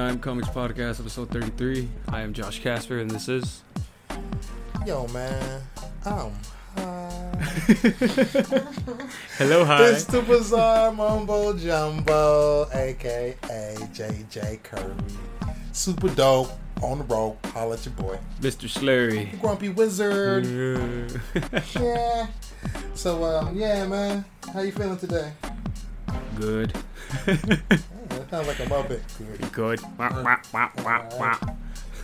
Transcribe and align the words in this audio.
guys, 0.00 0.14
welcome 0.14 0.40
to 0.40 0.46
I'm 0.46 0.48
Comics 0.48 0.48
Podcast, 0.48 1.00
episode 1.00 1.30
33. 1.30 1.88
I 2.08 2.20
am 2.22 2.32
Josh 2.32 2.60
Casper, 2.60 3.00
and 3.00 3.10
this 3.10 3.28
is. 3.28 3.62
Yo, 4.86 5.06
man. 5.08 5.62
Um. 6.06 6.32
Hi. 6.76 7.32
Hello, 9.36 9.64
hi. 9.64 9.88
It's 9.88 10.04
the 10.04 10.22
Bizarre 10.22 10.92
Mumbo 10.92 11.56
Jumbo, 11.56 12.68
aka 12.72 13.36
JJ 13.92 14.62
Kirby. 14.62 15.18
Super 15.72 16.08
dope. 16.08 16.50
On 16.82 16.98
the 16.98 17.04
road. 17.04 17.36
Holla 17.52 17.74
at 17.74 17.84
your 17.84 17.92
boy. 17.92 18.18
Mr. 18.40 18.66
Slurry. 18.70 19.38
Grumpy 19.38 19.68
Wizard. 19.68 20.46
Yeah. 20.46 21.60
Yeah. 21.78 22.26
So, 22.94 23.22
um, 23.24 23.54
yeah, 23.54 23.86
man. 23.86 24.24
How 24.54 24.60
you 24.60 24.72
feeling 24.72 24.96
today? 24.96 25.32
Good. 26.38 26.72
Sounds 28.30 28.46
like 28.46 28.60
a 28.60 28.66
Muppet. 28.66 29.00
Good. 29.18 29.52
Good. 29.52 29.80
Wah, 29.98 30.22
wah, 30.22 30.36
wah, 30.52 30.70
wah, 30.84 31.04
wah. 31.18 31.38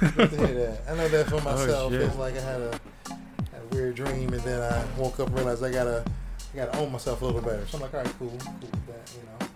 Good 0.00 0.30
to 0.30 0.36
hear 0.36 0.54
that. 0.54 0.80
I 0.90 0.94
know 0.96 1.08
that 1.08 1.26
for 1.28 1.36
oh, 1.36 1.40
myself. 1.40 1.92
shit. 1.92 2.02
it's 2.02 2.16
like 2.16 2.36
I 2.36 2.40
had 2.40 2.60
a, 2.60 2.80
had 3.08 3.62
a 3.62 3.74
weird 3.74 3.94
dream, 3.94 4.32
and 4.32 4.42
then 4.42 4.60
I 4.60 4.84
woke 4.98 5.20
up 5.20 5.28
and 5.28 5.36
realized 5.36 5.62
I 5.62 5.70
gotta, 5.70 6.04
I 6.52 6.56
gotta 6.56 6.76
own 6.78 6.90
myself 6.92 7.22
a 7.22 7.24
little 7.24 7.40
bit 7.40 7.48
better. 7.50 7.66
So 7.66 7.78
I'm 7.78 7.82
like, 7.82 7.94
all 7.94 8.00
right, 8.02 8.14
cool, 8.18 8.28
cool 8.28 8.52
with 8.60 8.86
that, 8.88 9.12
you 9.14 9.22
know. 9.46 9.48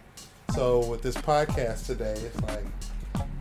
So 0.55 0.89
with 0.89 1.03
this 1.03 1.17
podcast 1.17 1.87
today, 1.87 2.13
it's 2.13 2.41
like 2.43 2.65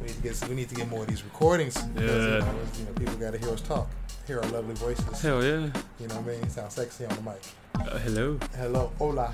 we 0.01 0.07
need 0.07 0.15
to 0.15 0.21
get, 0.21 0.49
we 0.49 0.55
need 0.55 0.69
to 0.69 0.75
get 0.75 0.89
more 0.89 1.01
of 1.03 1.07
these 1.07 1.23
recordings. 1.23 1.79
Because, 1.81 2.25
Yeah. 2.25 2.33
You 2.33 2.39
know, 2.39 2.59
you 2.79 2.85
know, 2.85 2.91
people 2.93 3.15
gotta 3.15 3.37
hear 3.37 3.49
us 3.49 3.61
talk, 3.61 3.87
hear 4.25 4.39
our 4.39 4.49
lovely 4.49 4.73
voices. 4.75 5.21
Hell 5.21 5.43
yeah. 5.43 5.67
You 5.99 6.07
know 6.07 6.15
what 6.19 6.33
I 6.35 6.37
mean? 6.39 6.49
Sound 6.49 6.71
sexy 6.71 7.05
on 7.05 7.15
the 7.15 7.21
mic. 7.21 7.41
Uh, 7.75 7.97
hello. 7.99 8.37
Hello, 8.57 8.91
hola. 8.97 9.33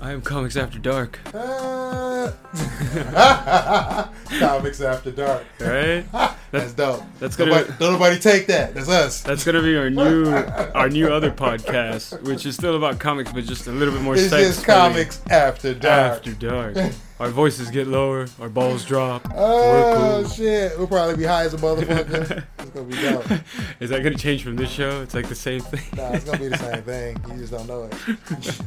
I 0.00 0.12
am 0.12 0.20
Comics 0.20 0.56
After 0.56 0.78
Dark. 0.78 1.18
Uh, 1.34 2.32
Comics 4.38 4.80
after 4.80 5.10
dark. 5.12 5.44
Right? 5.60 6.04
That's 6.50 6.72
dope. 6.72 7.02
That's 7.20 7.36
gonna- 7.36 7.52
nobody, 7.52 7.72
don't 7.78 7.92
nobody 7.92 8.18
take 8.18 8.46
that. 8.48 8.74
That's 8.74 8.88
us. 8.88 9.22
That's 9.22 9.44
gonna 9.44 9.62
be 9.62 9.76
our 9.76 9.88
new 9.90 10.26
our 10.74 10.88
new 10.88 11.08
other 11.08 11.30
podcast, 11.30 12.20
which 12.22 12.44
is 12.46 12.54
still 12.54 12.76
about 12.76 12.98
comics, 12.98 13.32
but 13.32 13.44
just 13.44 13.66
a 13.68 13.72
little 13.72 13.94
bit 13.94 14.02
more 14.02 14.16
It's 14.16 14.30
just 14.30 14.64
comics 14.64 15.20
after 15.30 15.74
dark. 15.74 16.16
After 16.16 16.32
dark. 16.32 16.76
Our 17.18 17.30
voices 17.30 17.70
get 17.70 17.86
lower, 17.86 18.26
our 18.40 18.48
balls 18.50 18.84
drop. 18.84 19.26
Oh 19.36 20.22
cool. 20.22 20.28
shit! 20.30 20.76
We'll 20.78 20.86
probably 20.86 21.16
be 21.16 21.24
high 21.24 21.44
as 21.44 21.54
a 21.54 21.58
motherfucker. 21.58 22.44
it's 22.58 22.70
gonna 22.70 22.86
be 22.86 22.96
dope. 23.00 23.40
Is 23.80 23.90
that 23.90 24.02
gonna 24.02 24.16
change 24.16 24.42
from 24.42 24.56
this 24.56 24.70
show? 24.70 25.00
It's 25.02 25.14
like 25.14 25.28
the 25.28 25.34
same 25.34 25.60
thing. 25.60 25.82
Nah, 25.96 26.12
it's 26.12 26.24
gonna 26.24 26.38
be 26.38 26.48
the 26.48 26.58
same 26.58 26.82
thing. 26.82 27.16
You 27.30 27.36
just 27.38 27.52
don't 27.52 27.66
know 27.66 27.75
it. 27.84 27.94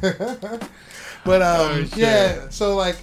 but 1.24 1.42
um, 1.42 1.70
Oh, 1.70 1.88
yeah. 1.96 2.48
So 2.50 2.74
like, 2.76 2.96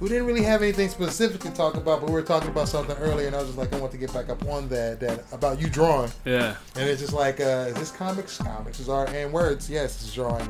we 0.00 0.08
didn't 0.08 0.26
really 0.26 0.42
have 0.44 0.62
anything 0.62 0.88
specific 0.88 1.40
to 1.40 1.50
talk 1.50 1.74
about, 1.74 2.00
but 2.00 2.08
we 2.08 2.12
were 2.14 2.22
talking 2.22 2.48
about 2.50 2.68
something 2.68 2.96
earlier, 2.98 3.26
and 3.26 3.34
I 3.34 3.40
was 3.40 3.48
just 3.48 3.58
like, 3.58 3.72
I 3.74 3.78
want 3.80 3.90
to 3.92 3.98
get 3.98 4.12
back 4.14 4.28
up 4.28 4.46
on 4.46 4.68
that. 4.68 5.00
That 5.00 5.24
about 5.32 5.60
you 5.60 5.68
drawing, 5.68 6.10
Yeah. 6.24 6.54
and 6.76 6.88
it's 6.88 7.00
just 7.00 7.12
like, 7.12 7.40
uh, 7.40 7.66
is 7.68 7.74
this 7.74 7.90
comics? 7.90 8.38
Comics 8.38 8.78
is 8.78 8.88
art 8.88 9.10
and 9.10 9.32
words. 9.32 9.68
Yes, 9.68 10.00
it's 10.02 10.14
drawing. 10.14 10.48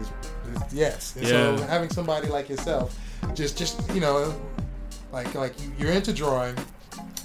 Yes. 0.71 1.17
And 1.17 1.27
so 1.27 1.55
Yeah. 1.57 1.67
having 1.67 1.89
somebody 1.91 2.29
like 2.29 2.49
yourself, 2.51 2.99
just 3.35 3.57
just 3.57 3.81
you 3.95 4.01
know, 4.01 4.35
like 5.13 5.35
like 5.35 5.59
you, 5.63 5.73
you're 5.79 5.93
into 5.93 6.13
drawing. 6.13 6.55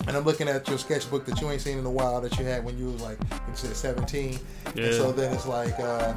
And 0.08 0.18
I'm 0.18 0.24
looking 0.26 0.48
at 0.50 0.68
your 0.68 0.78
sketchbook 0.78 1.26
that 1.26 1.40
you 1.40 1.50
ain't 1.50 1.62
seen 1.62 1.78
in 1.78 1.86
a 1.86 1.90
while 1.92 2.20
that 2.22 2.38
you 2.38 2.44
had 2.46 2.66
when 2.66 2.78
you 2.78 2.88
was 2.92 3.02
like 3.02 3.18
you 3.22 3.54
said 3.56 3.76
17. 3.76 4.40
Yeah. 4.76 4.86
And 4.86 4.94
so 4.96 5.12
then 5.12 5.34
it's 5.34 5.46
like 5.46 5.78
uh, 5.80 6.14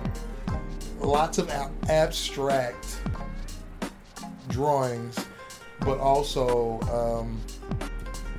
lots 1.01 1.39
of 1.39 1.51
abstract 1.89 3.01
drawings, 4.49 5.25
but 5.81 5.99
also 5.99 6.81
um, 6.93 7.41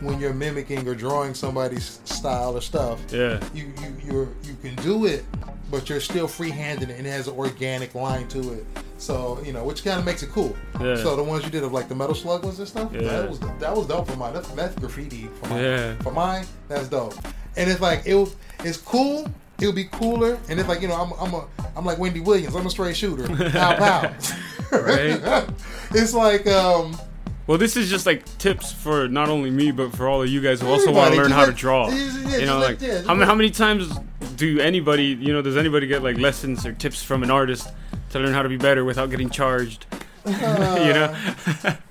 when 0.02 0.20
you're 0.20 0.34
mimicking 0.34 0.88
or 0.88 0.96
drawing 0.96 1.34
somebody's 1.34 2.00
style 2.06 2.56
or 2.56 2.62
stuff, 2.62 3.00
Yeah. 3.12 3.40
you 3.54 3.74
you 3.82 3.96
you're, 4.06 4.30
you 4.44 4.56
can 4.62 4.76
do 4.84 5.06
it, 5.06 5.26
but 5.70 5.90
you're 5.90 6.00
still 6.00 6.28
free-handed 6.28 6.90
and 6.90 7.06
it 7.06 7.10
has 7.10 7.28
an 7.28 7.36
organic 7.36 7.94
line 7.96 8.28
to 8.30 8.54
it. 8.54 8.66
So 8.98 9.40
you 9.46 9.54
know, 9.54 9.64
which 9.64 9.84
kind 9.84 10.00
of 10.00 10.06
makes 10.06 10.24
it 10.24 10.30
cool. 10.32 10.56
Yeah. 10.80 10.96
So 10.96 11.16
the 11.16 11.24
ones 11.24 11.44
you 11.44 11.52
did 11.52 11.64
of 11.64 11.72
like 11.72 11.88
the 11.90 11.96
metal 11.96 12.16
slug 12.16 12.44
was 12.46 12.60
and 12.60 12.68
stuff, 12.68 12.92
Yeah. 12.94 13.02
that 13.02 13.30
was 13.30 13.40
that 13.40 13.76
was 13.76 13.86
dope 13.88 14.08
for 14.08 14.16
mine. 14.18 14.34
That's, 14.34 14.48
that's 14.50 14.76
graffiti 14.76 15.30
for 15.42 15.50
mine. 15.50 15.64
Yeah. 15.64 15.96
For 15.98 16.12
mine, 16.12 16.46
that's 16.68 16.88
dope. 16.88 17.14
And 17.56 17.70
it's 17.70 17.82
like 17.82 18.04
it 18.06 18.36
it's 18.64 18.78
cool. 18.78 19.28
It'll 19.60 19.74
be 19.74 19.86
cooler, 19.86 20.38
and 20.50 20.60
it's 20.60 20.70
like 20.70 20.82
you 20.82 20.88
know 20.88 20.96
I'm 20.96 21.12
I'm 21.20 21.34
a 21.34 21.48
I'm 21.78 21.86
like 21.86 22.00
Wendy 22.00 22.20
Williams. 22.20 22.56
I'm 22.56 22.66
a 22.66 22.70
straight 22.70 22.98
shooter. 22.98 23.28
Pow 23.52 23.78
pow. 23.78 24.14
Right. 24.70 25.22
it's 25.92 26.14
like 26.14 26.46
um. 26.48 26.98
Well, 27.46 27.58
this 27.58 27.78
is 27.78 27.90
just 27.90 28.06
like 28.06 28.26
tips 28.38 28.74
for 28.74 29.08
not 29.08 29.30
only 29.30 29.50
me, 29.50 29.72
but 29.72 29.96
for 29.96 30.10
all 30.10 30.22
of 30.22 30.28
you 30.28 30.42
guys 30.42 30.60
who 30.60 30.68
also 30.68 30.92
want 30.92 31.14
to 31.14 31.18
learn 31.22 31.32
how 31.32 31.46
to 31.46 31.54
draw. 31.54 31.88
yeah, 31.88 32.38
you 32.38 32.46
know, 32.46 32.58
like 32.60 32.82
like- 32.82 32.82
yeah, 32.82 33.02
how, 33.04 33.16
like- 33.16 33.26
how 33.28 33.34
many 33.36 33.50
times 33.50 33.98
do 34.36 34.60
anybody, 34.60 35.06
you 35.06 35.32
know, 35.32 35.42
does 35.42 35.56
anybody 35.56 35.88
get 35.88 36.04
like 36.04 36.18
lessons 36.18 36.66
or 36.66 36.74
tips 36.74 37.02
from 37.02 37.24
an 37.24 37.32
artist 37.32 37.70
to 38.10 38.20
learn 38.20 38.34
how 38.34 38.42
to 38.42 38.50
be 38.50 38.58
better 38.58 38.84
without 38.84 39.10
getting 39.10 39.30
charged? 39.30 39.86
you 40.26 40.34
know? 40.34 41.16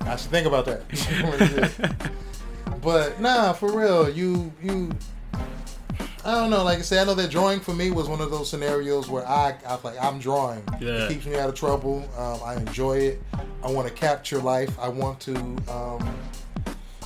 I 0.02 0.16
should 0.16 0.30
think 0.30 0.46
about 0.46 0.66
that. 0.66 2.10
but 2.82 3.18
nah, 3.22 3.54
for 3.54 3.72
real, 3.72 4.10
you 4.10 4.52
you. 4.62 4.92
I 6.26 6.34
don't 6.34 6.50
know. 6.50 6.64
Like 6.64 6.78
I 6.78 6.82
said, 6.82 6.98
I 7.02 7.04
know 7.04 7.14
that 7.14 7.30
drawing 7.30 7.60
for 7.60 7.72
me 7.72 7.90
was 7.92 8.08
one 8.08 8.20
of 8.20 8.30
those 8.30 8.50
scenarios 8.50 9.08
where 9.08 9.26
I, 9.26 9.54
I 9.66 9.78
like, 9.84 10.02
I'm 10.02 10.18
drawing. 10.18 10.62
Yeah. 10.80 11.04
It 11.06 11.12
keeps 11.12 11.26
me 11.26 11.36
out 11.36 11.48
of 11.48 11.54
trouble. 11.54 12.04
Um, 12.18 12.40
I 12.44 12.56
enjoy 12.56 12.98
it. 12.98 13.22
I 13.62 13.70
want 13.70 13.86
to 13.86 13.94
capture 13.94 14.38
life. 14.38 14.76
I 14.78 14.88
want 14.88 15.20
to, 15.20 15.36
um, 15.70 16.16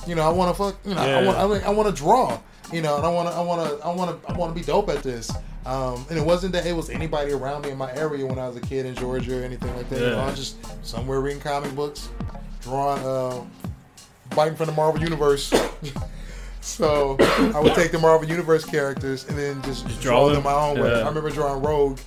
you 0.07 0.15
know, 0.15 0.23
I 0.23 0.29
want 0.29 0.55
to 0.55 0.63
fuck. 0.63 0.75
You 0.85 0.95
know, 0.95 1.01
I 1.01 1.07
Yeah. 1.07 1.25
want. 1.25 1.37
I, 1.37 1.45
want- 1.45 1.63
I 1.65 1.69
want 1.69 1.95
to 1.95 2.01
draw. 2.01 2.39
You 2.73 2.81
know, 2.81 2.95
and 2.97 3.05
I 3.05 3.09
want 3.09 3.27
to. 3.29 3.35
I 3.35 3.41
want 3.41 3.69
to. 3.79 3.85
I 3.85 3.93
want 3.93 4.23
to. 4.23 4.29
I 4.31 4.37
want 4.37 4.55
to 4.55 4.59
be 4.59 4.65
dope 4.65 4.89
at 4.89 5.03
this. 5.03 5.29
Um, 5.65 6.05
and 6.09 6.17
it 6.17 6.25
wasn't 6.25 6.53
that 6.53 6.65
it 6.65 6.75
was 6.75 6.89
anybody 6.89 7.33
around 7.33 7.65
me 7.65 7.71
in 7.71 7.77
my 7.77 7.93
area 7.93 8.25
when 8.25 8.39
I 8.39 8.47
was 8.47 8.57
a 8.57 8.61
kid 8.61 8.85
in 8.87 8.95
Georgia 8.95 9.39
or 9.41 9.43
anything 9.43 9.75
like 9.75 9.87
that. 9.89 9.99
You 9.99 10.07
know, 10.07 10.19
I 10.19 10.25
was 10.27 10.35
just 10.37 10.85
somewhere 10.85 11.19
reading 11.21 11.41
comic 11.41 11.75
books, 11.75 12.09
drawing, 12.61 13.03
uh, 13.05 13.41
biting 14.35 14.55
from 14.55 14.65
the 14.67 14.71
Marvel 14.71 15.01
universe. 15.01 15.53
so 16.61 17.17
I 17.19 17.59
would 17.59 17.73
take 17.75 17.91
the 17.91 17.99
Marvel 17.99 18.27
universe 18.27 18.63
characters 18.63 19.27
and 19.27 19.37
then 19.37 19.61
just, 19.63 19.85
Just 19.87 20.01
draw, 20.01 20.25
them 20.27 20.35
them? 20.35 20.43
my 20.43 20.53
own 20.53 20.79
way. 20.79 21.01
I 21.01 21.07
remember 21.07 21.29
drawing 21.29 21.61
Rogue 21.61 21.99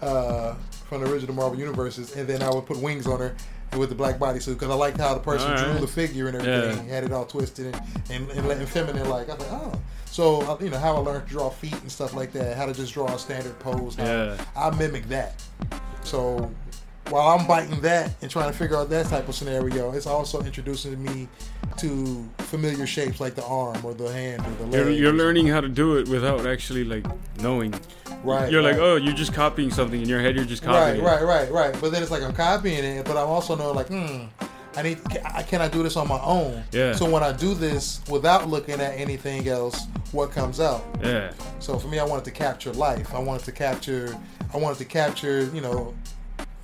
uh, 0.00 0.54
from 0.88 1.02
the 1.02 1.10
original 1.10 1.34
Marvel 1.34 1.58
universes, 1.58 2.14
and 2.14 2.28
then 2.28 2.42
I 2.42 2.50
would 2.50 2.66
put 2.66 2.78
wings 2.78 3.06
on 3.06 3.18
her 3.20 3.34
with 3.76 3.88
the 3.88 3.94
black 3.94 4.18
bodysuit 4.18 4.54
because 4.54 4.70
I 4.70 4.74
liked 4.74 4.98
how 4.98 5.14
the 5.14 5.20
person 5.20 5.50
All 5.50 5.56
drew 5.56 5.80
the 5.80 5.88
figure 5.88 6.28
and 6.28 6.36
everything. 6.36 6.86
Yeah. 6.86 6.94
Had 6.94 7.04
it 7.04 7.12
all 7.12 7.24
twisted 7.24 7.74
and, 7.74 7.82
and, 8.10 8.30
and, 8.30 8.50
and 8.50 8.68
feminine 8.68 9.08
like. 9.08 9.28
I 9.28 9.34
like, 9.34 9.52
oh. 9.52 9.72
So 10.06 10.58
you 10.60 10.70
know 10.70 10.78
how 10.78 10.94
I 10.94 10.98
learned 10.98 11.26
to 11.26 11.30
draw 11.30 11.50
feet 11.50 11.72
and 11.72 11.90
stuff 11.90 12.14
like 12.14 12.32
that. 12.32 12.56
How 12.56 12.66
to 12.66 12.72
just 12.72 12.94
draw 12.94 13.12
a 13.12 13.18
standard 13.18 13.58
pose. 13.58 13.98
Yeah. 13.98 14.36
I 14.56 14.70
mimic 14.76 15.08
that. 15.08 15.42
So 16.04 16.52
while 17.10 17.38
I'm 17.38 17.46
biting 17.46 17.80
that 17.82 18.12
and 18.22 18.30
trying 18.30 18.50
to 18.50 18.56
figure 18.56 18.76
out 18.76 18.88
that 18.90 19.06
type 19.06 19.28
of 19.28 19.34
scenario, 19.34 19.92
it's 19.92 20.06
also 20.06 20.42
introducing 20.42 21.02
me 21.02 21.28
to 21.78 22.28
familiar 22.38 22.86
shapes 22.86 23.20
like 23.20 23.34
the 23.34 23.44
arm 23.44 23.84
or 23.84 23.94
the 23.94 24.10
hand 24.10 24.44
or 24.46 24.50
the 24.50 24.64
leg. 24.64 24.72
You're, 24.72 24.90
you're 24.90 25.12
learning 25.12 25.46
how 25.48 25.60
to 25.60 25.68
do 25.68 25.96
it 25.98 26.08
without 26.08 26.46
actually 26.46 26.84
like 26.84 27.04
knowing. 27.40 27.74
Right. 28.22 28.50
You're 28.50 28.62
like, 28.62 28.76
oh, 28.76 28.96
you're 28.96 29.14
just 29.14 29.34
copying 29.34 29.70
something 29.70 30.00
in 30.00 30.08
your 30.08 30.20
head. 30.20 30.34
You're 30.36 30.44
just 30.44 30.62
copying. 30.62 31.04
Right, 31.04 31.18
copying. 31.18 31.28
right, 31.28 31.50
right, 31.50 31.72
right. 31.72 31.80
But 31.80 31.92
then 31.92 32.02
it's 32.02 32.10
like 32.10 32.22
I'm 32.22 32.34
copying 32.34 32.84
it, 32.84 33.04
but 33.04 33.16
I'm 33.16 33.28
also 33.28 33.54
knowing 33.54 33.76
like, 33.76 33.88
hmm, 33.88 34.24
I 34.76 34.82
need, 34.82 34.98
I, 35.24 35.42
can 35.42 35.60
I 35.60 35.68
do 35.68 35.82
this 35.82 35.96
on 35.96 36.08
my 36.08 36.20
own? 36.20 36.64
Yeah. 36.72 36.94
So 36.94 37.08
when 37.08 37.22
I 37.22 37.32
do 37.32 37.54
this 37.54 38.00
without 38.08 38.48
looking 38.48 38.80
at 38.80 38.98
anything 38.98 39.46
else, 39.48 39.86
what 40.12 40.30
comes 40.30 40.58
out? 40.58 40.84
Yeah. 41.02 41.32
So 41.58 41.78
for 41.78 41.88
me, 41.88 41.98
I 41.98 42.04
wanted 42.04 42.24
to 42.24 42.30
capture 42.30 42.72
life. 42.72 43.14
I 43.14 43.18
wanted 43.18 43.44
to 43.44 43.52
capture, 43.52 44.16
I 44.52 44.56
wanted 44.56 44.78
to 44.78 44.84
capture, 44.84 45.44
you 45.52 45.60
know, 45.60 45.94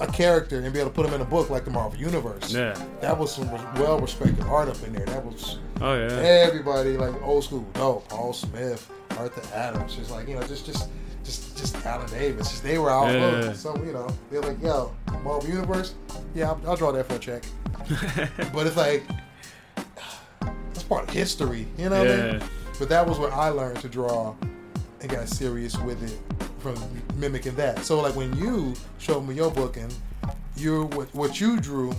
a 0.00 0.06
character 0.06 0.58
and 0.60 0.72
be 0.72 0.80
able 0.80 0.90
to 0.90 0.94
put 0.94 1.06
him 1.06 1.14
in 1.14 1.20
a 1.20 1.24
book 1.24 1.50
like 1.50 1.64
the 1.64 1.70
Marvel 1.70 1.98
Universe. 1.98 2.52
Yeah. 2.52 2.80
That 3.00 3.16
was 3.16 3.34
some 3.34 3.50
well 3.74 4.00
respected 4.00 4.40
art 4.44 4.68
up 4.68 4.82
in 4.82 4.94
there. 4.94 5.04
That 5.06 5.24
was 5.24 5.58
Oh 5.80 5.94
yeah. 5.94 6.08
everybody 6.46 6.96
like 6.96 7.14
old 7.22 7.44
school 7.44 7.66
dope. 7.74 8.08
Paul 8.08 8.32
Smith, 8.32 8.90
Arthur 9.18 9.42
Adams, 9.54 9.96
just 9.96 10.10
like 10.10 10.26
you 10.26 10.34
know, 10.34 10.42
just 10.42 10.64
just 10.66 10.88
just 11.22 11.56
just 11.56 11.76
Alan 11.86 12.08
Davis. 12.10 12.48
Just 12.50 12.62
they 12.62 12.78
were 12.78 12.90
all 12.90 13.12
Yeah. 13.12 13.52
So 13.52 13.76
you 13.84 13.92
know, 13.92 14.08
they're 14.30 14.40
like, 14.40 14.60
yo, 14.62 14.94
Marvel 15.22 15.48
Universe. 15.48 15.94
Yeah, 16.34 16.50
I'll, 16.50 16.60
I'll 16.70 16.76
draw 16.76 16.92
that 16.92 17.06
for 17.06 17.16
a 17.16 17.18
check. 17.18 17.42
but 18.52 18.66
it's 18.66 18.76
like 18.76 19.02
that's 20.40 20.82
part 20.84 21.08
of 21.08 21.10
history. 21.10 21.66
You 21.76 21.90
know 21.90 21.98
what 21.98 22.10
I 22.10 22.16
mean? 22.16 22.34
Yeah. 22.40 22.46
But 22.78 22.88
that 22.88 23.06
was 23.06 23.18
where 23.18 23.32
I 23.32 23.50
learned 23.50 23.80
to 23.80 23.88
draw 23.88 24.34
and 25.00 25.10
got 25.10 25.28
serious 25.28 25.76
with 25.78 26.02
it 26.02 26.49
from 26.60 26.76
mimicking 27.16 27.54
that. 27.56 27.84
So 27.84 28.00
like 28.00 28.14
when 28.16 28.36
you 28.36 28.74
showed 28.98 29.22
me 29.22 29.34
your 29.34 29.50
book 29.50 29.76
and 29.76 29.92
you 30.56 30.84
what, 30.94 31.14
what 31.14 31.40
you 31.40 31.58
drew, 31.60 31.92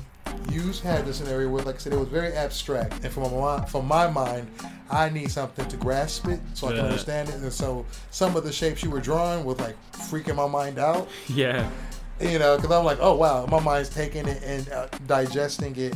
you 0.52 0.62
had 0.84 1.06
the 1.06 1.14
scenario 1.14 1.50
where 1.50 1.64
like 1.64 1.76
I 1.76 1.78
said 1.80 1.94
it 1.94 2.00
was 2.00 2.08
very 2.10 2.34
abstract, 2.34 3.04
and 3.04 3.12
from 3.14 3.24
my 3.40 3.66
from 3.66 3.88
my 3.88 4.10
mind, 4.10 4.50
I 4.90 5.10
need 5.10 5.32
something 5.32 5.68
to 5.68 5.78
grasp 5.78 6.28
it 6.28 6.40
so 6.54 6.68
I 6.68 6.72
can 6.72 6.78
Yeah. 6.80 6.86
understand 6.86 7.30
it. 7.30 7.36
And 7.36 7.52
so 7.54 7.86
some 8.12 8.36
of 8.36 8.44
the 8.44 8.52
shapes 8.52 8.84
you 8.84 8.90
were 8.92 9.00
drawing 9.02 9.44
was 9.46 9.60
like 9.60 9.76
freaking 9.94 10.36
my 10.36 10.48
mind 10.48 10.80
out 10.80 11.08
Yeah. 11.28 11.70
you 12.20 12.38
know, 12.40 12.56
because 12.58 12.72
I'm 12.72 12.86
like, 12.86 13.00
oh 13.02 13.16
wow, 13.16 13.46
my 13.48 13.60
mind's 13.60 13.90
taking 13.90 14.28
it 14.28 14.42
and 14.44 14.70
uh, 14.70 14.88
digesting 15.08 15.76
it 15.78 15.96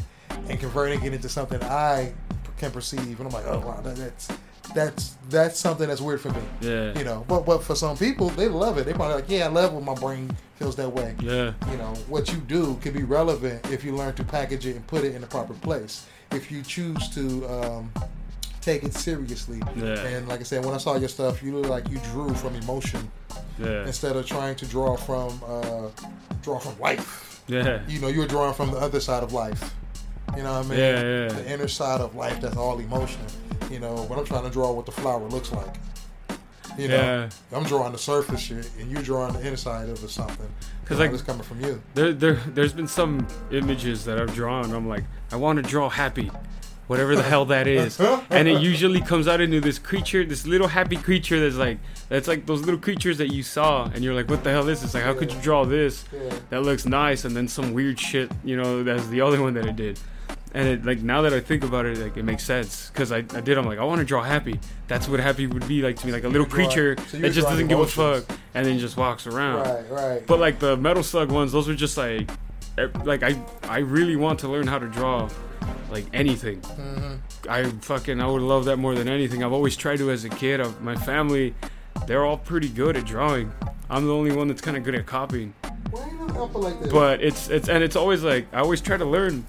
and 0.49 0.59
converting 0.59 1.03
it 1.03 1.13
into 1.13 1.29
something 1.29 1.61
I 1.63 2.13
can 2.57 2.71
perceive, 2.71 3.19
and 3.19 3.27
I'm 3.27 3.33
like, 3.33 3.45
oh 3.47 3.59
wow, 3.59 3.81
that, 3.81 3.95
that's 3.97 4.27
that's 4.73 5.15
that's 5.29 5.59
something 5.59 5.87
that's 5.87 6.01
weird 6.01 6.21
for 6.21 6.29
me. 6.29 6.41
Yeah. 6.61 6.97
You 6.97 7.03
know, 7.05 7.25
but 7.27 7.45
but 7.45 7.63
for 7.63 7.75
some 7.75 7.97
people, 7.97 8.29
they 8.29 8.47
love 8.47 8.77
it. 8.77 8.85
They 8.85 8.93
probably 8.93 9.15
like, 9.15 9.29
yeah, 9.29 9.45
I 9.45 9.47
love 9.49 9.73
when 9.73 9.83
my 9.85 9.95
brain 9.95 10.35
feels 10.55 10.75
that 10.77 10.89
way. 10.91 11.15
Yeah. 11.19 11.53
You 11.71 11.77
know, 11.77 11.93
what 12.07 12.31
you 12.31 12.37
do 12.39 12.75
can 12.81 12.93
be 12.93 13.03
relevant 13.03 13.69
if 13.71 13.83
you 13.83 13.95
learn 13.95 14.13
to 14.15 14.23
package 14.23 14.65
it 14.65 14.75
and 14.75 14.85
put 14.87 15.03
it 15.03 15.13
in 15.15 15.21
the 15.21 15.27
proper 15.27 15.53
place. 15.55 16.05
If 16.31 16.51
you 16.51 16.61
choose 16.63 17.09
to 17.09 17.45
um, 17.47 17.91
take 18.61 18.83
it 18.83 18.93
seriously. 18.93 19.61
Yeah. 19.75 19.99
And 20.05 20.27
like 20.27 20.39
I 20.39 20.43
said, 20.43 20.65
when 20.65 20.73
I 20.73 20.77
saw 20.77 20.95
your 20.97 21.09
stuff, 21.09 21.43
you 21.43 21.55
look 21.57 21.69
like 21.69 21.89
you 21.89 21.99
drew 22.11 22.33
from 22.33 22.55
emotion 22.55 23.09
Yeah. 23.59 23.85
instead 23.85 24.15
of 24.15 24.25
trying 24.25 24.55
to 24.57 24.65
draw 24.65 24.95
from 24.97 25.39
uh, 25.47 25.89
draw 26.41 26.59
from 26.59 26.79
life. 26.79 27.43
Yeah. 27.47 27.81
You 27.87 27.99
know, 27.99 28.07
you 28.07 28.19
were 28.21 28.27
drawing 28.27 28.53
from 28.55 28.71
the 28.71 28.77
other 28.77 28.99
side 28.99 29.21
of 29.23 29.33
life. 29.33 29.73
You 30.35 30.43
know 30.43 30.53
what 30.57 30.65
I 30.65 30.69
mean? 30.69 30.79
Yeah, 30.79 31.01
yeah. 31.01 31.27
The 31.29 31.51
inner 31.53 31.67
side 31.67 32.01
of 32.01 32.15
life 32.15 32.41
that's 32.41 32.57
all 32.57 32.77
emotion. 32.79 33.21
You 33.71 33.79
know, 33.79 34.05
but 34.09 34.17
I'm 34.19 34.25
trying 34.25 34.43
to 34.43 34.49
draw 34.49 34.71
what 34.71 34.85
the 34.85 34.91
flower 34.91 35.27
looks 35.27 35.51
like. 35.51 35.75
You 36.77 36.89
know, 36.89 36.95
Yeah. 36.95 37.29
I'm 37.57 37.63
drawing 37.63 37.93
the 37.93 37.97
surface 37.97 38.41
shit, 38.41 38.69
and 38.79 38.91
you 38.91 39.01
drawing 39.01 39.33
the 39.33 39.47
inside 39.47 39.87
of 39.89 40.03
it 40.03 40.09
something. 40.09 40.35
'Cause, 40.85 40.91
You 40.91 40.95
know, 40.97 41.01
like- 41.03 41.13
it's 41.13 41.21
coming 41.23 41.43
from 41.43 41.61
you. 41.61 41.81
There, 41.93 42.11
there, 42.11 42.39
there's 42.53 42.73
been 42.73 42.87
some 42.87 43.27
images 43.51 44.03
that 44.05 44.19
I've 44.19 44.33
drawn. 44.35 44.73
I'm 44.73 44.87
like, 44.87 45.03
I 45.31 45.37
want 45.37 45.55
to 45.63 45.67
draw 45.69 45.89
happy, 45.89 46.29
whatever 46.87 47.15
the 47.15 47.23
hell 47.23 47.45
that 47.45 47.65
is, 47.65 47.97
and 48.29 48.47
it 48.49 48.59
usually 48.61 48.99
comes 49.01 49.27
out 49.27 49.39
into 49.41 49.61
this 49.61 49.79
creature, 49.79 50.25
this 50.25 50.45
little 50.45 50.67
happy 50.67 50.97
creature 50.97 51.39
that's 51.39 51.55
like, 51.55 51.77
that's 52.09 52.27
like 52.27 52.45
those 52.45 52.61
little 52.61 52.79
creatures 52.79 53.17
that 53.19 53.31
you 53.31 53.41
saw, 53.41 53.85
and 53.93 54.03
you're 54.03 54.13
like, 54.13 54.29
what 54.29 54.43
the 54.43 54.51
hell 54.51 54.67
is 54.67 54.81
this? 54.81 54.93
Like, 54.93 55.03
how 55.03 55.13
could 55.13 55.31
you 55.31 55.39
draw 55.41 55.63
this? 55.65 56.03
Yeah. 56.13 56.35
That 56.49 56.63
looks 56.63 56.85
nice, 56.85 57.23
and 57.25 57.35
then 57.35 57.47
some 57.47 57.73
weird 57.73 57.99
shit, 57.99 58.29
you 58.43 58.57
know, 58.57 58.83
that's 58.83 59.07
the 59.07 59.21
other 59.21 59.41
one 59.41 59.53
that 59.55 59.65
I 59.65 59.71
did. 59.71 59.97
And 60.55 60.69
it, 60.69 60.85
like 60.85 61.01
now 61.01 61.21
that 61.23 61.33
I 61.33 61.41
think 61.41 61.65
about 61.65 61.85
it, 61.85 61.97
like 61.97 62.15
it 62.15 62.23
makes 62.23 62.45
sense 62.45 62.89
because 62.89 63.11
I, 63.11 63.17
I 63.17 63.41
did. 63.41 63.57
I'm 63.57 63.65
like 63.65 63.77
I 63.77 63.83
want 63.83 63.99
to 63.99 64.05
draw 64.05 64.23
happy. 64.23 64.57
That's 64.87 65.09
what 65.09 65.19
happy 65.19 65.47
would 65.47 65.67
be 65.67 65.81
like 65.81 65.97
to 65.97 66.07
me, 66.07 66.13
like 66.13 66.23
a 66.23 66.29
little 66.29 66.47
creature 66.47 66.95
so 67.09 67.17
that 67.17 67.31
just 67.31 67.45
doesn't 67.45 67.67
give 67.67 67.77
a 67.77 67.85
fuck 67.85 68.23
and 68.53 68.65
then 68.65 68.79
just 68.79 68.95
walks 68.95 69.27
around. 69.27 69.63
Right, 69.63 69.91
right. 69.91 70.25
But 70.25 70.39
like 70.39 70.59
the 70.59 70.77
metal 70.77 71.03
slug 71.03 71.29
ones, 71.29 71.51
those 71.51 71.67
were 71.67 71.75
just 71.75 71.97
like, 71.97 72.29
eh, 72.77 72.87
like 73.03 73.21
I 73.21 73.37
I 73.63 73.79
really 73.79 74.15
want 74.15 74.39
to 74.39 74.47
learn 74.47 74.65
how 74.65 74.79
to 74.79 74.87
draw, 74.87 75.29
like 75.91 76.05
anything. 76.13 76.61
Mm-hmm. 76.61 77.49
I 77.49 77.65
fucking 77.81 78.21
I 78.21 78.27
would 78.27 78.41
love 78.41 78.63
that 78.63 78.77
more 78.77 78.95
than 78.95 79.09
anything. 79.09 79.43
I've 79.43 79.51
always 79.51 79.75
tried 79.75 79.97
to 79.97 80.09
as 80.09 80.23
a 80.23 80.29
kid. 80.29 80.61
Of 80.61 80.81
my 80.81 80.95
family, 80.95 81.53
they're 82.07 82.23
all 82.23 82.37
pretty 82.37 82.69
good 82.69 82.95
at 82.95 83.05
drawing. 83.05 83.51
I'm 83.89 84.05
the 84.05 84.13
only 84.13 84.33
one 84.33 84.47
that's 84.47 84.61
kind 84.61 84.77
of 84.77 84.85
good 84.85 84.95
at 84.95 85.05
copying. 85.05 85.53
Why 85.91 86.09
you 86.09 86.25
look 86.27 86.53
like 86.55 86.79
this? 86.79 86.91
But 86.91 87.21
it's 87.21 87.49
it's 87.49 87.67
and 87.67 87.83
it's 87.83 87.95
always 87.95 88.23
like 88.23 88.47
I 88.53 88.59
always 88.59 88.79
try 88.81 88.95
to 88.95 89.05
learn. 89.05 89.45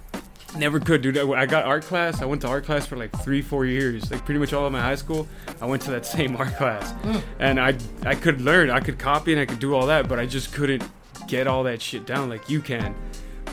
Never 0.59 0.81
could, 0.81 1.03
dude. 1.03 1.19
I 1.19 1.29
I 1.31 1.47
got 1.47 1.65
art 1.65 1.85
class. 1.85 2.23
I 2.23 2.25
went 2.25 2.43
to 2.43 2.49
art 2.49 2.65
class 2.65 2.87
for 2.87 2.97
like 2.97 3.13
three, 3.23 3.43
four 3.43 3.67
years. 3.67 4.11
Like 4.11 4.25
pretty 4.25 4.41
much 4.41 4.53
all 4.53 4.67
of 4.67 4.73
my 4.73 4.81
high 4.81 4.95
school, 4.95 5.29
I 5.61 5.67
went 5.67 5.83
to 5.83 5.91
that 5.93 6.07
same 6.17 6.37
art 6.37 6.55
class, 6.57 6.93
mm. 6.93 7.23
and 7.39 7.61
I 7.61 7.77
I 8.05 8.15
could 8.15 8.41
learn. 8.41 8.71
I 8.71 8.81
could 8.81 8.99
copy 8.99 9.33
and 9.33 9.41
I 9.41 9.47
could 9.47 9.59
do 9.61 9.75
all 9.75 9.87
that, 9.87 10.09
but 10.09 10.19
I 10.19 10.27
just 10.27 10.53
couldn't 10.53 10.83
get 11.27 11.47
all 11.47 11.65
that 11.65 11.83
shit 11.83 12.07
down 12.07 12.29
like 12.29 12.49
you 12.49 12.61
can. 12.61 12.95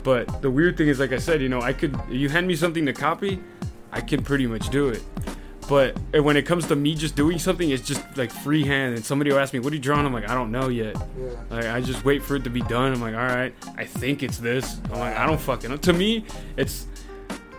But 0.02 0.42
the 0.42 0.50
weird 0.50 0.76
thing 0.76 0.88
is, 0.88 1.00
like 1.00 1.12
I 1.12 1.18
said, 1.18 1.40
you 1.42 1.48
know, 1.48 1.60
I 1.60 1.72
could. 1.72 1.98
You 2.08 2.28
hand 2.28 2.46
me 2.46 2.56
something 2.56 2.86
to 2.86 2.92
copy, 2.92 3.40
I 3.92 4.00
can 4.00 4.22
pretty 4.22 4.46
much 4.46 4.68
do 4.70 4.88
it. 4.88 5.02
But 5.68 5.96
when 6.12 6.36
it 6.36 6.42
comes 6.42 6.66
to 6.66 6.76
me 6.76 6.94
just 6.94 7.16
doing 7.16 7.38
something, 7.38 7.70
it's 7.70 7.86
just 7.86 8.02
like 8.16 8.30
freehand. 8.30 8.96
And 8.96 9.04
somebody 9.04 9.30
will 9.30 9.38
ask 9.38 9.54
me, 9.54 9.60
"What 9.60 9.72
are 9.72 9.76
you 9.76 9.82
drawing?" 9.82 10.04
I'm 10.04 10.12
like, 10.12 10.28
"I 10.28 10.34
don't 10.34 10.50
know 10.50 10.68
yet." 10.68 10.96
yeah. 11.18 11.30
Like 11.50 11.64
I 11.66 11.80
just 11.80 12.04
wait 12.04 12.22
for 12.22 12.36
it 12.36 12.44
to 12.44 12.50
be 12.50 12.60
done. 12.62 12.92
I'm 12.92 13.00
like, 13.00 13.14
all 13.14 13.20
right, 13.20 13.54
I 13.76 13.84
think 13.84 14.22
it's 14.22 14.38
this. 14.38 14.78
I'm 14.92 14.98
like, 14.98 15.16
I 15.16 15.26
don't 15.26 15.40
fucking 15.40 15.70
know. 15.70 15.76
To 15.78 15.92
me, 15.92 16.26
it's 16.56 16.86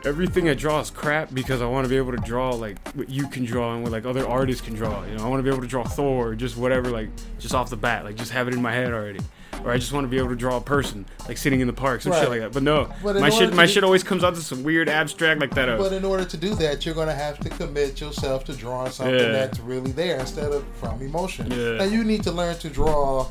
everything 0.06 0.48
I 0.50 0.54
draw 0.54 0.80
is 0.80 0.90
crap 0.90 1.34
because 1.34 1.62
I 1.62 1.66
want 1.66 1.86
to 1.86 1.90
be 1.90 1.98
able 1.98 2.12
to 2.12 2.18
draw 2.24 2.52
like 2.54 2.78
what 2.94 3.10
you 3.10 3.28
can 3.28 3.44
draw 3.46 3.74
and 3.74 3.84
what 3.84 3.92
like 3.92 4.06
other 4.06 4.28
artists 4.28 4.62
can 4.62 4.74
draw. 4.76 5.04
You 5.06 5.18
know, 5.18 5.26
I 5.26 5.28
want 5.28 5.40
to 5.40 5.44
be 5.44 5.50
able 5.50 5.62
to 5.62 5.68
draw 5.68 5.84
Thor 5.84 6.30
or 6.30 6.36
just 6.36 6.58
whatever, 6.58 6.90
like 6.92 7.10
just 7.40 7.54
off 7.54 7.70
the 7.70 7.78
bat, 7.78 8.06
like 8.06 8.16
just 8.16 8.32
have 8.32 8.48
it 8.48 8.54
in 8.54 8.62
my 8.62 8.72
head 8.74 8.94
already. 8.94 9.20
Or 9.64 9.72
I 9.72 9.78
just 9.78 9.94
want 9.94 10.04
to 10.04 10.10
be 10.10 10.18
able 10.18 10.30
to 10.30 10.36
draw 10.36 10.58
a 10.58 10.62
person 10.62 11.06
like 11.28 11.38
sitting 11.38 11.60
in 11.60 11.66
the 11.66 11.74
park, 11.74 12.02
some 12.02 12.12
shit 12.14 12.30
like 12.30 12.42
that. 12.42 12.52
But 12.52 12.62
no, 12.62 12.92
But 13.02 13.16
my 13.20 13.30
shit, 13.32 13.52
my 13.54 13.66
do- 13.66 13.72
shit 13.72 13.84
always 13.84 14.04
comes 14.04 14.24
out 14.24 14.36
to 14.36 14.42
some 14.42 14.64
weird 14.64 14.90
abstract 14.90 15.40
like 15.42 15.56
that. 15.56 15.70
Uh, 15.70 15.78
But 15.78 15.92
in 15.94 16.06
order 16.06 16.24
to 16.26 16.38
do 16.38 16.54
that, 16.56 16.86
you're 16.86 16.94
going 16.94 17.08
to 17.08 17.16
have 17.16 17.40
to 17.40 17.50
commit 17.50 18.00
yourself 18.00 18.44
to 18.46 18.54
drawing 18.54 18.92
something 18.92 19.16
Yeah. 19.16 19.32
that's 19.32 19.60
really 19.60 19.92
there 19.92 20.20
instead 20.20 20.52
of 20.52 20.64
from 20.76 21.02
emotion. 21.02 21.50
Yeah. 21.50 21.78
Now 21.78 21.86
you 21.86 22.04
need 22.04 22.22
to 22.24 22.32
learn 22.32 22.56
to 22.60 22.70
draw 22.70 23.28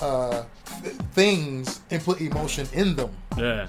uh, 0.00 0.42
th- 0.82 0.94
things 1.12 1.80
and 1.90 2.02
put 2.02 2.20
emotion 2.20 2.66
in 2.72 2.96
them. 2.96 3.10
yeah, 3.36 3.68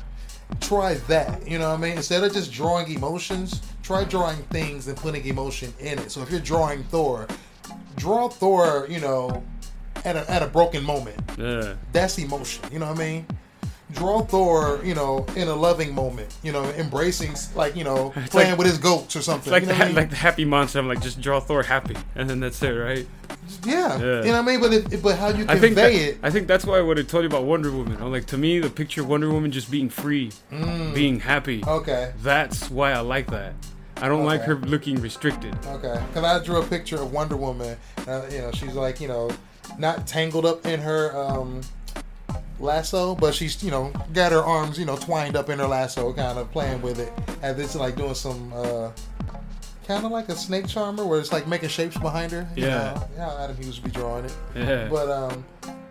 Try 0.61 0.95
that. 1.07 1.47
You 1.47 1.59
know 1.59 1.69
what 1.69 1.79
I 1.79 1.81
mean? 1.81 1.97
Instead 1.97 2.23
of 2.23 2.33
just 2.33 2.51
drawing 2.51 2.91
emotions, 2.91 3.61
try 3.83 4.03
drawing 4.03 4.37
things 4.51 4.87
and 4.87 4.97
putting 4.97 5.25
emotion 5.25 5.73
in 5.79 5.99
it. 5.99 6.11
So 6.11 6.21
if 6.21 6.29
you're 6.31 6.39
drawing 6.39 6.83
Thor, 6.85 7.27
draw 7.95 8.29
Thor. 8.29 8.85
You 8.89 8.99
know, 8.99 9.43
at 10.05 10.15
a 10.15 10.29
at 10.29 10.41
a 10.43 10.47
broken 10.47 10.83
moment. 10.83 11.17
yeah, 11.37 11.75
That's 11.91 12.17
emotion. 12.17 12.63
You 12.71 12.79
know 12.79 12.87
what 12.87 12.99
I 12.99 13.03
mean? 13.03 13.25
Draw 13.93 14.21
Thor, 14.25 14.79
you 14.83 14.93
know, 14.93 15.25
in 15.35 15.47
a 15.47 15.55
loving 15.55 15.95
moment, 15.95 16.35
you 16.43 16.51
know, 16.51 16.63
embracing, 16.77 17.33
like, 17.55 17.75
you 17.75 17.83
know, 17.83 18.13
It's 18.15 18.29
playing 18.29 18.51
like- 18.51 18.59
with 18.59 18.67
his 18.67 18.77
goats 18.77 19.15
or 19.15 19.21
something. 19.21 19.51
like 19.51 19.63
you 19.63 19.67
the 19.67 19.73
know 19.73 19.79
what 19.79 19.85
I 19.85 19.87
mean? 19.87 19.95
like 19.95 20.09
the 20.11 20.15
happy 20.15 20.45
monster. 20.45 20.77
I'm 20.79 20.87
like, 20.87 21.01
just 21.01 21.19
draw 21.21 21.39
Thor 21.39 21.63
happy, 21.63 21.95
and 22.15 22.29
then 22.29 22.39
that's 22.39 22.61
it, 22.61 22.69
right? 22.69 23.07
yeah. 23.65 23.97
Yeah. 23.97 24.05
you 24.23 24.31
know 24.31 24.31
what 24.33 24.35
I 24.35 24.41
mean. 24.43 24.59
But 24.61 24.73
if, 24.93 25.01
but 25.01 25.17
how 25.17 25.29
you 25.29 25.43
I 25.49 25.57
think 25.57 25.75
convey 25.75 25.97
that, 25.97 26.09
it, 26.11 26.19
I 26.21 26.29
think 26.29 26.47
that's 26.47 26.65
why 26.65 26.77
I 26.79 26.81
told 27.01 27.23
you 27.23 27.27
about 27.27 27.45
Wonder 27.45 27.71
Woman. 27.71 27.97
I'm 27.99 28.11
like 28.11 28.27
to 28.27 28.37
me, 28.37 28.59
the 28.59 28.69
picture 28.69 29.01
of 29.01 29.09
Wonder 29.09 29.29
Woman 29.31 29.51
just 29.51 29.71
being 29.71 29.89
free, 29.89 30.31
Mm. 30.51 30.93
being 30.93 31.19
happy. 31.21 31.63
okay, 31.65 32.11
That's 32.21 32.69
why 32.69 32.91
I 32.91 32.99
like 32.99 33.27
that. 33.31 33.53
I 34.01 34.07
don't 34.07 34.23
like 34.23 34.41
her 34.43 34.55
looking 34.55 35.01
restricted. 35.01 35.55
okay. 35.65 35.99
Because 36.13 36.23
I 36.23 36.43
drew 36.45 36.57
a 36.61 36.65
picture 36.65 36.97
of 36.97 37.11
Wonder 37.11 37.35
Woman. 37.35 37.75
Uh, 38.07 38.21
you 38.31 38.37
know, 38.37 38.51
she's 38.53 38.73
like, 38.75 39.01
you 39.01 39.07
know, 39.09 39.29
not 39.77 40.05
tangled 40.07 40.45
up 40.45 40.65
in 40.65 40.79
her 40.79 41.15
um, 41.17 41.61
lasso, 42.59 43.15
but 43.15 43.33
she's, 43.33 43.63
you 43.63 43.71
know, 43.71 43.91
got 44.13 44.31
her 44.31 44.43
arms, 44.43 44.77
you 44.77 44.85
know, 44.85 44.95
twined 44.97 45.35
up 45.35 45.49
in 45.49 45.59
her 45.59 45.67
lasso, 45.67 46.11
kind 46.13 46.37
of 46.37 46.51
playing 46.51 46.81
with 46.81 46.99
it, 46.99 47.11
and 47.41 47.57
this 47.57 47.75
like 47.75 47.95
doing 47.95 48.13
some. 48.15 48.51
Uh, 48.53 48.91
Kind 49.87 50.05
of 50.05 50.11
like 50.11 50.29
a 50.29 50.35
snake 50.35 50.67
charmer, 50.67 51.03
where 51.03 51.19
it's 51.19 51.31
like 51.31 51.47
making 51.47 51.69
shapes 51.69 51.97
behind 51.97 52.31
her. 52.31 52.47
You 52.55 52.65
Yeah. 52.67 52.93
know, 52.93 53.07
yeah. 53.17 53.43
Adam 53.43 53.57
Hughes 53.57 53.81
would 53.81 53.91
be 53.91 53.99
drawing 53.99 54.23
it. 54.25 54.33
Yeah. 54.55 54.87
But 54.87 55.09
um, 55.09 55.43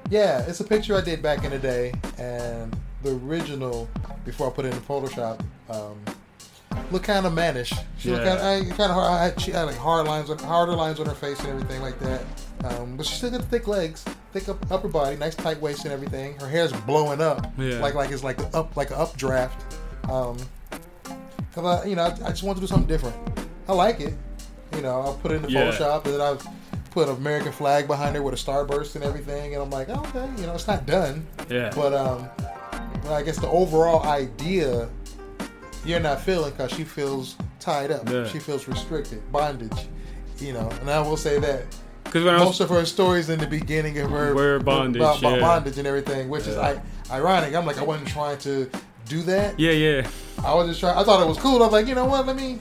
yeah, 0.09 0.45
it's 0.47 0.61
a 0.61 0.65
picture 0.65 0.95
I 0.97 1.01
did 1.01 1.21
back 1.21 1.43
in 1.43 1.51
the 1.51 1.59
day, 1.59 1.93
and 2.17 2.77
the 3.03 3.17
original 3.27 3.89
before 4.25 4.47
I 4.47 4.51
put 4.51 4.67
it 4.67 4.73
in 4.73 4.81
Photoshop 4.83 5.41
um, 5.69 5.97
looked 6.91 7.05
kind 7.07 7.27
of 7.27 7.33
mannish. 7.35 7.73
She 7.99 8.11
looked 8.11 8.25
Yeah. 8.25 8.37
kind 8.37 8.71
of, 8.71 8.77
kind 8.77 8.91
of 8.91 8.97
hard. 8.97 9.07
I 9.13 9.25
had, 9.25 9.41
she 9.41 9.51
had 9.51 9.65
like 9.65 9.77
hard 9.77 10.07
lines, 10.07 10.31
on, 10.31 10.39
harder 10.39 10.73
lines 10.75 11.01
on 11.01 11.07
her 11.07 11.15
face 11.15 11.39
and 11.41 11.49
everything 11.49 11.83
like 11.83 11.99
that. 12.01 12.23
Um, 12.65 12.97
but 12.97 13.07
she 13.07 13.15
still 13.15 13.31
got 13.31 13.45
thick 13.45 13.69
legs, 13.69 14.05
thick 14.33 14.49
up, 14.49 14.71
upper 14.71 14.89
body, 14.89 15.17
nice 15.17 15.35
tight 15.35 15.61
waist 15.61 15.85
and 15.85 15.93
everything. 15.93 16.35
Her 16.41 16.49
hair's 16.49 16.73
blowing 16.73 17.21
up, 17.21 17.47
Yeah. 17.59 17.79
like 17.81 17.95
like 17.95 18.11
it's 18.11 18.25
like 18.25 18.39
up 18.55 18.77
like 18.77 18.91
an 18.91 18.97
updraft. 18.97 19.77
Um, 20.11 20.37
cause 21.55 21.85
I, 21.85 21.87
you 21.87 21.97
know, 21.97 22.03
I, 22.05 22.27
I 22.27 22.31
just 22.31 22.43
want 22.43 22.57
to 22.57 22.61
do 22.61 22.67
something 22.67 22.89
different. 22.89 23.17
I 23.69 23.73
like 23.75 24.01
it. 24.01 24.15
You 24.75 24.83
know, 24.83 25.01
I'll 25.01 25.15
put 25.15 25.33
it 25.33 25.37
in 25.37 25.43
the 25.43 25.51
Yeah. 25.51 25.71
Photoshop, 25.71 26.05
and 26.07 26.15
then 26.15 26.21
I've 26.21 26.47
put 26.91 27.09
an 27.09 27.17
American 27.17 27.53
flag 27.53 27.87
behind 27.87 28.17
her 28.17 28.23
with 28.23 28.35
a 28.35 28.37
starburst 28.37 28.95
and 28.97 29.05
everything, 29.05 29.55
and 29.55 29.63
I'm 29.63 29.71
like, 29.71 29.89
oh, 29.91 30.01
okay, 30.15 30.29
you 30.41 30.47
know, 30.47 30.55
it's 30.55 30.67
not 30.67 30.87
done, 30.87 31.27
yeah. 31.51 31.71
but 31.75 31.93
um, 31.95 32.29
but 33.03 33.13
I 33.13 33.23
guess 33.23 33.39
the 33.39 33.49
overall 33.49 34.03
idea 34.05 34.89
you're 35.89 36.01
not 36.01 36.21
feeling 36.21 36.51
because 36.51 36.73
she 36.73 36.85
feels 36.85 37.37
tied 37.61 37.91
up, 37.91 38.09
Yeah. 38.09 38.27
she 38.29 38.39
feels 38.39 38.69
restricted, 38.69 39.21
bondage, 39.33 39.87
you 40.39 40.53
know. 40.53 40.69
And 40.81 40.91
I 40.91 41.01
will 41.01 41.17
say 41.17 41.39
that 41.41 41.65
Because 42.05 42.25
most 42.25 42.47
was 42.47 42.61
of 42.61 42.69
her 42.71 42.85
stories 42.85 43.29
in 43.31 43.39
the 43.39 43.47
beginning 43.47 43.99
of 43.99 44.11
her 44.11 44.35
Were 44.35 44.59
bondage, 44.61 45.01
about, 45.01 45.19
about 45.19 45.35
yeah. 45.35 45.41
bondage 45.41 45.79
and 45.79 45.87
everything, 45.87 46.29
which 46.29 46.47
is 46.47 46.57
I, 46.57 46.81
ironic. 47.11 47.55
I'm 47.55 47.67
like, 47.67 47.79
I 47.79 47.85
wasn't 47.85 48.09
trying 48.09 48.39
to 48.39 48.71
do 49.07 49.23
that. 49.23 49.59
yeah, 49.59 49.73
yeah, 49.73 50.09
I 50.45 50.55
was 50.55 50.69
just 50.69 50.81
trying. 50.81 50.97
I 50.97 51.03
thought 51.05 51.23
it 51.23 51.29
was 51.29 51.39
cool. 51.39 51.57
I 51.63 51.67
was 51.67 51.73
like, 51.73 51.87
you 51.87 51.95
know 51.95 52.05
what? 52.05 52.27
Let 52.27 52.37
me. 52.37 52.59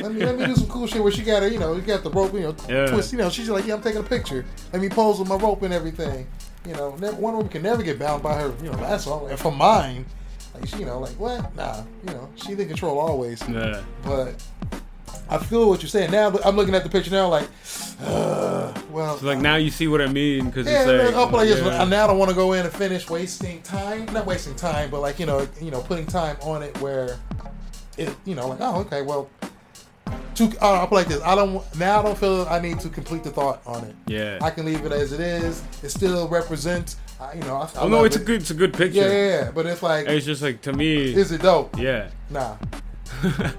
Let 0.00 0.12
me, 0.12 0.24
let 0.24 0.38
me 0.38 0.46
do 0.46 0.54
some 0.56 0.66
cool 0.66 0.86
shit 0.86 1.02
where 1.02 1.12
she 1.12 1.22
got 1.22 1.42
her, 1.42 1.48
you 1.48 1.58
know, 1.58 1.74
you 1.74 1.82
got 1.82 2.02
the 2.02 2.10
rope, 2.10 2.32
you 2.32 2.40
know, 2.40 2.56
Yeah. 2.70 2.86
twist, 2.86 3.12
you 3.12 3.18
know. 3.18 3.28
She's 3.28 3.50
like, 3.50 3.66
yeah, 3.66 3.74
I'm 3.74 3.82
taking 3.82 4.00
a 4.00 4.02
picture. 4.02 4.42
Let 4.72 4.80
me 4.80 4.88
pose 4.88 5.18
with 5.18 5.28
my 5.28 5.34
rope 5.36 5.60
and 5.62 5.74
everything. 5.74 6.26
You 6.66 6.72
know, 6.72 6.96
never, 6.96 7.14
Wonder 7.16 7.36
Woman 7.36 7.50
can 7.50 7.60
never 7.62 7.82
get 7.82 7.98
bound 7.98 8.22
by 8.22 8.34
her, 8.40 8.54
you 8.62 8.70
know, 8.70 8.78
that's 8.78 9.06
all. 9.06 9.26
And 9.26 9.38
for 9.38 9.52
mine, 9.52 10.06
like, 10.54 10.66
she, 10.68 10.78
you 10.78 10.86
know, 10.86 11.00
like, 11.00 11.12
what? 11.12 11.54
Nah, 11.56 11.82
you 12.06 12.14
know, 12.14 12.28
she's 12.36 12.58
in 12.58 12.68
control 12.68 12.98
always. 12.98 13.46
yeah. 13.48 13.82
But 14.02 14.42
I 15.28 15.38
feel 15.38 15.68
what 15.68 15.82
you're 15.82 15.88
saying. 15.88 16.10
Now 16.10 16.36
I'm 16.44 16.56
looking 16.56 16.74
at 16.74 16.82
the 16.84 16.90
picture 16.90 17.10
now, 17.10 17.28
like, 17.28 17.48
uh, 18.02 18.72
well, 18.90 19.16
So 19.18 19.26
like 19.26 19.38
now 19.38 19.56
you 19.56 19.70
see 19.70 19.88
what 19.88 20.00
I 20.00 20.06
mean 20.06 20.46
because 20.46 20.66
yeah, 20.66 20.80
it's 20.88 21.14
like, 21.14 21.32
like 21.32 21.48
this. 21.48 21.60
yeah. 21.60 21.82
I 21.82 21.84
now 21.84 22.06
don't 22.06 22.18
want 22.18 22.30
to 22.30 22.34
go 22.36 22.52
in 22.52 22.64
and 22.66 22.74
finish 22.74 23.08
wasting 23.08 23.62
time. 23.62 24.06
Not 24.06 24.26
wasting 24.26 24.54
time, 24.54 24.90
but 24.90 25.00
like 25.00 25.18
you 25.18 25.26
know, 25.26 25.48
you 25.60 25.70
know, 25.70 25.80
putting 25.80 26.06
time 26.06 26.36
on 26.42 26.62
it 26.62 26.78
where 26.80 27.18
it, 27.96 28.14
you 28.24 28.34
know, 28.34 28.48
like 28.48 28.58
oh, 28.60 28.80
okay, 28.80 29.02
well, 29.02 29.30
to 30.34 30.44
uh, 30.60 30.80
I'll 30.80 30.86
put 30.88 30.94
like 30.96 31.08
this. 31.08 31.22
I 31.22 31.34
don't 31.34 31.62
now. 31.76 32.00
I 32.00 32.02
don't 32.02 32.18
feel 32.18 32.46
I 32.50 32.58
need 32.60 32.80
to 32.80 32.88
complete 32.88 33.24
the 33.24 33.30
thought 33.30 33.62
on 33.66 33.84
it. 33.84 33.94
yeah. 34.06 34.38
I 34.42 34.50
can 34.50 34.66
leave 34.66 34.84
it 34.84 34.92
as 34.92 35.12
it 35.12 35.20
is. 35.20 35.62
It 35.82 35.88
still 35.90 36.28
represents. 36.28 36.96
Uh, 37.20 37.30
you 37.34 37.40
know, 37.42 37.56
I, 37.56 37.62
I 37.64 37.70
oh 37.82 37.88
no, 37.88 38.04
it's 38.04 38.16
a 38.16 38.18
good, 38.18 38.40
it's 38.42 38.50
a 38.50 38.54
good 38.54 38.72
picture. 38.74 39.00
Yeah, 39.00 39.08
yeah, 39.08 39.28
yeah. 39.44 39.50
But 39.52 39.66
it's 39.66 39.82
like, 39.82 40.06
It's 40.08 40.26
just 40.26 40.42
like 40.42 40.60
to 40.62 40.72
me, 40.72 41.14
is 41.14 41.30
it 41.32 41.42
dope? 41.42 41.78
yeah. 41.78 42.10
Nah. 42.30 42.56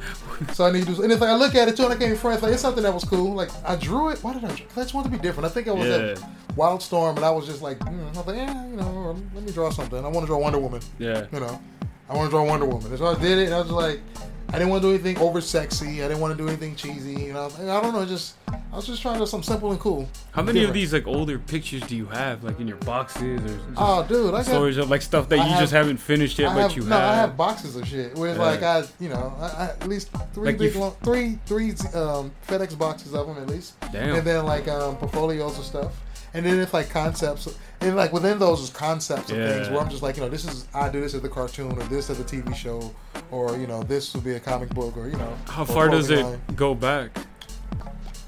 So 0.54 0.66
I 0.66 0.72
need 0.72 0.86
to 0.86 0.94
do. 0.96 1.02
And 1.02 1.14
if 1.14 1.22
I 1.22 1.34
look 1.36 1.56
at 1.56 1.70
it 1.70 1.78
too, 1.78 1.86
and 1.86 1.94
I 1.94 2.16
front, 2.16 2.36
it's 2.36 2.44
like 2.44 2.52
it's 2.52 2.62
something 2.62 2.84
that 2.84 2.94
was 2.94 3.06
cool. 3.06 3.34
Like 3.34 3.50
I 3.66 3.78
drew 3.78 4.10
it. 4.10 4.20
Why 4.22 4.34
did 4.34 4.44
I? 4.44 4.48
Draw? 4.48 4.58
'Cause 4.68 4.78
I 4.78 4.82
just 4.82 4.94
wanted 4.94 5.12
to 5.12 5.18
be 5.18 5.22
different. 5.24 5.46
I 5.46 5.50
think 5.54 5.70
I 5.70 5.72
was 5.72 5.88
Yeah. 5.88 5.96
at 5.96 6.56
Wildstorm, 6.58 7.16
and 7.16 7.24
I 7.24 7.32
was 7.32 7.46
just 7.46 7.62
like, 7.62 7.80
mm, 7.80 8.04
I 8.04 8.18
was 8.18 8.28
like, 8.28 8.36
yeah, 8.36 8.68
you 8.68 8.76
know, 8.76 9.16
let 9.34 9.44
me 9.46 9.52
draw 9.54 9.70
something. 9.70 9.98
I 10.04 10.08
want 10.10 10.24
to 10.24 10.28
draw 10.28 10.38
Wonder 10.38 10.60
Woman. 10.60 10.82
Yeah. 11.00 11.26
You 11.32 11.40
know, 11.40 11.62
I 12.10 12.16
want 12.18 12.26
to 12.28 12.32
draw 12.32 12.44
Wonder 12.44 12.66
Woman. 12.66 12.88
And 12.88 12.98
so 12.98 13.06
I 13.08 13.16
did 13.18 13.38
it, 13.38 13.46
and 13.46 13.54
I 13.56 13.60
was 13.62 13.70
like, 13.72 14.02
I 14.50 14.54
didn't 14.54 14.70
want 14.70 14.82
to 14.84 14.90
do 14.90 14.94
anything 14.94 15.18
over 15.24 15.40
sexy. 15.40 16.04
I 16.04 16.08
didn't 16.10 16.20
want 16.20 16.38
to 16.38 16.44
do 16.44 16.50
anything 16.50 16.76
cheesy. 16.76 17.14
You 17.14 17.34
know, 17.34 17.50
I 17.58 17.82
don't 17.82 17.94
know. 17.94 18.06
Just 18.06 18.36
I 18.76 18.78
was 18.78 18.88
just 18.88 19.02
trying 19.02 19.14
to 19.14 19.20
do 19.22 19.26
something 19.26 19.48
simple 19.48 19.72
and 19.72 19.80
cool. 19.80 20.06
How 20.34 20.42
many 20.42 20.66
of 20.66 20.74
these 20.74 20.92
like 20.92 21.08
older 21.08 21.40
pictures 21.40 21.82
do 21.84 21.96
you 21.96 22.08
have, 22.08 22.44
like 22.44 22.60
in 22.60 22.68
your 22.68 22.76
boxes 22.80 23.40
or 23.50 23.58
Oh, 23.78 24.04
dude, 24.06 24.34
I 24.34 24.40
got. 24.40 24.46
storage 24.48 24.76
of 24.76 24.90
like 24.90 25.02
stuff 25.02 25.30
that 25.30 25.40
I 25.40 25.44
you 25.46 25.50
have- 25.52 25.62
just 25.62 25.72
haven't 25.72 25.96
finished 25.96 26.38
yet, 26.38 26.52
I 26.52 26.56
but 26.56 26.62
have, 26.64 26.76
you 26.76 26.84
no, 26.84 26.90
have? 26.98 27.10
I 27.10 27.16
have 27.16 27.38
boxes 27.38 27.78
of 27.78 27.88
shit. 27.88 28.16
Where 28.18 28.36
Yeah. 28.36 28.42
like 28.42 28.64
I, 28.64 28.84
you 29.00 29.08
know, 29.08 29.34
I, 29.40 29.46
I, 29.46 29.66
at 29.68 29.88
least 29.88 30.10
three 30.34 30.48
Like 30.48 30.58
big, 30.58 30.76
long, 30.76 30.94
three, 31.04 31.40
three 31.46 31.70
um, 31.94 32.34
FedEx 32.50 32.78
boxes 32.78 33.14
of 33.16 33.28
them 33.28 33.38
at 33.38 33.48
least. 33.48 33.80
Damn. 33.94 34.16
And 34.16 34.28
then 34.28 34.46
like 34.46 34.68
um, 34.68 34.98
portfolios 34.98 35.56
and 35.56 35.64
stuff. 35.66 35.94
And 36.34 36.46
then 36.46 36.60
it's 36.60 36.74
like 36.74 36.90
concepts, 36.90 37.48
and 37.80 37.96
like 37.96 38.12
within 38.12 38.38
those 38.40 38.60
is 38.60 38.70
concepts 38.70 39.32
of 39.32 39.38
things 39.38 39.70
where 39.70 39.80
I'm 39.80 39.90
just 39.90 40.02
like, 40.04 40.18
you 40.18 40.22
know, 40.24 40.28
this 40.28 40.44
is 40.44 40.68
I 40.74 40.90
do 40.90 41.00
this 41.00 41.14
as 41.14 41.24
a 41.24 41.30
cartoon 41.30 41.72
or 41.72 41.84
this 41.86 42.10
as 42.10 42.20
a 42.20 42.26
TV 42.26 42.54
show 42.54 42.94
or 43.32 43.56
you 43.58 43.68
know 43.68 43.84
this 43.84 44.14
would 44.14 44.26
be 44.26 44.34
a 44.34 44.40
comic 44.42 44.68
book 44.72 44.98
or 44.98 45.08
you 45.08 45.16
know. 45.16 45.34
How 45.48 45.64
far 45.64 45.88
does 45.88 46.10
it 46.10 46.22
line. 46.26 46.42
go 46.58 46.76
back? 46.76 47.18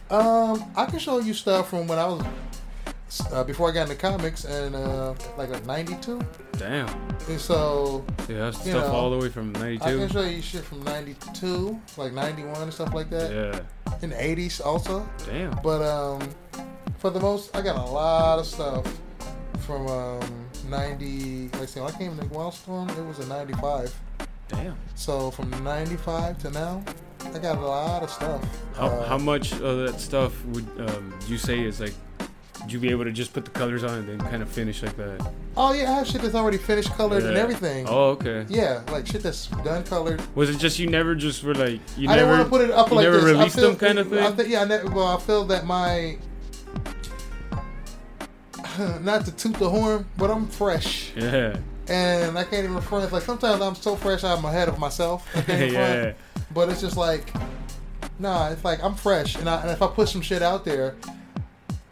Um, 0.10 0.72
I 0.76 0.86
can 0.86 1.00
show 1.00 1.20
you 1.20 1.34
stuff 1.34 1.70
from 1.70 1.88
when 1.88 2.00
I 2.00 2.06
was 2.06 2.24
uh, 3.32 3.44
before 3.44 3.70
I 3.70 3.74
got 3.74 3.90
into 3.90 3.96
comics 3.96 4.46
and 4.46 4.76
uh, 4.76 5.14
like 5.38 5.50
like 5.50 5.66
'92. 5.66 6.22
Damn. 6.54 6.88
And 7.28 7.40
so 7.40 8.06
Yeah, 8.28 8.38
that's 8.38 8.62
stuff 8.62 8.88
know, 8.88 8.92
all 8.92 9.10
the 9.10 9.18
way 9.18 9.30
from 9.30 9.52
'92. 9.54 9.84
I 9.84 9.88
can 9.90 10.00
'92. 10.00 10.14
show 10.14 10.26
you 10.30 10.42
shit 10.42 10.64
from 10.64 10.84
'92, 10.84 11.82
like 11.98 12.14
'91 12.14 12.62
and 12.62 12.74
stuff 12.74 12.94
like 12.94 13.10
that. 13.10 13.32
Yeah. 13.32 13.94
In 14.02 14.12
the 14.12 14.16
'80s 14.16 14.66
also. 14.66 15.08
Damn. 15.26 15.52
But 15.64 15.82
um, 15.82 16.30
for 17.00 17.10
the 17.10 17.20
most, 17.20 17.56
I 17.56 17.62
got 17.62 17.78
a 17.78 17.92
lot 17.92 18.40
of 18.40 18.46
stuff 18.46 18.86
from 19.66 19.88
um 19.88 20.46
90. 20.70 21.50
Like 21.50 21.62
I 21.62 21.66
said, 21.66 21.84
when 21.84 21.94
I 21.94 21.98
came 21.98 22.18
to 22.18 22.26
Wildstorm, 22.26 22.90
it 22.98 23.06
was 23.06 23.20
a 23.20 23.28
95. 23.28 23.94
Damn. 24.50 24.78
So 24.96 25.32
from 25.32 25.50
95 25.64 26.38
to 26.40 26.52
now, 26.52 26.84
I 27.34 27.40
got 27.40 27.58
a 27.58 27.62
lot 27.62 28.04
of 28.04 28.10
stuff. 28.10 28.42
How, 28.76 28.88
Uh, 28.88 29.08
how 29.08 29.18
much 29.18 29.54
of 29.54 29.78
that 29.80 30.00
stuff 30.00 30.34
would 30.48 30.68
um, 30.80 31.14
you 31.28 31.38
say 31.38 31.60
is 31.62 31.80
like? 31.80 31.94
Would 32.62 32.74
you 32.74 32.80
be 32.80 32.90
able 32.90 33.04
to 33.06 33.12
just 33.12 33.34
put 33.34 33.46
the 33.46 33.52
colors 33.52 33.84
on 33.84 34.00
and 34.00 34.10
then 34.10 34.20
kind 34.30 34.42
of 34.42 34.50
finish 34.50 34.82
like 34.82 34.98
that? 34.98 35.32
Oh 35.56 35.74
yeah, 35.74 35.92
I 35.92 35.96
have 36.00 36.08
shit 36.08 36.22
that's 36.22 36.34
already 36.36 36.58
finished, 36.58 36.90
colored, 36.94 37.24
and 37.24 37.38
everything. 37.38 37.86
Oh, 37.88 38.10
okay. 38.18 38.46
Yeah, 38.50 38.82
like 38.92 39.06
shit 39.08 39.22
that's 39.24 39.48
done 39.64 39.84
colored. 39.84 40.22
Was 40.36 40.50
it 40.50 40.58
just 40.58 40.78
you 40.80 40.88
never 40.88 41.14
just 41.16 41.44
were 41.44 41.54
like 41.54 41.80
you 41.98 42.10
I 42.10 42.16
didn't 42.16 42.30
never 42.30 42.32
want 42.32 42.44
to 42.44 42.50
put 42.50 42.62
it 42.62 42.72
up 42.72 42.92
like 42.92 43.04
never 43.04 43.18
this. 43.18 43.26
I 43.26 43.32
released 43.32 43.56
feel- 43.56 43.70
them 43.70 43.78
kind 43.78 44.00
of 44.00 44.12
I 44.12 44.32
thing? 44.32 44.52
yeah. 44.52 44.62
I 44.62 44.66
ne- 44.66 44.84
well, 44.86 45.08
I 45.08 45.20
feel 45.20 45.46
that 45.46 45.66
my 45.66 46.18
not 49.02 49.26
to 49.26 49.32
toot 49.32 49.56
the 49.56 49.70
horn, 49.70 50.06
but 50.18 50.30
I'm 50.32 50.48
fresh, 50.48 51.12
yeah. 51.16 51.58
and 51.88 52.38
I 52.38 52.44
can't 52.44 52.66
even 52.66 52.82
front. 52.82 53.12
Like 53.14 53.24
sometimes 53.24 53.62
I'm 53.62 53.76
so 53.76 53.96
fresh, 53.96 54.24
I'm 54.24 54.44
ahead 54.46 54.68
of 54.68 54.78
myself. 54.80 55.28
I 55.36 55.54
yeah. 55.66 56.02
front. 56.02 56.18
But 56.54 56.70
it's 56.70 56.82
just 56.82 56.98
like, 56.98 57.32
nah. 58.20 58.50
It's 58.50 58.64
like 58.64 58.84
I'm 58.84 58.96
fresh, 58.96 59.36
and, 59.36 59.50
I, 59.50 59.62
and 59.62 59.70
if 59.72 59.82
I 59.82 59.88
put 59.88 60.10
some 60.10 60.22
shit 60.22 60.42
out 60.42 60.64
there, 60.66 60.96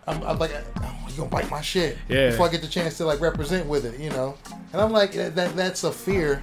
I'm, 0.07 0.21
I'm 0.23 0.37
like, 0.39 0.51
oh, 0.81 1.05
you 1.09 1.17
gonna 1.17 1.29
bite 1.29 1.49
my 1.49 1.61
shit 1.61 1.97
Yeah. 2.07 2.29
before 2.31 2.47
I 2.47 2.51
get 2.51 2.61
the 2.61 2.67
chance 2.67 2.97
to 2.97 3.05
like 3.05 3.21
represent 3.21 3.65
with 3.67 3.85
it, 3.85 3.99
you 3.99 4.09
know. 4.11 4.37
And 4.73 4.81
I'm 4.81 4.91
like, 4.91 5.13
that, 5.13 5.35
that 5.35 5.55
that's 5.55 5.83
a 5.83 5.91
fear 5.91 6.41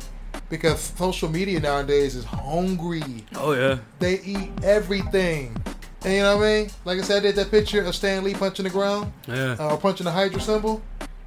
because 0.48 0.80
social 0.80 1.28
media 1.28 1.60
nowadays 1.60 2.14
is 2.16 2.24
hungry. 2.24 3.24
Oh 3.36 3.52
yeah. 3.52 3.78
They 3.98 4.20
eat 4.20 4.50
everything. 4.62 5.56
And 6.04 6.14
you 6.14 6.20
know 6.20 6.36
what 6.36 6.46
I 6.46 6.60
mean? 6.62 6.70
Like 6.84 6.98
I 6.98 7.02
said, 7.02 7.18
I 7.18 7.20
did 7.20 7.36
that 7.36 7.50
picture 7.50 7.82
of 7.84 7.94
Stan 7.94 8.24
Lee 8.24 8.34
punching 8.34 8.64
the 8.64 8.70
ground 8.70 9.12
Yeah. 9.28 9.56
uh, 9.60 9.70
or 9.74 9.78
punching 9.78 10.04
the 10.04 10.10
Hydra 10.10 10.40
symbol. 10.40 10.82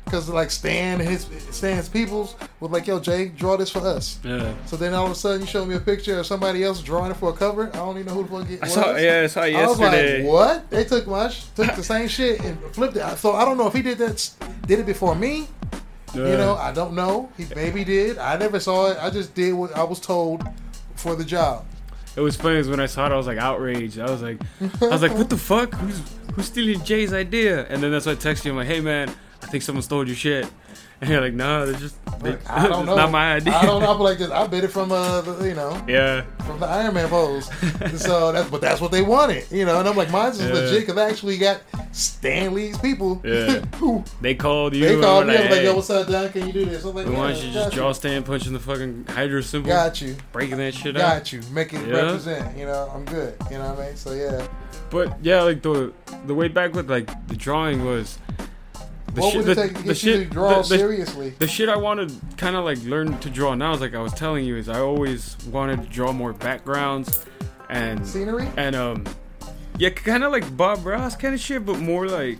Because 0.05 0.29
like 0.29 0.51
Stan 0.51 1.01
and 1.01 1.09
his 1.09 1.27
Stan's 1.49 1.89
peoples 1.89 2.35
was 2.59 2.71
like, 2.71 2.85
yo, 2.87 2.99
Jay, 2.99 3.29
draw 3.29 3.57
this 3.57 3.71
for 3.71 3.79
us. 3.79 4.19
yeah. 4.23 4.53
So 4.67 4.77
then 4.77 4.93
all 4.93 5.05
of 5.07 5.11
a 5.11 5.15
sudden 5.15 5.41
you 5.41 5.47
show 5.47 5.65
me 5.65 5.75
a 5.75 5.79
picture 5.79 6.19
of 6.19 6.25
somebody 6.27 6.63
else 6.63 6.81
drawing 6.81 7.09
it 7.11 7.15
for 7.17 7.29
a 7.31 7.33
cover. 7.33 7.69
I 7.73 7.77
don't 7.77 7.97
even 7.97 8.05
know 8.05 8.21
who 8.21 8.23
the 8.23 8.29
fuck 8.45 8.49
it 8.49 8.61
was. 8.61 8.77
I 8.77 8.81
saw. 8.81 8.95
Yeah, 8.95 9.21
I 9.23 9.27
saw 9.27 9.41
it 9.43 9.55
I 9.55 9.67
was 9.67 9.79
like, 9.79 10.23
what? 10.23 10.69
They 10.69 10.83
took 10.83 11.07
my 11.07 11.29
sh- 11.29 11.45
took 11.55 11.75
the 11.75 11.83
same 11.83 12.07
shit 12.07 12.39
and 12.43 12.57
flipped 12.75 12.95
it. 12.95 13.17
So 13.17 13.33
I 13.33 13.43
don't 13.45 13.57
know 13.57 13.67
if 13.67 13.73
he 13.73 13.81
did 13.81 13.97
that, 13.97 14.29
did 14.67 14.79
it 14.79 14.85
before 14.85 15.15
me. 15.15 15.47
Yeah. 16.13 16.27
You 16.31 16.37
know, 16.37 16.55
I 16.55 16.71
don't 16.71 16.93
know. 16.93 17.29
He 17.35 17.45
maybe 17.55 17.83
did. 17.83 18.17
I 18.19 18.37
never 18.37 18.59
saw 18.59 18.91
it. 18.91 18.97
I 19.01 19.09
just 19.09 19.33
did 19.35 19.53
what 19.53 19.75
I 19.75 19.83
was 19.83 19.99
told 19.99 20.43
for 20.95 21.15
the 21.15 21.25
job. 21.25 21.65
It 22.15 22.21
was 22.21 22.37
funny 22.37 22.55
because 22.55 22.69
when 22.69 22.79
I 22.79 22.85
saw 22.85 23.07
it, 23.07 23.11
I 23.11 23.17
was 23.17 23.27
like 23.27 23.37
outraged. 23.39 23.99
I 23.99 24.09
was 24.09 24.21
like, 24.21 24.39
I 24.81 24.87
was 24.87 25.01
like, 25.01 25.13
what 25.13 25.29
the 25.29 25.35
fuck? 25.37 25.73
Who's 25.73 25.99
who's 26.35 26.45
stealing 26.45 26.81
Jay's 26.85 27.11
idea? 27.11 27.65
And 27.67 27.83
then 27.83 27.91
that's 27.91 28.05
why 28.05 28.13
I 28.13 28.15
texted 28.15 28.45
you. 28.45 28.51
I'm 28.51 28.57
like, 28.57 28.67
hey 28.67 28.79
man, 28.79 29.13
I 29.45 29.47
think 29.47 29.63
someone 29.63 29.83
stole 29.83 30.05
your 30.07 30.15
shit. 30.15 30.47
And 31.01 31.09
you're 31.09 31.19
like, 31.19 31.33
nah, 31.33 31.65
they're 31.65 31.73
just 31.75 31.97
they, 32.21 32.29
Like, 32.31 32.49
I 32.49 32.67
don't 32.69 32.79
it's 32.83 32.87
know. 32.87 32.95
not 32.95 33.11
my 33.11 33.33
idea. 33.35 33.53
I 33.53 33.65
don't 33.65 33.81
know. 33.81 33.91
I'm 33.91 33.99
like 33.99 34.17
this. 34.21 34.31
I 34.31 34.47
bit 34.47 34.63
it 34.63 34.69
from 34.69 34.93
uh, 34.93 35.19
the, 35.19 35.45
you 35.49 35.53
know, 35.53 35.83
yeah, 35.89 36.21
from 36.47 36.57
the 36.57 36.65
Iron 36.67 36.93
Man 36.93 37.09
pose. 37.09 37.47
so 38.01 38.31
that's 38.31 38.49
but 38.49 38.61
that's 38.61 38.79
what 38.79 38.93
they 38.93 39.01
wanted, 39.01 39.43
you 39.51 39.65
know. 39.65 39.77
And 39.77 39.89
I'm 39.89 39.97
like, 39.97 40.09
mine's 40.09 40.39
is 40.39 40.47
Yeah. 40.47 40.53
legit 40.55 40.87
because 40.87 40.97
I 40.97 41.09
actually 41.09 41.37
got 41.37 41.59
Stan 41.91 42.53
Lee's 42.53 42.77
people 42.77 43.21
Yeah. 43.25 43.59
who 43.75 44.05
they 44.21 44.35
called 44.35 44.73
you. 44.73 44.85
they 44.85 45.01
called 45.01 45.27
me. 45.27 45.33
Was 45.33 45.49
like, 45.51 45.63
yo, 45.63 45.75
what's 45.75 45.89
up, 45.89 46.07
Don? 46.07 46.29
Can 46.31 46.47
you 46.47 46.53
do 46.53 46.63
this? 46.65 46.85
I'm 46.85 46.95
like, 46.95 47.05
we 47.07 47.11
yeah, 47.11 47.17
want 47.19 47.43
you 47.43 47.51
just 47.51 47.71
got 47.71 47.73
draw 47.73 47.91
Stan 47.91 48.23
punching 48.23 48.53
the 48.53 48.59
fucking 48.61 49.07
Hydra 49.09 49.43
symbol, 49.43 49.67
Got 49.71 50.01
you. 50.01 50.15
breaking 50.31 50.57
that 50.59 50.73
shit 50.75 50.95
out. 50.95 50.99
Got 51.17 51.33
you. 51.33 51.41
Make 51.51 51.73
it 51.73 51.85
Yeah. 51.85 52.03
represent. 52.03 52.57
You 52.57 52.67
know, 52.67 52.89
I'm 52.95 53.03
good. 53.03 53.35
You 53.51 53.57
know 53.57 53.71
what 53.71 53.79
I 53.79 53.87
mean? 53.87 53.97
So 53.97 54.13
yeah. 54.13 54.47
But 54.89 55.13
yeah, 55.21 55.41
like 55.41 55.61
the 55.61 55.91
the 56.25 56.33
way 56.33 56.47
back 56.47 56.73
with 56.73 56.89
like 56.89 57.27
the 57.27 57.35
drawing 57.35 57.83
was 57.83 58.17
the 59.15 59.21
what 59.21 59.31
shit- 59.33 59.41
would 59.45 59.49
it 59.49 59.55
the- 59.55 59.61
take 59.63 59.73
to 59.77 59.81
the 59.81 59.87
get 59.93 60.03
you 60.03 60.13
to 60.17 60.25
draw 60.25 60.49
the- 60.61 60.69
the- 60.69 60.77
seriously? 60.77 61.33
the 61.39 61.47
shit 61.47 61.69
I 61.69 61.77
wanted 61.77 62.11
kind 62.37 62.55
of 62.55 62.63
like 62.65 62.83
learn 62.83 63.17
to 63.19 63.29
draw 63.29 63.55
now 63.55 63.73
is 63.73 63.81
like 63.81 63.95
I 63.95 64.01
was 64.01 64.13
telling 64.13 64.45
you 64.45 64.57
is 64.57 64.69
I 64.69 64.79
always 64.79 65.35
wanted 65.51 65.81
to 65.83 65.87
draw 65.89 66.11
more 66.13 66.33
backgrounds 66.33 67.25
and 67.69 68.05
Scenery? 68.07 68.47
and 68.57 68.75
um 68.75 69.05
yeah 69.77 69.89
kind 69.89 70.23
of 70.23 70.31
like 70.31 70.55
Bob 70.55 70.85
Ross 70.85 71.15
kind 71.15 71.33
of 71.33 71.39
shit 71.39 71.65
but 71.65 71.79
more 71.79 72.07
like 72.07 72.37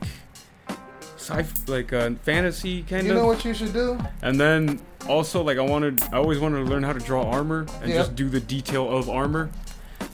sci 1.18 1.44
like 1.68 1.92
uh, 1.94 2.12
fantasy 2.24 2.84
kind 2.84 3.02
of. 3.02 3.08
You 3.08 3.14
know 3.16 3.26
what 3.26 3.44
you 3.46 3.54
should 3.54 3.74
do? 3.74 3.98
and 4.22 4.40
then 4.40 4.80
also 5.10 5.42
like 5.44 5.58
I 5.58 5.62
wanted 5.62 6.02
I 6.14 6.18
always 6.18 6.40
wanted 6.40 6.58
to 6.58 6.66
learn 6.66 6.84
how 6.84 6.94
to 6.94 7.00
draw 7.00 7.24
armor 7.30 7.66
and 7.82 7.90
Yeah. 7.92 7.98
just 7.98 8.16
do 8.16 8.30
the 8.30 8.40
detail 8.40 8.90
of 8.96 9.10
armor 9.10 9.50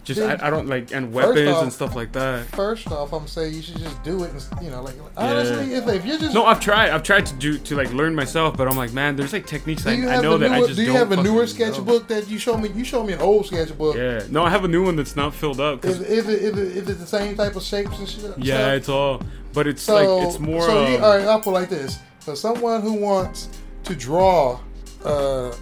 just 0.04 0.20
I, 0.20 0.48
I 0.48 0.50
don't 0.50 0.68
like 0.68 0.92
and 0.92 1.14
weapons 1.14 1.48
off- 1.50 1.64
and 1.64 1.72
stuff 1.72 1.96
like 1.96 2.12
that 2.14 2.46
First 2.48 2.92
off, 2.92 3.14
I'm 3.14 3.28
saying 3.28 3.54
you 3.54 3.62
should 3.62 3.78
just 3.78 4.02
do 4.04 4.24
it. 4.24 4.32
And, 4.32 4.64
you 4.64 4.72
know, 4.72 4.82
like 4.82 4.96
honestly, 5.16 5.76
if, 5.76 5.88
if 5.88 6.06
you're 6.06 6.18
just 6.18 6.34
no 6.34 6.44
I've 6.46 6.60
tried 6.60 6.90
I've 6.90 7.04
tried 7.04 7.26
to 7.28 7.36
do 7.36 7.58
to 7.60 7.76
like 7.76 7.94
learn 7.94 8.16
myself 8.16 8.58
but 8.58 8.68
I'm 8.68 8.76
like 8.76 8.94
man 8.94 9.16
there's 9.16 9.32
like 9.34 9.46
techniques 9.46 9.86
I, 9.86 9.92
I 9.92 10.22
know 10.22 10.34
a 10.34 10.38
that 10.40 10.52
I 10.52 10.60
just 10.62 10.76
do 10.76 10.84
you 10.84 10.94
have 10.94 11.12
a 11.12 11.18
newer 11.18 11.46
fucking 11.46 11.68
know. 11.68 11.74
sketchbook 11.74 12.08
that 12.08 12.28
you 12.28 12.40
show 12.40 12.58
me? 12.58 12.70
You 12.70 12.84
show 12.84 13.04
me 13.04 13.14
an 13.14 13.22
old 13.22 13.46
sketchbook. 13.46 13.96
Yeah. 13.96 14.24
No, 14.30 14.44
I 14.44 14.50
have 14.50 14.64
a 14.64 14.68
new 14.68 14.84
one 14.84 14.96
that's 14.96 15.16
not 15.16 15.36
filled 15.36 15.60
up. 15.60 15.86
Is, 15.86 16.02
is, 16.02 16.28
it, 16.28 16.42
is, 16.42 16.58
it, 16.58 16.78
is 16.78 16.90
it 16.90 17.00
the 17.00 17.06
same 17.08 17.36
type 17.38 17.56
of 17.56 17.62
shapes 17.62 17.98
and 18.00 18.08
shit? 18.10 18.34
yeah, 18.40 18.56
stuff? 18.58 18.74
it's 18.78 18.90
all, 18.90 19.22
but 19.54 19.68
it's 19.68 19.84
So 19.84 19.94
like 20.18 20.28
it's 20.28 20.40
more. 20.40 20.64
So 20.64 20.88
you, 20.88 20.98
um, 20.98 21.04
all 21.04 21.18
right, 21.18 21.28
I'll 21.28 21.42
put 21.42 21.54
like 21.54 21.70
this: 21.70 22.00
for 22.22 22.36
someone 22.36 22.82
who 22.82 22.94
wants 22.94 23.50
to 23.84 23.96
draw 23.96 24.60
uh, 25.06 25.54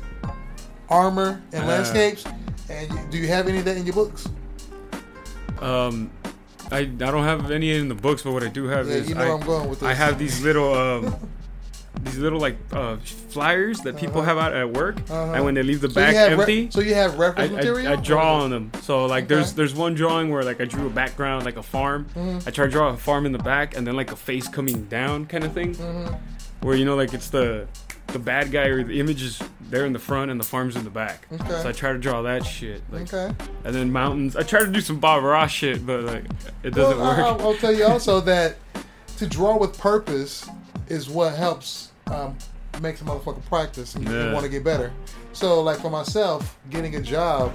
armor 0.89 1.41
and 1.53 1.63
Uh. 1.63 1.67
landscapes, 1.67 2.23
and 2.69 2.89
you, 2.91 2.99
do 3.11 3.17
you 3.17 3.27
have 3.27 3.47
any 3.47 3.59
of 3.59 3.65
that 3.65 3.77
in 3.77 3.85
your 3.85 3.95
books? 3.95 4.27
um, 5.61 6.09
I 6.71 6.79
I 6.79 6.85
don't 6.85 7.23
have 7.23 7.51
any 7.51 7.71
in 7.75 7.89
the 7.89 7.95
books, 7.95 8.21
but 8.23 8.31
what 8.31 8.43
I 8.43 8.47
do 8.47 8.65
have 8.65 8.87
Yeah, 8.87 8.95
is 8.95 9.09
you 9.09 9.15
know 9.15 9.21
I, 9.21 9.33
I'm 9.33 9.45
going 9.45 9.69
with 9.69 9.79
this. 9.79 9.89
I 9.89 9.93
have 9.93 10.19
these 10.19 10.41
little 10.43 10.73
um. 10.73 11.15
These 12.03 12.19
little 12.19 12.39
like 12.39 12.55
uh, 12.71 12.95
flyers 13.27 13.81
that 13.81 13.97
people 13.97 14.21
Uh-huh. 14.21 14.29
have 14.29 14.37
out 14.37 14.53
at 14.53 14.71
work, 14.71 14.95
Uh-huh. 15.09 15.33
and 15.33 15.43
when 15.43 15.53
they 15.53 15.63
leave 15.63 15.81
the 15.81 15.89
So 15.89 15.95
back 15.95 16.15
have 16.15 16.31
re- 16.31 16.39
empty, 16.39 16.69
so 16.71 16.79
you 16.79 16.93
have 16.93 17.19
reference 17.19 17.51
I, 17.51 17.55
material. 17.55 17.91
I 17.91 17.95
draw 17.97 18.35
on 18.43 18.51
them. 18.51 18.71
So 18.83 19.05
like 19.05 19.27
there's 19.27 19.47
Okay. 19.47 19.55
there's 19.57 19.75
one 19.75 19.95
drawing 19.95 20.29
where 20.29 20.41
like 20.43 20.61
I 20.61 20.65
drew 20.65 20.87
a 20.87 20.89
background 20.89 21.43
like 21.43 21.57
a 21.57 21.63
farm. 21.63 22.05
Mhm. 22.15 22.47
I 22.47 22.51
try 22.51 22.65
to 22.67 22.71
draw 22.71 22.87
a 22.89 22.95
farm 22.95 23.25
in 23.25 23.33
the 23.33 23.39
back 23.43 23.75
and 23.75 23.85
then 23.85 23.97
like 23.97 24.13
a 24.13 24.15
face 24.15 24.47
coming 24.47 24.85
down 24.85 25.25
kind 25.25 25.43
of 25.43 25.51
thing. 25.51 25.75
Mhm. 25.75 26.15
where 26.61 26.75
you 26.77 26.85
know 26.85 26.95
like 26.95 27.13
it's 27.13 27.29
the 27.31 27.67
the 28.13 28.19
bad 28.19 28.51
guy 28.51 28.65
or 28.65 28.83
the 28.83 28.99
image 28.99 29.21
is 29.23 29.41
there 29.69 29.85
in 29.85 29.93
the 29.93 29.99
front 29.99 30.31
and 30.31 30.39
the 30.39 30.43
farm's 30.43 30.75
in 30.75 30.83
the 30.83 30.89
back. 30.89 31.27
Okay. 31.31 31.61
So 31.61 31.69
I 31.69 31.71
try 31.71 31.91
to 31.93 31.99
draw 31.99 32.21
that 32.23 32.45
shit. 32.45 32.81
Like, 32.91 33.13
Okay. 33.13 33.33
And 33.63 33.75
then 33.75 33.91
mountains. 33.91 34.35
I 34.35 34.43
try 34.43 34.61
to 34.61 34.71
do 34.71 34.81
some 34.81 34.99
Bob 34.99 35.23
Ross 35.23 35.51
shit, 35.51 35.85
but 35.85 36.03
like 36.03 36.23
it 36.63 36.73
doesn't 36.73 36.97
well, 36.97 37.07
work. 37.07 37.19
I'll, 37.19 37.47
I'll 37.49 37.55
tell 37.57 37.73
you 37.73 37.85
also 37.85 38.19
that 38.21 38.57
to 39.17 39.27
draw 39.27 39.57
with 39.57 39.77
purpose 39.77 40.47
is 40.87 41.09
what 41.09 41.35
helps 41.35 41.91
um, 42.07 42.35
makes 42.81 43.01
a 43.01 43.03
motherfucker 43.03 43.43
practice 43.45 43.95
and, 43.95 44.07
Yeah. 44.07 44.33
want 44.33 44.43
to 44.43 44.49
get 44.49 44.63
better. 44.63 44.91
So, 45.33 45.61
like 45.61 45.79
for 45.79 45.89
myself, 45.91 46.57
getting 46.69 46.95
a 46.95 47.01
job 47.01 47.53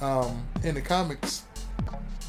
um, 0.00 0.46
in 0.62 0.74
the 0.74 0.80
comics, 0.80 1.42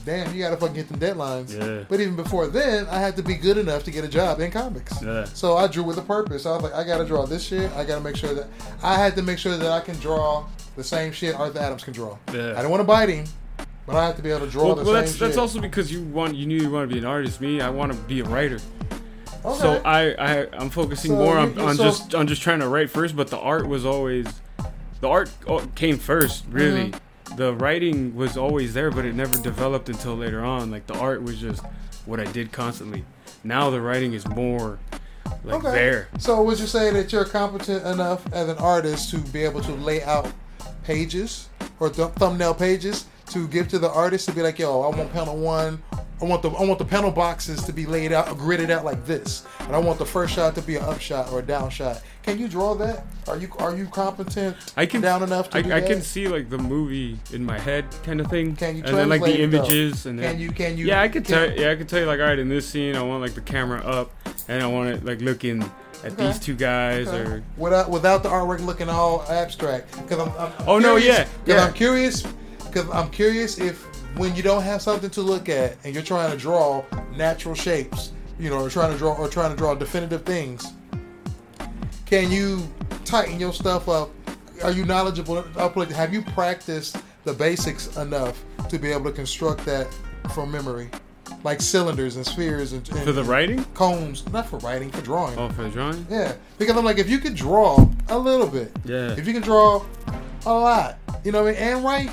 damn, 0.05 0.33
you 0.33 0.41
gotta 0.41 0.57
fucking 0.57 0.75
get 0.75 0.87
them 0.87 0.99
deadlines. 0.99 1.57
Yeah. 1.57 1.85
But 1.87 1.99
even 1.99 2.15
before 2.15 2.47
then, 2.47 2.87
I 2.87 2.99
had 2.99 3.15
to 3.17 3.23
be 3.23 3.35
good 3.35 3.57
enough 3.57 3.83
to 3.85 3.91
get 3.91 4.03
a 4.03 4.07
job 4.07 4.39
in 4.39 4.51
comics. 4.51 5.01
Yeah. 5.01 5.25
So 5.25 5.57
I 5.57 5.67
drew 5.67 5.83
with 5.83 5.97
a 5.97 6.01
purpose. 6.01 6.45
I 6.45 6.51
was 6.51 6.63
like, 6.63 6.73
I 6.73 6.83
gotta 6.83 7.05
draw 7.05 7.25
this 7.25 7.43
shit. 7.45 7.71
I 7.73 7.83
gotta 7.83 8.01
make 8.01 8.15
sure 8.15 8.33
that 8.33 8.47
I 8.83 8.95
had 8.95 9.15
to 9.15 9.21
make 9.21 9.37
sure 9.37 9.57
that 9.57 9.71
I 9.71 9.79
can 9.79 9.95
draw 9.97 10.45
the 10.75 10.83
same 10.83 11.11
shit 11.11 11.35
Arthur 11.35 11.59
Adams 11.59 11.83
can 11.83 11.93
draw. 11.93 12.17
Yeah. 12.33 12.51
I 12.51 12.55
didn't 12.55 12.71
want 12.71 12.81
to 12.81 12.85
bite 12.87 13.09
him, 13.09 13.25
but 13.85 13.95
I 13.95 14.05
have 14.05 14.15
to 14.15 14.21
be 14.21 14.29
able 14.31 14.45
to 14.45 14.51
draw 14.51 14.67
Well, 14.67 14.75
the 14.75 14.83
well 14.83 14.93
same 14.93 15.01
that's 15.05 15.15
that's 15.17 15.37
also 15.37 15.59
because 15.59 15.91
you 15.91 16.03
want 16.03 16.35
you 16.35 16.45
knew 16.45 16.61
you 16.61 16.71
want 16.71 16.89
to 16.89 16.93
be 16.93 16.99
an 16.99 17.05
artist. 17.05 17.41
Me, 17.41 17.61
I 17.61 17.69
want 17.69 17.91
to 17.91 17.97
be 17.99 18.21
a 18.21 18.23
writer. 18.25 18.59
okay. 19.45 19.59
So 19.59 19.81
I, 19.85 20.11
I 20.13 20.47
I'm 20.53 20.69
focusing 20.69 21.11
So 21.11 21.17
more 21.17 21.37
on, 21.37 21.57
on 21.59 21.75
so- 21.75 21.83
just 21.83 22.15
on 22.15 22.27
just 22.27 22.41
trying 22.41 22.59
to 22.59 22.67
write 22.67 22.89
first, 22.89 23.15
but 23.15 23.27
the 23.27 23.39
art 23.39 23.67
was 23.67 23.85
always 23.85 24.25
the 25.01 25.09
art 25.09 25.31
oh, 25.47 25.65
came 25.75 25.97
first, 25.97 26.45
really. 26.49 26.89
Mm-hmm. 26.91 26.97
The 27.37 27.53
writing 27.53 28.15
was 28.15 28.37
always 28.37 28.73
there, 28.73 28.91
but 28.91 29.05
it 29.05 29.15
never 29.15 29.37
developed 29.41 29.89
until 29.89 30.15
later 30.15 30.43
on. 30.43 30.69
Like 30.71 30.87
the 30.87 30.97
art 30.97 31.23
was 31.23 31.39
just 31.39 31.63
what 32.05 32.19
I 32.19 32.25
did 32.25 32.51
constantly. 32.51 33.03
Now 33.43 33.69
the 33.69 33.81
writing 33.81 34.13
is 34.13 34.27
more 34.27 34.79
like 35.43 35.55
Okay. 35.63 35.71
there. 35.71 36.07
So 36.19 36.41
would 36.43 36.59
you 36.59 36.67
say 36.67 36.91
that 36.91 37.11
you're 37.11 37.25
competent 37.25 37.85
enough 37.85 38.25
as 38.33 38.49
an 38.49 38.57
artist 38.57 39.09
to 39.11 39.17
be 39.17 39.43
able 39.43 39.61
to 39.61 39.71
lay 39.73 40.03
out 40.03 40.27
pages 40.83 41.47
or 41.79 41.89
th- 41.89 42.09
thumbnail 42.11 42.53
pages 42.53 43.05
to 43.27 43.47
give 43.47 43.67
to 43.69 43.79
the 43.79 43.89
artist 43.89 44.27
to 44.27 44.33
be 44.35 44.41
like, 44.41 44.59
yo, 44.59 44.81
I 44.81 44.95
want 44.95 45.11
panel 45.13 45.37
one. 45.37 45.81
I 46.21 46.25
want 46.25 46.43
the 46.43 46.51
I 46.51 46.63
want 46.65 46.77
the 46.77 46.85
panel 46.85 47.09
boxes 47.09 47.63
to 47.63 47.73
be 47.73 47.87
laid 47.87 48.11
out, 48.11 48.27
gridded 48.37 48.69
out 48.69 48.85
like 48.85 49.05
this, 49.07 49.43
and 49.61 49.75
I 49.75 49.79
want 49.79 49.97
the 49.97 50.05
first 50.05 50.33
shot 50.35 50.53
to 50.55 50.61
be 50.61 50.75
an 50.75 50.83
up 50.83 50.99
shot 50.99 51.31
or 51.31 51.39
a 51.39 51.41
down 51.41 51.71
shot. 51.71 52.01
Can 52.23 52.37
you 52.37 52.47
draw 52.47 52.75
that? 52.75 53.03
Are 53.27 53.37
you 53.37 53.49
are 53.59 53.75
you 53.75 53.85
competent 53.87 54.55
I 54.77 54.85
can 54.85 55.01
down 55.01 55.23
enough 55.23 55.49
to 55.51 55.57
I, 55.57 55.61
do 55.61 55.71
I 55.71 55.81
can 55.81 56.01
see 56.01 56.27
like 56.27 56.49
the 56.49 56.57
movie 56.57 57.17
in 57.33 57.43
my 57.45 57.57
head 57.59 57.85
kind 58.03 58.19
of 58.21 58.27
thing. 58.27 58.55
Can 58.55 58.77
you 58.77 58.83
and 58.83 58.95
then 58.95 59.09
like 59.09 59.21
the 59.21 59.41
it, 59.41 59.49
though? 59.51 59.57
images 59.57 60.05
and 60.05 60.19
then 60.19 60.33
Can 60.33 60.41
you 60.41 60.51
can 60.51 60.77
you? 60.77 60.85
yeah, 60.85 61.01
I 61.01 61.07
could 61.07 61.25
can- 61.25 61.49
tell. 61.49 61.59
Yeah, 61.59 61.71
I 61.71 61.75
could 61.75 61.89
tell 61.89 61.99
you 61.99 62.05
like, 62.05 62.19
all 62.19 62.25
right, 62.27 62.37
in 62.39 62.49
this 62.49 62.67
scene, 62.67 62.95
I 62.95 63.01
want 63.01 63.21
like 63.21 63.33
the 63.33 63.41
camera 63.41 63.79
up, 63.81 64.11
and 64.47 64.61
I 64.61 64.67
want 64.67 64.89
it 64.89 65.05
like 65.05 65.21
looking 65.21 65.61
at 66.03 66.13
Okay. 66.13 66.25
these 66.27 66.39
two 66.39 66.55
guys, 66.55 67.07
Okay. 67.07 67.17
or 67.29 67.43
without 67.57 67.89
without 67.89 68.23
the 68.23 68.29
artwork 68.29 68.59
looking 68.65 68.89
all 68.89 69.23
abstract. 69.29 69.91
Because 69.97 70.19
I'm, 70.19 70.31
I'm 70.39 70.51
Oh, 70.67 70.79
no, 70.79 70.95
yeah, 70.97 71.27
yeah. 71.45 71.65
I'm 71.65 71.73
curious. 71.73 72.23
Because 72.65 72.89
I'm 72.91 73.09
curious 73.11 73.59
if 73.59 73.83
when 74.17 74.35
you 74.35 74.41
don't 74.43 74.63
have 74.63 74.81
something 74.81 75.09
to 75.11 75.21
look 75.21 75.47
at 75.49 75.77
and 75.83 75.93
you're 75.93 76.03
trying 76.03 76.31
to 76.31 76.37
draw 76.37 76.83
natural 77.15 77.53
shapes, 77.55 78.11
you 78.39 78.49
know, 78.49 78.59
or 78.63 78.69
trying 78.69 78.91
to 78.91 78.97
draw 78.97 79.13
or 79.15 79.27
trying 79.27 79.51
to 79.51 79.57
draw 79.57 79.75
definitive 79.75 80.23
things, 80.23 80.65
can 82.11 82.29
you 82.29 82.61
tighten 83.05 83.39
your 83.39 83.53
stuff 83.53 83.87
up? 83.87 84.09
Are 84.65 84.71
you 84.71 84.83
knowledgeable? 84.85 85.41
Have 85.41 86.13
you 86.13 86.21
practiced 86.21 86.97
the 87.23 87.31
basics 87.31 87.95
enough 87.95 88.43
to 88.67 88.77
be 88.77 88.91
able 88.91 89.05
to 89.05 89.13
construct 89.13 89.63
that 89.65 89.87
from 90.35 90.51
memory, 90.51 90.89
like 91.45 91.61
cylinders 91.61 92.17
and 92.17 92.25
spheres 92.25 92.73
and, 92.73 92.87
and 92.89 92.99
for 92.99 93.13
the 93.13 93.23
writing. 93.23 93.63
cones? 93.73 94.29
Not 94.33 94.45
for 94.47 94.57
writing, 94.57 94.91
for 94.91 95.01
drawing. 95.01 95.39
Oh, 95.39 95.47
for 95.51 95.69
drawing. 95.69 96.05
Yeah, 96.09 96.33
because 96.57 96.75
I'm 96.75 96.83
like, 96.83 96.97
if 96.99 97.09
you 97.09 97.17
could 97.17 97.33
draw 97.33 97.89
a 98.09 98.17
little 98.19 98.47
bit, 98.47 98.73
Yeah. 98.83 99.13
if 99.13 99.25
you 99.25 99.31
can 99.33 99.41
draw 99.41 99.81
a 100.45 100.53
lot, 100.53 100.97
you 101.23 101.31
know 101.31 101.43
what 101.43 101.55
I 101.55 101.59
mean, 101.59 101.63
and 101.63 101.83
write, 101.85 102.09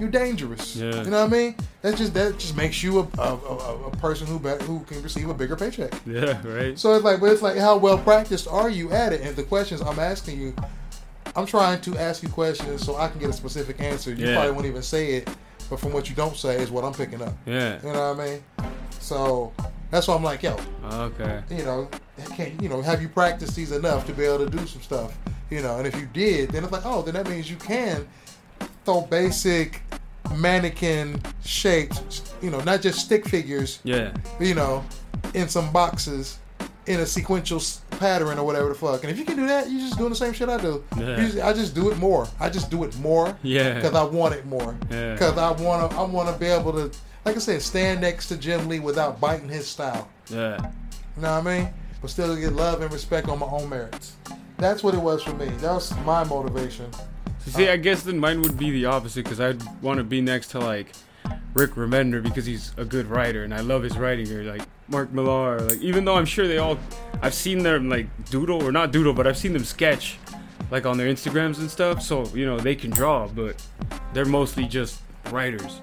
you're 0.00 0.08
dangerous. 0.10 0.76
Yeah. 0.76 1.02
You 1.02 1.10
know 1.10 1.22
what 1.24 1.32
I 1.32 1.36
mean? 1.36 1.54
That 1.82 1.96
just 1.96 2.14
that 2.14 2.38
just 2.38 2.56
makes 2.56 2.82
you 2.82 3.00
a, 3.00 3.08
a, 3.18 3.34
a, 3.34 3.86
a 3.86 3.90
person 3.98 4.26
who 4.26 4.38
be, 4.38 4.50
who 4.64 4.80
can 4.80 5.02
receive 5.02 5.28
a 5.28 5.34
bigger 5.34 5.56
paycheck. 5.56 5.92
Yeah, 6.06 6.40
right. 6.46 6.78
So 6.78 6.94
it's 6.94 7.04
like, 7.04 7.20
but 7.20 7.32
it's 7.32 7.42
like, 7.42 7.56
how 7.56 7.76
well 7.76 7.98
practiced 7.98 8.48
are 8.48 8.68
you 8.70 8.90
at 8.92 9.12
it? 9.12 9.20
And 9.22 9.34
the 9.36 9.42
questions 9.44 9.80
I'm 9.80 9.98
asking 9.98 10.40
you, 10.40 10.54
I'm 11.36 11.46
trying 11.46 11.80
to 11.82 11.96
ask 11.98 12.22
you 12.22 12.28
questions 12.28 12.84
so 12.84 12.96
I 12.96 13.08
can 13.08 13.20
get 13.20 13.30
a 13.30 13.32
specific 13.32 13.80
answer. 13.80 14.12
You 14.12 14.26
Yeah. 14.26 14.34
probably 14.34 14.52
won't 14.52 14.66
even 14.66 14.82
say 14.82 15.14
it, 15.14 15.28
but 15.70 15.78
from 15.78 15.92
what 15.92 16.08
you 16.08 16.14
don't 16.16 16.36
say 16.36 16.60
is 16.60 16.70
what 16.70 16.84
I'm 16.84 16.94
picking 16.94 17.22
up. 17.22 17.34
Yeah. 17.46 17.78
You 17.84 17.92
know 17.92 18.12
what 18.14 18.20
I 18.24 18.30
mean? 18.30 18.42
So 19.00 19.52
that's 19.90 20.08
why 20.08 20.16
I'm 20.16 20.22
like, 20.24 20.42
yo, 20.42 20.56
Okay. 20.84 21.42
you 21.50 21.64
know, 21.64 21.88
can 22.34 22.58
you 22.60 22.68
know, 22.68 22.82
have 22.82 23.00
you 23.00 23.08
practiced 23.08 23.54
these 23.54 23.72
enough 23.72 24.06
to 24.06 24.12
be 24.12 24.24
able 24.24 24.44
to 24.44 24.50
do 24.50 24.66
some 24.66 24.82
stuff? 24.82 25.16
You 25.50 25.62
know, 25.62 25.78
and 25.78 25.86
if 25.86 25.94
you 25.96 26.06
did, 26.12 26.50
then 26.50 26.62
it's 26.64 26.72
like, 26.72 26.84
oh, 26.84 27.00
then 27.02 27.14
that 27.14 27.28
means 27.28 27.48
you 27.50 27.56
can 27.56 28.06
throw 28.88 29.02
basic 29.02 29.82
mannequin 30.34 31.20
shapes, 31.44 32.22
you 32.40 32.48
know, 32.48 32.58
not 32.60 32.80
just 32.80 33.00
stick 33.00 33.28
figures, 33.28 33.80
Yeah. 33.84 34.12
you 34.40 34.54
know, 34.54 34.82
in 35.34 35.46
some 35.50 35.70
boxes 35.72 36.38
in 36.86 37.00
a 37.00 37.04
sequential 37.06 37.60
pattern 37.90 38.38
or 38.38 38.44
whatever 38.44 38.70
the 38.70 38.74
fuck. 38.74 39.02
And 39.02 39.10
if 39.12 39.18
you 39.18 39.26
can 39.26 39.36
do 39.36 39.46
that, 39.46 39.70
you're 39.70 39.80
just 39.80 39.98
doing 39.98 40.08
the 40.08 40.16
same 40.16 40.32
shit 40.32 40.48
I 40.48 40.56
do. 40.56 40.82
Yeah. 40.96 41.16
Just- 41.16 41.38
I 41.38 41.52
just 41.52 41.74
do 41.74 41.90
it 41.90 41.98
more. 41.98 42.26
I 42.40 42.48
just 42.48 42.70
do 42.70 42.82
it 42.84 42.98
more 42.98 43.36
Yeah. 43.42 43.74
because 43.74 43.94
I 43.94 44.04
want 44.04 44.34
it 44.36 44.46
more. 44.46 44.74
Yeah. 44.90 45.12
Because 45.12 45.36
I 45.36 45.50
want 45.50 45.90
to, 45.90 45.96
I 45.98 46.02
want 46.04 46.30
to 46.32 46.34
be 46.40 46.46
able 46.46 46.72
to, 46.72 46.90
like 47.26 47.36
I 47.36 47.40
said, 47.40 47.60
stand 47.60 48.00
next 48.00 48.28
to 48.28 48.38
Jim 48.38 48.68
Lee 48.70 48.80
without 48.80 49.20
biting 49.20 49.50
his 49.50 49.66
style. 49.66 50.08
Yeah. 50.30 50.56
You 51.14 51.22
know 51.22 51.38
what 51.40 51.46
I 51.46 51.58
mean? 51.58 51.68
But 52.00 52.08
still 52.08 52.34
get 52.36 52.54
love 52.54 52.80
and 52.80 52.90
respect 52.90 53.28
on 53.28 53.38
my 53.38 53.46
own 53.46 53.68
merits. 53.68 54.12
That's 54.56 54.82
what 54.82 54.94
it 54.94 55.00
was 55.00 55.22
for 55.22 55.34
me. 55.34 55.48
That 55.60 55.74
was 55.74 55.92
my 56.06 56.24
motivation. 56.24 56.86
See, 57.48 57.68
uh, 57.68 57.72
I 57.72 57.76
guess 57.76 58.02
then 58.02 58.18
mine 58.18 58.42
would 58.42 58.58
be 58.58 58.70
the 58.70 58.86
opposite 58.86 59.24
because 59.24 59.40
I'd 59.40 59.62
want 59.82 59.98
to 59.98 60.04
be 60.04 60.20
next 60.20 60.48
to 60.48 60.58
like 60.58 60.92
Rick 61.54 61.72
Remender 61.72 62.22
because 62.22 62.46
he's 62.46 62.72
a 62.76 62.84
good 62.84 63.06
writer 63.06 63.44
and 63.44 63.54
I 63.54 63.60
love 63.60 63.82
his 63.82 63.96
writing 63.96 64.30
or 64.32 64.44
like 64.44 64.62
Mark 64.88 65.12
Millar. 65.12 65.60
Like 65.60 65.80
even 65.80 66.04
though 66.04 66.16
I'm 66.16 66.26
sure 66.26 66.46
they 66.46 66.58
all, 66.58 66.78
I've 67.22 67.34
seen 67.34 67.62
them 67.62 67.88
like 67.88 68.06
doodle 68.30 68.62
or 68.62 68.70
not 68.70 68.92
doodle, 68.92 69.12
but 69.12 69.26
I've 69.26 69.38
seen 69.38 69.52
them 69.52 69.64
sketch 69.64 70.18
like 70.70 70.86
on 70.86 70.98
their 70.98 71.08
Instagrams 71.12 71.58
and 71.58 71.70
stuff. 71.70 72.02
So 72.02 72.26
you 72.28 72.46
know 72.46 72.58
they 72.58 72.74
can 72.74 72.90
draw, 72.90 73.28
but 73.28 73.62
they're 74.12 74.24
mostly 74.24 74.66
just 74.66 75.00
writers. 75.30 75.80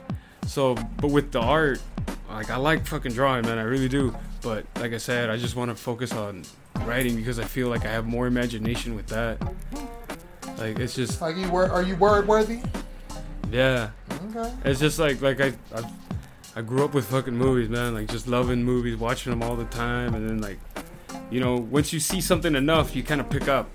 So, 0.47 0.75
but 0.97 1.09
with 1.09 1.31
the 1.31 1.41
art, 1.41 1.81
like 2.29 2.49
I 2.49 2.57
like 2.57 2.85
fucking 2.85 3.13
drawing, 3.13 3.45
man. 3.45 3.57
I 3.57 3.63
really 3.63 3.89
do. 3.89 4.15
But 4.41 4.65
like 4.79 4.93
I 4.93 4.97
said, 4.97 5.29
I 5.29 5.37
just 5.37 5.55
want 5.55 5.71
to 5.71 5.75
focus 5.75 6.13
on 6.13 6.43
writing 6.81 7.15
because 7.15 7.39
I 7.39 7.45
feel 7.45 7.67
like 7.69 7.85
I 7.85 7.89
have 7.89 8.05
more 8.05 8.27
imagination 8.27 8.95
with 8.95 9.07
that. 9.07 9.41
Like 10.57 10.79
it's 10.79 10.95
just 10.95 11.21
Like 11.21 11.35
you 11.37 11.49
were, 11.51 11.69
are 11.69 11.83
you 11.83 11.95
word 11.97 12.27
worthy? 12.27 12.59
yeah. 13.51 13.89
Okay. 14.29 14.51
It's 14.65 14.79
just 14.79 14.99
like 14.99 15.21
like 15.21 15.39
I 15.41 15.53
I, 15.75 15.91
I 16.57 16.61
grew 16.61 16.83
up 16.85 16.93
with 16.93 17.05
fucking 17.05 17.35
movies, 17.35 17.69
man. 17.69 17.93
Like 17.93 18.07
just 18.07 18.27
loving 18.27 18.63
movies, 18.63 18.95
watching 18.97 19.31
them 19.31 19.43
all 19.43 19.55
the 19.55 19.65
time, 19.65 20.15
and 20.15 20.27
then 20.27 20.39
like, 20.41 20.59
you 21.29 21.39
know, 21.39 21.55
once 21.57 21.91
you 21.93 21.99
see 21.99 22.21
something 22.21 22.55
enough, 22.55 22.95
you 22.95 23.03
kind 23.03 23.19
of 23.21 23.29
pick 23.29 23.47
up. 23.47 23.69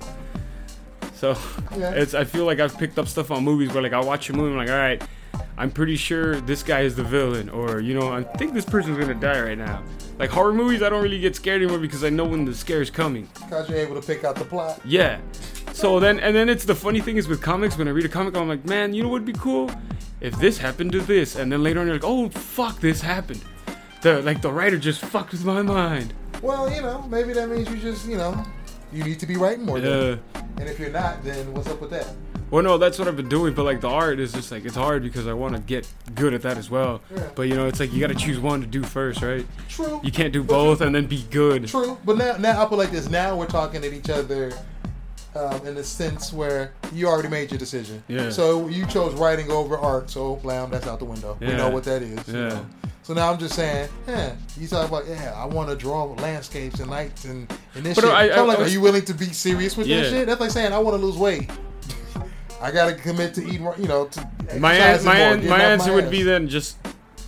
So 1.14 1.36
Yeah. 1.76 1.90
it's 1.94 2.14
I 2.14 2.24
feel 2.24 2.44
like 2.46 2.60
I've 2.60 2.76
picked 2.78 2.98
up 2.98 3.06
stuff 3.08 3.30
on 3.30 3.44
movies 3.44 3.72
where 3.72 3.82
like 3.82 3.92
I 3.92 4.00
watch 4.00 4.30
a 4.30 4.32
movie, 4.32 4.52
I'm 4.52 4.56
like, 4.56 4.70
all 4.70 4.76
right, 4.76 5.02
I'm 5.58 5.70
pretty 5.70 5.96
sure 5.96 6.40
this 6.40 6.62
guy 6.62 6.80
is 6.80 6.96
the 6.96 7.04
villain, 7.04 7.50
or 7.50 7.80
you 7.80 7.92
know, 7.94 8.10
I 8.12 8.22
think 8.22 8.54
this 8.54 8.64
person's 8.64 8.98
gonna 8.98 9.14
die 9.14 9.40
right 9.40 9.58
now. 9.58 9.82
Like 10.18 10.30
horror 10.30 10.52
movies, 10.52 10.82
I 10.82 10.88
don't 10.90 11.02
really 11.02 11.20
get 11.20 11.36
scared 11.36 11.62
anymore 11.62 11.78
because 11.78 12.04
I 12.04 12.10
know 12.10 12.24
when 12.24 12.44
the 12.44 12.54
scare 12.54 12.82
is 12.82 12.90
coming. 12.90 13.28
Because 13.34 13.68
you're 13.70 13.78
able 13.78 13.98
to 14.00 14.06
pick 14.06 14.24
out 14.24 14.36
the 14.36 14.44
plot. 14.44 14.80
Yeah. 14.84 15.18
So 15.72 15.98
then, 16.00 16.20
and 16.20 16.34
then 16.34 16.48
it's 16.48 16.64
the 16.64 16.74
funny 16.74 17.00
thing 17.00 17.16
is 17.16 17.28
with 17.28 17.40
comics, 17.40 17.78
when 17.78 17.88
I 17.88 17.92
read 17.92 18.04
a 18.04 18.08
comic, 18.08 18.36
I'm 18.36 18.48
like, 18.48 18.64
man, 18.64 18.92
you 18.92 19.02
know 19.02 19.08
what'd 19.08 19.26
be 19.26 19.32
cool? 19.32 19.70
If 20.20 20.38
this 20.38 20.58
happened 20.58 20.92
to 20.92 21.00
this. 21.00 21.36
And 21.36 21.50
then 21.50 21.62
later 21.62 21.80
on, 21.80 21.86
you're 21.86 21.96
like, 21.96 22.04
oh, 22.04 22.28
fuck, 22.28 22.80
this 22.80 23.00
happened. 23.00 23.42
The, 24.02 24.20
like, 24.22 24.42
the 24.42 24.52
writer 24.52 24.78
just 24.78 25.00
fucked 25.00 25.32
with 25.32 25.44
my 25.44 25.62
mind. 25.62 26.12
Well, 26.42 26.70
you 26.70 26.82
know, 26.82 27.02
maybe 27.08 27.32
that 27.34 27.48
means 27.48 27.68
you 27.70 27.76
just, 27.76 28.06
you 28.06 28.16
know, 28.16 28.44
you 28.92 29.04
need 29.04 29.20
to 29.20 29.26
be 29.26 29.36
writing 29.36 29.64
more. 29.64 29.78
Yeah. 29.78 30.16
And 30.34 30.68
if 30.68 30.78
you're 30.78 30.90
not, 30.90 31.22
then 31.24 31.52
what's 31.54 31.68
up 31.68 31.80
with 31.80 31.90
that? 31.90 32.08
Well, 32.50 32.64
no, 32.64 32.78
that's 32.78 32.98
what 32.98 33.06
I've 33.06 33.16
been 33.16 33.28
doing, 33.28 33.54
but 33.54 33.64
like 33.64 33.80
the 33.80 33.88
art 33.88 34.18
is 34.18 34.32
just 34.32 34.50
like, 34.50 34.64
it's 34.64 34.74
hard 34.74 35.04
because 35.04 35.28
I 35.28 35.32
want 35.32 35.54
to 35.54 35.60
get 35.60 35.86
good 36.16 36.34
at 36.34 36.42
that 36.42 36.58
as 36.58 36.68
well. 36.68 37.00
Yeah. 37.14 37.28
But 37.36 37.42
you 37.42 37.54
know, 37.54 37.68
it's 37.68 37.78
like 37.78 37.92
you 37.92 38.00
gotta 38.00 38.16
choose 38.16 38.40
one 38.40 38.60
to 38.60 38.66
do 38.66 38.82
first, 38.82 39.22
right? 39.22 39.46
True. 39.68 40.00
You 40.02 40.10
can't 40.10 40.32
do 40.32 40.42
both 40.42 40.80
and 40.80 40.92
then 40.92 41.06
be 41.06 41.22
good. 41.30 41.68
True, 41.68 41.96
but 42.04 42.16
now, 42.16 42.36
now 42.38 42.60
I 42.60 42.66
put 42.66 42.76
like 42.76 42.90
this. 42.90 43.08
Now 43.08 43.36
we're 43.36 43.46
talking 43.46 43.84
at 43.84 43.92
each 43.92 44.10
other 44.10 44.52
um, 45.34 45.66
in 45.66 45.74
the 45.74 45.84
sense 45.84 46.32
where 46.32 46.72
you 46.92 47.06
already 47.06 47.28
made 47.28 47.50
your 47.50 47.58
decision. 47.58 48.02
Yeah. 48.08 48.30
So 48.30 48.68
you 48.68 48.86
chose 48.86 49.14
writing 49.14 49.50
over 49.50 49.78
art. 49.78 50.10
So 50.10 50.36
blam, 50.36 50.70
that's 50.70 50.86
out 50.86 50.98
the 50.98 51.04
window. 51.04 51.36
We 51.40 51.48
know 51.48 51.70
what 51.70 51.84
that 51.84 52.02
is. 52.02 52.26
you 52.28 52.34
Yeah. 52.34 52.48
know. 52.48 52.66
So 53.02 53.14
now 53.14 53.32
I'm 53.32 53.38
just 53.38 53.54
saying, 53.54 53.88
yeah, 54.06 54.34
you 54.58 54.68
talk 54.68 54.88
about, 54.88 55.06
yeah, 55.08 55.32
I 55.36 55.44
want 55.46 55.68
to 55.70 55.74
draw 55.74 56.04
landscapes 56.04 56.78
and 56.80 56.90
lights 56.90 57.24
and, 57.24 57.50
and 57.74 57.84
this 57.84 57.96
But 57.96 58.04
shit. 58.04 58.12
I- 58.12 58.28
so 58.28 58.34
I- 58.34 58.40
I'm 58.40 58.46
like, 58.46 58.58
I 58.58 58.62
was- 58.62 58.70
are 58.70 58.74
you 58.74 58.80
willing 58.80 59.04
to 59.06 59.14
be 59.14 59.26
serious 59.26 59.76
with 59.76 59.86
Yeah. 59.88 60.02
that 60.02 60.10
shit? 60.10 60.26
That's 60.28 60.40
like 60.40 60.50
saying, 60.50 60.72
I 60.72 60.78
want 60.78 60.96
to 61.00 61.04
lose 61.04 61.16
weight. 61.16 61.50
I 62.60 62.70
gotta 62.70 62.94
commit 62.94 63.34
to 63.34 63.42
eating, 63.44 63.66
you 63.78 63.88
know, 63.88 64.06
to 64.06 64.28
My 64.58 64.76
exercising 64.76 65.06
my, 65.06 65.16
an- 65.18 65.48
my 65.48 65.60
answer 65.62 65.92
would 65.94 66.04
ass. 66.04 66.10
be 66.10 66.22
then 66.22 66.46
just 66.48 66.76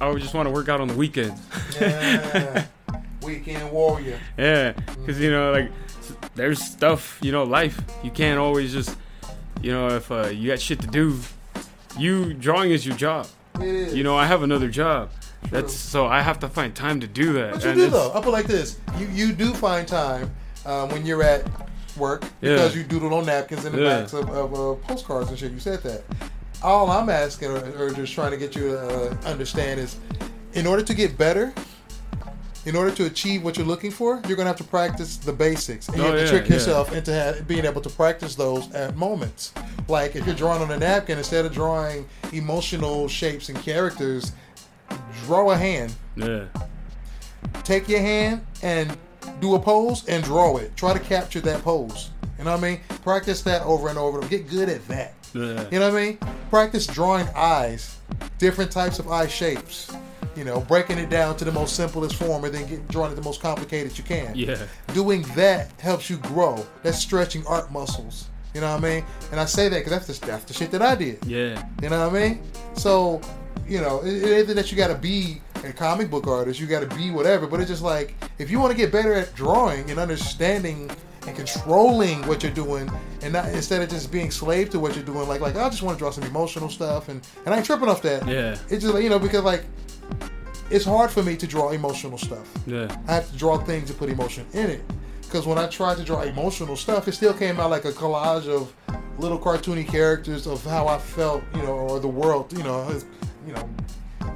I 0.00 0.08
would 0.10 0.20
just 0.20 0.34
want 0.34 0.46
to 0.46 0.50
work 0.52 0.68
out 0.68 0.80
on 0.80 0.88
the 0.88 0.94
weekends. 0.94 1.40
yeah, 1.80 2.64
weekend 3.22 3.70
warrior. 3.72 4.18
Yeah, 4.36 4.72
because 4.72 5.18
you 5.20 5.30
know, 5.30 5.52
like 5.52 5.70
there's 6.34 6.60
stuff, 6.62 7.18
you 7.22 7.32
know, 7.32 7.44
life. 7.44 7.80
You 8.02 8.10
can't 8.10 8.38
always 8.38 8.72
just, 8.72 8.96
you 9.60 9.72
know, 9.72 9.88
if 9.88 10.10
uh, 10.10 10.26
you 10.28 10.50
got 10.50 10.60
shit 10.60 10.80
to 10.80 10.86
do, 10.86 11.18
you 11.98 12.34
drawing 12.34 12.70
is 12.70 12.86
your 12.86 12.96
job. 12.96 13.26
Is. 13.60 13.94
You 13.94 14.02
know, 14.02 14.16
I 14.16 14.26
have 14.26 14.42
another 14.42 14.68
job. 14.68 15.10
That's 15.50 15.74
so 15.74 16.06
I 16.06 16.22
have 16.22 16.38
to 16.40 16.48
find 16.48 16.74
time 16.74 17.00
to 17.00 17.06
do 17.06 17.32
that. 17.34 17.54
But 17.54 17.62
you 17.64 17.70
and 17.70 17.78
do 17.78 17.84
it's- 17.86 17.92
though. 17.92 18.10
I 18.12 18.20
put 18.22 18.28
it 18.28 18.32
like 18.32 18.46
this: 18.46 18.78
you 18.98 19.06
you 19.08 19.32
do 19.32 19.52
find 19.52 19.86
time 19.86 20.30
um, 20.64 20.88
when 20.90 21.04
you're 21.04 21.22
at 21.22 21.44
work 21.96 22.22
Yeah. 22.40 22.54
because 22.54 22.74
you 22.76 22.84
doodle 22.84 23.12
on 23.14 23.26
napkins 23.26 23.64
in 23.66 23.72
the 23.72 23.82
Yeah. 23.82 24.00
backs 24.00 24.12
of, 24.14 24.30
of 24.30 24.54
uh, 24.54 24.74
postcards 24.86 25.28
and 25.28 25.38
shit. 25.38 25.52
You 25.52 25.60
said 25.60 25.82
that. 25.82 26.02
All 26.62 26.88
I'm 26.90 27.10
asking 27.10 27.50
or, 27.50 27.58
or 27.76 27.90
just 27.90 28.14
trying 28.14 28.30
to 28.30 28.36
get 28.36 28.54
you 28.56 28.68
to 28.70 29.10
uh, 29.10 29.16
understand 29.24 29.80
is, 29.80 29.96
in 30.54 30.66
order 30.66 30.82
to 30.82 30.94
get 30.94 31.18
better, 31.18 31.52
in 32.64 32.76
order 32.76 32.90
to 32.92 33.06
achieve 33.06 33.42
what 33.42 33.56
you're 33.56 33.66
looking 33.66 33.90
for, 33.90 34.22
you're 34.28 34.36
gonna 34.36 34.48
have 34.50 34.56
to 34.58 34.64
practice 34.64 35.16
the 35.16 35.32
basics, 35.32 35.88
and 35.88 35.96
you 35.98 36.02
Oh, 36.04 36.06
have 36.06 36.16
to 36.16 36.22
yeah, 36.24 36.30
trick 36.30 36.48
yeah. 36.48 36.54
yourself 36.54 36.92
into 36.92 37.12
ha- 37.12 37.42
being 37.46 37.64
able 37.64 37.80
to 37.80 37.90
practice 37.90 38.34
those 38.34 38.70
at 38.72 38.96
moments. 38.96 39.52
Like 39.88 40.14
if 40.16 40.24
you're 40.26 40.34
drawing 40.36 40.62
on 40.62 40.70
a 40.70 40.78
napkin, 40.78 41.18
instead 41.18 41.44
of 41.44 41.52
drawing 41.52 42.06
emotional 42.32 43.08
shapes 43.08 43.48
and 43.48 43.58
characters, 43.62 44.32
draw 45.24 45.50
a 45.50 45.56
hand. 45.56 45.94
Yeah. 46.16 46.44
Take 47.64 47.88
your 47.88 48.00
hand 48.00 48.44
and 48.62 48.96
do 49.40 49.54
a 49.54 49.58
pose 49.58 50.06
and 50.08 50.22
draw 50.22 50.56
it. 50.58 50.76
Try 50.76 50.92
to 50.92 51.00
capture 51.00 51.40
that 51.40 51.62
pose. 51.62 52.10
You 52.38 52.44
know 52.44 52.52
what 52.52 52.60
I 52.64 52.68
mean? 52.70 52.80
Practice 53.02 53.42
that 53.42 53.62
over 53.62 53.88
and 53.88 53.98
over. 53.98 54.20
Get 54.28 54.48
good 54.48 54.68
at 54.68 54.86
that. 54.88 55.14
Yeah. 55.34 55.64
You 55.70 55.78
know 55.78 55.90
what 55.92 56.00
I 56.00 56.04
mean? 56.06 56.18
Practice 56.50 56.86
drawing 56.86 57.26
eyes, 57.34 57.96
different 58.38 58.70
types 58.70 58.98
of 58.98 59.10
eye 59.10 59.26
shapes. 59.26 59.90
You 60.36 60.44
know, 60.44 60.60
breaking 60.60 60.98
it 60.98 61.10
down 61.10 61.36
to 61.36 61.44
the 61.44 61.52
most 61.52 61.76
simplest 61.76 62.16
form 62.16 62.44
and 62.44 62.54
then 62.54 62.66
get 62.66 62.88
drawing 62.88 63.12
it 63.12 63.16
the 63.16 63.22
most 63.22 63.40
complicated 63.40 63.96
you 63.98 64.04
can. 64.04 64.34
Yeah. 64.34 64.58
Doing 64.94 65.22
that 65.34 65.72
helps 65.80 66.08
you 66.08 66.16
grow. 66.18 66.64
That's 66.82 66.98
stretching 66.98 67.46
art 67.46 67.70
muscles. 67.70 68.28
You 68.54 68.60
know 68.60 68.70
what 68.70 68.84
I 68.84 68.88
mean? 68.96 69.04
And 69.30 69.40
I 69.40 69.46
say 69.46 69.68
that 69.68 69.78
because 69.78 69.92
that's 69.92 70.18
the, 70.18 70.26
that's 70.26 70.44
the 70.44 70.54
shit 70.54 70.70
that 70.72 70.82
I 70.82 70.94
did. 70.94 71.24
Yeah. 71.24 71.66
You 71.82 71.88
know 71.88 72.08
what 72.08 72.16
I 72.16 72.28
mean? 72.28 72.42
So, 72.74 73.20
you 73.66 73.80
know, 73.80 74.00
it, 74.00 74.14
it 74.14 74.22
isn't 74.24 74.56
that 74.56 74.70
you 74.70 74.76
got 74.76 74.88
to 74.88 74.94
be 74.94 75.40
a 75.64 75.72
comic 75.72 76.10
book 76.10 76.26
artist, 76.26 76.60
you 76.60 76.66
got 76.66 76.88
to 76.88 76.96
be 76.96 77.10
whatever, 77.10 77.46
but 77.46 77.60
it's 77.60 77.70
just 77.70 77.82
like 77.82 78.14
if 78.38 78.50
you 78.50 78.58
want 78.58 78.72
to 78.72 78.76
get 78.76 78.90
better 78.90 79.12
at 79.14 79.34
drawing 79.34 79.88
and 79.90 79.98
understanding 79.98 80.90
and 81.26 81.36
controlling 81.36 82.26
what 82.26 82.42
you're 82.42 82.52
doing 82.52 82.90
and 83.22 83.32
not 83.32 83.48
instead 83.50 83.80
of 83.80 83.88
just 83.88 84.10
being 84.10 84.30
slave 84.30 84.70
to 84.70 84.80
what 84.80 84.96
you're 84.96 85.04
doing 85.04 85.28
like 85.28 85.40
like 85.40 85.54
I 85.54 85.68
just 85.68 85.82
want 85.82 85.96
to 85.96 86.02
draw 86.02 86.10
some 86.10 86.24
emotional 86.24 86.68
stuff 86.68 87.08
and 87.08 87.24
and 87.44 87.54
I 87.54 87.58
ain't 87.58 87.66
tripping 87.66 87.88
off 87.88 88.02
that. 88.02 88.26
Yeah. 88.26 88.58
It's 88.68 88.82
just 88.82 88.92
like, 88.92 89.04
you 89.04 89.08
know 89.08 89.20
because 89.20 89.44
like 89.44 89.64
it's 90.72 90.84
hard 90.84 91.10
for 91.10 91.22
me 91.22 91.36
to 91.36 91.46
draw 91.46 91.70
emotional 91.70 92.18
stuff. 92.18 92.50
Yeah. 92.66 92.94
I 93.06 93.14
have 93.14 93.30
to 93.30 93.36
draw 93.36 93.58
things 93.58 93.88
to 93.90 93.94
put 93.94 94.08
emotion 94.08 94.46
in 94.52 94.70
it. 94.70 94.82
Because 95.20 95.46
when 95.46 95.58
I 95.58 95.66
tried 95.66 95.96
to 95.96 96.04
draw 96.04 96.22
emotional 96.22 96.76
stuff, 96.76 97.08
it 97.08 97.12
still 97.12 97.32
came 97.32 97.58
out 97.60 97.70
like 97.70 97.84
a 97.84 97.92
collage 97.92 98.48
of 98.48 98.74
little 99.18 99.38
cartoony 99.38 99.86
characters 99.86 100.46
of 100.46 100.64
how 100.64 100.88
I 100.88 100.98
felt, 100.98 101.42
you 101.54 101.62
know, 101.62 101.72
or 101.72 102.00
the 102.00 102.08
world, 102.08 102.52
you 102.52 102.62
know, 102.62 103.00
you 103.46 103.52
know, 103.54 103.68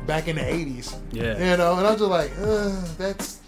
back 0.07 0.29
in 0.29 0.37
the 0.37 0.43
'80s. 0.43 0.99
Yeah. 1.13 1.39
You 1.39 1.57
know, 1.57 1.77
and 1.77 1.87
I 1.87 1.91
was 1.91 2.01
just 2.01 2.11
like, 2.11 2.31
that's 2.97 3.41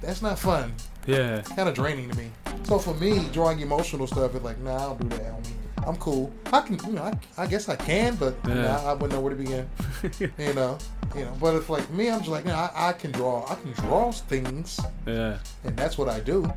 that's 0.00 0.22
not 0.22 0.38
fun. 0.38 0.74
Yeah. 1.06 1.42
Kind 1.42 1.68
of 1.68 1.74
draining 1.74 2.10
to 2.10 2.16
me. 2.16 2.30
So 2.64 2.78
for 2.78 2.94
me, 2.94 3.28
drawing 3.32 3.60
emotional 3.60 4.06
stuff 4.06 4.34
is 4.34 4.42
like, 4.42 4.58
nah, 4.58 4.76
I 4.76 4.82
don't 4.86 5.08
do 5.08 5.16
that, 5.16 5.32
homie. 5.32 5.55
I'm 5.86 5.96
cool. 5.96 6.32
I 6.52 6.60
can, 6.62 6.78
you 6.86 6.92
know, 6.94 7.02
I, 7.04 7.12
I 7.38 7.46
guess 7.46 7.68
I 7.68 7.76
can, 7.76 8.16
but 8.16 8.34
Yeah. 8.46 8.54
nah, 8.54 8.90
I 8.90 8.92
wouldn't 8.92 9.12
know 9.12 9.20
where 9.20 9.30
to 9.30 9.36
begin. 9.36 9.68
you 10.18 10.52
know, 10.54 10.78
you 11.14 11.24
know. 11.24 11.32
But 11.40 11.54
if 11.54 11.70
like 11.70 11.88
me, 11.90 12.10
I'm 12.10 12.18
just 12.18 12.30
like, 12.30 12.44
nah, 12.44 12.70
I, 12.74 12.88
I 12.88 12.92
can 12.92 13.12
draw. 13.12 13.44
I 13.48 13.54
can 13.54 13.70
draw 13.72 14.10
things, 14.10 14.80
Yeah. 15.06 15.38
and 15.64 15.76
that's 15.76 15.96
what 15.96 16.08
I 16.08 16.20
do. 16.20 16.52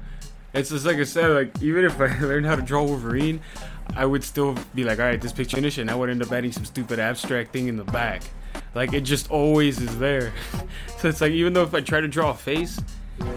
It's 0.53 0.71
just 0.71 0.85
like 0.85 0.97
I 0.97 1.03
said, 1.03 1.27
like 1.29 1.61
even 1.61 1.85
if 1.85 2.01
I 2.01 2.07
learned 2.21 2.47
how 2.47 2.55
to 2.55 2.61
draw 2.63 2.83
Wolverine, 2.83 3.39
I 3.95 4.05
would 4.05 4.23
still 4.23 4.55
be 4.73 4.83
like, 4.83 4.99
all 4.99 5.05
right, 5.05 5.21
this 5.21 5.31
picture 5.31 5.57
finished, 5.57 5.77
and 5.77 5.91
I 5.91 5.95
would 5.95 6.09
end 6.09 6.23
up 6.23 6.31
adding 6.31 6.51
some 6.51 6.65
stupid 6.65 6.97
abstract 6.99 7.53
thing 7.53 7.67
in 7.67 7.77
the 7.77 7.83
back. 7.83 8.23
Like 8.73 8.93
it 8.93 9.01
just 9.01 9.29
always 9.29 9.79
is 9.79 9.97
there. 9.99 10.33
so 10.97 11.07
it's 11.07 11.21
like 11.21 11.33
even 11.33 11.53
though 11.53 11.63
if 11.63 11.73
I 11.75 11.81
try 11.81 12.01
to 12.01 12.07
draw 12.07 12.31
a 12.31 12.33
face, 12.33 12.79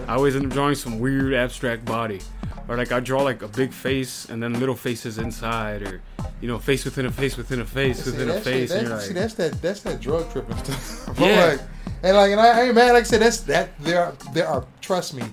I 0.07 0.15
always 0.15 0.35
end 0.35 0.45
up 0.47 0.51
drawing 0.53 0.75
some 0.75 0.99
weird 0.99 1.33
abstract 1.35 1.85
body. 1.85 2.19
Or 2.67 2.77
like 2.77 2.91
I 2.91 2.99
draw 3.01 3.21
like 3.23 3.41
a 3.41 3.47
big 3.47 3.73
face 3.73 4.25
and 4.29 4.41
then 4.41 4.59
little 4.59 4.75
faces 4.75 5.17
inside, 5.17 5.81
or 5.81 6.01
you 6.41 6.47
know, 6.47 6.59
face 6.59 6.85
within 6.85 7.05
a 7.05 7.11
face 7.11 7.35
within 7.35 7.59
a 7.59 7.65
face 7.65 8.03
See, 8.03 8.11
within 8.11 8.29
a 8.29 8.39
face, 8.39 8.71
shit- 8.71 8.83
you're 8.87 8.99
see, 9.01 9.13
that's 9.13 9.33
that 9.35 9.61
that's 9.61 9.81
that 9.81 9.99
drug 9.99 10.31
tripping 10.31 10.57
stuff. 10.57 11.09
Yeah. 11.19 11.45
like, 11.45 11.59
and 12.03 12.17
like, 12.17 12.31
and 12.31 12.39
I, 12.39 12.59
I 12.59 12.63
ain't 12.65 12.75
mad. 12.75 12.93
Like 12.93 13.01
I 13.01 13.03
said, 13.03 13.21
that's 13.21 13.41
that. 13.41 13.77
There, 13.81 13.99
are, 14.05 14.13
there 14.33 14.47
are. 14.47 14.65
Trust 14.81 15.13
me, 15.13 15.23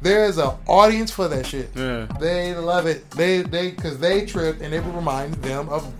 there 0.00 0.24
is 0.24 0.38
an 0.38 0.50
audience 0.66 1.10
for 1.10 1.28
that 1.28 1.46
shit. 1.46 1.70
yeah, 1.74 2.06
They 2.20 2.54
love 2.54 2.86
it. 2.86 3.08
They 3.12 3.42
they 3.42 3.70
because 3.70 3.98
they 3.98 4.24
trip 4.26 4.60
and 4.60 4.72
it 4.72 4.80
reminds 4.82 5.36
them 5.38 5.68
of 5.68 5.92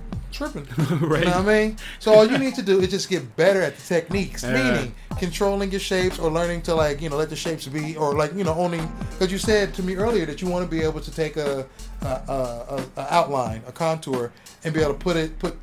tripping. 0.51 0.67
right, 1.09 1.21
You 1.25 1.31
know 1.31 1.43
what 1.43 1.49
I 1.49 1.61
mean? 1.67 1.77
So 1.99 2.13
all 2.15 2.27
you 2.27 2.39
need 2.39 2.55
to 2.57 2.63
do 2.63 2.81
is 2.81 2.89
just 2.89 3.09
get 3.09 3.37
better 3.37 3.61
at 3.63 3.77
the 3.77 3.83
techniques, 3.83 4.43
Yeah. 4.43 4.53
meaning 4.53 4.95
controlling 5.19 5.71
your 5.71 5.81
shapes 5.81 6.19
or 6.19 6.31
learning 6.31 6.63
to 6.63 6.75
like 6.75 7.01
you 7.01 7.09
know 7.11 7.17
let 7.17 7.29
the 7.31 7.37
shapes 7.37 7.67
be 7.67 7.97
or 7.97 8.15
like 8.15 8.35
you 8.35 8.45
know 8.45 8.55
owning 8.55 8.91
because 9.13 9.31
you 9.31 9.39
said 9.39 9.75
to 9.75 9.83
me 9.83 9.95
earlier 9.97 10.25
that 10.27 10.41
you 10.43 10.49
want 10.49 10.65
to 10.65 10.71
be 10.77 10.83
able 10.83 11.01
to 11.01 11.11
take 11.11 11.37
a, 11.37 11.67
a, 12.03 12.07
a, 12.07 12.85
a, 12.97 13.15
outline, 13.15 13.63
a 13.69 13.73
contour, 13.73 14.33
and 14.65 14.73
be 14.75 14.81
able 14.81 14.95
to 14.95 14.99
put 14.99 15.17
it 15.17 15.39
put 15.39 15.57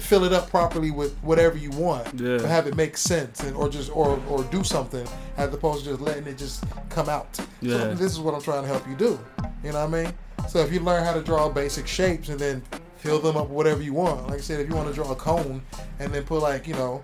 fill 0.00 0.24
it 0.24 0.32
up 0.32 0.48
properly 0.50 0.90
with 0.90 1.16
whatever 1.18 1.56
you 1.56 1.70
want, 1.70 2.06
Yeah. 2.20 2.38
to 2.38 2.48
have 2.48 2.66
it 2.66 2.76
make 2.76 2.96
sense 2.96 3.40
and 3.40 3.56
or 3.56 3.68
just 3.68 3.90
or 3.94 4.20
or 4.28 4.42
do 4.44 4.62
something 4.64 5.06
as 5.36 5.52
opposed 5.54 5.84
to 5.84 5.90
just 5.90 6.00
letting 6.02 6.26
it 6.26 6.36
just 6.38 6.64
come 6.90 7.08
out. 7.08 7.38
Yeah. 7.60 7.78
So 7.78 7.94
this 7.94 8.12
is 8.12 8.20
what 8.20 8.34
I'm 8.34 8.42
trying 8.42 8.62
to 8.62 8.68
help 8.68 8.86
you 8.88 8.96
do. 8.96 9.18
You 9.64 9.72
know 9.72 9.86
what 9.86 9.98
I 9.98 10.04
mean? 10.04 10.12
So 10.48 10.58
if 10.60 10.72
you 10.72 10.80
learn 10.80 11.04
how 11.04 11.12
to 11.14 11.22
draw 11.22 11.48
basic 11.48 11.86
shapes 11.86 12.28
and 12.28 12.38
then 12.38 12.62
fill 12.98 13.18
them 13.20 13.36
up 13.36 13.44
with 13.44 13.52
whatever 13.56 13.82
you 13.82 13.92
want, 13.94 14.26
like 14.28 14.38
I 14.38 14.40
said, 14.40 14.60
if 14.60 14.68
you 14.68 14.74
want 14.74 14.88
to 14.88 14.94
draw 14.94 15.10
a 15.12 15.16
cone 15.16 15.62
and 15.98 16.12
then 16.12 16.24
put 16.24 16.42
like 16.42 16.66
you 16.66 16.74
know 16.74 17.02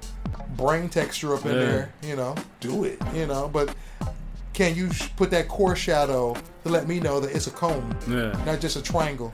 brain 0.57 0.89
texture 0.89 1.35
up 1.35 1.45
in 1.47 1.53
Yeah. 1.53 1.59
there, 1.59 1.95
you 2.03 2.17
know, 2.17 2.35
do 2.61 2.85
it. 2.85 2.99
You 3.15 3.27
know, 3.27 3.49
but 3.53 3.75
can 4.53 4.75
you 4.75 4.93
sh- 4.93 5.09
put 5.17 5.31
that 5.31 5.49
core 5.49 5.75
shadow 5.77 6.35
to 6.65 6.69
let 6.69 6.87
me 6.87 7.01
know 7.01 7.21
that 7.21 7.35
it's 7.35 7.47
a 7.47 7.51
cone, 7.51 7.97
yeah. 8.09 8.33
not 8.45 8.61
just 8.61 8.77
a 8.77 8.83
triangle? 8.83 9.33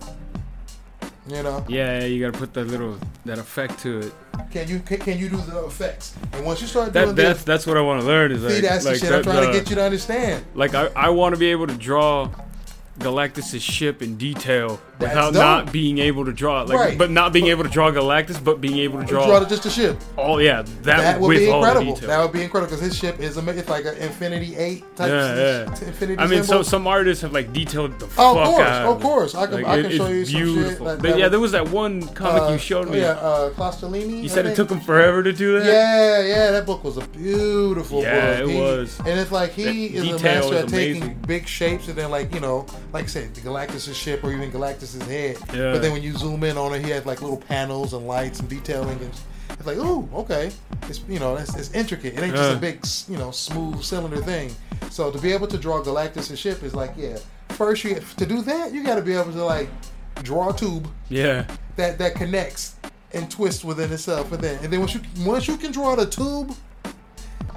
You 1.29 1.43
know, 1.43 1.63
Yeah, 1.69 2.05
you 2.05 2.25
gotta 2.25 2.39
put 2.39 2.55
that 2.55 2.69
little 2.69 2.97
that 3.27 3.39
effect 3.39 3.79
to 3.81 3.99
it. 3.99 4.13
can 4.51 4.67
you 4.67 4.79
can, 4.81 4.99
can 4.99 5.19
you 5.19 5.29
do 5.29 5.37
the 5.37 5.63
effects? 5.67 6.15
And 6.33 6.45
once 6.47 6.63
you 6.63 6.67
start 6.67 6.95
That 6.95 7.05
doing 7.05 7.17
that's 7.17 7.39
this, 7.41 7.45
that's 7.45 7.67
what 7.67 7.77
I 7.77 7.83
want 7.83 8.01
to 8.01 8.07
learn. 8.07 8.33
Is 8.33 8.43
like, 8.43 8.63
that's 8.63 8.87
like 8.87 8.95
the 8.95 9.07
shit 9.07 9.13
I'm 9.15 9.23
trying 9.23 9.41
the- 9.43 9.47
to 9.49 9.53
get 9.53 9.69
you 9.69 9.77
to 9.77 9.83
understand. 9.85 10.45
Like 10.55 10.75
I, 10.75 10.87
I 10.97 11.11
want 11.11 11.35
to 11.35 11.39
be 11.39 11.51
able 11.51 11.67
to 11.67 11.75
draw 11.75 12.31
Galactus' 12.99 13.61
ship 13.61 14.03
in 14.03 14.17
detail 14.17 14.81
That's 14.99 15.15
without 15.15 15.33
dope. 15.33 15.41
not 15.43 15.73
being 15.73 15.99
able 15.99 16.25
to 16.25 16.33
draw 16.33 16.63
it. 16.63 16.69
Like, 16.69 16.79
Right. 16.79 16.99
but 16.99 17.11
not 17.11 17.33
being 17.33 17.47
able 17.47 17.63
to 17.65 17.71
draw 17.71 17.91
Galactus, 17.91 18.43
but 18.43 18.61
being 18.61 18.79
able 18.79 19.01
to 19.01 19.07
draw, 19.07 19.27
Draw 19.27 19.45
just 19.49 19.67
a 19.67 19.71
ship. 19.71 19.97
Oh 20.17 20.39
Yeah, 20.39 20.63
that, 20.83 20.97
That 20.99 21.21
would 21.21 21.31
be 21.37 21.49
incredible. 21.49 21.95
That 21.97 22.21
would 22.23 22.33
be 22.33 22.43
incredible 22.43 22.71
because 22.71 22.85
his 22.85 22.97
ship 22.99 23.21
is 23.21 23.37
a, 23.37 23.49
it's 23.51 23.69
like 23.69 23.85
an 23.85 23.97
Infinity 23.99 24.57
Eight 24.57 24.85
type. 24.97 25.09
Yeah, 25.11 25.37
yeah. 25.37 25.63
Infinity 25.87 26.19
I 26.19 26.27
mean, 26.27 26.43
symbol. 26.43 26.65
so 26.65 26.69
some 26.71 26.87
artists 26.87 27.23
have 27.23 27.33
like 27.33 27.53
detailed 27.53 27.99
the 28.01 28.07
Oh, 28.19 28.35
fuck 28.35 28.45
course, 28.47 28.61
out. 28.69 28.87
of 28.87 29.01
course. 29.03 29.35
I 29.35 29.47
can, 29.47 29.55
Like, 29.55 29.67
I 29.67 29.77
it- 29.79 29.83
can 29.83 29.91
show 29.97 30.09
you 30.09 30.25
some 30.25 30.41
beautiful. 30.43 30.71
shit. 30.71 30.79
That, 30.85 31.03
but 31.03 31.19
yeah, 31.19 31.25
was- 31.27 31.31
there 31.31 31.41
was 31.41 31.53
that 31.53 31.69
one 31.69 32.03
comic 32.09 32.43
uh, 32.43 32.49
you 32.53 32.59
showed 32.59 32.89
oh, 32.89 32.91
me. 32.91 33.01
Yeah, 33.01 33.11
uh, 33.13 33.51
Costolini. 33.51 34.23
you 34.23 34.29
said 34.29 34.47
it 34.47 34.57
took 34.57 34.71
him 34.71 34.81
forever 34.81 35.23
to 35.23 35.33
do 35.33 35.59
that. 35.61 35.67
Yeah, 35.67 36.23
yeah, 36.23 36.51
that 36.53 36.67
book 36.67 36.83
was 36.83 36.97
a 36.97 37.07
beautiful 37.09 38.03
Yeah, 38.03 38.41
book. 38.41 38.49
it 38.51 38.53
He- 38.55 38.61
was. 38.61 38.99
And 39.07 39.21
it's 39.21 39.31
like 39.33 39.53
he 39.53 39.89
The 39.89 39.97
is 39.97 40.21
a 40.21 40.25
master 40.25 40.55
is 40.55 40.63
at 40.65 40.69
taking 40.69 41.15
big 41.27 41.47
shapes 41.47 41.89
and 41.89 41.97
then 41.97 42.11
like, 42.11 42.35
you 42.35 42.41
know, 42.41 42.67
like 42.93 43.05
I 43.05 43.09
said, 43.09 43.35
the 43.35 43.41
Galactus' 43.41 43.95
ship 43.95 44.25
or 44.25 44.33
even 44.33 44.51
Galactus' 44.51 45.01
head. 45.07 45.37
Yeah. 45.55 45.73
But 45.73 45.83
then 45.83 45.93
when 45.93 46.03
you 46.03 46.17
zoom 46.17 46.45
in 46.45 46.57
on 46.57 46.75
it, 46.75 46.85
he 46.85 46.91
has 46.91 47.07
like 47.07 47.21
little 47.23 47.37
panels 47.37 47.93
and 47.93 48.07
lights 48.07 48.41
and 48.41 48.49
detailing 48.49 48.99
and 49.01 49.11
it's 49.51 49.67
like, 49.67 49.79
ooh, 49.79 50.09
okay. 50.15 50.51
It's 50.89 51.01
you 51.09 51.19
know, 51.19 51.37
it's, 51.37 51.57
it's 51.57 51.73
intricate. 51.73 52.15
It 52.15 52.21
ain't 52.21 52.35
just 52.35 52.57
a 52.57 52.59
big, 52.59 52.85
you 53.09 53.19
know, 53.19 53.31
smooth 53.31 53.83
cylinder 53.83 54.19
thing. 54.19 54.55
So 54.91 55.11
to 55.11 55.19
be 55.19 55.33
able 55.33 55.47
to 55.49 55.59
draw 55.59 55.83
Galactus' 55.83 56.37
ship 56.37 56.63
is 56.63 56.75
like, 56.75 56.93
yeah. 56.97 57.19
First, 57.51 57.83
you 57.85 58.01
to 58.17 58.27
do 58.27 58.43
that, 58.43 58.73
you 58.73 58.85
got 58.85 58.97
to 58.97 59.03
be 59.03 59.15
able 59.15 59.33
to 59.33 59.45
like 59.45 59.69
draw 60.23 60.51
a 60.51 60.57
tube 60.57 60.89
Yeah, 61.09 61.47
that 61.77 61.99
that 61.99 62.15
connects 62.15 62.77
and 63.13 63.31
twists 63.31 63.65
within 63.65 63.93
itself, 63.93 64.31
and 64.33 64.43
then 64.43 64.63
and 64.63 64.73
then 64.73 64.81
once 64.81 64.95
you 64.95 65.01
once 65.25 65.49
you 65.49 65.57
can 65.57 65.73
draw 65.73 65.97
the 65.97 66.07
tube, 66.07 66.55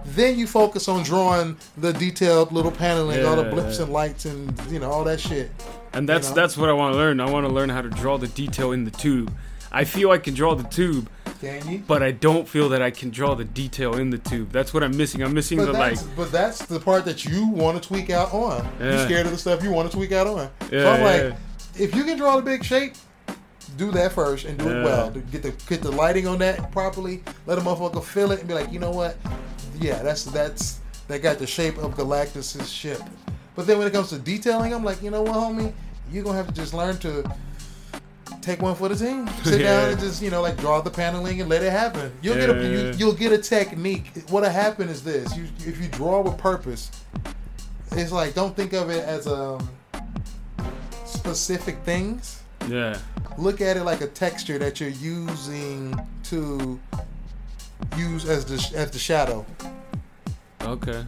then 0.06 0.38
you 0.38 0.48
focus 0.48 0.88
on 0.88 1.04
drawing 1.04 1.58
the 1.78 1.94
detailed 1.94 2.52
little 2.52 2.72
paneling, 2.72 3.26
all 3.26 3.36
the 3.36 3.50
blips 3.50 3.78
yeah. 3.78 3.84
and 3.84 3.94
lights, 3.94 4.26
and 4.26 4.60
you 4.72 4.80
know 4.80 4.90
all 4.92 5.04
that 5.04 5.20
shit. 5.20 5.52
and 5.94 6.08
that's 6.08 6.30
know? 6.30 6.36
that's 6.36 6.58
what 6.58 6.70
I 6.70 6.74
want 6.74 6.94
to 6.94 6.98
learn. 6.98 7.20
I 7.20 7.30
want 7.30 7.46
to 7.48 7.54
learn 7.54 7.70
how 7.70 7.82
to 7.82 7.90
draw 7.90 8.18
the 8.18 8.28
detail 8.28 8.72
in 8.72 8.86
the 8.86 8.92
tube. 8.92 9.34
I 9.72 9.86
feel 9.86 10.12
I 10.12 10.18
can 10.18 10.34
draw 10.34 10.54
the 10.54 10.68
tube, 10.68 11.10
Can 11.40 11.66
you? 11.70 11.84
but 11.88 12.04
I 12.04 12.12
don't 12.12 12.46
feel 12.46 12.68
that 12.70 12.82
I 12.82 12.92
can 12.92 13.10
draw 13.10 13.36
the 13.36 13.46
detail 13.46 13.96
in 13.96 14.10
the 14.10 14.18
tube. 14.18 14.52
That's 14.52 14.74
what 14.74 14.84
I'm 14.84 14.98
missing. 14.98 15.24
I'm 15.24 15.34
missing 15.34 15.60
But 15.60 15.68
the 15.68 15.72
like. 15.74 15.98
but 16.18 16.30
that's 16.30 16.66
the 16.66 16.78
part 16.80 17.06
that 17.06 17.24
you 17.24 17.48
want 17.48 17.82
to 17.82 17.88
tweak 17.88 18.10
out 18.10 18.34
on. 18.34 18.68
You're 18.82 19.06
scared 19.06 19.28
of 19.28 19.32
the 19.32 19.38
stuff 19.38 19.64
you 19.64 19.72
want 19.72 19.90
to 19.90 19.96
tweak 19.96 20.12
out 20.12 20.28
on. 20.28 20.50
Yeah, 20.70 20.82
so 20.84 20.92
I'm 20.92 21.02
like, 21.04 21.22
yeah. 21.22 21.84
if 21.84 21.96
you 21.96 22.04
can 22.04 22.18
draw 22.18 22.36
the 22.36 22.42
big 22.42 22.66
shape, 22.66 22.96
do 23.78 23.92
that 23.92 24.12
first 24.12 24.44
and 24.44 24.58
do 24.58 24.66
Yeah. 24.66 24.82
it 24.82 24.84
well. 24.84 25.10
Get 25.32 25.44
the 25.44 25.52
get 25.68 25.82
the 25.82 25.92
lighting 25.92 26.28
on 26.28 26.40
that 26.40 26.70
properly. 26.74 27.24
Let 27.46 27.58
a 27.58 27.62
motherfucker 27.62 28.04
feel 28.04 28.32
it 28.34 28.40
and 28.40 28.48
be 28.50 28.54
like, 28.54 28.74
you 28.74 28.80
know 28.80 28.92
what? 28.92 29.16
Yeah, 29.82 30.02
that's 30.04 30.24
that's 30.26 30.80
that 31.08 31.22
got 31.22 31.40
the 31.40 31.48
shape 31.48 31.78
of 31.78 31.96
Galactus's 31.96 32.72
ship. 32.72 33.02
But 33.56 33.68
then 33.68 33.78
when 33.78 33.88
it 33.88 33.92
comes 33.92 34.10
to 34.10 34.20
detailing, 34.20 34.74
I'm 34.74 34.84
like, 34.84 35.02
you 35.04 35.12
know 35.12 35.24
what, 35.24 35.34
homie, 35.34 35.74
you're 36.12 36.24
gonna 36.24 36.38
have 36.38 36.48
to 36.48 36.54
just 36.54 36.74
learn 36.74 36.98
to 37.00 37.24
take 38.42 38.62
one 38.62 38.76
for 38.76 38.90
the 38.90 38.96
team. 38.96 39.28
Sit 39.44 39.64
down 39.64 39.90
and 39.90 40.00
just 40.00 40.22
you 40.22 40.30
know 40.30 40.42
like 40.42 40.58
draw 40.58 40.82
the 40.82 40.90
paneling 40.90 41.42
and 41.42 41.50
let 41.50 41.64
it 41.64 41.72
happen. 41.72 42.12
You'll 42.22 42.36
get 42.36 42.50
a 42.50 42.68
you, 42.68 42.94
you'll 42.98 43.14
get 43.14 43.32
a 43.32 43.38
technique. 43.38 44.12
What'll 44.30 44.50
happen 44.50 44.88
is 44.88 45.04
this: 45.04 45.36
you 45.36 45.46
if 45.60 45.82
you 45.82 45.88
draw 45.90 46.22
with 46.22 46.38
purpose, 46.38 46.92
it's 47.92 48.12
like 48.12 48.34
don't 48.34 48.56
think 48.56 48.74
of 48.74 48.90
it 48.90 49.04
as 49.04 49.28
um 49.28 49.68
specific 51.06 51.78
things 51.84 52.42
Yeah, 52.68 52.98
look 53.38 53.62
at 53.62 53.78
it 53.78 53.84
like 53.84 54.02
a 54.02 54.08
texture 54.08 54.58
that 54.60 54.80
you're 54.80 54.90
using 54.90 56.00
to 56.26 56.80
use 57.98 58.26
as 58.26 58.46
the 58.46 58.78
as 58.78 58.92
the 58.92 59.00
shadow. 59.00 59.46
Okay. 60.66 61.06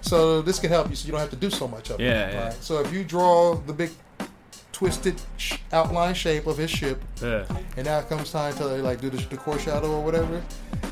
So 0.00 0.40
this 0.42 0.58
can 0.60 0.70
help 0.70 0.88
you, 0.88 0.94
so 0.96 1.06
you 1.06 1.12
don't 1.12 1.20
have 1.20 1.30
to 1.30 1.36
do 1.36 1.50
so 1.50 1.66
much 1.66 1.90
of 1.90 2.00
it. 2.00 2.04
Yeah, 2.04 2.30
yeah. 2.30 2.44
Right? 2.44 2.52
So 2.62 2.80
if 2.80 2.92
you 2.92 3.02
draw 3.04 3.54
the 3.56 3.72
big 3.72 3.90
twisted 4.72 5.20
sh- 5.38 5.56
outline 5.72 6.14
shape 6.14 6.46
of 6.46 6.56
his 6.58 6.70
ship, 6.70 7.02
Yeah. 7.22 7.44
and 7.76 7.86
now 7.86 7.98
it 7.98 8.08
comes 8.08 8.30
time 8.30 8.54
to 8.56 8.64
like 8.82 9.00
do 9.00 9.08
the, 9.10 9.16
the 9.28 9.36
core 9.36 9.58
shadow 9.58 9.90
or 9.90 10.04
whatever. 10.04 10.42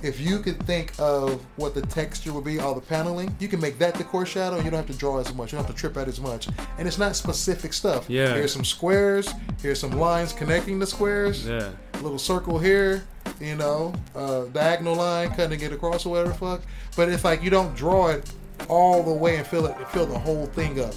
If 0.03 0.19
you 0.21 0.39
could 0.41 0.61
think 0.67 0.93
of 0.99 1.41
what 1.57 1.75
the 1.75 1.83
texture 1.83 2.33
would 2.33 2.45
be, 2.45 2.59
all 2.61 2.75
the 2.75 2.81
paneling, 2.81 3.35
you 3.39 3.47
can 3.49 3.61
make 3.61 3.79
that 3.79 3.95
the 3.95 4.05
core 4.05 4.27
shadow, 4.27 4.57
and 4.57 4.65
you 4.65 4.71
don't 4.71 4.79
have 4.85 4.91
to 4.91 4.99
draw 4.99 5.19
as 5.19 5.33
much. 5.35 5.53
You 5.53 5.59
don't 5.59 5.67
have 5.67 5.75
to 5.75 5.81
trip 5.81 5.97
out 5.97 6.09
as 6.09 6.21
much, 6.21 6.49
and 6.79 6.89
it's 6.89 6.99
not 6.99 7.15
specific 7.15 7.73
stuff. 7.73 8.09
Yeah. 8.09 8.35
Here's 8.35 8.53
some 8.53 8.65
squares. 8.65 9.29
Here's 9.63 9.79
some 9.81 9.93
lines 9.93 10.33
connecting 10.33 10.79
the 10.79 10.87
squares. 10.87 11.47
Yeah. 11.47 11.71
A 11.95 11.99
little 11.99 12.19
circle 12.19 12.59
here. 12.59 13.05
You 13.41 13.57
know, 13.57 13.93
uh, 14.15 14.45
diagonal 14.47 14.95
line 14.97 15.31
cutting 15.31 15.61
it 15.61 15.73
across 15.73 16.07
or 16.07 16.11
whatever 16.11 16.29
the 16.31 16.35
fuck. 16.37 16.63
But 16.97 17.09
it's 17.09 17.25
like 17.25 17.43
you 17.43 17.51
don't 17.51 17.75
draw 17.77 18.09
it 18.09 18.31
all 18.69 19.03
the 19.03 19.13
way 19.13 19.37
and 19.37 19.47
fill 19.47 19.67
it, 19.67 19.77
fill 19.89 20.07
the 20.07 20.19
whole 20.19 20.47
thing 20.47 20.81
up. 20.81 20.95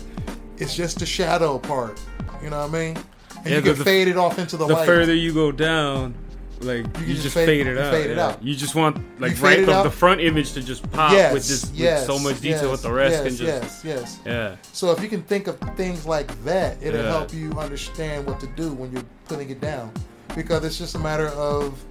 It's 0.58 0.76
just 0.76 1.00
the 1.00 1.06
shadow 1.06 1.58
part. 1.58 2.00
You 2.42 2.50
know 2.50 2.60
what 2.60 2.70
I 2.76 2.80
mean? 2.94 2.98
And 3.38 3.46
Yeah, 3.48 3.56
you 3.58 3.62
can 3.62 3.78
the- 3.78 3.84
fade 3.84 4.08
it 4.08 4.18
off 4.18 4.40
into 4.40 4.58
the, 4.58 4.66
The 4.68 4.74
light. 4.74 4.80
The 4.82 4.86
further 4.86 5.14
you 5.14 5.34
go 5.34 5.52
down, 5.52 6.14
like 6.62 6.86
you, 6.86 6.92
can 6.92 7.06
just, 7.08 7.24
just 7.24 7.34
fade, 7.36 7.48
fade- 7.48 7.68
it 7.68 7.74
you 7.76 7.80
out. 7.80 7.92
fade 7.94 8.12
it 8.12 8.18
yeah. 8.18 8.28
out. 8.28 8.44
You 8.44 8.56
just 8.56 8.76
want 8.76 8.98
like 9.20 9.40
right 9.42 9.66
the, 9.66 9.84
the 9.84 9.92
front 9.92 10.22
image 10.22 10.54
to 10.54 10.62
just 10.64 10.90
pop 10.92 11.12
yes, 11.12 11.34
with 11.34 11.48
this 11.48 11.72
yes, 11.74 12.08
with 12.08 12.18
so 12.18 12.24
much 12.24 12.40
detail 12.42 12.64
yes, 12.64 12.72
with 12.72 12.82
the 12.84 12.92
rest 12.92 13.14
yes, 13.14 13.24
can 13.24 13.36
just 13.36 13.86
yes, 13.86 13.86
yes. 13.86 14.20
yeah. 14.26 14.56
So 14.74 14.92
if 14.92 15.02
you 15.02 15.10
can 15.10 15.24
think 15.24 15.48
of 15.48 15.60
things 15.76 16.06
like 16.06 16.28
that, 16.44 16.78
it'll 16.82 17.02
Yeah. 17.02 17.10
help 17.12 17.34
you 17.34 17.52
understand 17.54 18.26
what 18.26 18.40
to 18.40 18.48
do 18.56 18.74
when 18.74 18.92
you're 18.92 19.06
putting 19.28 19.50
it 19.50 19.62
down, 19.62 19.92
because 20.36 20.64
it's 20.64 20.78
just 20.78 20.96
a 20.96 21.00
matter 21.00 21.28
of 21.30 21.84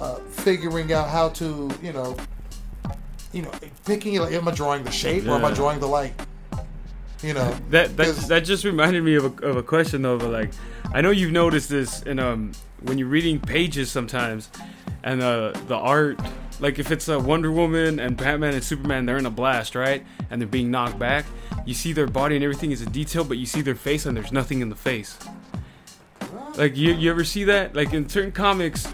uh, 0.00 0.16
figuring 0.16 0.92
out 0.92 1.08
how 1.08 1.28
to, 1.30 1.70
you 1.82 1.92
know, 1.92 2.16
you 3.32 3.42
know, 3.42 3.50
thinking 3.84 4.18
like, 4.18 4.32
am 4.32 4.48
I 4.48 4.52
drawing 4.52 4.84
the 4.84 4.90
shape 4.90 5.26
or 5.26 5.32
am 5.32 5.44
I 5.44 5.52
drawing 5.52 5.80
the 5.80 5.86
light? 5.86 6.14
You 7.22 7.34
know, 7.34 7.52
That 7.70 7.96
that 7.96 8.14
that 8.28 8.44
just 8.44 8.64
reminded 8.64 9.02
me 9.02 9.16
of 9.16 9.24
a, 9.24 9.46
of 9.46 9.56
a 9.56 9.62
question 9.62 10.02
though. 10.02 10.18
But 10.18 10.30
like, 10.30 10.52
I 10.94 11.00
know 11.00 11.10
you've 11.10 11.32
noticed 11.32 11.68
this 11.68 12.02
in 12.02 12.20
um 12.20 12.52
when 12.82 12.96
you're 12.96 13.08
reading 13.08 13.40
pages 13.40 13.90
sometimes, 13.90 14.50
and 15.02 15.20
uh, 15.22 15.52
the 15.66 15.76
art. 15.76 16.20
Like 16.60 16.80
if 16.80 16.90
it's 16.90 17.06
a 17.08 17.18
Wonder 17.18 17.52
Woman 17.52 18.00
and 18.00 18.16
Batman 18.16 18.54
and 18.54 18.64
Superman, 18.64 19.06
they're 19.06 19.16
in 19.16 19.26
a 19.26 19.30
blast, 19.30 19.76
right? 19.76 20.04
And 20.28 20.40
they're 20.40 20.48
being 20.48 20.72
knocked 20.72 20.98
back. 20.98 21.24
You 21.64 21.72
see 21.72 21.92
their 21.92 22.08
body 22.08 22.34
and 22.34 22.42
everything 22.42 22.72
is 22.72 22.82
a 22.82 22.86
detail, 22.86 23.22
but 23.22 23.38
you 23.38 23.46
see 23.46 23.60
their 23.60 23.76
face 23.76 24.06
and 24.06 24.16
there's 24.16 24.32
nothing 24.32 24.60
in 24.60 24.68
the 24.68 24.74
face. 24.74 25.18
Like 26.56 26.76
you, 26.76 26.94
you 26.94 27.10
ever 27.12 27.22
see 27.22 27.44
that? 27.44 27.76
Like 27.76 27.92
in 27.92 28.08
certain 28.08 28.32
comics, 28.32 28.92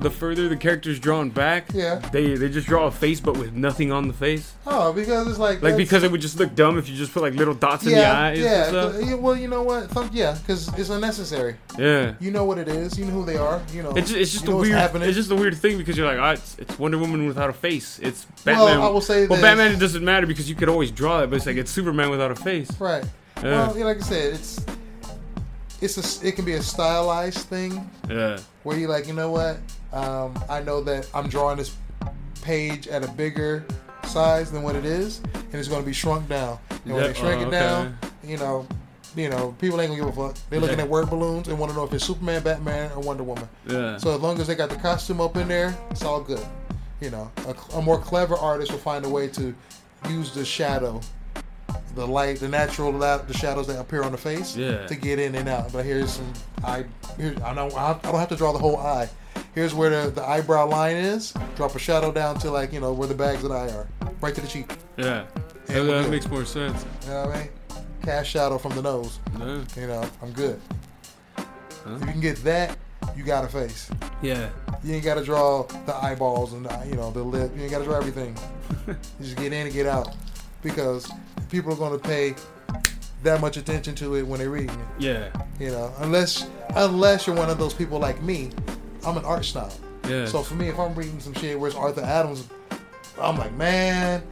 the 0.00 0.10
further 0.10 0.48
the 0.48 0.56
character's 0.56 0.98
drawn 1.00 1.30
back, 1.30 1.66
Yeah. 1.72 1.96
they 2.12 2.34
they 2.34 2.48
just 2.48 2.66
draw 2.66 2.86
a 2.86 2.90
face 2.90 3.20
but 3.20 3.36
with 3.36 3.52
nothing 3.52 3.90
on 3.92 4.06
the 4.08 4.14
face. 4.14 4.54
oh, 4.66 4.92
because 4.92 5.26
it's 5.28 5.38
like 5.38 5.62
Like 5.62 5.76
because 5.76 6.02
it 6.02 6.10
would 6.10 6.20
just 6.20 6.38
look 6.38 6.54
dumb 6.54 6.78
if 6.78 6.88
you 6.88 6.96
just 6.96 7.12
put 7.12 7.22
like 7.22 7.34
little 7.34 7.54
dots 7.54 7.84
in 7.84 7.92
the 7.92 7.98
yeah, 7.98 8.18
eyes 8.20 8.38
yeah, 8.38 8.70
yeah, 9.00 9.14
Well, 9.14 9.36
you 9.36 9.48
know 9.48 9.62
what? 9.62 9.90
Some, 9.92 10.10
yeah, 10.12 10.36
because 10.40 10.68
it's 10.78 10.90
unnecessary. 10.90 11.56
Yeah. 11.78 12.14
You 12.20 12.30
know 12.30 12.44
what 12.44 12.58
it 12.58 12.68
is. 12.68 12.98
You 12.98 13.04
know 13.06 13.12
who 13.12 13.24
they 13.24 13.36
are. 13.36 13.60
You 13.72 13.82
know. 13.82 13.90
It's 13.90 14.08
just, 14.08 14.20
it's 14.20 14.32
just 14.32 14.48
a 14.48 14.54
weird. 14.56 14.72
happening. 14.72 15.08
It's 15.08 15.16
just 15.16 15.30
a 15.30 15.36
weird 15.36 15.56
thing 15.56 15.78
because 15.78 15.96
you're 15.96 16.06
like, 16.06 16.18
oh, 16.18 16.30
it's, 16.40 16.56
it's 16.58 16.78
Wonder 16.78 16.98
Woman 16.98 17.26
without 17.26 17.50
a 17.50 17.52
face. 17.52 17.98
It's 18.00 18.24
Batman. 18.44 18.78
Well, 18.78 18.82
I 18.82 18.90
will 18.90 19.00
say 19.00 19.26
Well. 19.26 19.40
Batman 19.40 19.72
it 19.72 19.78
doesn't 19.80 20.04
matter 20.04 20.26
because 20.26 20.48
you 20.48 20.54
could 20.54 20.68
always 20.68 20.90
draw 20.90 21.22
it, 21.22 21.28
but 21.30 21.36
it's 21.36 21.46
like 21.46 21.56
it's 21.56 21.70
Superman 21.70 22.10
without 22.10 22.30
a 22.30 22.36
face. 22.36 22.70
Right. 22.80 23.04
Yeah. 23.38 23.68
Well, 23.68 23.78
yeah, 23.78 23.84
like 23.84 23.98
I 23.98 24.00
said, 24.00 24.34
it's 24.34 24.60
it's 25.80 26.22
a 26.22 26.26
it 26.26 26.32
can 26.36 26.44
be 26.44 26.54
a 26.54 26.62
stylized 26.62 27.38
thing 27.48 27.88
Yeah. 28.08 28.38
where 28.64 28.78
you 28.78 28.88
like, 28.88 29.06
you 29.06 29.14
know 29.14 29.30
what? 29.30 29.58
Um, 29.92 30.38
I 30.48 30.60
know 30.60 30.82
that 30.82 31.08
I'm 31.14 31.28
drawing 31.28 31.58
this 31.58 31.76
page 32.42 32.88
at 32.88 33.04
a 33.04 33.08
bigger 33.12 33.64
size 34.04 34.50
than 34.50 34.62
what 34.62 34.74
it 34.76 34.84
is, 34.84 35.20
and 35.34 35.54
it's 35.54 35.68
going 35.68 35.82
to 35.82 35.86
be 35.86 35.92
shrunk 35.92 36.28
down. 36.28 36.58
And 36.84 36.94
when 36.94 37.02
they 37.04 37.14
shrink 37.14 37.38
oh, 37.38 37.42
it 37.42 37.46
okay. 37.48 37.50
down, 37.50 37.98
you 38.24 38.36
know, 38.38 38.66
you 39.16 39.28
know, 39.28 39.54
people 39.58 39.80
ain't 39.80 39.90
gonna 39.90 40.00
give 40.00 40.18
a 40.18 40.28
fuck. 40.28 40.36
They're 40.50 40.60
looking 40.60 40.78
Yeah. 40.78 40.84
at 40.84 40.90
word 40.90 41.10
balloons 41.10 41.48
and 41.48 41.58
want 41.58 41.72
to 41.72 41.76
know 41.76 41.84
if 41.84 41.92
it's 41.92 42.04
Superman, 42.04 42.42
Batman, 42.42 42.90
or 42.92 43.00
Wonder 43.00 43.22
Woman. 43.24 43.48
Yeah. 43.66 43.96
So 43.96 44.14
as 44.14 44.20
long 44.20 44.40
as 44.40 44.46
they 44.46 44.54
got 44.54 44.70
the 44.70 44.76
costume 44.76 45.20
up 45.20 45.36
in 45.36 45.48
there, 45.48 45.76
it's 45.90 46.04
all 46.04 46.20
good. 46.20 46.44
You 47.00 47.10
know, 47.10 47.30
a, 47.46 47.76
a 47.76 47.82
more 47.82 47.98
clever 47.98 48.36
artist 48.36 48.70
will 48.70 48.78
find 48.78 49.04
a 49.04 49.08
way 49.08 49.28
to 49.28 49.54
use 50.08 50.32
the 50.34 50.44
shadow, 50.44 51.00
the 51.98 52.06
light, 52.06 52.38
the 52.40 52.48
natural 52.48 52.92
light, 52.92 53.26
the 53.28 53.34
shadows 53.34 53.66
that 53.66 53.78
appear 53.78 54.02
on 54.02 54.12
the 54.12 54.18
face, 54.18 54.56
Yeah. 54.56 54.86
to 54.86 54.94
get 54.94 55.18
in 55.18 55.34
and 55.34 55.48
out. 55.48 55.72
But 55.72 55.84
here's 55.84 56.12
some 56.12 56.32
I 56.64 56.84
here 57.18 57.34
I 57.44 57.52
don't 57.54 57.74
I 57.76 57.98
don't 58.02 58.14
have 58.14 58.28
to 58.30 58.36
draw 58.36 58.52
the 58.52 58.58
whole 58.58 58.76
eye. 58.78 59.08
Here's 59.54 59.74
where 59.74 59.90
the, 59.90 60.10
the 60.10 60.24
eyebrow 60.24 60.66
line 60.68 60.96
is. 60.96 61.32
Drop 61.56 61.74
a 61.74 61.78
shadow 61.78 62.12
down 62.12 62.38
to 62.40 62.50
like 62.50 62.72
you 62.72 62.80
know 62.80 62.92
where 62.92 63.08
the 63.08 63.14
bags 63.14 63.42
of 63.44 63.50
the 63.50 63.56
eye 63.56 63.70
are, 63.70 63.86
right 64.20 64.34
to 64.34 64.40
the 64.40 64.46
cheek. 64.48 64.70
yeah. 64.96 65.24
That, 65.66 65.82
that 65.82 66.08
makes 66.10 66.26
more 66.28 66.46
sense. 66.46 66.86
You 67.04 67.10
know 67.10 67.26
what 67.26 67.36
I 67.36 67.40
mean? 67.40 67.48
Cast 68.02 68.30
shadow 68.30 68.56
from 68.56 68.74
the 68.74 68.80
nose. 68.82 69.18
Yeah. 69.38 69.64
You 69.76 69.86
know, 69.88 70.08
I'm 70.22 70.32
good. 70.32 70.58
Huh? 71.36 71.44
If 71.96 72.00
you 72.00 72.06
can 72.06 72.20
get 72.20 72.36
that, 72.44 72.78
you 73.16 73.22
got 73.24 73.44
a 73.44 73.48
face. 73.48 73.90
Yeah. 74.22 74.48
You 74.82 74.94
ain't 74.94 75.04
got 75.04 75.14
to 75.16 75.24
draw 75.24 75.64
the 75.84 75.94
eyeballs 75.94 76.52
and 76.54 76.64
the, 76.64 76.86
you 76.88 76.94
know 76.94 77.10
the 77.10 77.22
lip. 77.22 77.50
You 77.54 77.62
ain't 77.62 77.70
got 77.70 77.80
to 77.80 77.84
draw 77.84 77.96
everything. 77.98 78.34
you 78.86 78.96
just 79.20 79.36
get 79.36 79.52
in 79.52 79.66
and 79.66 79.72
get 79.72 79.86
out 79.86 80.14
because 80.62 81.10
people 81.48 81.72
are 81.72 81.76
going 81.76 81.98
to 81.98 82.08
pay 82.08 82.34
that 83.22 83.40
much 83.40 83.56
attention 83.56 83.94
to 83.96 84.14
it 84.16 84.22
when 84.22 84.38
they're 84.38 84.50
reading 84.50 84.70
it. 84.70 84.86
Yeah. 84.98 85.30
You 85.58 85.70
know, 85.70 85.92
unless 85.98 86.48
unless 86.76 87.26
you're 87.26 87.36
one 87.36 87.50
of 87.50 87.58
those 87.58 87.74
people 87.74 87.98
like 87.98 88.22
me, 88.22 88.50
I'm 89.04 89.16
an 89.16 89.24
art 89.24 89.44
snob. 89.44 89.72
Yeah. 90.08 90.26
So 90.26 90.42
for 90.42 90.54
me, 90.54 90.68
if 90.68 90.78
I'm 90.78 90.94
reading 90.94 91.20
some 91.20 91.34
shit 91.34 91.58
where 91.58 91.68
it's 91.68 91.76
Arthur 91.76 92.02
Adams, 92.02 92.48
I'm 93.20 93.36
like, 93.36 93.52
man, 93.54 94.22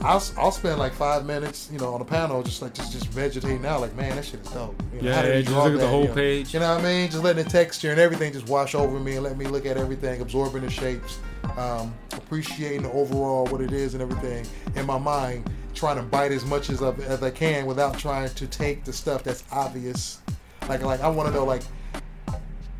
I'll, 0.00 0.22
I'll 0.36 0.50
spend 0.52 0.78
like 0.78 0.92
five 0.92 1.24
minutes, 1.24 1.70
you 1.72 1.78
know, 1.78 1.94
on 1.94 2.00
a 2.00 2.04
panel 2.04 2.42
just 2.42 2.60
like 2.60 2.74
just 2.74 2.92
just 2.92 3.06
vegetating 3.08 3.64
out, 3.64 3.80
like, 3.80 3.94
man, 3.94 4.16
that 4.16 4.24
shit 4.24 4.40
is 4.40 4.48
dope. 4.48 4.80
You 4.92 5.02
know, 5.02 5.10
Yeah, 5.10 5.36
he 5.36 5.42
just 5.42 5.54
look 5.54 5.72
at 5.72 5.80
the 5.80 5.86
whole 5.86 6.02
You 6.02 6.08
know, 6.08 6.14
page. 6.14 6.52
You 6.52 6.60
know 6.60 6.74
what 6.74 6.84
I 6.84 6.84
mean? 6.84 7.10
Just 7.10 7.22
letting 7.22 7.44
the 7.44 7.50
texture 7.50 7.90
and 7.90 8.00
everything 8.00 8.32
just 8.32 8.48
wash 8.48 8.74
over 8.74 8.98
me 8.98 9.14
and 9.14 9.22
let 9.22 9.38
me 9.38 9.46
look 9.46 9.66
at 9.66 9.76
everything, 9.76 10.20
absorbing 10.20 10.62
the 10.62 10.70
shapes, 10.70 11.18
um, 11.56 11.94
appreciating 12.12 12.82
the 12.82 12.92
overall 12.92 13.46
what 13.46 13.60
it 13.60 13.72
is 13.72 13.94
and 13.94 14.02
everything 14.02 14.44
in 14.74 14.84
my 14.84 14.98
mind, 14.98 15.48
trying 15.74 15.96
to 15.96 16.02
bite 16.02 16.32
as 16.32 16.44
much 16.44 16.70
as, 16.70 16.80
of, 16.80 17.00
as 17.00 17.22
I 17.22 17.30
can 17.30 17.66
without 17.66 17.98
trying 17.98 18.28
to 18.30 18.46
take 18.46 18.84
the 18.84 18.92
stuff 18.92 19.22
that's 19.22 19.44
obvious. 19.52 20.20
Like 20.68 20.82
like 20.82 21.00
I 21.00 21.08
want 21.08 21.28
to 21.28 21.34
know 21.34 21.44
like, 21.44 21.62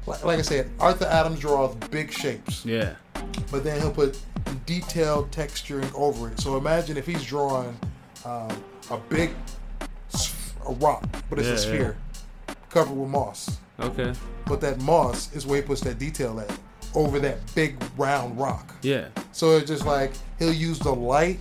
like 0.06 0.24
like 0.24 0.38
I 0.38 0.42
said, 0.42 0.70
Arthur 0.80 1.06
Adams 1.06 1.40
draws 1.40 1.74
big 1.90 2.10
shapes 2.10 2.64
yeah. 2.64 2.94
but 3.50 3.62
then 3.64 3.80
he'll 3.80 3.92
put 3.92 4.18
detailed 4.66 5.30
texturing 5.30 5.92
over 5.94 6.28
it. 6.28 6.40
So 6.40 6.56
imagine 6.56 6.96
if 6.96 7.06
he's 7.06 7.24
drawing 7.24 7.76
um, 8.24 8.64
a 8.90 8.98
big 9.08 9.30
a 10.66 10.72
rock, 10.74 11.04
but 11.28 11.38
it's 11.38 11.48
Yeah, 11.48 11.54
a 11.54 11.56
yeah. 11.56 11.78
sphere 11.78 11.96
covered 12.70 12.94
with 12.94 13.10
moss. 13.10 13.58
Okay. 13.80 14.12
But 14.46 14.60
that 14.62 14.80
moss 14.80 15.34
is 15.34 15.46
where 15.46 15.60
he 15.60 15.66
puts 15.66 15.80
that 15.82 15.98
detail 15.98 16.40
at 16.40 16.50
over 16.94 17.18
that 17.20 17.38
big 17.54 17.76
round 17.96 18.38
rock. 18.38 18.72
Yeah. 18.82 19.08
So 19.32 19.56
it's 19.56 19.68
just 19.68 19.84
like 19.84 20.12
he'll 20.38 20.52
use 20.52 20.78
the 20.78 20.94
light 20.94 21.40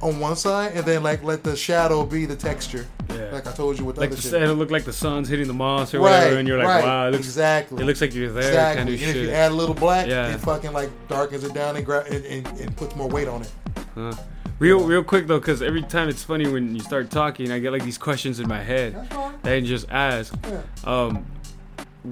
on 0.00 0.20
one 0.20 0.36
side 0.36 0.72
and 0.74 0.84
then 0.84 1.02
like 1.02 1.22
let 1.24 1.42
the 1.42 1.56
shadow 1.56 2.04
be 2.04 2.26
the 2.26 2.36
texture. 2.36 2.86
Yeah. 3.10 3.30
Like 3.32 3.46
I 3.46 3.52
told 3.52 3.78
you 3.78 3.84
with 3.84 3.96
the 3.96 4.00
Like 4.02 4.08
other 4.10 4.16
the, 4.16 4.22
shit. 4.22 4.34
and 4.34 4.44
it 4.50 4.54
looked 4.54 4.72
like 4.72 4.84
the 4.84 4.92
sun's 4.92 5.28
hitting 5.28 5.46
the 5.46 5.54
moss 5.54 5.94
or 5.94 5.98
right, 5.98 6.10
whatever, 6.24 6.36
and 6.38 6.48
you're 6.48 6.58
like, 6.58 6.66
right, 6.66 6.84
wow, 6.84 7.08
it 7.08 7.12
looks, 7.12 7.24
exactly. 7.26 7.82
it 7.82 7.86
looks 7.86 8.00
like 8.00 8.14
you're 8.14 8.30
there, 8.32 8.48
Exactly. 8.48 8.76
kind 8.84 8.88
of 8.88 8.94
and 9.08 9.16
if 9.16 9.22
you 9.22 9.30
add 9.30 9.52
a 9.52 9.54
little 9.54 9.74
black, 9.74 10.06
Yeah. 10.08 10.34
it 10.34 10.38
fucking 10.40 10.72
like 10.72 10.90
darkens 11.08 11.44
it 11.44 11.54
down 11.54 11.76
and, 11.76 11.84
gra- 11.86 12.04
and, 12.10 12.24
and, 12.24 12.46
and 12.60 12.76
puts 12.76 12.94
more 12.96 13.08
weight 13.08 13.28
on 13.28 13.42
it. 13.42 13.52
Huh. 13.94 14.12
Real, 14.58 14.84
real 14.84 15.02
quick 15.04 15.26
though, 15.26 15.38
because 15.38 15.62
every 15.62 15.82
time 15.82 16.08
it's 16.08 16.22
funny 16.22 16.46
when 16.48 16.74
you 16.74 16.80
start 16.80 17.10
talking, 17.10 17.50
I 17.50 17.58
get 17.58 17.72
like 17.72 17.84
these 17.84 17.98
questions 17.98 18.40
in 18.40 18.48
my 18.48 18.62
head 18.62 18.94
that 19.42 19.52
I 19.54 19.60
just 19.60 19.88
ask. 19.90 20.34
Yeah. 20.44 20.62
Um, 20.84 21.24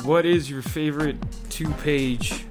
what 0.05 0.25
is 0.25 0.49
your 0.51 0.63
favorite 0.63 1.17
two-page 1.51 2.47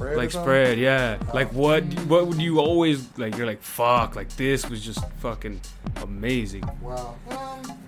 Spread 0.00 0.16
like 0.16 0.30
spread? 0.30 0.78
Yeah, 0.78 1.18
like 1.34 1.52
what? 1.52 1.84
What 2.08 2.26
would 2.26 2.40
you 2.40 2.58
always 2.58 3.06
like? 3.18 3.36
You're 3.36 3.46
like, 3.46 3.60
fuck, 3.60 4.16
like 4.16 4.34
this 4.34 4.66
was 4.66 4.82
just 4.82 5.06
fucking 5.20 5.60
amazing. 5.96 6.64
Wow. 6.80 7.16
Um, 7.28 7.78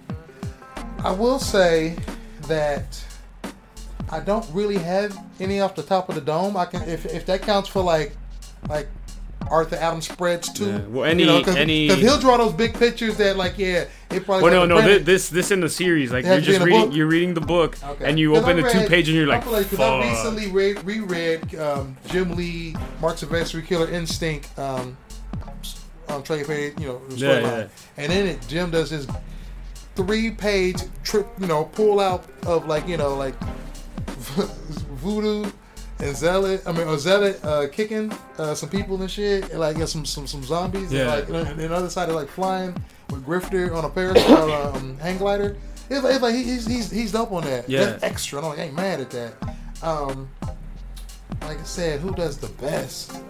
I 0.99 1.11
will 1.11 1.39
say 1.39 1.97
that 2.49 3.03
I 4.11 4.21
don't 4.21 4.47
really 4.53 4.77
have 4.77 5.19
any 5.41 5.61
off 5.61 5.75
the 5.75 5.83
top 5.83 6.11
of 6.11 6.15
the 6.15 6.21
dome. 6.21 6.55
I 6.55 6.67
can 6.67 6.83
if 6.83 7.07
if 7.07 7.25
that 7.25 7.41
counts 7.41 7.71
for 7.71 7.83
like 7.83 8.15
like 8.69 8.89
Arthur 9.53 9.77
Adams 9.77 10.09
spreads 10.09 10.51
too. 10.53 10.67
Yeah. 10.67 10.79
Well, 10.89 11.05
any- 11.05 11.23
you 11.25 11.29
know, 11.29 11.43
cause, 11.45 11.57
any- 11.57 11.87
'cause 11.89 11.99
he'll 11.99 12.19
draw 12.19 12.39
those 12.39 12.55
big 12.55 12.73
pictures 12.75 13.17
that 13.19 13.37
like 13.37 13.59
yeah 13.59 13.85
it 14.11 14.25
probably 14.25 14.45
Well, 14.51 14.53
no, 14.53 14.67
no, 14.67 14.81
printed. 14.81 14.99
thi- 15.07 15.13
this 15.13 15.29
this 15.29 15.51
in 15.51 15.61
the 15.61 15.69
series, 15.69 16.11
like 16.11 16.25
you're 16.25 16.35
has 16.35 16.45
to 16.45 16.51
be 16.53 16.57
just 16.57 16.67
reading, 16.67 16.93
you're 16.93 17.07
reading 17.07 17.35
the 17.35 17.41
book, 17.43 17.77
Okay. 17.85 18.05
and 18.07 18.19
you 18.19 18.35
open 18.35 18.59
I 18.59 18.63
the 18.63 18.69
two 18.71 18.79
read- 18.79 18.89
page, 18.89 19.09
and 19.09 19.17
you're 19.17 19.27
like, 19.27 19.47
I. 19.47 19.65
I 19.79 20.11
recently 20.11 20.49
re- 20.51 20.75
reread 20.85 21.55
um, 21.57 21.97
Jim 22.09 22.35
Lee, 22.35 22.75
Marc 23.01 23.17
Silvestri, 23.19 23.65
Killer 23.67 23.91
Instinct 23.91 24.49
um, 24.59 24.97
on 26.09 26.23
trade 26.23 26.47
page, 26.47 26.73
you 26.81 26.87
know, 26.89 27.03
Yeah, 27.11 27.41
yeah. 27.41 27.67
and 27.99 28.11
then 28.11 28.27
it 28.27 28.39
Jim 28.49 28.71
does 28.71 28.91
his 28.91 29.07
three 29.97 30.31
page 30.31 30.81
trip, 31.05 31.27
you 31.39 31.47
know, 31.47 31.65
pull 31.65 32.01
out 32.01 32.25
of 32.47 32.67
like 32.67 32.89
you 32.89 32.97
know 32.97 33.15
like 33.17 33.35
voodoo 35.03 35.51
and 36.03 36.17
zealot. 36.17 36.63
I 36.67 36.73
mean, 36.73 36.87
or 36.89 36.99
zealot 36.99 37.43
uh, 37.45 37.69
kicking 37.69 38.13
uh, 38.39 38.55
some 38.55 38.69
people 38.69 39.01
and 39.01 39.11
shit, 39.11 39.51
and 39.51 39.61
like 39.61 39.79
yeah, 39.79 39.87
some 39.87 40.05
some 40.05 40.27
some 40.27 40.43
zombies. 40.43 40.93
Yeah. 40.93 41.17
And, 41.19 41.29
like 41.31 41.47
and 41.49 41.59
then 41.59 41.71
the 41.71 41.77
other 41.77 41.89
side 41.91 42.09
is 42.09 42.15
like 42.15 42.29
flying 42.29 42.75
with 43.11 43.25
Grifter 43.25 43.75
on 43.75 43.85
a 43.85 43.91
parasol 43.91 44.53
um, 44.53 44.99
hang 44.99 45.19
glider. 45.19 45.57
It's 45.89 46.03
like, 46.03 46.15
it's 46.15 46.23
like 46.23 46.35
he- 46.35 46.45
he's 46.45 46.67
he's 46.67 46.91
he's 46.91 47.13
dope 47.13 47.33
on 47.33 47.45
that. 47.45 47.69
Yeah. 47.69 47.85
That's 47.85 48.03
extra. 48.03 48.41
I'm 48.41 48.47
like, 48.47 48.59
I 48.59 48.63
ain't 48.63 48.75
mad 48.75 49.01
at 49.01 49.11
that. 49.11 49.35
Um, 49.83 50.29
like 51.43 51.59
I 51.59 51.65
said, 51.65 52.01
who 52.01 52.15
does 52.15 52.39
the 52.39 52.49
best? 52.63 53.21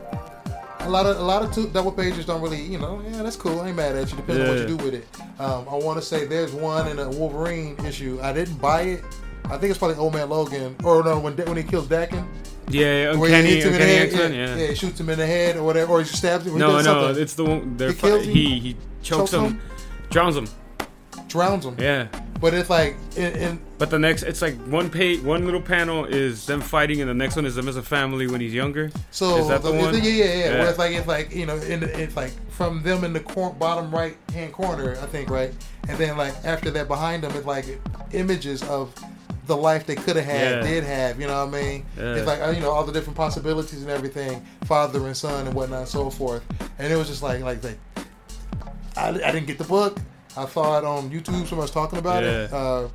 A 0.81 0.89
lot 0.89 1.07
of 1.07 1.17
a 1.17 1.23
lot 1.23 1.43
of 1.43 1.53
two, 1.55 1.69
double 1.69 1.93
pages 1.93 2.27
don't 2.27 2.41
really, 2.43 2.61
you 2.61 2.79
know. 2.79 3.01
Yeah, 3.09 3.23
that's 3.23 3.37
cool. 3.37 3.61
I 3.61 3.69
ain't 3.69 3.77
mad 3.77 3.95
at 3.95 4.11
you. 4.11 4.17
Depends 4.17 4.43
on 4.43 4.49
what 4.49 4.59
you 4.59 4.77
do 4.77 4.85
with 4.85 4.95
it. 4.95 5.07
Um, 5.39 5.67
I 5.71 5.75
want 5.77 5.99
to 5.99 6.05
say 6.05 6.27
there's 6.27 6.53
one 6.53 6.89
in 6.89 6.99
a 6.99 7.09
Wolverine 7.09 7.77
issue. 7.87 8.19
I 8.21 8.33
didn't 8.33 8.57
buy 8.61 8.83
it. 8.83 9.05
I 9.47 9.59
think 9.59 9.71
it's 9.71 9.79
probably 9.79 9.97
Old 9.97 10.15
Man 10.15 10.29
Logan, 10.29 10.75
or 10.85 11.03
no, 11.05 11.19
when 11.21 11.35
when 11.37 11.57
he 11.57 11.63
kills 11.63 11.87
Daken. 11.87 12.27
Yeah, 12.69 13.11
yeah 13.13 13.17
Where 13.17 13.29
he 13.43 13.55
hits 13.55 13.65
him 13.67 13.73
in 13.75 13.79
the 13.81 13.85
head, 13.87 14.07
X-Men, 14.09 14.33
yeah, 14.35 14.57
yeah. 14.57 14.69
yeah, 14.69 14.75
shoots 14.75 15.01
him 15.01 15.09
in 15.11 15.19
the 15.19 15.27
head 15.27 15.57
or 15.57 15.63
whatever, 15.65 15.93
or 15.93 15.99
he 16.01 16.07
stabs 16.07 16.47
him. 16.47 16.59
No, 16.59 16.77
no, 16.77 16.83
something. 16.83 17.23
it's 17.23 17.35
the 17.35 17.45
one. 17.45 17.77
They're 17.77 17.89
He 17.93 17.95
fi- 17.95 18.21
he 18.23 18.59
he 18.61 18.73
chokes, 19.03 19.31
Chokes 19.31 19.33
him, 19.33 19.45
him? 19.45 19.61
drowns 20.11 20.37
him. 20.37 20.47
drowns 21.29 21.65
him. 21.67 21.77
Yeah. 21.79 22.07
But 22.41 22.55
it's 22.55 22.69
like, 22.69 22.97
in, 23.17 23.33
in 23.37 23.61
But 23.79 23.91
the 23.91 24.01
next, 24.01 24.25
it's 24.25 24.43
like 24.43 24.57
one 24.67 24.91
page, 24.91 25.21
one 25.21 25.45
little 25.45 25.61
panel 25.63 26.05
is 26.07 26.45
them 26.47 26.61
fighting, 26.61 27.01
and 27.01 27.09
the 27.09 27.15
next 27.15 27.37
one 27.37 27.47
is 27.47 27.55
them 27.55 27.69
as 27.69 27.77
a 27.77 27.83
family 27.83 28.27
when 28.27 28.41
he's 28.41 28.53
younger. 28.53 28.91
so 29.13 29.37
Is 29.39 29.47
that 29.49 29.63
the 29.63 29.71
one? 29.71 29.95
Yeah, 29.95 30.01
yeah, 30.03 30.25
yeah. 30.25 30.25
Yeah. 30.39 30.59
Where 30.59 30.69
it's 30.71 30.79
like 30.79 30.93
it's 30.93 31.07
like 31.07 31.33
you 31.33 31.47
know, 31.47 31.57
in 31.59 31.81
the, 31.81 32.01
it's 32.03 32.17
like 32.17 32.33
from 32.51 32.83
them 32.83 33.05
in 33.05 33.13
the 33.13 33.21
cor- 33.21 33.53
bottom 33.55 33.93
right 33.93 34.17
hand 34.33 34.53
corner, 34.53 34.97
I 35.01 35.07
think, 35.07 35.31
right, 35.31 35.53
and 35.89 35.97
then 35.99 36.17
like 36.17 36.35
after 36.45 36.71
that 36.73 36.89
behind 36.89 37.23
them, 37.23 37.33
it's 37.37 37.47
like 37.47 37.65
images 38.13 38.63
of 38.65 38.93
the 39.53 39.57
life 39.63 39.85
they 39.87 39.95
could 39.95 40.17
have 40.17 40.25
had, 40.25 40.51
Yeah. 40.65 40.71
did 40.71 40.85
have. 40.85 41.21
You 41.21 41.27
know 41.27 41.45
what 41.45 41.55
I 41.55 41.63
mean? 41.63 41.85
Yeah. 41.97 42.15
It's 42.17 42.27
like 42.27 42.41
uh, 42.41 42.51
you 42.51 42.61
know 42.61 42.71
all 42.71 42.85
the 42.85 42.93
different 42.93 43.17
possibilities 43.17 43.83
and 43.83 43.91
everything, 43.91 44.45
father 44.65 45.05
and 45.07 45.17
son 45.17 45.47
and 45.47 45.55
whatnot, 45.55 45.81
and 45.81 45.89
so 45.89 46.09
forth. 46.11 46.43
And 46.79 46.93
it 46.93 46.97
was 46.97 47.09
just 47.09 47.23
like 47.23 47.41
like 47.43 47.63
like 47.63 47.79
I, 48.97 49.09
I 49.09 49.13
didn't 49.33 49.47
get 49.47 49.59
the 49.59 49.65
book. 49.65 49.99
I 50.37 50.47
saw 50.47 50.79
it 50.79 50.85
on 50.85 51.11
YouTube. 51.11 51.47
Someone 51.47 51.65
was 51.65 51.71
talking 51.71 51.99
about 51.99 52.23
it. 52.25 52.53
Uh, 52.53 52.89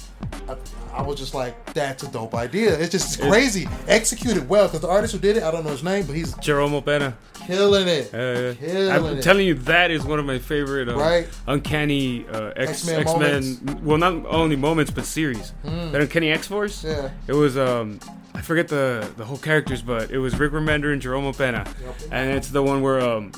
I, 0.50 0.56
I 0.94 1.02
was 1.04 1.20
just 1.20 1.34
like, 1.36 1.74
"That's 1.74 2.04
a 2.04 2.08
dope 2.12 2.34
idea." 2.34 2.78
It's 2.80 2.92
just 2.92 3.16
it's 3.16 3.24
It- 3.26 3.30
crazy, 3.30 3.68
executed 3.88 4.50
well. 4.50 4.68
Because 4.68 4.82
the 4.82 4.88
artist 4.90 5.14
who 5.14 5.20
did 5.20 5.38
it, 5.38 5.44
I 5.44 5.52
don't 5.52 5.64
know 5.64 5.70
his 5.72 5.84
name, 5.84 6.06
but 6.08 6.16
he's 6.16 6.34
Jerome 6.36 6.72
Opena. 6.72 7.14
killing 7.46 7.88
it. 7.88 8.14
Uh, 8.14 8.56
Killing 8.56 8.92
I'm 8.92 9.06
it. 9.18 9.22
telling 9.22 9.46
you, 9.46 9.54
that 9.54 9.90
is 9.92 10.04
one 10.04 10.20
of 10.20 10.26
my 10.26 10.38
favorite, 10.40 10.90
um, 10.90 10.98
Right. 11.00 11.28
uncanny 11.48 12.26
uh, 12.28 12.52
X 12.56 12.88
X-Men 12.90 13.00
X-Men. 13.02 13.80
Well, 13.84 13.98
not 13.98 14.26
only 14.26 14.56
moments, 14.56 14.92
but 14.92 15.06
series. 15.06 15.54
Mm. 15.66 15.92
That 15.92 16.02
Uncanny 16.02 16.32
X 16.32 16.48
Force. 16.48 16.84
Yeah. 16.84 17.10
It 17.28 17.34
was 17.34 17.56
um, 17.58 18.00
I 18.34 18.42
forget 18.42 18.68
the 18.68 19.08
the 19.16 19.26
whole 19.26 19.38
characters, 19.38 19.82
but 19.82 20.10
it 20.12 20.18
was 20.18 20.38
Rick 20.40 20.52
Remender 20.54 20.92
and 20.92 21.02
Jerome 21.02 21.32
Opena, 21.32 21.68
and 22.12 22.32
it's 22.36 22.50
the 22.50 22.64
one 22.64 22.82
where 22.82 23.00
um, 23.00 23.32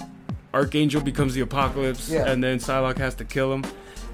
Archangel 0.54 1.02
becomes 1.02 1.34
the 1.36 1.42
Apocalypse, 1.42 2.10
Yeah. 2.10 2.28
and 2.30 2.44
then 2.44 2.58
Psylocke 2.60 2.98
has 2.98 3.14
to 3.16 3.26
kill 3.26 3.54
him. 3.54 3.64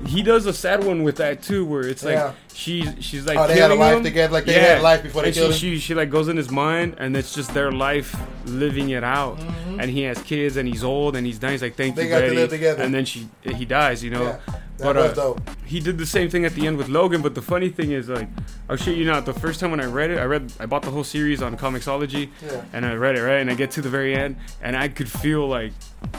He 0.05 0.21
does 0.23 0.45
a 0.45 0.53
sad 0.53 0.83
one 0.83 1.03
with 1.03 1.15
that 1.17 1.41
too, 1.41 1.65
where 1.65 1.81
it's 1.87 2.03
like 2.03 2.15
Yeah. 2.15 2.33
she's 2.53 2.89
she's 2.99 3.25
like 3.25 3.37
Oh, 3.37 3.47
they 3.47 3.57
had 3.59 3.71
a 3.71 3.75
life 3.75 3.97
him. 3.97 4.03
together, 4.03 4.33
like 4.33 4.45
they 4.45 4.53
had 4.53 4.79
a 4.79 4.81
life 4.81 5.01
before 5.03 5.21
they 5.21 5.29
and 5.29 5.35
killed 5.35 5.53
she, 5.53 5.69
him. 5.69 5.73
she 5.75 5.79
she 5.79 5.93
like 5.95 6.09
goes 6.09 6.27
in 6.27 6.37
his 6.37 6.51
mind, 6.51 6.95
and 6.99 7.15
it's 7.15 7.33
just 7.33 7.53
their 7.53 7.71
life 7.71 8.15
living 8.45 8.89
it 8.89 9.03
out. 9.03 9.39
Mhm. 9.39 9.81
And 9.81 9.89
he 9.91 10.01
has 10.03 10.21
kids, 10.21 10.57
and 10.57 10.67
he's 10.67 10.83
old, 10.83 11.15
and 11.15 11.25
he's 11.25 11.39
dying. 11.39 11.53
He's 11.53 11.61
like, 11.61 11.75
"Thank 11.75 11.95
They 11.95 12.03
you, 12.03 12.09
got 12.09 12.17
to 12.19 12.23
Betty." 12.25 12.35
live 12.35 12.49
together. 12.49 12.83
And 12.83 12.93
then 12.93 13.05
she 13.05 13.27
he 13.41 13.65
dies, 13.65 14.03
you 14.03 14.09
know. 14.11 14.23
Yeah. 14.23 14.37
But 14.77 14.97
uh, 14.97 15.13
dope. 15.13 15.49
he 15.65 15.79
did 15.79 15.97
the 15.97 16.05
same 16.05 16.29
thing 16.29 16.43
at 16.43 16.53
the 16.53 16.67
end 16.67 16.75
with 16.77 16.89
Logan. 16.89 17.21
But 17.21 17.33
the 17.33 17.41
funny 17.41 17.69
thing 17.69 17.91
is, 17.91 18.09
like, 18.09 18.27
I'll 18.69 18.75
shit 18.75 18.97
you 18.97 19.05
not. 19.05 19.25
The 19.25 19.33
first 19.33 19.61
time 19.61 19.71
when 19.71 19.79
I 19.79 19.85
read 19.85 20.11
it, 20.11 20.17
I 20.19 20.25
read, 20.25 20.51
I 20.59 20.65
bought 20.65 20.81
the 20.81 20.91
whole 20.91 21.05
series 21.05 21.41
on 21.41 21.55
Comixology, 21.55 22.27
Yeah. 22.45 22.61
and 22.73 22.85
I 22.85 22.93
read 22.95 23.15
it 23.15 23.21
right, 23.21 23.39
and 23.39 23.49
I 23.49 23.53
get 23.53 23.71
to 23.71 23.81
the 23.81 23.87
very 23.89 24.13
end, 24.13 24.35
and 24.61 24.75
I 24.75 24.89
could 24.89 25.09
feel 25.09 25.47
like, 25.47 25.71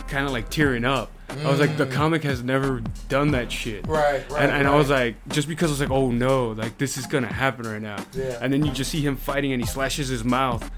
kind 0.08 0.24
of 0.24 0.32
like 0.32 0.48
tearing 0.48 0.86
up. 0.86 1.10
I 1.28 1.50
was 1.50 1.60
like, 1.60 1.76
the 1.76 1.86
Mm. 1.86 1.92
comic 1.92 2.22
has 2.22 2.42
never 2.42 2.82
done 3.08 3.32
that 3.32 3.50
shit. 3.52 3.86
Right, 3.86 4.28
right. 4.30 4.42
And, 4.42 4.50
and 4.52 4.68
I 4.68 4.74
was 4.76 4.88
like, 4.90 5.16
just 5.28 5.48
because 5.48 5.70
I 5.70 5.72
was 5.72 5.80
like, 5.80 5.90
oh 5.90 6.10
no, 6.10 6.48
like 6.50 6.78
this 6.78 6.96
is 6.96 7.06
gonna 7.06 7.32
happen 7.32 7.66
right 7.66 7.82
now. 7.82 7.96
Yeah. 8.14 8.38
And 8.40 8.52
then 8.52 8.64
you 8.64 8.72
just 8.72 8.90
see 8.90 9.00
him 9.00 9.16
fighting, 9.16 9.52
and 9.52 9.60
he 9.62 9.66
slashes 9.68 10.08
his 10.08 10.24
mouth. 10.24 10.68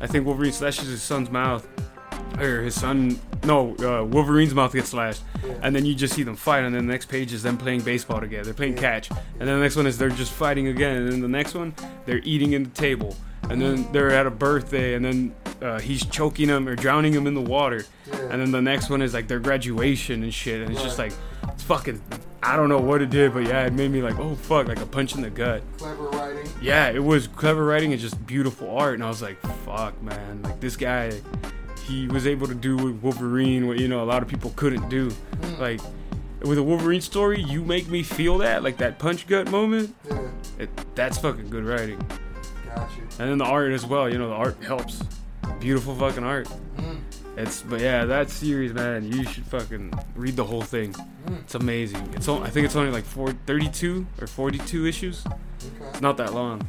I 0.00 0.06
think 0.06 0.24
Wolverine 0.26 0.52
slashes 0.52 0.88
his 0.88 1.02
son's 1.02 1.30
mouth, 1.30 1.66
or 2.38 2.62
his 2.62 2.74
son. 2.74 3.18
No, 3.44 3.76
uh, 3.76 4.04
Wolverine's 4.04 4.54
mouth 4.54 4.72
gets 4.72 4.90
slashed, 4.90 5.22
Yeah. 5.46 5.54
and 5.62 5.74
then 5.76 5.84
you 5.86 5.94
just 5.94 6.14
see 6.14 6.22
them 6.22 6.36
fight. 6.36 6.64
And 6.64 6.74
then 6.74 6.86
the 6.86 6.92
next 6.92 7.06
page 7.06 7.32
is 7.32 7.42
them 7.42 7.56
playing 7.56 7.82
baseball 7.82 8.20
together. 8.20 8.44
They're 8.44 8.54
playing 8.54 8.74
Yeah. 8.74 8.80
catch, 8.80 9.10
and 9.10 9.48
then 9.48 9.56
the 9.56 9.62
next 9.62 9.76
one 9.76 9.86
is 9.86 9.98
they're 9.98 10.08
just 10.08 10.32
fighting 10.32 10.68
again. 10.68 10.96
And 10.96 11.12
then 11.12 11.20
the 11.20 11.28
next 11.28 11.54
one, 11.54 11.74
they're 12.06 12.20
eating 12.24 12.52
in 12.54 12.64
the 12.64 12.70
table, 12.70 13.16
and 13.50 13.60
then 13.60 13.86
they're 13.92 14.10
at 14.10 14.26
a 14.26 14.30
birthday, 14.30 14.94
and 14.94 15.04
then 15.04 15.32
uh, 15.62 15.80
he's 15.80 16.04
choking 16.06 16.48
him 16.48 16.68
or 16.68 16.76
drowning 16.76 17.12
him 17.12 17.26
in 17.26 17.34
the 17.34 17.40
water. 17.40 17.84
Yeah. 18.06 18.20
And 18.30 18.40
then 18.40 18.50
the 18.50 18.62
next 18.62 18.90
one 18.90 19.02
is 19.02 19.14
like 19.14 19.28
their 19.28 19.40
graduation 19.40 20.22
and 20.22 20.32
shit, 20.32 20.60
and 20.62 20.70
it's 20.70 20.82
just 20.82 20.98
like 20.98 21.12
it's 21.44 21.62
fucking. 21.62 22.00
I 22.40 22.56
don't 22.56 22.68
know 22.68 22.78
what 22.78 23.02
it 23.02 23.10
did, 23.10 23.34
but 23.34 23.44
yeah, 23.46 23.66
it 23.66 23.72
made 23.72 23.90
me 23.90 24.00
like, 24.00 24.18
oh 24.18 24.36
fuck, 24.36 24.68
like 24.68 24.80
a 24.80 24.86
punch 24.86 25.14
in 25.16 25.22
the 25.22 25.30
gut. 25.30 25.62
clever 25.76 26.04
writing. 26.10 26.48
Yeah, 26.62 26.88
it 26.88 27.02
was 27.02 27.26
clever 27.26 27.64
writing 27.64 27.92
and 27.92 28.00
just 28.00 28.24
beautiful 28.26 28.76
art, 28.76 28.94
and 28.94 29.02
I 29.02 29.08
was 29.08 29.20
like, 29.20 29.40
fuck, 29.64 30.00
man, 30.02 30.42
like 30.42 30.60
this 30.60 30.76
guy, 30.76 31.20
he 31.86 32.06
was 32.06 32.26
able 32.26 32.46
to 32.46 32.54
do 32.54 32.76
with 32.76 33.02
Wolverine 33.02 33.66
what 33.66 33.78
you 33.78 33.88
know 33.88 34.02
a 34.02 34.06
lot 34.06 34.22
of 34.22 34.28
people 34.28 34.52
couldn't 34.54 34.88
do. 34.88 35.10
Mm. 35.10 35.58
Like 35.58 35.80
with 36.42 36.58
a 36.58 36.62
Wolverine 36.62 37.00
story, 37.00 37.42
you 37.42 37.64
make 37.64 37.88
me 37.88 38.02
feel 38.04 38.38
that, 38.38 38.62
like 38.62 38.76
that 38.76 38.98
punch 39.00 39.26
gut 39.26 39.50
moment. 39.50 39.94
Yeah. 40.08 40.28
It, 40.60 40.94
that's 40.94 41.18
fucking 41.18 41.50
good 41.50 41.64
writing, 41.64 41.98
Got 42.74 42.96
you. 42.96 43.02
and 43.18 43.30
then 43.30 43.38
the 43.38 43.44
art 43.44 43.72
as 43.72 43.84
well. 43.84 44.08
You 44.08 44.18
know, 44.18 44.28
the 44.28 44.34
art 44.36 44.62
helps. 44.62 45.02
Beautiful 45.60 45.94
fucking 45.94 46.24
art. 46.24 46.48
Mm. 46.76 47.00
It's 47.36 47.62
but 47.62 47.80
yeah, 47.80 48.04
that 48.04 48.30
series, 48.30 48.72
man, 48.72 49.10
you 49.10 49.24
should 49.24 49.46
fucking 49.46 49.92
read 50.14 50.36
the 50.36 50.44
whole 50.44 50.62
thing. 50.62 50.92
Mm. 50.92 51.40
It's 51.40 51.54
amazing. 51.54 52.12
It's 52.14 52.28
on, 52.28 52.42
I 52.42 52.50
think 52.50 52.66
it's 52.66 52.76
only 52.76 52.90
like 52.90 53.04
four, 53.04 53.32
32 53.46 54.06
or 54.20 54.26
42 54.26 54.86
issues. 54.86 55.24
Okay. 55.26 55.90
It's 55.90 56.00
not 56.00 56.16
that 56.16 56.34
long, 56.34 56.68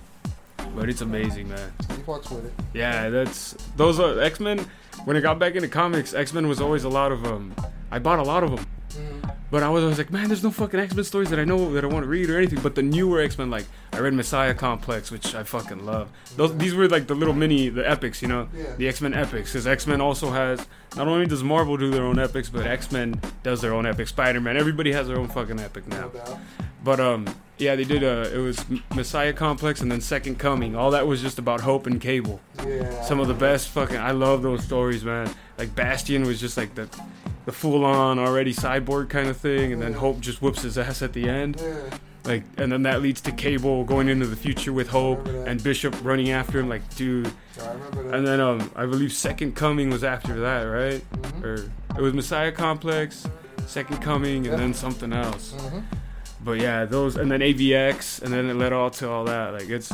but 0.76 0.90
it's 0.90 1.02
amazing, 1.02 1.50
man. 1.50 1.72
He 1.90 1.96
fucks 2.04 2.30
with 2.32 2.46
it. 2.46 2.54
Yeah, 2.74 3.10
that's 3.10 3.56
those 3.78 4.00
are 4.00 4.20
X 4.20 4.40
Men. 4.40 4.66
When 5.06 5.16
I 5.16 5.22
got 5.22 5.40
back 5.40 5.56
into 5.56 5.68
comics, 5.70 6.14
X 6.14 6.34
Men 6.34 6.48
was 6.48 6.60
always 6.62 6.84
a 6.84 6.90
lot 6.90 7.12
of 7.12 7.26
um. 7.26 7.56
I 7.92 8.00
bought 8.00 8.20
a 8.20 8.24
lot 8.24 8.44
of 8.44 8.52
them. 8.52 8.66
But 9.52 9.64
I 9.64 9.70
was 9.70 9.84
always 9.84 9.98
like, 9.98 10.12
man, 10.12 10.28
there's 10.28 10.44
no 10.44 10.52
fucking 10.52 10.80
X 10.80 10.94
Men 10.96 11.04
stories 11.04 11.30
that 11.30 11.40
I 11.40 11.44
know 11.46 11.74
that 11.74 11.84
I 11.84 11.88
want 11.88 12.04
to 12.04 12.10
read 12.10 12.30
or 12.30 12.38
anything. 12.38 12.60
But 12.62 12.76
the 12.76 12.82
newer 12.84 13.22
X 13.22 13.38
Men, 13.38 13.50
like 13.50 13.66
I 13.94 14.00
read 14.00 14.14
Messiah 14.14 14.54
Complex, 14.54 15.12
which 15.12 15.34
I 15.36 15.44
fucking 15.44 15.86
love. 15.86 16.10
Those 16.36 16.58
these 16.58 16.74
were 16.74 16.88
like 16.88 17.08
the 17.08 17.16
little 17.16 17.34
mini 17.34 17.70
the 17.70 17.90
epics, 17.90 18.22
you 18.22 18.28
know, 18.28 18.48
Yeah. 18.56 18.76
the 18.78 18.88
X 18.88 19.02
Men 19.02 19.14
epics. 19.14 19.52
Because 19.52 19.66
X 19.68 19.88
Men 19.88 20.02
also 20.02 20.32
has 20.32 20.66
not 20.96 21.08
only 21.08 21.26
does 21.26 21.44
Marvel 21.44 21.78
do 21.78 21.90
their 21.92 22.04
own 22.04 22.20
epics, 22.20 22.50
but 22.50 22.66
X 22.68 22.92
Men 22.92 23.20
does 23.44 23.62
their 23.62 23.74
own 23.74 23.86
epic. 23.86 24.08
Spider 24.08 24.40
Man, 24.42 24.58
everybody 24.58 24.92
has 24.92 25.08
their 25.08 25.18
own 25.18 25.28
fucking 25.28 25.60
epic 25.60 25.88
now. 25.88 26.12
But 26.82 27.00
um, 27.02 27.26
yeah, 27.58 27.76
they 27.76 27.84
did. 27.84 28.04
Uh, 28.06 28.30
it 28.34 28.38
was 28.38 28.64
Messiah 28.96 29.34
Complex 29.34 29.82
and 29.82 29.92
then 29.92 30.00
Second 30.00 30.40
Coming. 30.40 30.76
All 30.78 30.92
that 30.92 31.08
was 31.08 31.22
just 31.22 31.38
about 31.38 31.60
Hope 31.62 31.88
and 31.88 32.00
Cable. 32.00 32.40
Yeah. 32.66 33.02
Some 33.02 33.20
of 33.20 33.28
the 33.28 33.34
best 33.34 33.68
fucking. 33.70 33.98
I 33.98 34.12
love 34.12 34.44
those 34.44 34.64
stories, 34.64 35.04
man. 35.04 35.30
Like 35.58 35.76
Bastion 35.76 36.24
was 36.24 36.40
just 36.40 36.56
like 36.56 36.74
the, 36.76 36.88
the 37.50 37.56
full 37.56 37.84
on 37.84 38.20
already 38.20 38.54
cyborg 38.54 39.10
kind 39.10 39.28
of 39.28 39.36
thing, 39.36 39.74
and 39.74 39.82
then 39.82 39.92
Hope 39.92 40.20
just 40.20 40.40
whoops 40.40 40.62
his 40.62 40.78
ass 40.78 41.02
at 41.02 41.14
the 41.14 41.28
end. 41.28 41.60
Like, 42.24 42.44
and 42.58 42.72
then 42.72 42.84
that 42.84 43.02
leads 43.02 43.22
to 43.22 43.32
Cable 43.32 43.86
going 43.86 44.08
into 44.08 44.28
the 44.28 44.36
future 44.36 44.72
with 44.72 44.88
Hope 44.88 45.26
and 45.28 45.62
Bishop 45.64 45.96
running 46.04 46.30
after 46.30 46.60
him. 46.60 46.70
Like, 46.70 46.88
dude. 46.96 47.26
I 47.60 47.72
remember 47.72 48.04
that. 48.04 48.14
And 48.14 48.28
then 48.28 48.40
um, 48.40 48.72
I 48.76 48.86
believe 48.86 49.12
Second 49.12 49.56
Coming 49.56 49.90
was 49.90 50.04
after 50.04 50.40
that, 50.42 50.62
right? 50.62 51.04
Mhm. 51.12 51.44
Or 51.44 51.72
it 51.98 52.02
was 52.04 52.14
Messiah 52.14 52.52
Complex, 52.52 53.26
Second 53.66 53.98
Coming, 54.00 54.46
and 54.46 54.60
then 54.60 54.76
something 54.76 55.12
else. 55.12 55.56
Mhm. 55.58 55.82
But 56.44 56.60
yeah, 56.60 56.86
those 56.86 57.16
and 57.16 57.32
then 57.32 57.42
AVX 57.42 58.22
and 58.22 58.32
then 58.32 58.46
it 58.48 58.54
led 58.58 58.74
all 58.74 58.92
to 58.92 59.10
all 59.10 59.26
that. 59.26 59.54
Like 59.54 59.70
it's 59.70 59.92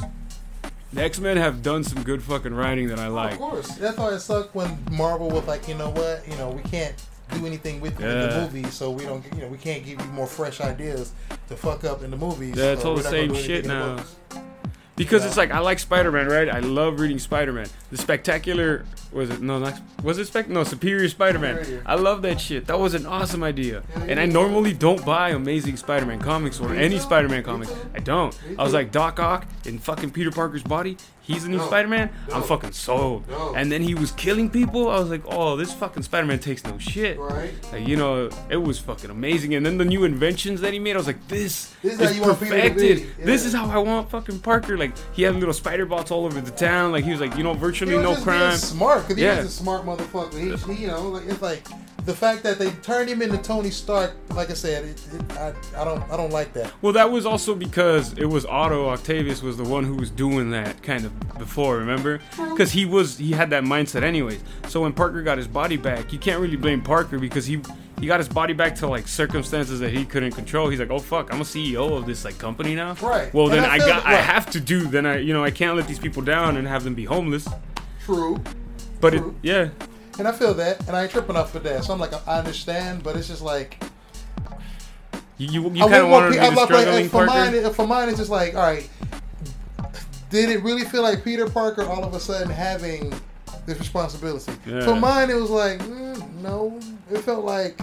the 0.92 1.02
X 1.04 1.22
Men 1.22 1.38
have 1.38 1.64
done 1.64 1.86
some 1.86 2.04
good 2.04 2.22
fucking 2.22 2.54
writing 2.54 2.90
that 2.90 3.00
I 3.00 3.08
like. 3.08 3.34
Of 3.34 3.40
course. 3.40 3.70
That's 3.76 3.98
why 3.98 4.10
it 4.10 4.20
sucked 4.20 4.54
when 4.56 4.78
Marvel 4.92 5.30
was 5.30 5.46
like, 5.48 5.70
you 5.70 5.76
know 5.76 5.92
what, 5.92 6.28
you 6.30 6.36
know, 6.36 6.50
we 6.50 6.62
can't 6.70 6.94
do 7.32 7.46
anything 7.46 7.82
with 7.82 8.00
you 8.00 8.06
in 8.06 8.20
the 8.20 8.28
Yeah. 8.36 8.42
movies, 8.42 8.74
so 8.74 8.92
we 8.92 9.04
don't, 9.06 9.24
you 9.36 9.42
know, 9.42 9.48
we 9.48 9.58
can't 9.58 9.84
give 9.86 10.00
you 10.00 10.08
more 10.14 10.28
fresh 10.28 10.62
ideas 10.62 11.12
to 11.50 11.56
fuck 11.56 11.84
up 11.84 12.04
in 12.04 12.12
the 12.12 12.18
movies. 12.18 12.56
Yeah, 12.56 12.72
it's 12.74 12.82
so 12.84 12.90
all 12.92 12.96
the 12.96 13.04
same 13.04 13.34
shit 13.34 13.66
now. 13.66 13.98
Because 14.98 15.24
Yeah. 15.24 15.28
it's 15.28 15.36
like 15.38 15.52
I 15.52 15.60
like 15.60 15.80
Spider 15.80 16.10
Man, 16.10 16.28
right? 16.28 16.48
I 16.50 16.60
love 16.60 17.02
reading 17.02 17.20
Spider 17.20 17.52
Man. 17.52 17.68
The 17.92 17.98
Spectacular 17.98 18.86
was 19.12 19.30
it 19.30 19.42
no 19.42 19.60
not 19.60 19.82
was 20.04 20.18
it 20.20 20.28
spec 20.28 20.48
no 20.48 20.64
Superior 20.64 21.10
Spider 21.10 21.38
Man. 21.38 21.82
I 21.86 21.96
love 21.96 22.22
that 22.22 22.40
shit. 22.40 22.68
That 22.68 22.80
was 22.80 22.94
an 22.94 23.06
awesome 23.06 23.44
idea. 23.44 23.84
Yeah, 23.98 24.04
And 24.08 24.20
I 24.22 24.26
normally 24.26 24.72
don't 24.74 25.04
buy 25.06 25.32
Amazing 25.32 25.76
Spider 25.78 26.06
Man 26.06 26.20
comics 26.20 26.62
or 26.62 26.74
any. 26.74 26.98
Spider 27.00 27.28
Man 27.28 27.44
comics. 27.44 27.74
I 27.94 28.00
don't. 28.00 28.38
I 28.58 28.64
was 28.64 28.72
like 28.74 28.94
Doc 28.94 29.20
Ock 29.20 29.46
in 29.66 29.80
fucking 29.80 30.12
Peter 30.12 30.32
Parker's 30.32 30.64
body. 30.64 30.96
He's 31.26 31.44
the 31.44 31.50
new 31.50 31.58
No. 31.58 31.66
Spider 31.68 31.88
Man. 31.88 32.10
I'm 32.32 32.44
fucking 32.44 32.74
sold. 32.74 33.28
No. 33.28 33.54
And 33.56 33.72
then 33.72 33.82
he 33.82 33.96
was 33.96 34.12
killing 34.12 34.48
people. 34.50 34.90
I 34.92 35.00
was 35.00 35.10
like, 35.10 35.24
oh, 35.26 35.56
this 35.56 35.74
fucking 35.74 36.04
Spider 36.04 36.28
Man 36.28 36.38
takes 36.40 36.64
no 36.64 36.78
shit. 36.78 37.18
Right? 37.18 37.52
Like, 37.72 37.88
you 37.88 37.96
know, 37.98 38.30
it 38.50 38.58
was 38.58 38.78
fucking 38.78 39.10
amazing. 39.10 39.56
And 39.56 39.66
then 39.66 39.78
the 39.80 39.86
new 39.86 40.04
inventions 40.04 40.62
that 40.62 40.72
he 40.72 40.78
made, 40.80 40.94
I 40.94 40.98
was 40.98 41.08
like, 41.08 41.28
this, 41.28 41.74
This 41.82 41.94
is 41.94 42.00
is 42.02 42.08
how 42.10 42.14
you 42.16 42.22
want 42.22 42.40
to 42.40 42.46
perfected. 42.46 42.98
be. 43.18 43.24
This 43.24 43.44
is 43.44 43.54
how 43.54 43.70
I 43.70 43.80
want 43.80 44.10
fucking 44.12 44.40
Parker. 44.42 44.78
Like, 44.78 44.94
he 45.14 45.24
had 45.24 45.36
little 45.36 45.54
spider 45.54 45.86
bots 45.88 46.12
all 46.12 46.26
over 46.26 46.40
the 46.40 46.52
town. 46.52 46.92
Like, 46.92 47.04
he 47.04 47.12
was 47.12 47.20
like, 47.22 47.36
you 47.36 47.44
know, 47.44 47.54
virtually 47.56 47.98
no 47.98 48.16
crime. 48.16 48.56
smart 48.58 49.02
because 49.04 49.18
he 49.18 49.24
Yeah. 49.24 49.38
was 49.38 49.48
a 49.48 49.50
smart 49.50 49.84
motherfucker. 49.84 50.34
He, 50.68 50.74
he, 50.76 50.82
you 50.84 50.88
know, 50.88 51.10
like 51.10 51.26
it's 51.26 51.42
like 51.42 51.66
the 52.06 52.14
fact 52.16 52.44
that 52.44 52.60
they 52.60 52.70
turned 52.84 53.10
him 53.10 53.22
into 53.22 53.38
Tony 53.40 53.72
Stark, 53.72 54.14
like 54.30 54.50
I 54.52 54.54
said, 54.54 54.86
it, 54.86 55.02
it, 55.14 55.38
I, 55.38 55.54
I 55.76 55.84
don't 55.84 56.04
I 56.12 56.18
don't 56.18 56.32
like 56.32 56.54
that. 56.54 56.72
Well, 56.82 56.94
that 56.94 57.10
was 57.12 57.26
also 57.26 57.56
because 57.56 58.14
it 58.14 58.26
was 58.26 58.46
Otto 58.46 58.90
Octavius 58.90 59.42
was 59.42 59.58
the 59.58 59.64
one 59.64 59.84
who 59.84 59.96
was 59.96 60.10
doing 60.12 60.52
that 60.52 60.82
kind 60.84 61.04
of 61.06 61.38
before, 61.38 61.78
remember? 61.78 62.20
Because 62.38 62.72
he 62.72 62.86
was 62.86 63.18
he 63.18 63.32
had 63.32 63.50
that 63.50 63.64
mindset 63.64 64.04
anyways. 64.04 64.42
So 64.68 64.82
when 64.82 64.94
Parker 64.94 65.24
got 65.24 65.38
his 65.38 65.48
body 65.48 65.78
back, 65.78 66.14
you 66.14 66.20
can't 66.20 66.40
really 66.40 66.58
blame 66.58 66.82
Parker 66.82 67.18
because 67.18 67.46
he 67.46 67.60
he 68.00 68.08
got 68.08 68.20
his 68.20 68.28
body 68.30 68.54
back 68.54 68.76
to 68.76 68.88
like 68.88 69.08
circumstances 69.08 69.80
that 69.80 69.92
he 69.92 70.06
couldn't 70.06 70.34
control. 70.34 70.70
He's 70.70 70.80
like, 70.80 70.92
oh 70.92 71.00
fuck, 71.00 71.34
I'm 71.34 71.42
a 71.42 71.46
CEO 71.46 71.98
of 71.98 72.06
this 72.06 72.24
like 72.24 72.38
company 72.38 72.76
now. 72.76 72.94
Right. 73.02 73.34
Well, 73.34 73.46
And 73.46 73.56
then 73.56 73.66
I 73.66 73.76
I, 73.76 73.78
got 73.80 74.04
that- 74.04 74.06
I 74.06 74.16
have 74.16 74.50
to 74.52 74.60
do. 74.60 74.88
Then 74.88 75.06
I 75.06 75.18
you 75.18 75.34
know 75.34 75.44
I 75.44 75.50
can't 75.52 75.76
let 75.76 75.88
these 75.88 76.00
people 76.00 76.22
down 76.22 76.58
and 76.58 76.68
have 76.68 76.84
them 76.84 76.94
be 76.94 77.06
homeless. 77.06 77.48
True. 78.04 78.40
But 79.02 79.16
it, 79.16 79.24
yeah, 79.42 79.70
And 80.18 80.28
I 80.28 80.32
feel 80.32 80.54
that, 80.54 80.88
and 80.88 80.96
I 80.96 81.04
ain't 81.04 81.12
tripping 81.12 81.36
off 81.36 81.52
for 81.52 81.60
that. 81.60 81.84
So 81.84 81.94
I'm 81.94 82.00
like, 82.00 82.14
I 82.28 82.40
understand, 82.40 83.04
but 83.04 83.16
it's 83.16 83.28
just 83.28 83.42
like 83.42 83.84
you 85.38 85.48
you, 85.50 85.72
you 85.74 85.82
kind 85.82 85.96
of 85.96 86.10
want 86.10 86.34
to 86.34 86.40
be 86.40 86.46
like, 86.56 86.70
like, 86.70 87.06
for 87.06 87.26
Parker. 87.26 87.52
mine, 87.52 87.74
for 87.74 87.88
mine, 87.88 88.10
it's 88.10 88.20
just 88.20 88.32
like, 88.32 88.56
all 88.56 88.62
right. 88.62 88.90
Did 90.30 90.50
it 90.50 90.64
really 90.64 90.84
feel 90.84 91.02
like 91.02 91.24
Peter 91.24 91.48
Parker 91.48 91.84
all 91.84 92.04
of 92.04 92.14
a 92.14 92.20
sudden 92.20 92.50
having 92.50 93.14
this 93.66 93.78
responsibility? 93.78 94.54
Yeah. 94.66 94.84
For 94.84 94.96
mine, 94.96 95.30
it 95.30 95.36
was 95.36 95.50
like, 95.50 95.80
mm, 95.80 96.42
no. 96.42 96.80
It 97.12 97.20
felt 97.20 97.46
like, 97.46 97.80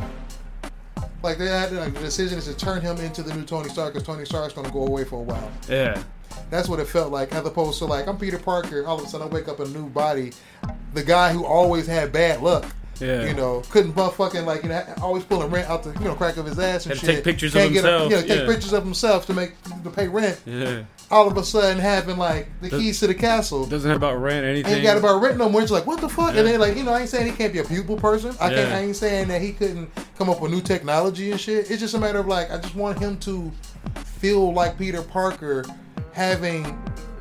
like 1.22 1.38
they 1.38 1.46
had 1.46 1.72
like 1.72 1.94
the 1.94 2.00
decision 2.00 2.38
is 2.38 2.46
to 2.46 2.56
turn 2.56 2.80
him 2.80 2.96
into 2.98 3.22
the 3.22 3.34
new 3.34 3.44
Tony 3.44 3.68
Stark 3.68 3.92
because 3.92 4.06
Tony 4.06 4.24
Stark's 4.24 4.54
going 4.54 4.66
to 4.66 4.72
go 4.72 4.86
away 4.86 5.04
for 5.04 5.16
a 5.16 5.22
while. 5.22 5.50
yeah. 5.68 6.02
That's 6.50 6.68
what 6.68 6.80
it 6.80 6.86
felt 6.86 7.10
like, 7.12 7.32
as 7.34 7.44
opposed 7.46 7.78
to 7.78 7.86
like 7.86 8.06
I'm 8.08 8.18
Peter 8.18 8.38
Parker. 8.38 8.86
All 8.86 8.98
of 8.98 9.04
a 9.04 9.08
sudden, 9.08 9.28
I 9.28 9.30
wake 9.30 9.48
up 9.48 9.60
in 9.60 9.66
a 9.66 9.70
new 9.70 9.88
body. 9.88 10.32
The 10.94 11.02
guy 11.02 11.32
who 11.32 11.44
always 11.44 11.86
had 11.86 12.12
bad 12.12 12.42
luck. 12.42 12.64
Yeah. 13.00 13.24
You 13.26 13.34
know, 13.34 13.62
couldn't 13.70 13.92
buff 13.92 14.16
fucking 14.16 14.44
like 14.46 14.62
you 14.62 14.68
know 14.68 14.84
always 15.00 15.24
pulling 15.24 15.50
rent 15.50 15.68
out 15.68 15.82
the 15.82 15.92
you 15.98 16.04
know 16.04 16.14
crack 16.14 16.36
of 16.36 16.46
his 16.46 16.58
ass 16.58 16.86
and 16.86 16.96
shit. 16.96 17.16
take 17.16 17.24
pictures 17.24 17.54
of 17.54 17.62
Can't 17.62 17.72
get 17.72 17.84
a- 17.84 17.88
himself, 17.88 18.10
you 18.10 18.16
know, 18.16 18.22
take 18.22 18.40
yeah. 18.40 18.46
pictures 18.46 18.72
of 18.72 18.84
himself 18.84 19.26
to 19.26 19.34
make 19.34 19.54
to 19.82 19.90
pay 19.90 20.06
rent. 20.06 20.40
Yeah. 20.46 20.84
All 21.10 21.26
of 21.26 21.36
a 21.36 21.42
sudden, 21.42 21.78
having 21.78 22.16
like 22.16 22.48
the 22.60 22.68
Does- 22.68 22.80
keys 22.80 23.00
to 23.00 23.08
the 23.08 23.14
castle. 23.14 23.66
Doesn't 23.66 23.88
have 23.88 23.96
about 23.96 24.20
rent 24.20 24.46
anything. 24.46 24.74
Ain't 24.74 24.82
got 24.84 24.98
about 24.98 25.20
rent 25.20 25.36
no 25.36 25.48
more. 25.48 25.62
It's 25.62 25.70
like 25.72 25.86
what 25.86 26.00
the 26.00 26.08
fuck? 26.08 26.34
Yeah. 26.34 26.40
And 26.40 26.48
then 26.48 26.60
like 26.60 26.76
you 26.76 26.84
know, 26.84 26.92
I 26.92 27.00
ain't 27.00 27.08
saying 27.08 27.26
he 27.26 27.36
can't 27.36 27.52
be 27.52 27.58
a 27.58 27.64
pupil 27.64 27.96
person. 27.96 28.36
I 28.40 28.50
can't. 28.50 28.72
I 28.72 28.80
ain't 28.80 28.96
saying 28.96 29.28
that 29.28 29.42
he 29.42 29.52
couldn't 29.52 29.90
come 30.16 30.30
up 30.30 30.40
with 30.40 30.52
new 30.52 30.60
technology 30.60 31.32
and 31.32 31.40
shit. 31.40 31.70
It's 31.72 31.80
just 31.80 31.94
a 31.94 31.98
matter 31.98 32.20
of 32.20 32.28
like 32.28 32.52
I 32.52 32.58
just 32.58 32.76
want 32.76 33.00
him 33.00 33.18
to 33.20 33.50
feel 34.04 34.52
like 34.52 34.78
Peter 34.78 35.02
Parker 35.02 35.64
having 36.12 36.62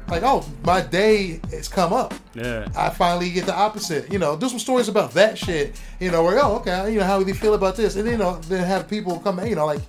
like 0.08 0.24
oh 0.24 0.46
my 0.64 0.82
day 0.82 1.40
has 1.52 1.68
come 1.68 1.94
up. 1.94 2.14
Yeah. 2.34 2.68
I 2.76 2.90
finally 2.90 3.30
get 3.30 3.46
the 3.46 3.56
opposite. 3.56 4.12
You 4.12 4.20
know, 4.20 4.36
do 4.38 4.50
some 4.50 4.60
stories 4.60 4.88
about 4.88 5.12
that 5.14 5.38
shit. 5.38 5.80
You 6.00 6.12
know, 6.12 6.24
where 6.24 6.40
oh 6.44 6.58
okay, 6.58 6.92
you 6.92 7.00
know 7.00 7.06
how 7.06 7.22
do 7.22 7.28
you 7.28 7.34
feel 7.34 7.54
about 7.54 7.76
this, 7.76 7.96
and 7.96 8.06
then, 8.06 8.14
you 8.14 8.20
know 8.20 8.36
then 8.42 8.64
have 8.64 8.90
people 8.90 9.20
come. 9.20 9.46
You 9.46 9.56
know, 9.56 9.66
like 9.66 9.82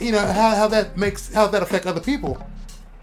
you 0.00 0.12
know 0.12 0.20
how, 0.26 0.54
how 0.56 0.68
that 0.68 0.96
makes 0.96 1.32
how 1.32 1.46
that 1.48 1.62
affect 1.62 1.86
other 1.86 2.00
people. 2.00 2.44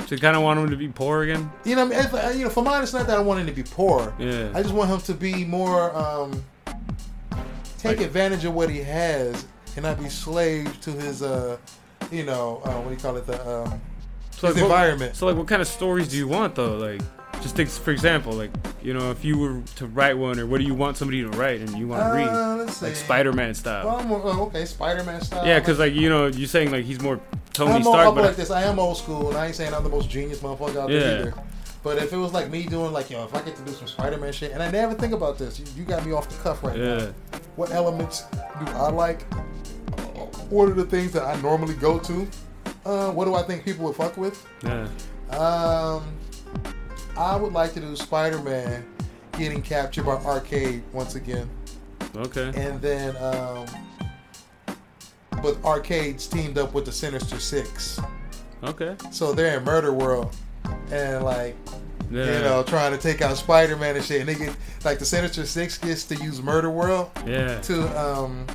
So 0.08 0.16
you 0.16 0.22
kind 0.22 0.36
of 0.36 0.44
want 0.44 0.60
him 0.60 0.70
to 0.70 0.76
be 0.76 0.90
poor 0.90 1.24
again. 1.24 1.50
You 1.64 1.76
know, 1.76 1.86
what 1.86 1.96
I 1.96 2.20
mean, 2.20 2.32
if, 2.32 2.38
you 2.38 2.44
know, 2.44 2.50
for 2.50 2.64
mine, 2.64 2.84
it's 2.84 2.92
not 2.92 3.08
that 3.08 3.18
I 3.18 3.22
want 3.22 3.40
him 3.40 3.46
to 3.48 3.54
be 3.54 3.64
poor. 3.64 4.14
Yeah. 4.20 4.52
I 4.54 4.62
just 4.62 4.74
want 4.74 4.90
him 4.90 5.00
to 5.00 5.14
be 5.14 5.46
more 5.46 5.96
um, 5.96 6.44
take 7.78 7.98
Like- 7.98 8.08
advantage 8.08 8.44
of 8.44 8.54
what 8.54 8.70
he 8.70 8.80
has 8.80 9.46
and 9.78 9.84
not 9.86 9.98
be 10.00 10.10
slave 10.10 10.82
to 10.82 10.92
his 10.92 11.22
uh, 11.22 11.56
you 12.12 12.24
know, 12.26 12.62
uh, 12.66 12.74
what 12.82 12.90
do 12.90 12.96
you 12.96 13.00
call 13.00 13.16
it, 13.16 13.26
the 13.26 13.50
um, 13.50 13.82
So 14.42 14.48
like, 14.48 14.56
what- 14.56 14.64
environment. 14.64 15.16
so 15.16 15.28
like, 15.28 15.36
what 15.36 15.48
kind 15.48 15.62
of 15.62 15.68
stories 15.68 16.08
do 16.08 16.18
you 16.18 16.28
want 16.28 16.56
though? 16.56 16.76
Like, 16.78 17.02
just 17.42 17.56
take 17.56 17.68
for 17.68 17.92
example, 17.92 18.34
like 18.34 18.50
you 18.82 18.94
know, 18.94 19.12
if 19.12 19.24
you 19.24 19.38
were 19.38 19.62
to 19.76 19.86
write 19.86 20.18
one, 20.18 20.40
or 20.40 20.48
what 20.48 20.60
do 20.60 20.64
you 20.66 20.74
want 20.74 20.98
somebody 20.98 21.22
to 21.22 21.30
write, 21.30 21.62
and 21.62 21.70
you 21.78 21.88
want 21.88 22.02
to 22.02 22.10
Uh, 22.10 22.58
read, 22.58 22.82
like. 22.82 22.96
Spider-Man 22.96 23.54
style. 23.54 23.86
Well, 23.86 24.04
more, 24.04 24.22
oh, 24.24 24.42
okay, 24.48 24.66
Spider-Man 24.66 25.22
style. 25.22 25.46
yeah, 25.46 25.60
because 25.60 25.78
like 25.78 25.94
you 25.94 26.10
know, 26.10 26.26
you're 26.28 26.48
saying 26.48 26.72
like 26.72 26.86
he's 26.86 27.00
more 27.02 27.20
Tony 27.54 27.74
I'm, 27.74 27.84
Stark, 27.84 28.02
Stark, 28.02 28.16
but 28.16 28.24
like 28.26 28.36
this. 28.36 28.50
I 28.50 28.64
am 28.64 28.80
old 28.80 28.98
school, 28.98 29.30
and 29.30 29.38
I 29.38 29.48
ain't 29.48 29.56
saying 29.56 29.74
I'm 29.74 29.84
the 29.84 29.90
most 29.90 30.10
genius 30.10 30.40
motherfucker 30.40 30.78
out 30.78 30.90
Yeah. 30.90 31.00
there 31.00 31.20
either. 31.22 31.34
But 31.84 31.98
if 31.98 32.14
it 32.14 32.18
was 32.18 32.32
like 32.34 32.50
me 32.50 32.64
doing 32.66 32.92
like, 32.94 33.10
you 33.10 33.18
know, 33.18 33.24
if 33.26 33.34
I 33.36 33.42
get 33.42 33.56
to 33.56 33.62
do 33.64 33.72
some 33.74 33.88
Spider-Man 33.88 34.34
shit, 34.34 34.52
and 34.52 34.62
I 34.62 34.70
never 34.72 34.94
think 34.96 35.14
about 35.14 35.38
this, 35.38 35.60
you, 35.60 35.66
you 35.78 35.84
got 35.84 36.06
me 36.06 36.14
off 36.14 36.30
the 36.30 36.38
cuff 36.44 36.64
right 36.64 36.78
yeah, 36.78 36.98
now. 36.98 37.14
What 37.56 37.72
elements 37.72 38.24
do 38.32 38.72
I 38.72 38.90
like? 38.90 39.22
What 40.50 40.70
are 40.70 40.74
the 40.74 40.86
things 40.86 41.12
that 41.14 41.24
I 41.24 41.40
normally 41.42 41.74
go 41.76 41.98
to? 42.00 42.28
Uh, 42.86 43.12
what 43.12 43.26
do 43.26 43.36
I 43.36 43.44
think 43.44 43.64
people 43.66 43.86
would 43.86 43.96
fuck 43.96 44.18
with? 44.18 44.46
yeah, 44.64 44.88
Um, 45.38 46.04
I 47.18 47.36
would 47.36 47.54
like 47.54 47.74
to 47.74 47.80
do 47.80 47.96
Spider-Man 47.96 48.86
getting 49.38 49.62
captured 49.62 50.06
by 50.06 50.16
Arcade 50.18 50.84
once 50.94 51.16
again, 51.16 51.50
okay, 52.16 52.52
and 52.56 52.82
then 52.82 53.16
um, 53.18 53.66
but 55.42 55.58
Arcade's 55.64 56.28
teamed 56.28 56.58
up 56.58 56.74
with 56.74 56.86
the 56.86 56.92
Sinister 56.92 57.40
Six. 57.40 58.00
okay, 58.64 58.96
So 59.12 59.34
they're 59.34 59.58
in 59.58 59.64
Murder 59.64 59.94
World, 59.94 60.36
and 60.92 61.24
like 61.24 61.56
yeah, 62.12 62.26
you 62.26 62.40
know, 62.44 62.64
trying 62.64 62.92
to 62.92 62.98
take 62.98 63.22
out 63.22 63.38
Spider 63.38 63.76
Man 63.78 63.96
and 63.96 64.04
shit. 64.04 64.20
And 64.20 64.30
they 64.30 64.36
get 64.36 64.56
like 64.84 65.00
the 65.00 65.06
Sinister 65.06 65.46
Six 65.46 65.78
gets 65.78 66.04
to 66.06 66.16
use 66.16 66.42
Murder 66.42 66.70
World 66.70 67.10
yeah, 67.26 67.60
to 67.62 68.00
um 68.00 68.46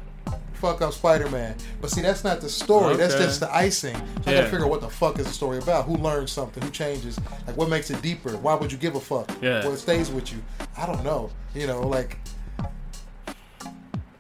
fuck 0.57 0.83
up 0.83 0.93
Spider 0.93 1.29
Man. 1.29 1.57
But 1.81 1.91
see, 1.91 2.03
that's 2.03 2.25
not 2.25 2.41
the 2.41 2.49
story. 2.49 2.97
That's 2.97 3.15
just 3.15 3.41
the 3.41 3.55
icing. 3.55 3.97
So 3.97 4.31
I 4.31 4.35
gotta 4.35 4.49
figure 4.49 4.65
out 4.65 4.71
what 4.71 4.81
the 4.81 4.91
fuck 4.91 5.19
is 5.19 5.27
the 5.27 5.33
story 5.33 5.59
about. 5.59 5.85
Who 5.85 5.97
learns 5.97 6.33
something? 6.33 6.63
Who 6.63 6.71
changes? 6.71 7.19
Like 7.47 7.57
what 7.57 7.69
makes 7.69 7.91
it 7.91 8.01
deeper? 8.03 8.37
Why 8.37 8.55
would 8.55 8.73
you 8.73 8.79
give 8.79 8.95
a 8.95 9.01
fuck? 9.01 9.31
Yeah. 9.41 9.67
What 9.67 9.79
stays 9.79 10.11
with 10.11 10.33
you? 10.33 10.43
I 10.77 10.87
don't 10.87 11.05
know. 11.05 11.31
You 11.55 11.67
know, 11.67 11.81
like 11.87 12.19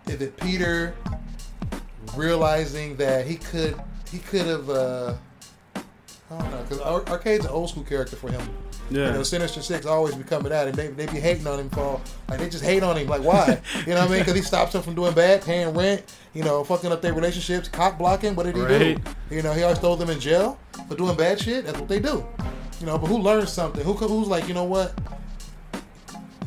is 0.06 0.20
it 0.20 0.36
Peter 0.36 0.94
realizing 2.14 2.96
that 2.96 3.26
he 3.26 3.36
could 3.36 3.80
he 4.10 4.18
could 4.18 4.46
have 4.46 4.70
uh 4.70 5.14
I 6.30 6.38
don't 6.38 6.50
know 6.50 6.62
because 6.62 6.80
Arcade's 6.80 7.44
an 7.44 7.50
old 7.50 7.70
school 7.70 7.84
character 7.84 8.16
for 8.16 8.30
him. 8.30 8.42
Yeah. 8.90 9.06
You 9.06 9.12
know, 9.12 9.22
Sinister 9.22 9.62
Six 9.62 9.86
always 9.86 10.14
be 10.14 10.22
coming 10.24 10.52
at 10.52 10.68
him. 10.68 10.74
They, 10.74 10.88
they 10.88 11.06
be 11.06 11.18
hating 11.20 11.46
on 11.46 11.58
him 11.60 11.70
for 11.70 12.00
like 12.28 12.38
they 12.38 12.48
just 12.48 12.64
hate 12.64 12.82
on 12.82 12.96
him. 12.96 13.06
Like 13.08 13.22
why? 13.22 13.60
You 13.86 13.94
know 13.94 14.00
what 14.00 14.08
I 14.08 14.12
mean? 14.12 14.18
Because 14.20 14.34
he 14.34 14.42
stops 14.42 14.72
them 14.72 14.82
from 14.82 14.94
doing 14.94 15.14
bad, 15.14 15.42
paying 15.42 15.74
rent. 15.76 16.02
You 16.34 16.42
know, 16.44 16.62
fucking 16.64 16.92
up 16.92 17.00
their 17.02 17.14
relationships, 17.14 17.68
cock 17.68 17.98
blocking. 17.98 18.34
What 18.34 18.44
did 18.46 18.56
he 18.56 18.62
Right. 18.62 19.04
do? 19.30 19.34
You 19.36 19.42
know, 19.42 19.52
he 19.52 19.62
always 19.62 19.78
throw 19.78 19.96
them 19.96 20.10
in 20.10 20.20
jail 20.20 20.58
for 20.88 20.94
doing 20.96 21.16
bad 21.16 21.40
shit. 21.40 21.64
That's 21.64 21.78
what 21.78 21.88
they 21.88 22.00
do. 22.00 22.24
You 22.80 22.86
know, 22.86 22.98
but 22.98 23.06
who 23.06 23.18
learns 23.18 23.50
something? 23.52 23.82
Who 23.84 23.94
who's 23.94 24.28
like, 24.28 24.46
you 24.48 24.54
know 24.54 24.64
what? 24.64 24.92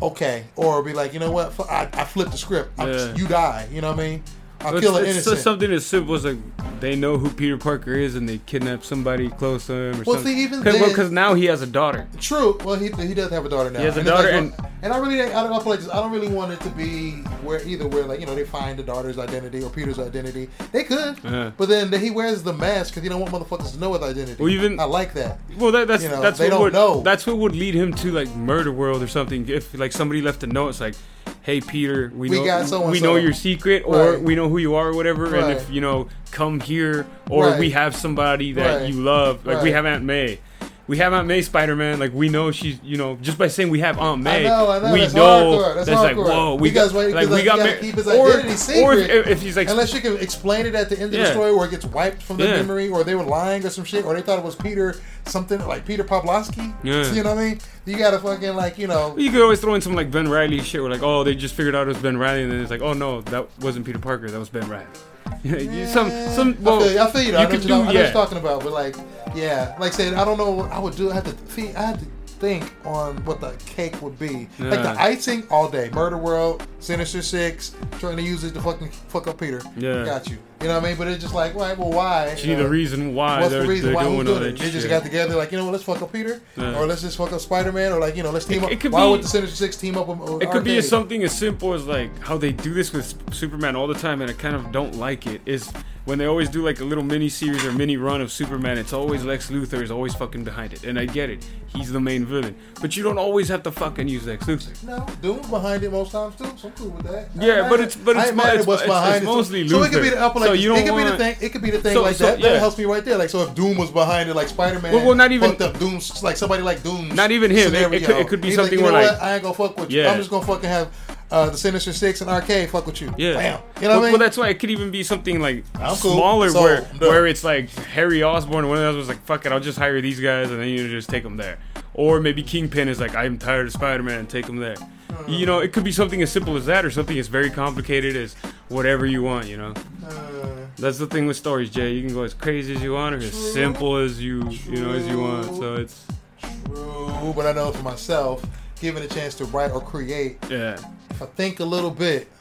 Okay, 0.01 0.45
or 0.55 0.81
be 0.81 0.93
like, 0.93 1.13
you 1.13 1.19
know 1.19 1.31
what? 1.31 1.59
I, 1.69 1.89
I 1.91 2.05
flipped 2.05 2.31
the 2.31 2.37
script. 2.37 2.71
I'm, 2.79 3.15
You 3.17 3.27
die. 3.27 3.67
You 3.71 3.81
know 3.81 3.91
what 3.91 3.99
I 3.99 4.03
mean? 4.03 4.23
It's, 4.61 4.79
kill 4.81 4.97
it's 4.97 5.09
innocent. 5.09 5.33
just 5.35 5.43
something 5.43 5.71
as 5.71 5.85
simple 5.85 6.15
as 6.15 6.25
like 6.25 6.37
they 6.81 6.95
know 6.95 7.17
who 7.17 7.29
Peter 7.29 7.57
Parker 7.57 7.93
is 7.93 8.15
and 8.15 8.27
they 8.27 8.39
kidnap 8.39 8.83
somebody 8.85 9.29
close 9.29 9.67
to 9.67 9.73
him 9.73 10.01
or 10.01 10.03
Well, 10.03 10.15
something. 10.17 10.33
see, 10.35 10.43
even 10.43 10.63
Because 10.63 10.95
then- 11.07 11.13
now 11.13 11.33
he 11.33 11.45
has 11.45 11.61
a 11.61 11.67
daughter. 11.67 12.07
True. 12.19 12.57
Well, 12.63 12.75
he, 12.75 12.89
he 13.05 13.13
does 13.13 13.29
have 13.31 13.45
a 13.45 13.49
daughter 13.49 13.69
now. 13.69 13.79
He 13.79 13.85
has 13.85 13.97
a 13.97 14.01
it's 14.01 14.09
daughter 14.09 14.23
like, 14.31 14.33
and- 14.33 14.53
and 14.81 14.93
I 14.93 14.97
really 14.97 15.21
I 15.21 15.27
don't 15.43 15.51
I 15.51 15.59
feel 15.59 15.69
like 15.71 15.79
this, 15.79 15.89
I 15.89 15.95
don't 16.01 16.11
really 16.11 16.29
want 16.29 16.51
it 16.53 16.59
to 16.61 16.69
be 16.69 17.11
where 17.43 17.61
either 17.67 17.87
where 17.87 18.03
like 18.05 18.19
you 18.21 18.25
know 18.25 18.35
they 18.35 18.45
find 18.45 18.77
the 18.79 18.83
daughter's 18.83 19.17
identity 19.17 19.61
or 19.63 19.69
Peter's 19.69 19.99
identity. 19.99 20.49
They 20.71 20.83
could, 20.85 21.17
Uh-huh. 21.25 21.51
but 21.57 21.67
then 21.69 21.91
he 21.93 22.11
wears 22.11 22.43
the 22.43 22.53
mask 22.53 22.91
because 22.91 23.03
he 23.03 23.09
don't 23.09 23.19
want 23.21 23.33
motherfuckers 23.33 23.71
to 23.73 23.79
know 23.79 23.93
his 23.93 24.01
identity. 24.03 24.41
Well, 24.41 24.51
even- 24.51 24.79
I 24.79 24.85
like 24.85 25.13
that. 25.15 25.39
Well, 25.57 25.71
that, 25.73 25.87
that's 25.87 26.03
You 26.03 26.09
know, 26.09 26.21
that's 26.21 26.37
they 26.39 26.45
what 26.45 26.49
don't 26.51 26.61
would 26.61 26.73
know. 26.73 27.01
that's 27.01 27.25
what 27.27 27.37
would 27.37 27.55
lead 27.55 27.75
him 27.75 27.93
to 27.95 28.11
like 28.11 28.33
Murder 28.35 28.71
World 28.71 29.01
or 29.03 29.07
something. 29.07 29.47
If 29.49 29.73
like 29.77 29.91
somebody 29.93 30.21
left 30.21 30.43
a 30.43 30.47
note, 30.47 30.69
it's 30.69 30.81
like, 30.81 30.95
"Hey 31.41 31.61
Peter, 31.61 32.11
we, 32.15 32.29
We 32.29 32.35
know 32.45 32.89
we 32.89 32.99
know 32.99 33.15
your 33.15 33.33
secret, 33.33 33.83
or 33.85 34.11
Right. 34.13 34.21
we 34.21 34.35
know 34.35 34.49
who 34.49 34.57
you 34.57 34.75
are, 34.75 34.89
or 34.89 34.95
whatever. 34.95 35.35
And 35.35 35.51
if 35.51 35.69
you 35.69 35.81
know, 35.81 36.07
come 36.31 36.59
here, 36.59 37.05
or 37.29 37.47
Right. 37.47 37.59
we 37.59 37.71
have 37.71 37.95
somebody 37.95 38.53
that 38.53 38.81
Right. 38.81 38.89
you 38.93 39.01
love. 39.01 39.45
Like 39.45 39.61
we 39.63 39.71
have 39.71 39.85
Aunt 39.85 40.03
May." 40.03 40.39
We 40.87 40.97
have 40.97 41.13
Aunt 41.13 41.27
May 41.27 41.43
Spider 41.43 41.75
Man, 41.75 41.99
like 41.99 42.15
we 42.15 42.29
know 42.29 42.49
she's, 42.49 42.79
you 42.83 42.97
know, 42.97 43.15
just 43.21 43.37
by 43.37 43.47
saying 43.47 43.69
we 43.69 43.79
have 43.81 43.99
Aunt 43.99 44.23
May, 44.23 44.47
I 44.47 44.49
know, 44.49 44.71
I 44.71 44.79
know. 44.79 44.91
we 44.91 45.01
That's 45.01 45.13
know 45.13 45.21
hardcore. 45.59 45.75
That's 45.75 45.87
like 45.89 46.15
hardcore. 46.15 46.25
whoa, 46.25 46.55
we 46.55 46.69
Because, 46.71 46.91
got, 46.93 46.97
wait, 46.97 47.13
like 47.13 47.29
we 47.29 47.43
got 47.43 47.59
Ma- 47.59 47.65
keep 47.79 47.93
his 47.93 48.07
or, 48.07 48.27
identity 48.27 48.53
or 48.53 48.57
secret. 48.57 49.09
if, 49.11 49.27
if 49.27 49.41
he's 49.43 49.55
like 49.55 49.69
Unless 49.69 49.93
you 49.93 50.01
can 50.01 50.17
explain 50.17 50.65
it 50.65 50.73
at 50.73 50.89
the 50.89 50.95
end 50.99 51.13
of 51.13 51.19
the 51.19 51.27
story, 51.27 51.51
or 51.51 51.65
it 51.65 51.69
gets 51.69 51.85
wiped 51.85 52.23
from 52.23 52.37
the 52.37 52.45
Yeah. 52.45 52.55
memory, 52.55 52.89
or 52.89 53.03
they 53.03 53.13
were 53.13 53.21
lying 53.23 53.63
or 53.63 53.69
some 53.69 53.83
shit, 53.83 54.03
or 54.03 54.15
they 54.15 54.21
thought 54.21 54.39
it 54.39 54.43
was 54.43 54.55
Peter 54.55 54.95
something 55.27 55.63
like 55.67 55.85
Peter 55.85 56.03
Pavlovsky. 56.03 56.73
Yeah. 56.81 57.05
You 57.13 57.21
know 57.21 57.35
what 57.35 57.39
I 57.39 57.43
mean? 57.49 57.59
You 57.89 57.97
gotta 57.97 58.19
fucking 58.19 58.55
like 58.55 58.77
you 58.77 58.87
know. 58.87 59.17
You 59.17 59.31
could 59.31 59.41
always 59.41 59.59
throw 59.59 59.73
in 59.73 59.81
some 59.81 59.93
like 59.95 60.11
Ben 60.11 60.27
Reilly 60.29 60.61
shit 60.61 60.81
where 60.81 60.91
like, 60.91 61.01
oh, 61.03 61.23
they 61.23 61.35
just 61.35 61.55
figured 61.55 61.75
out 61.75 61.87
it 61.87 61.89
was 61.89 61.97
Ben 61.97 62.17
Reilly, 62.17 62.43
and 62.43 62.51
then 62.51 62.61
it's 62.61 62.71
like, 62.71 62.81
oh 62.81 62.93
no, 62.93 63.21
that 63.21 63.47
wasn't 63.59 63.85
Peter 63.85 63.99
Parker, 63.99 64.29
that 64.29 64.39
was 64.39 64.49
Ben 64.49 64.67
Reilly. 64.69 64.85
You- 65.43 65.85
some 65.87 66.09
some 66.09 66.57
well, 66.61 66.81
I 66.83 66.83
feel, 66.83 66.93
you- 66.93 67.01
I 67.01 67.11
feel 67.11 67.21
you. 67.21 67.27
Though. 67.29 67.37
you 67.37 67.37
I 67.37 67.43
know 67.43 67.49
what 67.49 67.51
do 67.51 67.61
you 67.61 67.67
know, 67.69 67.75
I 67.75 67.79
know 67.79 67.85
what 67.85 67.93
you're 67.95 68.11
talking 68.11 68.37
about, 68.37 68.63
but 68.63 68.73
like, 68.73 68.95
yeah, 69.35 69.75
like 69.79 69.93
I 69.93 69.95
said, 69.95 70.13
I 70.15 70.25
don't 70.25 70.37
know. 70.37 70.51
what 70.51 70.71
I 70.71 70.79
would 70.79 70.95
do. 70.95 71.11
I 71.11 71.15
had 71.15 71.25
to. 71.25 71.35
I 71.77 71.81
had 71.81 71.99
to. 71.99 72.05
Think 72.39 72.73
on 72.85 73.17
what 73.25 73.41
the 73.41 73.51
cake 73.65 74.01
would 74.01 74.17
be. 74.17 74.47
Like 74.59 74.81
the 74.81 74.95
icing 74.97 75.43
all 75.49 75.69
day. 75.69 75.89
Murder 75.93 76.17
World, 76.17 76.65
Sinister 76.79 77.21
Six, 77.21 77.75
trying 77.99 78.17
to 78.17 78.23
use 78.23 78.43
it 78.43 78.53
to 78.53 78.61
fucking 78.61 78.89
fuck 78.89 79.27
up 79.27 79.39
Peter. 79.39 79.61
Yeah. 79.75 80.05
Got 80.05 80.29
you. 80.29 80.37
You 80.61 80.67
know 80.67 80.73
what 80.75 80.83
I 80.83 80.87
mean? 80.89 80.97
But 80.97 81.07
it's 81.07 81.21
just 81.21 81.33
like, 81.33 81.55
well, 81.55 81.73
well 81.77 81.91
why? 81.91 82.35
You 82.37 82.51
You 82.51 82.57
know, 82.57 82.63
the 82.63 82.67
uh, 82.67 82.71
reason 82.71 83.15
why 83.15 83.39
What's 83.39 83.51
they're, 83.51 83.61
the 83.61 83.67
reason 83.67 83.93
why 83.93 84.03
doing 84.03 84.25
doing 84.25 84.43
it? 84.43 84.59
They 84.59 84.71
just 84.71 84.89
got 84.89 85.03
together 85.03 85.35
like, 85.35 85.51
you 85.51 85.57
know 85.57 85.63
what, 85.65 85.71
let's 85.71 85.83
fuck 85.85 86.01
up 86.01 86.11
Peter, 86.11 86.41
Yeah. 86.57 86.77
or 86.77 86.85
let's 86.85 87.01
just 87.01 87.17
fuck 87.17 87.31
up 87.31 87.39
Spider 87.39 87.71
Man, 87.71 87.93
or 87.93 87.99
like, 87.99 88.17
you 88.17 88.23
know, 88.23 88.31
let's 88.31 88.45
team 88.45 88.63
It- 88.63 88.65
up. 88.65 88.71
it 88.71 88.79
could 88.81 88.91
why 88.91 89.05
be- 89.05 89.11
would 89.11 89.23
the 89.23 89.27
Sinister 89.27 89.55
Six 89.55 89.77
team 89.77 89.97
up 89.97 90.07
with, 90.07 90.19
with 90.19 90.43
It 90.43 90.51
could 90.51 90.63
be 90.65 90.81
something 90.81 91.23
as 91.23 91.37
simple 91.37 91.73
as 91.73 91.85
like 91.85 92.17
how 92.19 92.37
they 92.37 92.51
do 92.51 92.73
this 92.73 92.91
with 92.91 93.13
Superman 93.33 93.75
all 93.77 93.87
the 93.87 93.93
time, 93.93 94.21
and 94.21 94.29
I 94.29 94.33
kind 94.33 94.55
of 94.55 94.71
don't 94.73 94.95
like 94.95 95.27
it. 95.27 95.41
Is 95.45 95.71
when 96.09 96.17
they 96.17 96.25
always 96.25 96.49
do 96.49 96.63
like 96.65 96.79
a 96.79 96.83
little 96.83 97.03
mini 97.03 97.29
series 97.29 97.63
or 97.63 97.71
mini 97.71 97.95
run 97.95 98.19
of 98.19 98.31
Superman, 98.31 98.79
it's 98.79 98.93
always 98.93 99.23
Lex 99.23 99.51
Luthor 99.51 99.81
is 99.83 99.91
always 99.91 100.15
fucking 100.15 100.43
behind 100.43 100.73
it, 100.73 100.83
and 100.83 100.97
I 100.97 101.05
get 101.05 101.29
it, 101.29 101.45
he's 101.67 101.91
the 101.91 101.99
main 101.99 102.25
villain, 102.25 102.55
but 102.81 102.97
you 102.97 103.03
don't 103.03 103.19
always 103.19 103.47
have 103.49 103.61
to 103.63 103.71
fucking 103.71 104.07
use 104.07 104.25
Lex 104.25 104.43
Luthor. 104.45 104.83
No, 104.83 105.05
Doom's 105.21 105.47
behind 105.47 105.83
it 105.83 105.91
most 105.91 106.11
times 106.11 106.35
too, 106.35 106.45
so 106.57 106.67
I'm 106.69 106.73
cool 106.73 106.89
with 106.89 107.05
that. 107.05 107.29
Yeah, 107.35 107.69
but 107.69 107.79
it's- 107.79 107.95
but 107.95 108.17
it's 108.17 108.27
ain't 108.29 108.35
mo- 108.35 108.43
mad 108.43 108.47
at 108.49 108.53
it's- 108.55 108.67
what's 108.67 108.81
it's- 108.81 108.97
behind 108.97 109.15
it's 109.17 109.23
it. 109.23 109.27
So- 109.27 109.35
mostly 109.35 109.67
So 109.69 109.83
it 109.83 109.91
could 109.91 110.01
be 110.01 110.09
the 110.09 110.19
upper 110.19 110.39
like 110.39 110.47
So 110.47 110.53
you 110.53 110.69
don't 110.69 110.83
could 110.83 110.97
be 110.97 111.03
the 111.03 111.17
thing. 111.17 111.35
It 111.41 111.49
could 111.49 111.61
be 111.61 111.69
the 111.69 111.79
thing 111.79 111.93
So- 111.93 112.01
like 112.01 112.15
so, 112.15 112.25
that. 112.25 112.39
yeah. 112.39 112.49
That 112.53 112.59
helps 112.59 112.77
me 112.79 112.85
right 112.85 113.05
there. 113.05 113.17
Like 113.17 113.29
so, 113.29 113.43
if 113.43 113.53
Doom 113.53 113.77
was 113.77 113.91
behind 113.91 114.29
it, 114.31 114.35
like 114.35 114.47
Spider 114.47 114.79
Man. 114.79 114.91
Well- 114.93 115.05
well, 115.05 115.15
not 115.15 115.31
even- 115.31 115.49
fucked 115.51 115.61
up 115.61 115.77
Doom, 115.77 115.99
like 116.23 116.37
somebody 116.37 116.63
like 116.63 116.81
Doom. 116.81 117.09
Not 117.13 117.29
even 117.31 117.51
him. 117.51 117.75
It- 117.75 117.93
it 117.93 118.03
could- 118.05 118.17
it 118.17 118.27
could 118.27 118.41
be 118.41 118.51
something 118.51 118.79
like, 118.79 118.79
you 118.79 118.83
where, 118.83 118.91
know 119.03 119.11
like-? 119.11 119.21
I 119.21 119.33
ain't 119.35 119.43
gonna 119.43 119.53
fuck 119.53 119.79
with 119.79 119.91
you. 119.91 120.01
Yeah. 120.01 120.11
I'm 120.11 120.17
just 120.17 120.31
gonna 120.31 120.45
fucking 120.45 120.69
have 120.69 120.87
uh, 121.31 121.49
the 121.49 121.57
Sinister 121.57 121.93
Six 121.93 122.21
and 122.21 122.29
Arcade 122.29 122.69
fuck 122.69 122.85
with 122.85 123.01
you. 123.01 123.13
Yeah. 123.17 123.33
Bam. 123.33 123.41
You 123.41 123.41
know 123.41 123.59
what 123.59 123.81
well, 123.81 123.91
I 123.91 123.93
mean? 124.03 124.11
well, 124.13 124.19
that's 124.19 124.37
why 124.37 124.49
it 124.49 124.59
could 124.59 124.69
even 124.71 124.91
be 124.91 125.03
something 125.03 125.39
like 125.39 125.63
I'm 125.75 125.95
cool. 125.97 126.13
smaller, 126.13 126.49
So, 126.49 126.61
where 126.61 126.81
where 126.99 127.27
it's 127.27 127.43
like 127.43 127.69
Harry 127.69 128.23
Osborn. 128.23 128.67
One 128.67 128.77
of 128.77 128.83
those 128.83 128.95
was 128.95 129.07
like, 129.07 129.21
"Fuck 129.25 129.45
it, 129.45 129.51
I'll 129.51 129.59
just 129.59 129.77
hire 129.77 130.01
these 130.01 130.19
guys, 130.19 130.49
and 130.51 130.59
then 130.59 130.67
you 130.69 130.87
just 130.89 131.09
take 131.09 131.23
them 131.23 131.37
there." 131.37 131.59
Or 131.93 132.19
maybe 132.19 132.41
Kingpin 132.43 132.87
is 132.87 132.99
like, 132.99 133.15
"I'm 133.15 133.37
tired 133.37 133.67
of 133.67 133.73
Spider-Man, 133.73 134.27
take 134.27 134.45
them 134.45 134.57
there." 134.57 134.75
Uh-huh. 134.77 135.23
You 135.27 135.45
know, 135.45 135.59
it 135.59 135.73
could 135.73 135.83
be 135.83 135.91
something 135.91 136.21
as 136.21 136.31
simple 136.31 136.55
as 136.55 136.65
that, 136.67 136.85
or 136.85 136.91
something 136.91 137.17
as 137.19 137.27
very 137.27 137.49
complicated 137.49 138.15
as 138.15 138.35
whatever 138.69 139.05
you 139.05 139.21
want. 139.23 139.47
You 139.47 139.57
know, 139.57 139.73
Uh, 140.07 140.47
that's 140.77 140.97
the 140.97 141.07
thing 141.07 141.25
with 141.27 141.35
stories, 141.37 141.69
Jay. 141.69 141.91
You 141.93 142.05
can 142.05 142.13
go 142.15 142.23
as 142.23 142.33
crazy 142.33 142.75
as 142.75 142.81
you 142.81 142.93
want, 142.93 143.15
or 143.15 143.17
as 143.19 143.31
True. 143.31 143.51
simple 143.51 143.97
as 143.97 144.21
you 144.23 144.49
you 144.69 144.81
know 144.81 144.91
as 144.93 145.05
you 145.07 145.19
want. 145.19 145.45
So 145.57 145.75
it's 145.75 146.05
true, 146.41 147.33
but 147.35 147.45
I 147.45 147.51
know 147.53 147.71
for 147.71 147.83
myself, 147.83 148.45
given 148.79 149.03
a 149.03 149.07
chance 149.07 149.35
to 149.35 149.45
write 149.45 149.71
or 149.71 149.81
create, 149.81 150.37
yeah, 150.49 150.77
if 151.19 151.23
I 151.23 151.25
think 151.33 151.59
a 151.59 151.65
little 151.65 151.91
bit, 151.91 152.31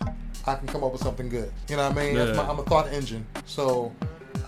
I 0.46 0.54
can 0.54 0.68
come 0.68 0.84
up 0.84 0.92
with 0.92 1.02
something 1.02 1.28
good. 1.28 1.50
You 1.68 1.76
know 1.76 1.88
what 1.88 1.98
I 1.98 2.04
mean? 2.06 2.14
Yeah. 2.14 2.32
my, 2.34 2.48
I'm 2.48 2.60
a 2.60 2.62
thought 2.62 2.86
engine, 2.92 3.26
so 3.44 3.92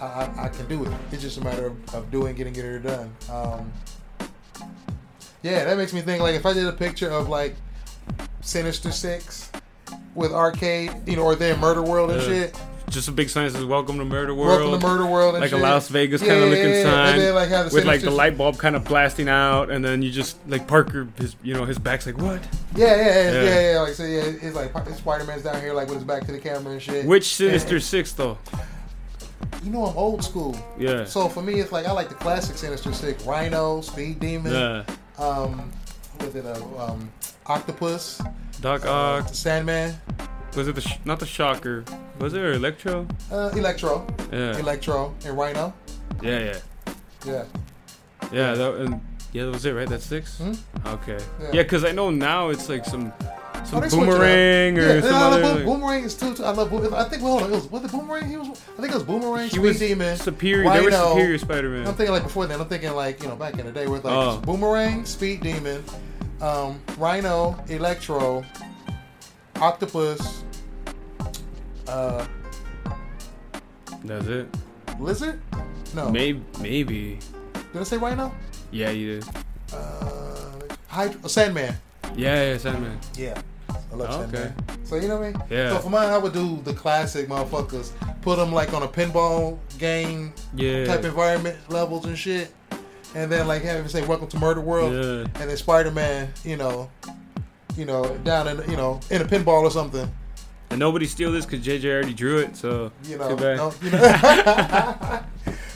I, 0.00 0.04
I, 0.04 0.44
I 0.44 0.48
can 0.48 0.68
do 0.68 0.84
it. 0.84 0.92
It's 1.10 1.20
just 1.22 1.38
a 1.38 1.40
matter 1.42 1.66
of, 1.66 1.94
of 1.96 2.10
doing, 2.12 2.36
getting, 2.36 2.52
getting 2.52 2.70
it 2.74 2.82
done. 2.84 3.12
Um, 3.28 3.72
yeah, 5.42 5.64
that 5.64 5.76
makes 5.76 5.92
me 5.92 6.00
think 6.00 6.22
like 6.22 6.36
if 6.36 6.46
I 6.46 6.52
did 6.52 6.66
a 6.66 6.72
picture 6.72 7.10
of 7.10 7.28
like 7.28 7.56
Sinister 8.40 8.92
Six 8.92 9.50
with 10.14 10.32
Arcade, 10.32 10.92
you 11.06 11.16
know, 11.16 11.22
or 11.24 11.34
then 11.34 11.58
Murder 11.58 11.82
World 11.82 12.12
and 12.12 12.22
Yeah. 12.22 12.28
shit. 12.28 12.60
Just 12.90 13.08
a 13.08 13.12
big 13.12 13.30
sign 13.30 13.46
that 13.46 13.52
says 13.52 13.64
"Welcome 13.64 13.98
to 13.98 14.04
Murder 14.04 14.34
World." 14.34 14.60
Welcome 14.60 14.80
to 14.80 14.86
Murder 14.86 15.06
World 15.06 15.34
and 15.34 15.40
like 15.40 15.50
shit. 15.50 15.58
a 15.58 15.62
Las 15.62 15.88
Vegas 15.88 16.20
Yeah, 16.20 16.28
kind 16.28 16.40
of 16.42 16.48
yeah, 16.50 16.54
looking 16.54 16.70
yeah, 16.70 16.82
sign 16.82 17.18
then 17.18 17.34
like 17.34 17.48
the 17.48 17.70
with 17.74 17.84
like 17.84 18.00
the 18.02 18.10
light 18.10 18.36
bulb 18.36 18.58
kind 18.58 18.76
of 18.76 18.84
blasting 18.84 19.28
out, 19.28 19.70
and 19.70 19.84
then 19.84 20.02
you 20.02 20.10
just 20.10 20.36
like 20.48 20.66
Parker, 20.66 21.08
his 21.18 21.36
you 21.42 21.54
know 21.54 21.64
his 21.64 21.78
back's 21.78 22.06
like 22.06 22.18
what? 22.18 22.42
Yeah, 22.74 22.96
yeah, 22.96 23.32
yeah, 23.32 23.70
Yeah. 23.72 23.80
Like 23.80 23.94
so, 23.94 24.04
yeah. 24.04 24.22
It's 24.24 24.54
like 24.54 24.72
Spider 24.96 25.24
Man's 25.24 25.42
down 25.42 25.60
here, 25.60 25.72
like 25.72 25.88
with 25.88 25.96
his 25.96 26.04
back 26.04 26.26
to 26.26 26.32
the 26.32 26.38
camera 26.38 26.72
and 26.72 26.82
shit. 26.82 27.06
Which 27.06 27.34
Sinister 27.34 27.80
Six 27.80 28.12
though? 28.12 28.38
you 29.62 29.70
know, 29.70 29.86
I'm 29.86 29.96
old 29.96 30.24
school. 30.24 30.56
Yeah, 30.78 31.04
So 31.04 31.28
for 31.28 31.42
me, 31.42 31.60
it's 31.60 31.72
like 31.72 31.86
I 31.86 31.92
like 31.92 32.08
the 32.08 32.14
classic 32.14 32.56
Sinister 32.56 32.92
Six: 32.92 33.24
Rhino, 33.24 33.80
Speed 33.80 34.20
Demon, 34.20 34.52
yeah. 34.52 34.84
um, 35.18 35.70
with 36.20 36.36
it, 36.36 36.46
uh, 36.46 36.62
um, 36.82 37.10
Octopus, 37.46 38.22
Doc 38.60 38.84
uh, 38.84 38.90
Ock. 38.90 39.28
Sandman, 39.34 39.94
Was 40.56 40.66
it 40.68 40.74
the 40.74 40.80
sh- 40.80 40.98
not 41.04 41.20
the 41.20 41.26
Shocker? 41.26 41.84
Was 42.18 42.34
it 42.34 42.42
Electro? 42.44 43.06
uh, 43.30 43.50
Electro, 43.54 44.06
Yeah, 44.32 44.56
Electro, 44.58 45.14
and 45.24 45.36
Rhino. 45.38 45.72
yeah, 46.22 46.38
yeah, 46.38 46.92
Yeah, 47.24 47.44
yeah. 48.32 48.54
That 48.54 48.74
and 48.76 49.00
yeah, 49.32 49.44
that 49.44 49.52
was 49.52 49.64
it, 49.64 49.72
right? 49.72 49.88
That's 49.88 50.04
6 50.06 50.38
Hmm? 50.38 50.52
Okay. 50.86 51.18
Yeah. 51.40 51.46
Yeah, 51.52 51.62
because 51.62 51.84
I 51.84 51.92
know 51.92 52.10
now 52.10 52.48
it's 52.48 52.68
like 52.68 52.84
some 52.84 53.12
some 53.64 53.78
Oh, 53.78 53.80
they 53.80 53.88
switch 53.90 54.02
it 54.02 54.08
up. 54.08 54.14
boomerang 54.14 54.78
or 54.78 54.82
yeah. 54.96 55.00
some 55.02 55.14
I 55.14 55.18
other. 55.26 55.54
Like- 55.54 55.64
Boomerang 55.66 56.04
is 56.04 56.14
too. 56.14 56.34
too- 56.34 56.44
I 56.44 56.50
love. 56.50 56.70
Boom- 56.70 56.94
I 56.94 57.04
think. 57.04 57.22
Well, 57.22 57.32
hold 57.32 57.42
on. 57.44 57.50
It 57.50 57.54
was 57.54 57.70
was 57.70 57.84
it 57.84 57.92
Boomerang? 57.92 58.28
He 58.28 58.36
was. 58.36 58.48
I 58.48 58.80
think 58.80 58.92
it 58.92 58.94
was 58.94 59.02
Boomerang. 59.04 59.44
he 59.44 59.50
Speed 59.50 59.60
was 59.60 59.78
Demon. 59.78 60.16
superior. 60.16 60.70
They 60.70 60.80
were 60.80 60.88
Rhino. 60.90 61.08
superior 61.10 61.86
I'm 61.86 61.94
thinking 61.94 62.10
like 62.12 62.22
before 62.24 62.46
then. 62.46 62.60
I'm 62.60 62.66
thinking 62.68 62.90
like 62.92 63.22
you 63.22 63.28
know 63.28 63.36
back 63.36 63.58
in 63.58 63.66
the 63.66 63.72
day 63.72 63.86
with 63.86 64.04
like 64.04 64.14
Oh. 64.14 64.38
Boomerang, 64.38 65.04
Speed 65.04 65.42
Demon, 65.42 65.84
um, 66.40 66.80
Rhino, 66.98 67.54
Electro, 67.68 68.44
Octopus, 69.60 70.42
uh, 71.88 72.26
That's 74.04 74.26
it. 74.26 74.48
Lizard. 74.98 75.40
No, 75.94 76.08
Maybe, 76.10 76.40
maybe. 76.60 77.18
did 77.72 77.80
I 77.80 77.84
say 77.84 77.96
Rhino? 77.98 78.32
Yeah, 78.70 78.90
you 78.90 79.20
did. 79.20 79.28
Uh, 79.72 80.52
Hydra, 80.86 81.28
Sandman. 81.28 81.74
Yeah, 82.16 82.52
yeah, 82.52 82.58
Sandman. 82.58 82.98
Yeah, 83.16 83.40
I 83.92 83.96
love 83.96 84.08
Oh, 84.10 84.20
okay. 84.22 84.52
Sandman. 84.56 84.86
So 84.86 84.96
you 84.96 85.08
know 85.08 85.18
what 85.18 85.26
I 85.26 85.30
mean? 85.32 85.42
Yeah. 85.50 85.70
So 85.70 85.78
for 85.80 85.90
mine, 85.90 86.08
I 86.10 86.18
would 86.18 86.32
do 86.32 86.60
the 86.64 86.72
classic 86.74 87.28
motherfuckers. 87.28 87.90
Put 88.22 88.36
them 88.36 88.52
like 88.52 88.72
on 88.72 88.82
a 88.82 88.88
pinball 88.88 89.58
game 89.78 90.32
Yeah. 90.54 90.84
type 90.86 91.04
environment 91.04 91.58
levels 91.68 92.04
and 92.06 92.16
shit, 92.18 92.52
and 93.14 93.30
then 93.30 93.46
like 93.48 93.62
have 93.62 93.80
him 93.80 93.88
say 93.88 94.06
"Welcome 94.06 94.28
to 94.28 94.38
Murder 94.38 94.60
World," 94.60 94.92
Yeah. 94.92 95.40
and 95.40 95.50
then 95.50 95.56
Spider 95.56 95.90
Man, 95.90 96.28
you 96.44 96.56
know, 96.56 96.90
you 97.80 97.86
know, 97.86 98.04
down 98.18 98.46
in 98.46 98.70
you 98.70 98.76
know 98.76 99.00
in 99.10 99.22
a 99.22 99.24
pinball 99.24 99.62
or 99.62 99.70
something. 99.70 100.08
And 100.70 100.78
nobody 100.78 101.06
steal 101.06 101.32
this 101.32 101.44
because 101.46 101.66
JJ 101.66 101.84
already 101.86 102.14
drew 102.14 102.38
it, 102.38 102.56
so 102.56 102.92
You 103.04 103.16
know, 103.18 103.34
no, 103.34 103.72
you 103.82 103.90
know. 103.90 105.24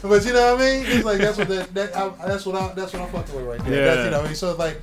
but 0.03 0.25
you 0.25 0.33
know 0.33 0.55
what 0.55 0.61
I 0.61 0.65
mean? 0.65 0.85
It's 0.87 1.05
like 1.05 1.19
that's 1.19 1.39
what 1.39 1.49
that, 1.49 1.75
that 1.75 1.97
I, 1.97 2.11
that's 2.29 2.47
what 2.47 2.55
I 2.57 2.73
that's 2.75 2.93
what 2.93 3.03
I'm 3.03 3.09
fucking 3.11 3.35
with 3.35 3.45
right 3.47 3.65
there. 3.65 3.75
Yeah. 3.81 3.85
That's, 3.95 4.05
you 4.05 4.11
know, 4.11 4.19
what 4.19 4.25
I 4.27 4.29
mean? 4.29 4.37
so 4.37 4.51
it's 4.51 4.59
like. 4.59 4.81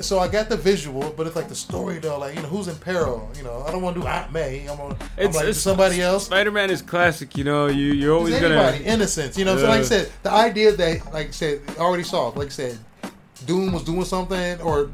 So 0.00 0.18
I 0.18 0.26
got 0.26 0.48
the 0.48 0.56
visual, 0.56 1.12
but 1.16 1.26
it's 1.26 1.36
like 1.36 1.48
the 1.48 1.54
story 1.54 1.98
though. 1.98 2.18
Like 2.18 2.34
you 2.34 2.42
know, 2.42 2.48
who's 2.48 2.66
in 2.68 2.76
peril? 2.76 3.30
You 3.36 3.42
know, 3.44 3.62
I 3.66 3.70
don't 3.72 3.82
want 3.82 3.94
to 3.96 4.00
do 4.02 4.06
Aunt 4.06 4.32
May. 4.32 4.66
I'm, 4.66 4.76
gonna, 4.78 4.96
I'm 5.18 5.26
like 5.32 5.42
it's- 5.42 5.58
somebody 5.58 6.00
else. 6.00 6.26
Spider-Man 6.26 6.70
is 6.70 6.80
classic, 6.80 7.36
you 7.36 7.44
know. 7.44 7.66
You 7.66 7.92
you're 7.92 8.14
always 8.16 8.34
It's 8.34 8.42
gonna. 8.42 8.54
anybody, 8.54 8.84
innocence. 8.84 9.36
You 9.36 9.44
know, 9.44 9.56
so 9.58 9.68
like 9.68 9.80
I 9.80 9.84
said, 9.84 10.10
the 10.22 10.30
idea 10.32 10.72
that, 10.72 11.12
like 11.12 11.28
I 11.28 11.30
said, 11.30 11.60
already 11.78 12.04
solved. 12.04 12.38
Like 12.38 12.46
I 12.48 12.50
said, 12.50 12.78
Doom 13.44 13.72
was 13.72 13.84
doing 13.84 14.04
something, 14.06 14.60
or 14.62 14.90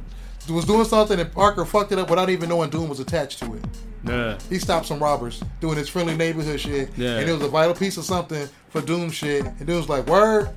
was 0.54 0.64
doing 0.64 0.84
something, 0.84 1.18
and 1.18 1.30
Parker 1.32 1.64
fucked 1.64 1.92
it 1.92 1.98
up 1.98 2.08
without 2.10 2.30
even 2.30 2.48
knowing 2.48 2.70
Doom 2.70 2.88
was 2.88 3.00
attached 3.00 3.38
to 3.40 3.54
it. 3.54 3.64
Yeah. 4.04 4.38
He 4.48 4.58
stopped 4.58 4.86
some 4.86 5.00
robbers 5.00 5.42
doing 5.60 5.76
his 5.76 5.88
friendly 5.88 6.16
neighborhood 6.16 6.60
shit, 6.60 6.90
Yeah. 6.96 7.18
and 7.18 7.28
it 7.28 7.32
was 7.32 7.42
a 7.42 7.48
vital 7.48 7.74
piece 7.74 7.96
of 7.96 8.04
something 8.04 8.48
for 8.70 8.80
Doom 8.80 9.10
shit. 9.10 9.44
And 9.44 9.66
Doom 9.66 9.76
was 9.78 9.88
like, 9.88 10.06
"Word, 10.06 10.50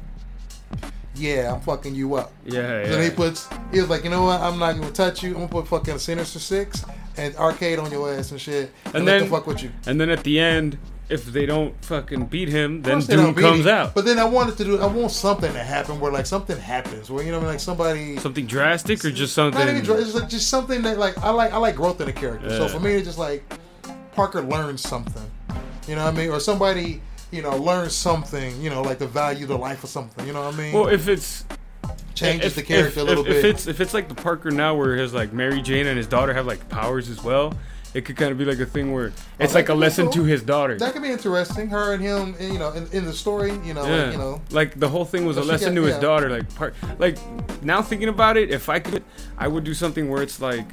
yeah, 1.15 1.53
I'm 1.53 1.61
fucking 1.61 1.95
you 1.95 2.15
up." 2.15 2.31
Yeah, 2.45 2.87
So 2.89 3.01
he 3.01 3.09
puts, 3.09 3.47
he 3.71 3.79
was 3.79 3.89
like, 3.89 4.03
"You 4.03 4.09
know 4.09 4.23
what? 4.23 4.41
I'm 4.41 4.57
not 4.59 4.73
gonna 4.79 4.91
touch 4.91 5.23
you. 5.23 5.29
I'm 5.31 5.47
gonna 5.47 5.47
put 5.47 5.67
fucking 5.67 5.97
Sinister 5.99 6.39
Six 6.39 6.83
and 7.17 7.35
Arcade 7.35 7.79
on 7.79 7.91
your 7.91 8.13
ass 8.13 8.31
and 8.31 8.39
shit, 8.39 8.71
and, 8.85 8.95
And 8.95 9.05
let 9.05 9.19
then- 9.19 9.29
the 9.29 9.35
fuck 9.35 9.47
with 9.47 9.61
you." 9.63 9.71
And 9.85 9.99
then 9.99 10.09
at 10.09 10.23
the 10.23 10.39
end, 10.39 10.77
if 11.11 11.25
they 11.25 11.45
don't 11.45 11.73
fucking 11.83 12.27
beat 12.27 12.47
him, 12.47 12.81
then 12.81 12.99
Doom 13.01 13.35
comes 13.35 13.61
him. 13.61 13.67
out. 13.67 13.93
But 13.93 14.05
then 14.05 14.17
I 14.17 14.23
wanted 14.23 14.57
to 14.57 14.63
do. 14.63 14.79
I 14.79 14.85
want 14.85 15.11
something 15.11 15.51
to 15.51 15.63
happen 15.63 15.99
where 15.99 16.11
like 16.11 16.25
something 16.25 16.57
happens 16.57 17.09
where 17.11 17.23
you 17.23 17.31
know 17.31 17.37
what 17.37 17.43
I 17.43 17.47
mean, 17.47 17.53
like 17.53 17.59
somebody. 17.59 18.17
Something 18.17 18.45
drastic 18.45 19.03
or 19.03 19.11
just 19.11 19.33
something. 19.33 19.59
Not 19.59 19.69
even 19.69 19.85
something. 19.85 20.05
just, 20.05 20.15
like, 20.15 20.29
just 20.29 20.49
something 20.49 20.81
that 20.83 20.97
like 20.97 21.17
I 21.17 21.29
like. 21.31 21.53
I 21.53 21.57
like 21.57 21.75
growth 21.75 22.01
in 22.01 22.07
a 22.07 22.13
character. 22.13 22.49
So 22.49 22.67
for 22.67 22.79
me, 22.79 22.93
it's 22.93 23.05
just 23.05 23.19
like 23.19 23.43
Parker 24.13 24.41
learns 24.41 24.81
something. 24.81 25.29
You 25.87 25.95
know 25.95 26.05
what 26.05 26.13
I 26.13 26.17
mean? 26.17 26.29
Or 26.29 26.39
somebody 26.39 27.01
you 27.31 27.41
know 27.41 27.55
learns 27.57 27.93
something. 27.93 28.61
You 28.61 28.69
know, 28.69 28.81
like 28.81 28.99
the 28.99 29.07
value 29.07 29.47
to 29.47 29.55
life 29.55 29.83
or 29.83 29.87
something. 29.87 30.25
You 30.25 30.33
know 30.33 30.45
what 30.45 30.53
I 30.53 30.57
mean? 30.57 30.73
Well, 30.73 30.87
if 30.87 31.07
it's 31.07 31.45
Changes 32.13 32.47
if, 32.47 32.55
the 32.55 32.63
character 32.63 32.99
if, 32.99 33.05
a 33.05 33.09
little 33.09 33.25
if, 33.25 33.29
bit. 33.29 33.37
If 33.37 33.45
it's 33.45 33.67
if 33.67 33.81
it's 33.81 33.93
like 33.93 34.07
the 34.07 34.15
Parker 34.15 34.51
now, 34.51 34.75
where 34.75 34.95
his 34.95 35.13
like 35.13 35.33
Mary 35.33 35.61
Jane 35.61 35.87
and 35.87 35.97
his 35.97 36.07
daughter 36.07 36.33
have 36.33 36.45
like 36.45 36.67
powers 36.69 37.09
as 37.09 37.23
well, 37.23 37.53
it 37.93 38.05
could 38.05 38.15
kind 38.15 38.31
of 38.31 38.37
be 38.37 38.45
like 38.45 38.59
a 38.59 38.65
thing 38.65 38.93
where 38.93 39.07
oh, 39.07 39.23
it's 39.39 39.53
that 39.53 39.59
like 39.59 39.69
a 39.69 39.73
lesson 39.73 40.05
cool. 40.05 40.13
to 40.13 40.23
his 40.23 40.41
daughter. 40.41 40.77
that 40.77 40.93
could 40.93 41.01
be 41.01 41.11
interesting. 41.11 41.69
Her 41.69 41.93
and 41.93 42.01
him, 42.01 42.35
you 42.39 42.59
know, 42.59 42.71
in, 42.71 42.87
in 42.91 43.05
the 43.05 43.13
story, 43.13 43.51
you 43.63 43.73
know, 43.73 43.85
yeah, 43.85 44.03
like, 44.03 44.11
you 44.13 44.17
know, 44.17 44.41
like 44.51 44.79
the 44.79 44.87
whole 44.87 45.05
thing 45.05 45.25
was 45.25 45.37
a 45.37 45.43
lesson 45.43 45.75
got- 45.75 45.81
to 45.81 45.87
his 45.87 45.95
yeah. 45.95 46.01
daughter. 46.01 46.29
Like 46.29 46.53
part, 46.55 46.75
like 46.99 47.17
now 47.63 47.81
thinking 47.81 48.09
about 48.09 48.37
it, 48.37 48.49
if 48.51 48.69
I 48.69 48.79
could, 48.79 49.03
I 49.37 49.47
would 49.47 49.63
do 49.63 49.73
something 49.73 50.09
where 50.09 50.23
it's 50.23 50.39
like 50.39 50.65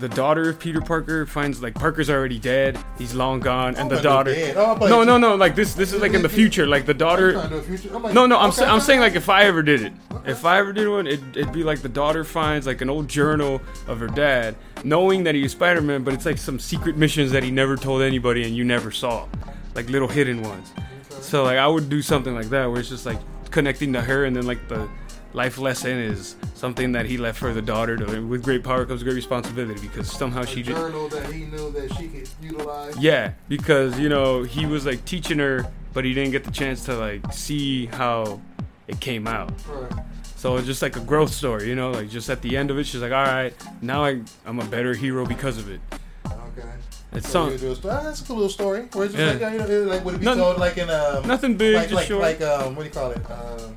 the 0.00 0.08
daughter 0.08 0.48
of 0.48 0.58
Peter 0.58 0.80
Parker 0.80 1.26
finds 1.26 1.62
like 1.62 1.74
Parker's 1.74 2.10
already 2.10 2.38
dead, 2.38 2.78
he's 2.98 3.14
long 3.14 3.38
gone, 3.40 3.68
and 3.76 3.78
I'm 3.82 3.88
the 3.88 4.00
daughter. 4.00 4.34
Oh, 4.56 4.74
No, 4.88 5.04
no, 5.04 5.18
no. 5.18 5.34
Like 5.36 5.54
this, 5.54 5.74
this 5.74 5.92
is 5.92 6.00
like 6.00 6.14
in 6.14 6.22
the 6.22 6.28
future. 6.28 6.66
Like 6.66 6.86
the 6.86 6.94
daughter. 6.94 7.32
do 7.32 7.38
a 7.56 7.62
future- 7.62 7.94
I'm 7.94 8.02
like, 8.02 8.14
No, 8.14 8.26
no, 8.26 8.38
I'm, 8.38 8.48
okay, 8.48 8.56
sa- 8.58 8.72
I'm 8.74 8.80
saying 8.80 9.00
like 9.00 9.14
if 9.14 9.28
I 9.28 9.44
ever 9.44 9.62
did 9.62 9.82
it, 9.82 9.92
if 10.26 10.44
I 10.44 10.58
ever 10.58 10.72
did 10.72 10.88
one, 10.88 11.06
it, 11.06 11.20
it'd 11.36 11.52
be 11.52 11.62
like 11.62 11.80
the 11.82 11.88
daughter 11.88 12.24
finds 12.24 12.66
like 12.66 12.80
an 12.80 12.90
old 12.90 13.08
journal 13.08 13.60
of 13.86 14.00
her 14.00 14.06
dad, 14.08 14.56
knowing 14.84 15.24
that 15.24 15.34
he 15.34 15.42
was 15.42 15.52
Spider 15.52 15.80
Man, 15.82 16.02
but 16.02 16.14
it's 16.14 16.26
like 16.26 16.38
some 16.38 16.58
secret 16.58 16.96
missions 16.96 17.30
that 17.32 17.42
he 17.42 17.50
never 17.50 17.76
told 17.76 18.02
anybody 18.02 18.44
and 18.44 18.56
you 18.56 18.64
never 18.64 18.90
saw, 18.90 19.26
like 19.74 19.88
little 19.90 20.08
hidden 20.08 20.42
ones. 20.42 20.72
So 21.20 21.44
like 21.44 21.58
I 21.58 21.66
would 21.66 21.88
do 21.88 22.00
something 22.02 22.34
like 22.34 22.48
that 22.48 22.66
where 22.70 22.80
it's 22.80 22.88
just 22.88 23.06
like 23.06 23.18
connecting 23.50 23.92
to 23.92 24.00
her 24.00 24.24
and 24.24 24.34
then 24.34 24.46
like 24.46 24.66
the 24.68 24.88
life 25.32 25.58
lesson 25.58 25.96
is 25.98 26.36
something 26.54 26.92
that 26.92 27.06
he 27.06 27.16
left 27.16 27.38
for 27.38 27.52
the 27.52 27.62
daughter. 27.62 27.96
To, 27.96 28.20
with 28.26 28.42
great 28.42 28.62
power 28.64 28.84
comes 28.84 29.02
great 29.02 29.14
responsibility 29.14 29.80
because 29.80 30.10
somehow 30.10 30.42
A 30.42 30.46
she 30.46 30.62
just 30.62 30.76
journal 30.80 31.08
that 31.08 31.32
he 31.32 31.44
knew 31.44 31.70
that 31.72 31.94
she 31.96 32.08
could 32.08 32.28
utilize. 32.42 32.96
yeah 32.98 33.32
because 33.48 33.98
you 33.98 34.08
know 34.08 34.42
he 34.42 34.66
was 34.66 34.86
like 34.86 35.04
teaching 35.04 35.38
her, 35.38 35.66
but 35.92 36.04
he 36.04 36.14
didn't 36.14 36.32
get 36.32 36.44
the 36.44 36.50
chance 36.50 36.84
to 36.86 36.96
like 36.96 37.32
see 37.32 37.86
how 37.86 38.40
it 38.88 38.98
came 39.00 39.26
out. 39.26 39.52
Right. 39.68 40.04
So 40.36 40.56
it's 40.56 40.66
just 40.66 40.80
like 40.82 40.96
a 40.96 41.00
growth 41.00 41.32
story, 41.32 41.68
you 41.68 41.74
know, 41.76 41.90
like 41.90 42.08
just 42.08 42.30
at 42.30 42.40
the 42.42 42.56
end 42.56 42.70
of 42.70 42.78
it, 42.78 42.84
she's 42.84 43.02
like, 43.02 43.12
all 43.12 43.24
right, 43.24 43.52
now 43.82 44.02
I, 44.04 44.22
I'm 44.46 44.58
a 44.58 44.64
better 44.64 44.94
hero 44.94 45.26
because 45.26 45.58
of 45.58 45.70
it. 45.70 45.80
Okay. 46.26 46.66
It's 47.12 47.26
So 47.26 47.44
some, 47.44 47.52
you 47.52 47.58
do 47.58 47.72
a. 47.72 47.92
Ah, 47.92 48.02
that's 48.04 48.22
a 48.22 48.24
cool 48.24 48.36
little 48.36 48.48
story. 48.50 48.88
Where 48.94 49.04
it's 49.04 49.14
Yeah. 49.14 49.32
like, 49.32 49.52
you 49.52 49.58
know, 49.58 49.82
like 49.82 50.04
would 50.04 50.14
it 50.14 50.18
be 50.20 50.24
Nothing- 50.24 50.42
told 50.42 50.58
like 50.58 50.78
in 50.78 50.88
um, 50.88 51.26
nothing 51.26 51.56
big, 51.56 51.74
like 51.74 51.84
just 51.90 51.94
like, 51.94 52.06
short. 52.08 52.22
like 52.22 52.40
um, 52.40 52.74
what 52.74 52.82
do 52.84 52.88
you 52.88 52.94
call 52.94 53.10
it? 53.10 53.18
Um, 53.30 53.76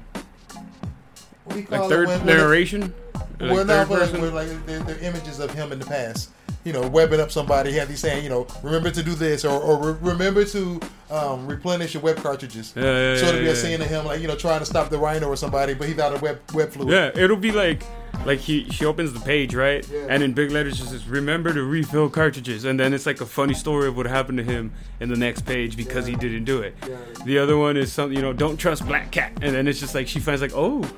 what 1.45 1.53
do 1.55 1.59
you 1.61 1.67
call 1.67 1.79
like 1.81 1.89
third 1.89 2.07
when, 2.07 2.19
when 2.25 2.29
it- 2.29 2.37
narration? 2.37 2.93
Like 3.39 3.51
well, 3.51 3.65
no, 3.65 3.85
but 3.89 4.13
like, 4.13 4.31
like 4.33 4.65
there 4.65 4.95
are 4.95 4.99
images 4.99 5.39
of 5.39 5.51
him 5.53 5.71
in 5.71 5.79
the 5.79 5.85
past. 5.85 6.29
You 6.63 6.71
know, 6.71 6.87
webbing 6.87 7.19
up 7.19 7.29
somebody. 7.29 7.73
Have 7.73 7.89
you 7.89 7.97
saying, 7.97 8.23
you 8.23 8.29
know, 8.29 8.47
remember 8.61 8.89
to 8.91 9.03
do 9.03 9.15
this, 9.15 9.43
or, 9.43 9.59
or 9.61 9.91
re- 9.91 9.97
remember 10.13 10.45
to 10.45 10.79
um, 11.11 11.45
replenish 11.45 11.93
your 11.93 12.01
web 12.03 12.17
cartridges. 12.17 12.73
Yeah, 12.73 12.83
yeah, 12.83 13.17
so 13.17 13.31
to 13.33 13.37
be 13.39 13.47
a 13.47 13.55
scene 13.55 13.81
of 13.81 13.87
him, 13.89 14.05
like 14.05 14.21
you 14.21 14.27
know, 14.29 14.35
trying 14.37 14.59
to 14.59 14.65
stop 14.65 14.89
the 14.89 14.97
rhino 14.97 15.27
or 15.27 15.35
somebody, 15.35 15.73
but 15.73 15.89
he's 15.89 15.99
out 15.99 16.13
of 16.13 16.21
web 16.21 16.39
web 16.53 16.69
fluid. 16.71 16.89
Yeah, 16.93 17.21
it'll 17.21 17.35
be 17.35 17.51
like 17.51 17.83
like 18.25 18.39
he 18.39 18.69
she 18.69 18.85
opens 18.85 19.11
the 19.11 19.19
page 19.19 19.53
right, 19.53 19.85
Yeah. 19.89 20.05
and 20.09 20.23
in 20.23 20.31
big 20.31 20.51
letters 20.51 20.79
it 20.79 20.85
says 20.85 21.05
remember 21.05 21.53
to 21.53 21.63
refill 21.63 22.09
cartridges, 22.09 22.63
and 22.63 22.79
then 22.79 22.93
it's 22.93 23.05
like 23.05 23.19
a 23.19 23.25
funny 23.25 23.55
story 23.55 23.87
of 23.89 23.97
what 23.97 24.05
happened 24.05 24.37
to 24.37 24.43
him 24.45 24.71
in 25.01 25.09
the 25.09 25.17
next 25.17 25.41
page 25.41 25.75
because 25.75 26.07
Yeah. 26.07 26.15
he 26.15 26.21
didn't 26.29 26.45
do 26.45 26.61
it. 26.61 26.75
Yeah. 26.87 26.95
The 27.25 27.39
other 27.39 27.57
one 27.57 27.75
is 27.75 27.91
something 27.91 28.15
you 28.15 28.21
know 28.23 28.31
don't 28.31 28.55
trust 28.55 28.85
Black 28.85 29.11
Cat, 29.11 29.33
and 29.41 29.53
then 29.53 29.67
it's 29.67 29.81
just 29.81 29.95
like 29.95 30.07
she 30.07 30.19
finds 30.21 30.41
like 30.41 30.53
oh. 30.55 30.89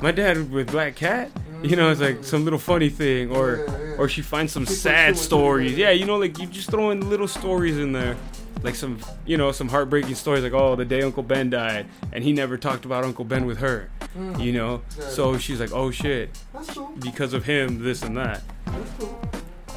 My 0.00 0.12
dad 0.12 0.50
with 0.50 0.70
Black 0.70 0.94
Cat, 0.94 1.30
you 1.62 1.74
know, 1.76 1.90
it's 1.90 2.00
like 2.00 2.22
some 2.24 2.44
little 2.44 2.58
funny 2.58 2.88
thing, 2.90 3.30
or 3.34 3.64
Yeah, 3.66 3.78
yeah. 3.78 3.94
or 3.98 4.08
she 4.08 4.22
finds 4.22 4.52
some 4.52 4.66
She 4.66 4.74
sad 4.74 5.16
stories. 5.16 5.76
Yeah, 5.76 5.90
you 5.90 6.04
know, 6.04 6.16
like 6.18 6.38
you 6.38 6.46
just 6.46 6.70
throw 6.70 6.90
in 6.90 7.08
little 7.08 7.26
stories 7.28 7.78
in 7.78 7.92
there, 7.92 8.14
like 8.62 8.74
some, 8.74 8.98
you 9.24 9.36
know, 9.38 9.52
some 9.52 9.68
heartbreaking 9.68 10.14
stories, 10.14 10.42
like 10.44 10.52
oh, 10.52 10.76
the 10.76 10.84
day 10.84 11.02
Uncle 11.02 11.22
Ben 11.22 11.48
died, 11.50 11.86
and 12.12 12.22
he 12.22 12.32
never 12.32 12.56
talked 12.58 12.84
about 12.84 13.04
Uncle 13.04 13.24
Ben 13.24 13.46
with 13.46 13.58
her, 13.58 13.90
Mm. 14.16 14.42
you 14.42 14.52
know. 14.52 14.82
Yeah. 14.98 15.08
So 15.08 15.38
she's 15.38 15.60
like, 15.60 15.72
oh 15.72 15.90
shit, 15.90 16.30
That's 16.54 16.70
cool. 16.72 16.92
because 17.00 17.32
of 17.32 17.44
him, 17.44 17.82
this 17.82 18.02
and 18.02 18.16
that. 18.16 18.42
That's 18.66 18.90
cool. 18.98 19.20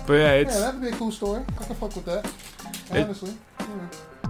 But 0.06 0.14
yeah, 0.14 0.32
it's 0.34 0.54
Yeah, 0.54 0.60
that'd 0.62 0.82
be 0.82 0.88
a 0.90 0.92
cool 0.92 1.12
story. 1.12 1.44
I 1.60 1.64
can 1.64 1.76
fuck 1.76 1.96
with 1.96 2.06
that. 2.06 2.32
Honestly. 2.92 3.34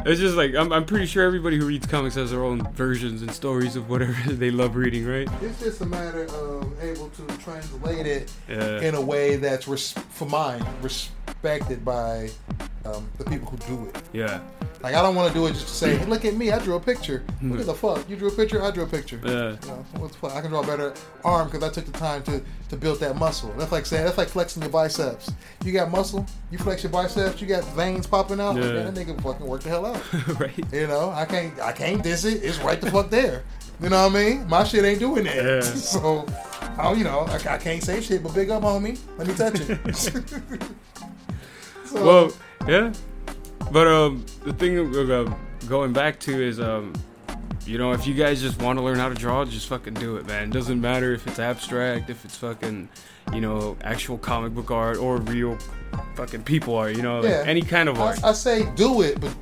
It's 0.06 0.20
just 0.20 0.36
like 0.36 0.56
I'm, 0.56 0.72
I'm 0.72 0.86
pretty 0.86 1.06
sure 1.06 1.24
everybody 1.26 1.58
who 1.58 1.66
reads 1.66 1.86
comics 1.88 2.16
has 2.16 2.32
their 2.32 2.44
own 2.44 2.62
versions 2.74 3.22
and 3.22 3.32
stories 3.32 3.76
of 3.76 3.90
whatever 3.90 4.14
they 4.34 4.52
love 4.52 4.76
reading, 4.76 5.06
right? 5.06 5.28
It's 5.42 5.60
just 5.60 5.82
a 5.82 5.86
matter 5.86 6.24
of 6.26 6.84
able 6.84 7.10
to 7.10 7.38
translate 7.40 8.06
it 8.06 8.32
Yeah, 8.48 8.82
in 8.82 8.96
a 8.96 9.02
way 9.02 9.36
that's, 9.36 9.68
res- 9.68 9.92
for 9.92 10.26
mine, 10.26 10.66
respected 10.82 11.84
by 11.84 12.30
um, 12.86 13.10
the 13.18 13.26
people 13.26 13.48
who 13.50 13.58
do 13.58 13.90
it. 13.90 14.02
yeah, 14.14 14.40
Like, 14.82 14.96
I 14.96 15.02
don't 15.02 15.16
want 15.16 15.28
to 15.32 15.34
do 15.38 15.46
it 15.48 15.52
just 15.54 15.68
to 15.68 15.74
say, 15.74 15.96
hey, 15.98 16.06
look 16.06 16.24
at 16.26 16.36
me, 16.36 16.52
I 16.52 16.60
drew 16.60 16.76
a 16.76 16.80
picture. 16.80 17.24
Look 17.42 17.60
at 17.60 17.66
the 17.66 17.74
fuck. 17.86 18.10
You 18.10 18.16
drew 18.16 18.30
a 18.30 18.32
picture, 18.32 18.64
I 18.64 18.72
drew 18.72 18.84
a 18.84 18.88
picture. 18.88 19.20
yeah, 19.24 19.32
You 19.32 19.68
know, 19.68 19.86
what 19.98 20.12
the 20.12 20.18
fuck? 20.18 20.34
I 20.34 20.42
can 20.42 20.50
draw 20.52 20.62
a 20.62 20.66
better 20.68 20.94
arm 21.24 21.48
because 21.50 21.64
I 21.64 21.70
took 21.70 21.86
the 21.86 21.92
time 21.98 22.24
to, 22.24 22.42
to 22.70 22.78
build 22.78 23.00
that 23.02 23.16
muscle. 23.18 23.54
That's 23.58 23.72
like 23.72 23.86
saying 23.86 24.06
that's 24.06 24.18
like 24.18 24.30
flexing 24.30 24.62
your 24.62 24.72
biceps. 24.72 25.32
You 25.66 25.74
got 25.74 25.92
muscle, 25.92 26.26
you 26.52 26.58
flex 26.58 26.84
your 26.84 26.92
biceps, 26.92 27.42
you 27.42 27.48
got 27.48 27.64
veins 27.76 28.08
popping 28.08 28.40
out. 28.40 28.56
Yeah. 28.56 28.72
Man, 28.72 28.94
that 28.94 29.08
nigga 29.08 29.22
fucking 29.22 29.46
work 29.46 29.62
the 29.62 29.70
hell 29.70 29.86
out. 29.86 30.14
right. 30.40 30.54
You 30.74 30.88
know, 30.88 31.10
I 31.12 31.26
can't 31.26 31.60
I 31.60 31.72
can't 31.74 32.02
diss 32.02 32.24
it. 32.26 32.44
It's 32.44 32.60
right 32.60 32.80
the 32.80 32.90
fuck 32.92 33.10
there. 33.10 33.44
You 33.82 33.90
know 33.90 34.08
what 34.08 34.16
I 34.16 34.24
mean? 34.24 34.48
My 34.50 34.64
shit 34.66 34.84
ain't 34.84 35.00
doing 35.00 35.24
that. 35.26 35.36
Yeah. 35.36 35.62
So, 35.76 36.26
I, 36.78 36.92
you 36.94 37.04
know, 37.06 37.22
I, 37.22 37.36
I 37.36 37.58
can't 37.58 37.82
say 37.84 38.02
shit, 38.02 38.22
but 38.24 38.34
big 38.34 38.50
up, 38.50 38.62
homie. 38.64 38.98
Let 39.18 39.28
me 39.28 39.34
touch 39.34 39.60
it. 39.62 40.62
Well, 41.94 42.32
yeah, 42.68 42.94
but 43.72 43.88
um, 43.88 44.26
the 44.44 44.54
thing 44.54 44.78
uh, 44.96 45.34
going 45.68 45.94
back 45.94 46.20
to 46.22 46.44
is 46.44 46.60
um, 46.60 46.94
you 47.66 47.78
know, 47.78 47.92
if 47.92 48.08
you 48.08 48.14
guys 48.14 48.42
just 48.42 48.62
want 48.62 48.80
to 48.80 48.84
learn 48.84 48.98
how 48.98 49.10
to 49.10 49.16
draw, 49.16 49.46
just 49.46 49.68
fucking 49.68 49.94
do 49.96 50.18
it, 50.18 50.26
man. 50.26 50.46
It 50.50 50.54
doesn't 50.54 50.82
matter 50.82 51.14
if 51.14 51.28
it's 51.28 51.40
abstract, 51.40 52.10
if 52.10 52.26
it's 52.26 52.36
fucking, 52.38 52.90
you 53.34 53.42
know, 53.42 53.78
actual 53.84 54.18
comic 54.18 54.54
book 54.56 54.72
art 54.72 54.98
or 54.98 55.18
real 55.18 55.58
fucking 56.16 56.44
people 56.44 56.76
art. 56.76 56.96
You 56.96 57.04
know, 57.04 57.24
Yeah. 57.24 57.44
any 57.46 57.62
kind 57.62 57.88
of 57.88 58.00
I, 58.00 58.08
art. 58.08 58.24
I 58.24 58.34
say 58.34 58.68
do 58.76 59.02
it, 59.04 59.22
but 59.22 59.34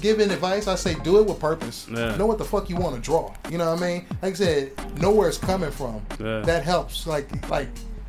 giving 0.00 0.30
advice, 0.30 0.66
I 0.66 0.76
say 0.76 0.94
do 1.04 1.18
it 1.18 1.26
with 1.26 1.38
purpose. 1.38 1.86
Yeah. 1.90 2.16
Know 2.16 2.26
what 2.26 2.38
the 2.38 2.44
fuck 2.44 2.70
you 2.70 2.76
want 2.76 2.94
to 2.96 3.02
draw. 3.02 3.34
You 3.50 3.58
know 3.58 3.70
what 3.74 3.82
I 3.82 3.86
mean? 3.86 4.06
Like 4.22 4.32
I 4.32 4.36
said, 4.36 5.00
know 5.00 5.10
where 5.10 5.28
it's 5.28 5.36
coming 5.38 5.70
from. 5.70 6.00
Yeah. 6.18 6.40
That 6.40 6.64
helps. 6.64 7.06
Like 7.06 7.28
like, 7.50 7.68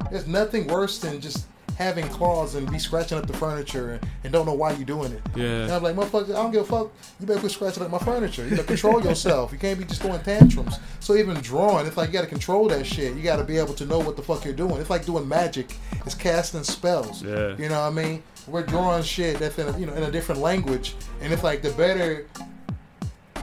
there's 0.10 0.28
nothing 0.28 0.68
worse 0.68 1.00
than 1.00 1.20
just 1.20 1.48
having 1.78 2.08
claws 2.10 2.56
and 2.56 2.70
be 2.72 2.80
scratching 2.80 3.20
up 3.20 3.28
the 3.28 3.38
furniture 3.38 3.92
and, 3.92 4.08
and 4.24 4.34
don't 4.34 4.48
know 4.48 4.54
why 4.54 4.72
you're 4.72 4.84
doing 4.84 5.12
it. 5.12 5.22
Yeah. 5.36 5.64
And 5.64 5.72
I'm 5.72 5.84
like, 5.84 5.96
motherfucker, 5.96 6.32
I 6.32 6.42
don't 6.42 6.52
give 6.52 6.64
a 6.64 6.66
fuck. 6.66 6.92
You 7.20 7.28
better 7.28 7.40
quit 7.40 7.52
scratching 7.52 7.84
up 7.84 7.92
my 7.92 8.00
furniture. 8.00 8.48
You 8.48 8.56
know, 8.56 8.64
control 8.64 9.04
yourself. 9.04 9.52
You 9.52 9.60
can't 9.60 9.78
be 9.78 9.86
just 9.86 10.02
throwing 10.02 10.22
tantrums. 10.22 10.80
So 11.00 11.16
even 11.16 11.36
drawing, 11.36 11.86
it's 11.86 11.96
like 11.96 12.10
you 12.10 12.14
got 12.14 12.22
to 12.22 12.28
control 12.28 12.68
that 12.70 12.86
shit. 12.86 13.16
You 13.16 13.22
got 13.22 13.36
to 13.36 13.44
be 13.44 13.58
able 13.58 13.76
to 13.76 13.86
know 13.86 14.00
what 14.00 14.16
the 14.16 14.24
fuck 14.24 14.44
you're 14.44 14.56
doing. 14.56 14.78
It's 14.82 14.90
like 14.90 15.06
doing 15.06 15.28
magic. 15.28 15.76
It's 16.04 16.16
casting 16.16 16.64
spells. 16.64 17.22
Yeah. 17.22 17.56
You 17.58 17.70
know 17.70 17.82
what 17.82 17.92
I 18.00 18.04
mean? 18.04 18.24
We're 18.48 18.66
drawing 18.66 19.04
shit 19.04 19.38
that's 19.38 19.60
in 19.60 19.68
a, 19.68 19.78
you 19.78 19.86
know 19.86 19.94
in 19.94 20.04
a 20.04 20.12
different 20.12 20.42
language, 20.42 20.96
and 21.22 21.32
it's 21.32 21.44
like 21.44 21.62
the 21.62 21.72
better 21.72 22.26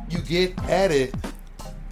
you 0.08 0.18
get 0.20 0.58
at 0.64 0.90
it, 0.90 1.14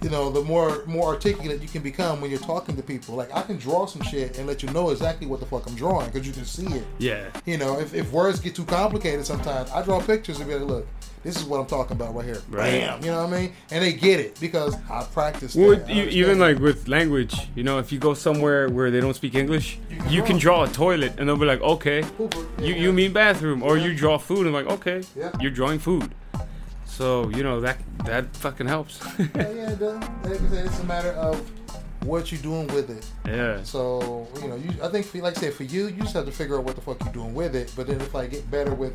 you 0.03 0.09
know, 0.09 0.29
the 0.29 0.41
more 0.43 0.83
more 0.85 1.07
articulate 1.13 1.61
you 1.61 1.67
can 1.67 1.81
become 1.81 2.19
when 2.21 2.29
you're 2.29 2.39
talking 2.39 2.75
to 2.75 2.83
people. 2.83 3.15
Like 3.15 3.33
I 3.33 3.41
can 3.41 3.57
draw 3.57 3.85
some 3.85 4.01
shit 4.03 4.37
and 4.37 4.45
let 4.47 4.61
you 4.61 4.69
know 4.71 4.89
exactly 4.89 5.25
what 5.27 5.39
the 5.39 5.45
fuck 5.45 5.65
I'm 5.67 5.75
drawing 5.75 6.07
because 6.09 6.27
you 6.27 6.33
can 6.33 6.45
see 6.45 6.67
it. 6.67 6.83
yeah. 6.99 7.29
You 7.45 7.57
know, 7.57 7.79
if, 7.79 7.93
if 7.93 8.11
words 8.11 8.39
get 8.39 8.55
too 8.55 8.65
complicated 8.65 9.25
sometimes, 9.25 9.71
I 9.71 9.81
draw 9.83 9.99
pictures 10.01 10.39
and 10.39 10.47
be 10.47 10.55
like, 10.55 10.67
look, 10.67 10.87
this 11.23 11.37
is 11.37 11.45
what 11.45 11.59
I'm 11.61 11.65
talking 11.67 11.95
about 11.95 12.13
right 12.15 12.25
here. 12.25 12.41
Right. 12.49 12.81
Bam. 12.81 13.01
You 13.03 13.11
know 13.11 13.23
what 13.23 13.33
I 13.33 13.41
mean? 13.41 13.53
And 13.71 13.81
they 13.83 13.93
get 13.93 14.19
it 14.19 14.37
because 14.41 14.75
I 14.89 15.03
practice. 15.13 15.55
Well, 15.55 15.69
that. 15.69 15.77
I 15.77 15.91
understand 15.91 16.11
even 16.11 16.39
like 16.39 16.59
with 16.59 16.87
language, 16.89 17.33
you 17.55 17.63
know, 17.63 17.79
if 17.79 17.91
you 17.93 17.99
go 17.99 18.13
somewhere 18.13 18.67
where 18.69 18.91
they 18.91 18.99
don't 18.99 19.13
speak 19.13 19.35
English, 19.35 19.79
You 19.89 19.97
can 19.97 20.11
you 20.11 20.17
draw. 20.19 20.27
can 20.27 20.37
draw 20.37 20.63
a 20.63 20.67
toilet, 20.67 21.13
and 21.17 21.29
they'll 21.29 21.37
be 21.37 21.45
like, 21.45 21.61
okay, 21.61 22.01
Hoover, 22.17 22.39
you 22.59 22.73
yeah. 22.73 22.81
you 22.81 22.91
mean 22.91 23.13
bathroom, 23.13 23.63
or 23.63 23.77
Yeah. 23.77 23.85
you 23.85 23.95
draw 23.95 24.17
food, 24.17 24.45
and 24.47 24.53
like, 24.53 24.67
okay, 24.67 25.01
Yeah. 25.15 25.31
you're 25.39 25.51
drawing 25.51 25.79
food. 25.79 26.11
So 26.97 27.29
you 27.29 27.41
know 27.43 27.59
that 27.61 27.77
that 28.05 28.35
fucking 28.37 28.67
helps. 28.67 28.99
yeah, 29.19 29.25
yeah, 29.35 29.71
it 29.71 29.79
does. 29.79 29.99
Like 30.23 30.41
I 30.41 30.47
said, 30.49 30.65
it's 30.67 30.79
a 30.79 30.83
matter 30.85 31.11
of 31.13 31.41
what 32.03 32.31
you're 32.31 32.41
doing 32.41 32.67
with 32.67 32.89
it. 32.89 33.05
yeah. 33.25 33.63
So 33.63 34.27
you 34.41 34.47
know, 34.47 34.55
you 34.55 34.69
I 34.83 34.89
think 34.89 35.05
for, 35.07 35.17
like 35.19 35.35
I 35.37 35.41
said, 35.41 35.53
for 35.53 35.63
you, 35.63 35.87
you 35.87 36.01
just 36.03 36.13
have 36.13 36.25
to 36.25 36.31
figure 36.31 36.57
out 36.57 36.65
what 36.65 36.75
the 36.75 36.81
fuck 36.81 37.03
you're 37.03 37.13
doing 37.13 37.33
with 37.33 37.55
it. 37.55 37.73
But 37.75 37.87
then 37.87 37.99
if 37.99 38.13
like 38.13 38.29
get 38.31 38.49
better 38.51 38.73
with, 38.75 38.93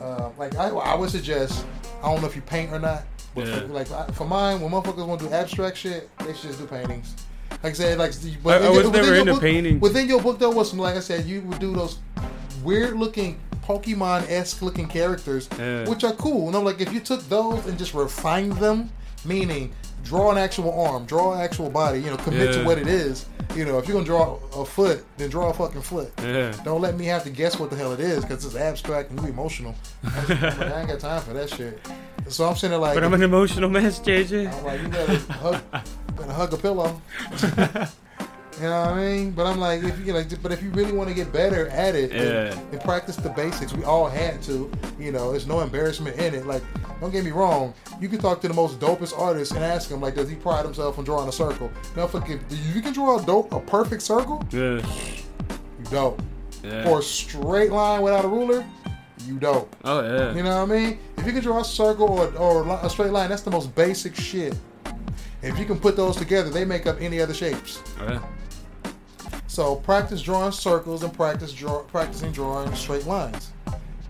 uh, 0.00 0.30
like 0.38 0.54
I, 0.56 0.68
I 0.68 0.94
would 0.94 1.10
suggest, 1.10 1.64
I 2.02 2.12
don't 2.12 2.20
know 2.20 2.28
if 2.28 2.36
you 2.36 2.42
paint 2.42 2.72
or 2.72 2.78
not, 2.78 3.02
but 3.34 3.46
Yeah. 3.46 3.60
for, 3.60 3.66
like 3.68 3.90
I- 3.90 4.06
for 4.12 4.24
mine, 4.26 4.60
when 4.60 4.70
motherfuckers 4.70 5.06
want 5.06 5.20
to 5.22 5.26
do 5.28 5.34
abstract 5.34 5.78
shit, 5.78 6.08
they 6.18 6.32
should 6.34 6.50
just 6.50 6.58
do 6.60 6.66
paintings. 6.66 7.16
Like 7.62 7.72
I 7.72 7.72
said, 7.72 7.98
like 7.98 8.12
but 8.44 8.62
I- 8.62 8.66
I 8.66 8.70
was 8.70 8.84
within 8.86 8.92
never 9.02 9.14
into 9.16 9.32
book- 9.32 9.42
painting. 9.42 9.80
Within 9.80 10.06
your 10.08 10.22
book 10.22 10.38
though, 10.38 10.50
was 10.50 10.70
some 10.70 10.78
like 10.78 10.94
I 10.96 11.00
said, 11.00 11.24
you 11.24 11.40
would 11.42 11.58
do 11.58 11.72
those 11.74 11.98
weird 12.62 12.94
looking 12.96 13.40
Pokemon 13.66 14.28
esque 14.30 14.62
looking 14.62 14.88
characters, 14.88 15.48
Yeah. 15.58 15.88
which 15.88 16.04
are 16.04 16.12
cool. 16.14 16.48
And 16.48 16.56
I'm 16.56 16.64
like, 16.64 16.80
if 16.80 16.92
you 16.92 17.00
took 17.00 17.26
those 17.28 17.64
and 17.66 17.78
just 17.78 17.94
refined 17.94 18.52
them, 18.54 18.90
meaning 19.24 19.72
draw 20.02 20.30
an 20.30 20.38
actual 20.38 20.72
arm, 20.80 21.04
draw 21.04 21.34
an 21.34 21.40
actual 21.42 21.68
body, 21.68 22.00
you 22.00 22.10
know, 22.10 22.16
commit 22.16 22.54
to 22.54 22.64
what 22.64 22.78
it 22.78 22.86
is. 22.88 23.26
You 23.54 23.64
know, 23.66 23.78
if 23.78 23.86
you're 23.86 23.94
gonna 23.94 24.06
draw 24.06 24.38
a 24.56 24.64
foot, 24.64 25.04
then 25.18 25.28
draw 25.28 25.50
a 25.50 25.52
fucking 25.54 25.82
foot. 25.82 26.10
Yeah. 26.22 26.52
Don't 26.64 26.80
let 26.80 26.96
me 26.96 27.04
have 27.06 27.22
to 27.24 27.30
guess 27.30 27.58
what 27.58 27.68
the 27.70 27.76
hell 27.76 27.92
it 27.92 28.00
is 28.00 28.24
because 28.24 28.44
it's 28.44 28.54
abstract 28.56 29.10
and 29.10 29.20
you 29.20 29.26
emotional. 29.28 29.74
Like, 30.04 30.30
I 30.58 30.80
ain't 30.80 30.88
got 30.88 31.00
time 31.00 31.20
for 31.22 31.32
that 31.34 31.50
shit. 31.50 31.86
So 32.28 32.46
I'm 32.46 32.54
sitting 32.54 32.70
there 32.70 32.78
like, 32.78 32.94
But 32.94 33.04
I'm 33.04 33.12
an 33.14 33.22
emotional 33.22 33.68
mess, 33.68 33.98
JJ. 33.98 34.52
I'm 34.52 34.64
like, 34.64 34.80
you 34.82 34.88
better 34.88 35.16
hug, 35.32 35.60
better 36.16 36.32
hug 36.32 36.52
a 36.54 36.56
pillow. 36.56 37.00
you 38.60 38.68
know 38.68 38.80
what 38.82 38.90
I 38.90 39.00
mean? 39.00 39.30
But 39.32 39.46
I'm 39.46 39.58
like, 39.58 39.82
if 39.82 40.04
you 40.06 40.12
like, 40.12 40.42
but 40.42 40.52
if 40.52 40.62
you 40.62 40.70
really 40.70 40.92
want 40.92 41.08
to 41.08 41.14
get 41.14 41.32
better 41.32 41.68
at 41.68 41.94
it, 41.94 42.12
Yeah. 42.12 42.52
and, 42.52 42.72
and 42.72 42.80
practice 42.82 43.16
the 43.16 43.30
basics, 43.30 43.72
we 43.72 43.84
all 43.84 44.08
had 44.08 44.42
to. 44.42 44.70
You 44.98 45.12
know, 45.12 45.30
there's 45.30 45.46
no 45.46 45.60
embarrassment 45.60 46.16
in 46.18 46.34
it. 46.34 46.46
Like, 46.46 46.62
don't 47.00 47.10
get 47.10 47.24
me 47.24 47.30
wrong. 47.30 47.72
You 48.00 48.08
can 48.08 48.18
talk 48.18 48.40
to 48.42 48.48
the 48.48 48.54
most 48.54 48.78
dopest 48.78 49.18
artist 49.18 49.52
and 49.52 49.64
ask 49.64 49.90
him, 49.90 50.00
like, 50.00 50.14
does 50.14 50.28
he 50.28 50.34
pride 50.36 50.64
himself 50.64 50.98
on 50.98 51.04
drawing 51.04 51.28
a 51.28 51.32
circle? 51.32 51.70
Now, 51.96 52.06
fucking, 52.06 52.40
if 52.50 52.74
you 52.76 52.82
can 52.82 52.92
draw 52.92 53.18
a 53.18 53.24
dope, 53.24 53.52
a 53.52 53.60
perfect 53.60 54.02
circle, 54.02 54.44
Yeah. 54.50 54.80
you 55.78 55.84
dope. 55.90 56.20
Yeah. 56.62 56.88
Or 56.88 56.98
a 56.98 57.02
straight 57.02 57.72
line 57.72 58.02
without 58.02 58.24
a 58.24 58.28
ruler, 58.28 58.64
you 59.26 59.38
dope. 59.38 59.74
oh 59.84 60.02
yeah. 60.02 60.34
You 60.34 60.42
know 60.42 60.64
what 60.64 60.70
I 60.76 60.78
mean? 60.78 60.98
If 61.16 61.26
you 61.26 61.32
can 61.32 61.42
draw 61.42 61.60
a 61.60 61.64
circle 61.64 62.08
or, 62.08 62.26
or 62.36 62.78
a 62.84 62.90
straight 62.90 63.12
line, 63.12 63.30
that's 63.30 63.42
the 63.42 63.50
most 63.50 63.74
basic 63.74 64.14
shit. 64.14 64.54
If 65.42 65.58
you 65.58 65.64
can 65.64 65.78
put 65.80 65.96
those 65.96 66.16
together, 66.16 66.50
they 66.50 66.66
make 66.66 66.86
up 66.86 67.00
any 67.00 67.18
other 67.20 67.32
shapes. 67.32 67.82
Oh, 68.00 68.04
yeah. 68.12 68.20
So 69.60 69.76
practice 69.76 70.22
drawing 70.22 70.52
circles 70.52 71.02
and 71.02 71.12
practice 71.12 71.52
draw, 71.52 71.82
practicing 71.82 72.32
drawing 72.32 72.74
straight 72.74 73.04
lines. 73.04 73.52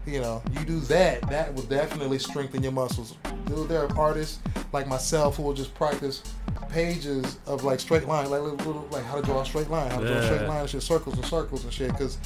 You 0.07 0.20
know, 0.20 0.44
you 0.53 0.64
do 0.64 0.78
that, 0.82 1.28
that 1.28 1.53
will 1.53 1.64
definitely 1.64 2.20
strengthen 2.20 2.62
your 2.62 2.70
muscles. 2.70 3.16
There 3.46 3.80
are 3.80 3.98
artists 3.98 4.38
like 4.72 4.86
myself 4.86 5.38
who 5.38 5.42
will 5.42 5.53
just 5.53 5.74
practice 5.74 6.22
pages 6.68 7.40
of 7.48 7.64
like 7.64 7.80
straight 7.80 8.07
line, 8.07 8.30
like 8.30 8.42
little, 8.42 8.59
little 8.59 8.88
like 8.92 9.05
how 9.05 9.16
to 9.16 9.22
draw 9.22 9.40
a 9.40 9.44
straight 9.44 9.68
line, 9.68 9.90
how 9.90 9.98
to 9.98 10.07
draw 10.07 10.18
a 10.18 10.24
straight 10.24 10.46
line, 10.46 10.61
and 10.61 10.70
shit, 10.70 10.84
circles 10.84 11.16
and 11.16 11.26
circles 11.26 11.64
and 11.64 11.72
shit. 11.72 11.90
Because 11.90 12.18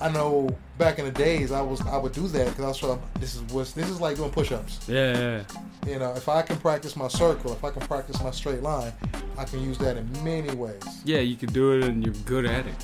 I 0.00 0.10
know 0.10 0.48
back 0.76 0.98
in 0.98 1.04
the 1.04 1.10
days, 1.10 1.52
I 1.52 1.62
was 1.62 1.80
I 1.82 1.96
would 1.96 2.12
do 2.12 2.26
that 2.28 2.48
because 2.48 2.64
I 2.64 2.68
was 2.68 2.78
trying. 2.78 3.02
This 3.20 3.34
is 3.34 3.42
what's 3.52 3.72
this 3.72 3.88
is 3.88 4.00
like 4.00 4.16
doing 4.16 4.30
push-ups. 4.30 4.88
Yeah, 4.88 5.18
yeah. 5.18 5.42
You 5.86 5.98
know, 5.98 6.12
if 6.14 6.28
I 6.28 6.42
can 6.42 6.56
practice 6.56 6.96
my 6.96 7.08
circle, 7.08 7.52
if 7.52 7.64
I 7.64 7.70
can 7.70 7.82
practice 7.82 8.22
my 8.22 8.30
straight 8.30 8.62
line, 8.62 8.92
I 9.38 9.44
can 9.44 9.60
use 9.62 9.78
that 9.78 9.96
in 9.96 10.10
many 10.24 10.54
ways. 10.54 10.82
Yeah, 11.04 11.20
you 11.20 11.36
can 11.36 11.52
do 11.52 11.72
it 11.72 11.84
and 11.84 12.04
you're 12.04 12.14
good 12.24 12.46
at 12.46 12.66
it. 12.66 12.74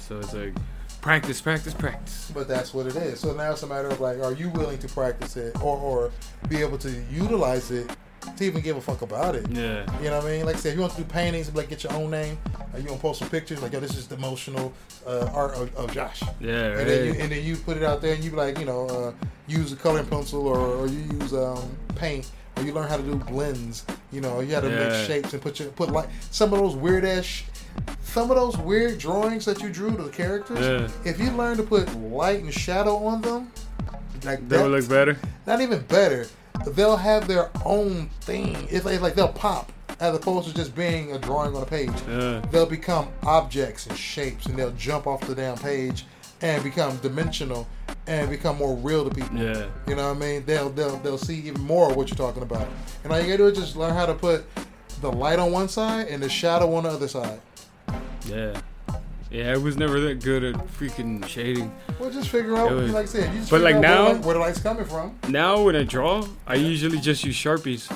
So 0.00 0.18
it's 0.18 0.34
like 0.34 0.54
practice, 1.00 1.40
practice, 1.40 1.74
practice. 1.74 2.30
But 2.34 2.48
that's 2.48 2.74
what 2.74 2.86
it 2.86 2.96
is. 2.96 3.20
So 3.20 3.32
now 3.32 3.52
it's 3.52 3.62
a 3.62 3.66
matter 3.66 3.88
of 3.88 4.00
like, 4.00 4.18
are 4.18 4.32
you 4.32 4.50
willing 4.50 4.78
to 4.78 4.88
practice 4.88 5.36
it 5.36 5.56
or 5.62 5.78
or 5.78 6.12
be 6.48 6.58
able 6.58 6.78
to 6.78 6.90
utilize 7.10 7.70
it 7.70 7.90
to 8.36 8.44
even 8.44 8.60
give 8.62 8.76
a 8.76 8.80
fuck 8.80 9.02
about 9.02 9.34
it? 9.34 9.48
Yeah. 9.50 9.84
You 10.02 10.10
know 10.10 10.18
what 10.18 10.26
I 10.26 10.30
mean? 10.30 10.46
Like 10.46 10.56
I 10.56 10.58
said, 10.58 10.70
if 10.70 10.74
you 10.76 10.80
want 10.82 10.92
to 10.94 10.98
do 11.02 11.04
paintings, 11.08 11.54
like 11.54 11.68
get 11.68 11.82
your 11.84 11.92
own 11.94 12.10
name. 12.10 12.38
Uh, 12.46 12.78
you 12.78 12.84
want 12.86 12.96
to 12.96 12.98
post 12.98 13.18
some 13.20 13.28
pictures, 13.30 13.62
like 13.62 13.72
yo, 13.72 13.80
this 13.80 13.96
is 13.96 14.06
the 14.08 14.14
emotional 14.16 14.72
uh, 15.06 15.30
art 15.32 15.54
of, 15.54 15.74
of 15.76 15.92
Josh. 15.92 16.22
Yeah, 16.40 16.68
right. 16.68 16.78
And 16.80 16.88
then, 16.90 17.06
you, 17.06 17.20
and 17.20 17.32
then 17.32 17.44
you 17.44 17.56
put 17.56 17.76
it 17.76 17.82
out 17.82 18.02
there, 18.02 18.14
and 18.14 18.22
you 18.22 18.30
be 18.30 18.36
like, 18.36 18.58
you 18.58 18.64
know, 18.66 18.86
uh, 18.88 19.12
use 19.46 19.72
a 19.72 19.76
coloring 19.76 20.06
pencil, 20.06 20.46
or, 20.46 20.58
or 20.58 20.86
you 20.86 20.98
use 21.20 21.32
um, 21.32 21.68
paint, 21.94 22.30
or 22.56 22.62
you 22.64 22.72
learn 22.72 22.88
how 22.88 22.96
to 22.98 23.02
do 23.02 23.14
blends. 23.16 23.84
You 24.12 24.20
know, 24.20 24.40
you 24.40 24.50
got 24.50 24.60
to 24.60 24.70
Yeah. 24.70 24.88
make 24.90 25.06
shapes 25.06 25.32
and 25.32 25.40
put 25.42 25.58
your 25.60 25.68
put 25.70 25.90
like 25.90 26.08
some 26.30 26.52
of 26.52 26.58
those 26.58 26.76
weird 26.76 27.04
ass, 27.04 27.24
sh- 27.24 27.42
some 28.02 28.30
of 28.30 28.36
those 28.36 28.56
weird 28.58 28.98
drawings 28.98 29.44
that 29.46 29.62
you 29.62 29.68
drew 29.70 29.96
to 29.96 30.02
the 30.02 30.10
characters. 30.10 30.58
Yeah. 30.60 31.10
If 31.10 31.20
you 31.20 31.30
learn 31.32 31.56
to 31.58 31.62
put 31.62 31.94
light 31.96 32.42
and 32.42 32.52
shadow 32.52 32.96
on 33.04 33.20
them, 33.22 33.52
like 34.24 34.46
That 34.48 34.62
would 34.62 34.72
look 34.72 34.88
better. 34.88 35.16
not 35.46 35.60
even 35.60 35.80
better. 35.82 36.26
They'll 36.66 36.96
have 36.96 37.28
their 37.28 37.50
own 37.64 38.08
thing. 38.20 38.68
It's 38.70 38.84
like, 38.84 39.00
like 39.00 39.14
they'll 39.14 39.28
pop 39.28 39.72
as 40.00 40.14
opposed 40.14 40.48
to 40.48 40.54
just 40.54 40.74
being 40.74 41.12
a 41.12 41.18
drawing 41.18 41.56
on 41.56 41.62
a 41.62 41.66
page. 41.66 41.90
Yeah. 42.08 42.40
They'll 42.50 42.66
become 42.66 43.08
objects 43.24 43.86
and 43.86 43.96
shapes, 43.96 44.46
and 44.46 44.56
they'll 44.56 44.72
jump 44.72 45.06
off 45.06 45.20
the 45.26 45.34
damn 45.34 45.56
page 45.58 46.04
and 46.40 46.62
become 46.62 46.96
dimensional 46.98 47.66
and 48.06 48.30
become 48.30 48.56
more 48.56 48.76
real 48.76 49.08
to 49.08 49.14
people. 49.14 49.36
Yeah. 49.36 49.66
You 49.86 49.96
know 49.96 50.08
what 50.08 50.16
I 50.16 50.20
mean? 50.20 50.44
They'll 50.44 50.70
they'll 50.70 50.96
they'll 50.98 51.18
see 51.18 51.34
even 51.40 51.62
more 51.62 51.90
of 51.90 51.96
what 51.96 52.08
you're 52.08 52.16
talking 52.16 52.42
about. 52.42 52.68
And 53.04 53.12
all 53.12 53.20
you 53.20 53.26
gotta 53.26 53.38
do 53.38 53.46
is 53.46 53.58
just 53.58 53.76
learn 53.76 53.94
how 53.94 54.06
to 54.06 54.14
put 54.14 54.44
the 55.00 55.10
light 55.10 55.38
on 55.38 55.52
one 55.52 55.68
side 55.68 56.08
and 56.08 56.22
the 56.22 56.28
shadow 56.28 56.74
on 56.74 56.84
the 56.84 56.90
other 56.90 57.08
side. 57.08 57.40
Yeah. 58.26 58.60
Yeah, 59.30 59.52
I 59.52 59.56
was 59.58 59.76
never 59.76 60.00
that 60.00 60.22
good 60.22 60.42
at 60.42 60.54
freaking 60.68 61.26
shading. 61.26 61.70
Well, 62.00 62.10
just 62.10 62.30
figure 62.30 62.56
out, 62.56 62.72
It 62.72 62.74
was- 62.74 62.92
like 62.92 63.04
I 63.04 63.06
said, 63.06 63.32
you 63.34 63.40
just 63.40 63.50
but, 63.50 63.60
like, 63.60 63.76
now- 63.76 64.04
where, 64.06 64.14
the 64.14 64.20
where 64.20 64.34
the 64.34 64.40
light's 64.40 64.60
coming 64.60 64.84
from. 64.86 65.14
Now 65.28 65.62
when 65.62 65.76
I 65.76 65.84
draw, 65.84 66.26
I 66.46 66.54
usually 66.54 66.98
just 66.98 67.24
use 67.24 67.36
Sharpies. 67.36 67.94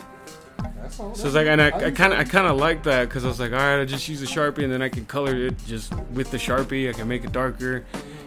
That's 0.80 1.00
all. 1.00 1.14
So 1.14 1.26
it's 1.26 1.34
like, 1.34 1.46
and 1.46 1.60
I, 1.62 1.68
I 1.68 1.90
kind 1.90 2.12
of, 2.12 2.18
I 2.18 2.24
kind 2.24 2.46
of 2.46 2.56
like 2.58 2.82
that 2.84 3.08
because 3.08 3.24
I 3.24 3.28
was 3.28 3.40
like, 3.40 3.52
all 3.52 3.58
right, 3.58 3.80
I 3.80 3.84
just 3.84 4.08
use 4.08 4.20
a 4.22 4.26
sharpie 4.26 4.62
and 4.62 4.72
then 4.72 4.82
I 4.82 4.88
can 4.88 5.06
color 5.06 5.34
it 5.34 5.54
just 5.66 5.94
with 6.12 6.30
the 6.30 6.36
sharpie. 6.36 6.88
I 6.88 6.92
can 6.92 7.08
make 7.08 7.24
it 7.24 7.32
darker, 7.32 7.84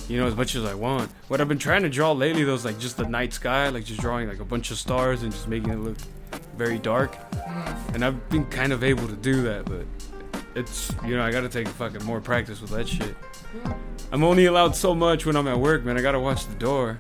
you 0.09 0.19
know, 0.19 0.25
as 0.25 0.35
much 0.35 0.55
as 0.55 0.65
I 0.65 0.73
want. 0.73 1.11
What 1.27 1.39
I've 1.41 1.47
been 1.47 1.59
trying 1.59 1.83
to 1.83 1.89
draw 1.89 2.11
lately, 2.11 2.43
though, 2.43 2.55
is 2.55 2.65
like 2.65 2.79
just 2.79 2.97
the 2.97 3.07
night 3.07 3.33
sky, 3.33 3.69
like 3.69 3.85
just 3.85 4.01
drawing 4.01 4.27
like 4.27 4.39
a 4.39 4.45
bunch 4.45 4.71
of 4.71 4.77
stars 4.77 5.21
and 5.23 5.31
just 5.31 5.47
making 5.47 5.69
it 5.69 5.77
look 5.79 5.97
very 6.57 6.77
dark. 6.79 7.15
And 7.93 8.03
I've 8.03 8.27
been 8.29 8.45
kind 8.47 8.73
of 8.73 8.83
able 8.83 9.07
to 9.07 9.15
do 9.15 9.41
that, 9.43 9.65
but 9.65 9.85
it's, 10.55 10.93
you 11.05 11.15
know, 11.15 11.23
I 11.23 11.31
got 11.31 11.41
to 11.41 11.49
take 11.49 11.67
fucking 11.67 12.03
more 12.03 12.21
practice 12.21 12.61
with 12.61 12.71
that 12.71 12.87
shit. 12.87 13.15
I'm 14.11 14.23
only 14.23 14.45
allowed 14.45 14.75
so 14.75 14.95
much 14.95 15.25
when 15.25 15.35
I'm 15.35 15.47
at 15.47 15.59
work, 15.59 15.83
man. 15.83 15.97
I 15.97 16.01
gotta 16.01 16.19
watch 16.19 16.47
the 16.47 16.55
door. 16.55 16.97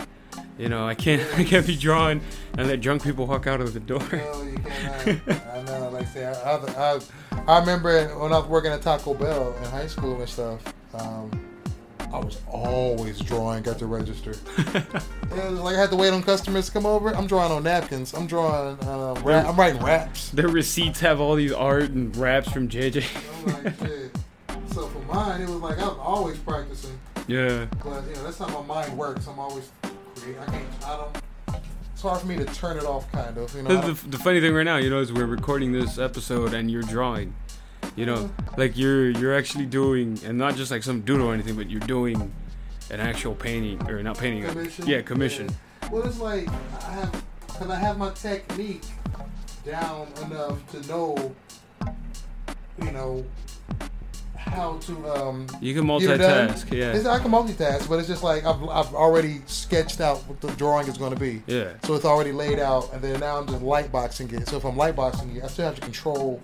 You 0.57 0.69
know, 0.69 0.87
I 0.87 0.95
can't, 0.95 1.21
I 1.37 1.43
can't 1.43 1.65
be 1.65 1.75
drawing 1.75 2.21
and 2.57 2.67
let 2.67 2.81
drunk 2.81 3.03
people 3.03 3.27
walk 3.27 3.47
out 3.47 3.61
of 3.61 3.73
the 3.73 3.79
door. 3.79 4.01
No, 4.11 4.43
you 4.43 4.57
cannot. 4.57 5.29
I 5.53 5.63
know. 5.63 5.89
Like 5.91 6.03
I 6.03 6.05
say, 6.05 6.25
I, 6.25 6.55
I, 6.55 6.99
I 7.47 7.59
remember 7.59 8.07
when 8.19 8.33
I 8.33 8.39
was 8.39 8.47
working 8.47 8.71
at 8.71 8.81
Taco 8.81 9.13
Bell 9.13 9.55
in 9.57 9.63
high 9.65 9.87
school 9.87 10.19
and 10.19 10.29
stuff. 10.29 10.61
Um, 10.93 11.31
I 12.15 12.19
was 12.19 12.39
always 12.49 13.19
drawing 13.19 13.67
at 13.67 13.77
the 13.77 13.85
register. 13.85 14.35
like 15.31 15.75
I 15.75 15.81
had 15.81 15.89
to 15.89 15.97
wait 15.97 16.13
on 16.13 16.23
customers 16.23 16.67
to 16.67 16.71
come 16.71 16.85
over. 16.85 17.13
I'm 17.13 17.27
drawing 17.27 17.51
on 17.51 17.63
napkins. 17.63 18.13
I'm 18.13 18.25
drawing. 18.25 18.81
Um, 18.87 19.21
rap, 19.21 19.45
I'm 19.45 19.57
writing 19.57 19.83
raps. 19.83 20.29
Their 20.29 20.47
receipts 20.47 21.01
have 21.01 21.19
all 21.19 21.35
these 21.35 21.51
art 21.51 21.89
and 21.89 22.15
raps 22.15 22.49
from 22.51 22.69
JJ. 22.69 23.05
Like. 23.45 23.75
So 24.73 24.87
for 24.87 24.99
mine, 25.13 25.41
it 25.41 25.49
was 25.49 25.57
like 25.57 25.77
I 25.77 25.87
was 25.87 25.97
always 25.99 26.37
practicing. 26.39 26.97
yeah. 27.27 27.65
But 27.83 28.07
you 28.07 28.15
know, 28.15 28.23
that's 28.23 28.39
how 28.39 28.47
my 28.47 28.65
mind 28.65 28.97
works. 28.97 29.27
I'm 29.27 29.37
always 29.37 29.69
creating. 30.15 30.41
I 30.41 30.45
can't. 30.45 30.65
I 30.85 30.97
don't. 30.97 31.61
It's 31.93 32.01
hard 32.01 32.21
for 32.21 32.27
me 32.27 32.37
to 32.37 32.45
turn 32.45 32.77
it 32.77 32.85
off, 32.85 33.11
kind 33.11 33.37
of. 33.37 33.53
You 33.53 33.63
know. 33.63 33.81
The, 33.81 33.93
the, 33.93 34.09
the 34.11 34.17
funny 34.17 34.39
thing 34.41 34.53
right 34.53 34.63
now, 34.63 34.77
you 34.77 34.89
know, 34.89 34.99
is 34.99 35.13
we're 35.13 35.25
recording 35.25 35.73
this 35.73 35.99
episode 35.99 36.53
and 36.53 36.71
you're 36.71 36.81
drawing. 36.81 37.35
You 37.95 38.05
know, 38.05 38.29
like 38.57 38.77
you're 38.77 39.09
you're 39.09 39.33
actually 39.33 39.65
doing, 39.65 40.19
and 40.25 40.37
not 40.37 40.55
just 40.55 40.69
like 40.69 40.83
some 40.83 41.01
doodle 41.01 41.27
or 41.27 41.33
anything, 41.33 41.55
but 41.55 41.69
you're 41.69 41.79
doing 41.81 42.33
an 42.91 42.99
actual 42.99 43.33
painting 43.35 43.89
or 43.89 44.03
not 44.03 44.17
painting. 44.17 44.43
commission. 44.43 44.87
Yeah, 44.87 45.01
commission. 45.01 45.49
Yeah. 45.49 45.89
Well, 45.89 46.03
it's 46.05 46.19
like 46.19 46.49
I 46.49 46.91
have, 46.91 47.23
cause 47.47 47.69
I 47.69 47.75
have 47.75 47.97
my 47.97 48.09
technique 48.11 48.83
down 49.65 50.07
enough 50.25 50.69
to 50.71 50.87
know, 50.87 51.35
you 52.83 52.91
know, 52.91 53.25
how 54.35 54.77
to 54.79 55.09
um. 55.13 55.47
You 55.61 55.73
can 55.73 55.87
get 55.87 56.09
it 56.09 56.17
done. 56.17 56.49
multitask. 56.49 56.73
Yeah. 56.73 56.93
It's, 56.93 57.05
I 57.05 57.19
can 57.19 57.31
multitask, 57.31 57.87
but 57.87 57.99
it's 57.99 58.09
just 58.09 58.23
like 58.23 58.45
I've, 58.45 58.61
I've 58.67 58.93
already 58.93 59.41
sketched 59.45 60.01
out 60.01 60.17
what 60.27 60.41
the 60.41 60.51
drawing 60.51 60.87
is 60.87 60.97
going 60.97 61.13
to 61.13 61.19
be. 61.19 61.41
Yeah. 61.47 61.73
So 61.85 61.95
it's 61.95 62.05
already 62.05 62.33
laid 62.33 62.59
out, 62.59 62.91
and 62.93 63.01
then 63.01 63.21
now 63.21 63.37
I'm 63.37 63.47
just 63.47 63.61
light 63.61 63.89
boxing 63.91 64.29
it. 64.33 64.49
So 64.49 64.57
if 64.57 64.65
I'm 64.65 64.75
light 64.75 64.97
boxing 64.97 65.35
it, 65.35 65.43
I 65.43 65.47
still 65.47 65.65
have 65.65 65.75
to 65.75 65.81
control 65.81 66.41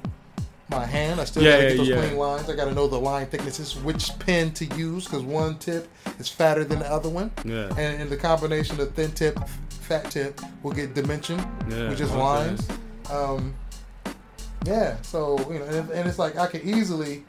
my 0.71 0.85
hand. 0.85 1.19
I 1.19 1.25
still 1.25 1.43
Yeah, 1.43 1.51
gotta 1.57 1.67
get 1.67 1.77
those 1.77 1.87
yeah. 1.89 1.99
clean 1.99 2.17
lines. 2.17 2.49
I 2.49 2.55
gotta 2.55 2.73
know 2.73 2.87
the 2.87 2.99
line 2.99 3.27
thicknesses, 3.27 3.75
which 3.75 4.17
pen 4.19 4.51
to 4.53 4.65
use, 4.65 5.05
because 5.05 5.21
one 5.23 5.57
tip 5.59 5.87
is 6.19 6.29
fatter 6.29 6.63
than 6.63 6.79
the 6.79 6.91
other 6.91 7.09
one, 7.09 7.31
Yeah. 7.45 7.67
and, 7.77 8.01
and 8.01 8.09
the 8.09 8.17
combination 8.17 8.79
of 8.79 8.93
thin 8.95 9.11
tip, 9.11 9.37
fat 9.69 10.09
tip 10.09 10.39
will 10.63 10.71
get 10.71 10.93
dimension, 10.93 11.37
Yeah. 11.69 11.89
which 11.89 11.99
is 11.99 12.09
okay. 12.09 12.19
lines. 12.19 12.67
Um, 13.11 13.53
yeah. 14.65 14.95
So 15.01 15.37
you 15.51 15.59
know, 15.59 15.65
and, 15.65 15.89
and 15.91 16.07
it's 16.09 16.17
like 16.19 16.37
I 16.37 16.47
can 16.47 16.61
easily 16.67 17.23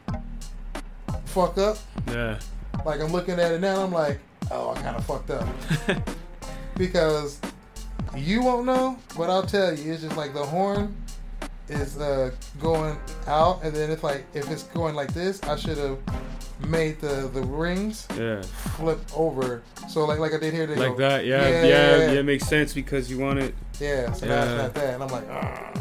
fuck 1.26 1.58
up. 1.58 1.78
Yeah. 2.08 2.38
Like 2.86 3.00
I'm 3.00 3.12
looking 3.12 3.38
at 3.40 3.52
it 3.52 3.60
now, 3.60 3.82
I'm 3.82 3.92
like, 3.92 4.18
oh, 4.50 4.70
I 4.74 4.80
kind 4.80 4.96
of 4.96 5.04
fucked 5.04 5.30
up 5.30 5.46
because 6.76 7.40
you 8.16 8.42
won't 8.42 8.66
know, 8.66 8.98
but 9.16 9.30
I'll 9.30 9.42
tell 9.46 9.72
you, 9.76 9.92
it's 9.92 10.02
just 10.02 10.16
like 10.16 10.34
the 10.34 10.44
horn 10.44 10.94
is 11.68 11.98
uh, 11.98 12.30
going 12.60 12.98
out, 13.26 13.62
and 13.62 13.74
then 13.74 13.90
it's 13.90 14.02
like 14.02 14.24
if 14.34 14.50
it's 14.50 14.64
going 14.64 14.94
like 14.94 15.12
this, 15.14 15.42
I 15.44 15.56
should 15.56 15.78
have 15.78 15.98
made 16.68 17.00
the 17.00 17.28
the 17.32 17.42
rings 17.42 18.06
Yeah. 18.16 18.42
flip 18.76 19.00
over. 19.16 19.62
So 19.88 20.04
like 20.04 20.18
like 20.18 20.32
I 20.34 20.38
did 20.38 20.54
here, 20.54 20.66
they 20.66 20.76
Like 20.76 20.92
go, 20.92 21.08
that. 21.08 21.24
Yeah. 21.26 21.42
Yeah, 21.42 21.48
Yeah. 21.48 21.66
yeah, 21.66 21.96
Yeah. 22.12 22.20
It 22.20 22.24
makes 22.24 22.46
sense 22.46 22.72
because 22.74 23.10
you 23.10 23.18
want 23.18 23.38
it 23.40 23.54
yeah. 23.80 24.12
So 24.12 24.26
Yeah. 24.26 24.42
it's 24.44 24.62
not 24.62 24.74
that, 24.74 24.94
and 24.94 25.02
I'm 25.02 25.08
like, 25.08 25.28
ah. 25.30 25.72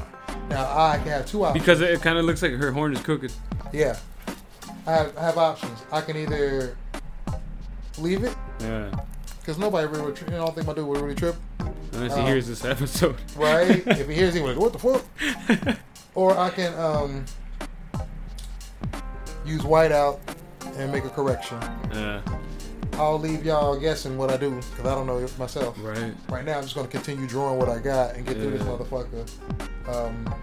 Now 0.50 0.66
I 0.78 0.98
can 0.98 1.08
have 1.10 1.26
two 1.26 1.46
options. 1.46 1.64
because 1.64 1.82
it, 1.82 1.92
it 1.92 2.02
kind 2.02 2.18
of 2.18 2.26
looks 2.26 2.42
like 2.42 2.52
her 2.54 2.72
horn 2.72 2.94
is 2.94 3.00
crooked. 3.02 3.32
yeah, 3.72 3.98
I 4.88 4.92
have, 4.92 5.18
I 5.18 5.22
have 5.24 5.38
options. 5.38 5.80
I 5.92 6.02
can 6.02 6.18
either 6.18 6.76
leave 7.98 8.24
it 8.24 8.36
Yeah. 8.60 8.92
Because 9.42 9.58
nobody 9.58 9.88
really, 9.88 10.04
would 10.06 10.16
tri- 10.16 10.28
I 10.30 10.38
don't 10.38 10.56
think 10.56 10.66
my 10.68 10.74
dude 10.74 10.88
would 10.88 11.02
really 11.02 11.16
trip. 11.16 11.36
Unless 11.94 12.16
he 12.16 12.22
Um, 12.22 12.28
hears 12.28 12.48
this 12.48 12.64
episode. 12.64 13.18
right? 13.36 13.70
if 13.88 14.08
he 14.08 14.14
hears, 14.16 14.34
he 14.34 14.40
like, 14.42 14.58
"What 14.58 14.72
the 14.74 14.80
fuck?" 14.80 15.78
or 16.16 16.38
I 16.38 16.50
can 16.50 16.74
um, 16.80 17.26
use 19.46 19.62
whiteout 19.62 20.20
and 20.78 20.92
make 20.92 21.04
a 21.06 21.10
correction. 21.10 21.60
Yeah. 21.92 22.22
I'll 22.94 23.20
leave 23.20 23.46
y'all 23.46 23.80
guessing 23.80 24.18
what 24.18 24.30
I 24.32 24.38
do 24.38 24.52
because 24.52 24.86
I 24.86 24.94
don't 24.96 25.08
know 25.08 25.18
it 25.20 25.38
myself. 25.40 25.76
Right. 25.82 26.14
Right 26.30 26.46
now, 26.46 26.58
I'm 26.58 26.64
just 26.64 26.76
gonna 26.76 26.88
continue 26.88 27.26
drawing 27.28 27.58
what 27.58 27.70
I 27.70 27.80
got 27.80 28.16
and 28.16 28.26
get 28.26 28.36
through 28.38 28.52
this 28.52 28.62
motherfucker. 28.64 29.28
Um, 29.88 30.34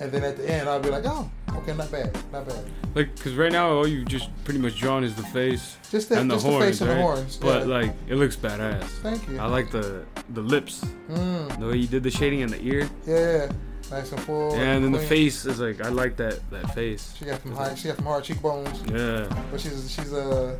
and 0.00 0.10
then 0.12 0.22
at 0.24 0.36
the 0.36 0.48
end, 0.50 0.68
I'll 0.68 0.80
be 0.80 0.90
like, 0.90 1.04
"Oh, 1.06 1.30
okay, 1.56 1.74
not 1.74 1.90
bad, 1.90 2.12
not 2.32 2.46
bad." 2.48 2.64
Like, 2.94 3.18
cause 3.22 3.34
right 3.34 3.52
now 3.52 3.70
all 3.70 3.86
you 3.86 4.04
just 4.04 4.30
pretty 4.44 4.58
much 4.60 4.76
drawn 4.78 5.04
is 5.04 5.14
the 5.14 5.22
face 5.24 5.76
Just 5.90 6.08
the, 6.08 6.18
and 6.18 6.30
the 6.30 6.36
just 6.36 6.46
horns, 6.46 6.60
the 6.60 6.66
face 6.70 6.80
and 6.80 6.88
right? 6.90 6.96
the 6.96 7.02
horns. 7.02 7.36
But 7.36 7.60
yeah. 7.68 7.74
like, 7.74 7.92
it 8.08 8.14
looks 8.16 8.36
badass. 8.36 8.84
thank 9.02 9.28
you. 9.28 9.38
I 9.38 9.46
like 9.46 9.70
the 9.70 10.04
the 10.30 10.40
lips, 10.40 10.82
Mm, 11.10 11.60
the 11.60 11.66
way 11.66 11.76
you 11.76 11.86
did 11.86 12.02
the 12.02 12.10
shading 12.10 12.40
in 12.40 12.48
the 12.48 12.60
ear, 12.62 12.88
yeah, 13.06 13.50
nice 13.90 14.10
and 14.12 14.20
full. 14.22 14.52
yeah, 14.56 14.72
and 14.74 14.84
then 14.84 14.92
the 14.92 14.98
face 14.98 15.44
is 15.44 15.60
like, 15.60 15.84
I 15.84 15.88
like 15.88 16.16
that 16.16 16.40
that 16.50 16.74
face. 16.74 17.14
She 17.18 17.24
got 17.26 17.42
some 17.42 17.52
high. 17.54 17.74
She 17.74 17.88
got 17.88 17.96
some 17.96 18.06
hard 18.06 18.24
cheekbones, 18.24 18.82
Yeah, 18.90 19.28
but 19.50 19.60
she's 19.60 19.90
she's 19.90 20.12
a 20.12 20.58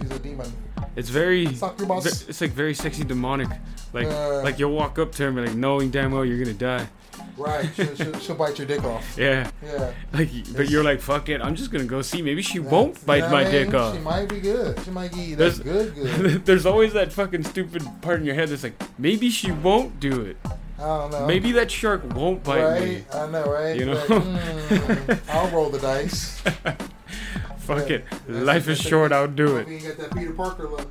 she's 0.00 0.10
a 0.10 0.18
demon. 0.18 0.50
it's 0.96 1.08
very, 1.10 1.46
it's 1.46 2.40
like 2.40 2.50
very 2.52 2.74
sexy 2.74 3.04
demonic. 3.04 3.48
Like, 3.92 4.08
Uh. 4.08 4.42
like 4.42 4.58
you'll 4.58 4.72
walk 4.72 4.98
up 4.98 5.12
to 5.12 5.24
him 5.24 5.38
and 5.38 5.46
like 5.46 5.56
knowing 5.56 5.90
damn 5.90 6.12
well 6.12 6.24
you're 6.24 6.38
gonna 6.38 6.52
die. 6.54 6.86
Right. 7.36 7.68
She'll, 7.74 7.94
she'll, 7.96 8.18
she'll 8.18 8.34
bite 8.42 8.58
your 8.58 8.66
dick 8.66 8.82
off. 8.84 9.16
Yeah, 9.18 9.50
Yeah. 9.62 9.92
like, 10.12 10.30
but 10.56 10.68
you're 10.70 10.82
like, 10.84 11.00
fuck 11.00 11.28
it, 11.28 11.40
I'm 11.42 11.54
just 11.54 11.70
gonna 11.70 11.84
go 11.84 12.00
see. 12.02 12.22
Maybe 12.22 12.40
she 12.42 12.58
won't 12.58 13.04
bite 13.04 13.20
know 13.20 13.26
my 13.30 13.42
what 13.42 13.46
I 13.46 13.50
dick 13.50 13.74
off. 13.74 13.94
She 13.94 14.00
might 14.00 14.28
be 14.28 14.40
good. 14.40 14.80
She 14.84 14.90
might 14.90 15.14
you 15.16 15.36
There's- 15.36 15.58
good, 15.58 15.94
good. 15.94 16.44
There's 16.46 16.64
always 16.66 16.92
that 16.94 17.12
fucking 17.12 17.44
stupid 17.44 17.82
part 18.00 18.20
in 18.20 18.26
your 18.26 18.34
head 18.34 18.48
that's 18.48 18.62
like, 18.62 18.80
maybe 18.98 19.28
she 19.30 19.50
won't 19.52 20.00
do 20.00 20.22
it. 20.22 20.36
I 20.78 20.82
don't 20.82 21.10
know. 21.10 21.26
maybe 21.26 21.52
that 21.52 21.70
shark 21.70 22.02
won't 22.14 22.44
bite 22.44 22.62
right? 22.62 22.82
me. 22.82 23.04
I 23.12 23.26
know, 23.28 23.44
right? 23.50 23.76
You 23.76 23.86
know? 23.86 23.94
Like, 23.94 24.06
mm, 24.08 25.20
I'll 25.30 25.48
roll 25.50 25.70
the 25.70 25.78
dice. 25.78 26.40
Fuck 27.60 27.90
it. 27.90 28.04
That's- 28.10 28.44
Life 28.44 28.68
is 28.68 28.78
short. 28.78 29.10
I'll 29.12 29.26
do 29.26 29.56
it. 29.56 29.68
You 29.68 29.78
got 29.80 29.96
that 29.98 30.14
Peter 30.14 30.32
Parker 30.32 30.68
look. 30.68 30.90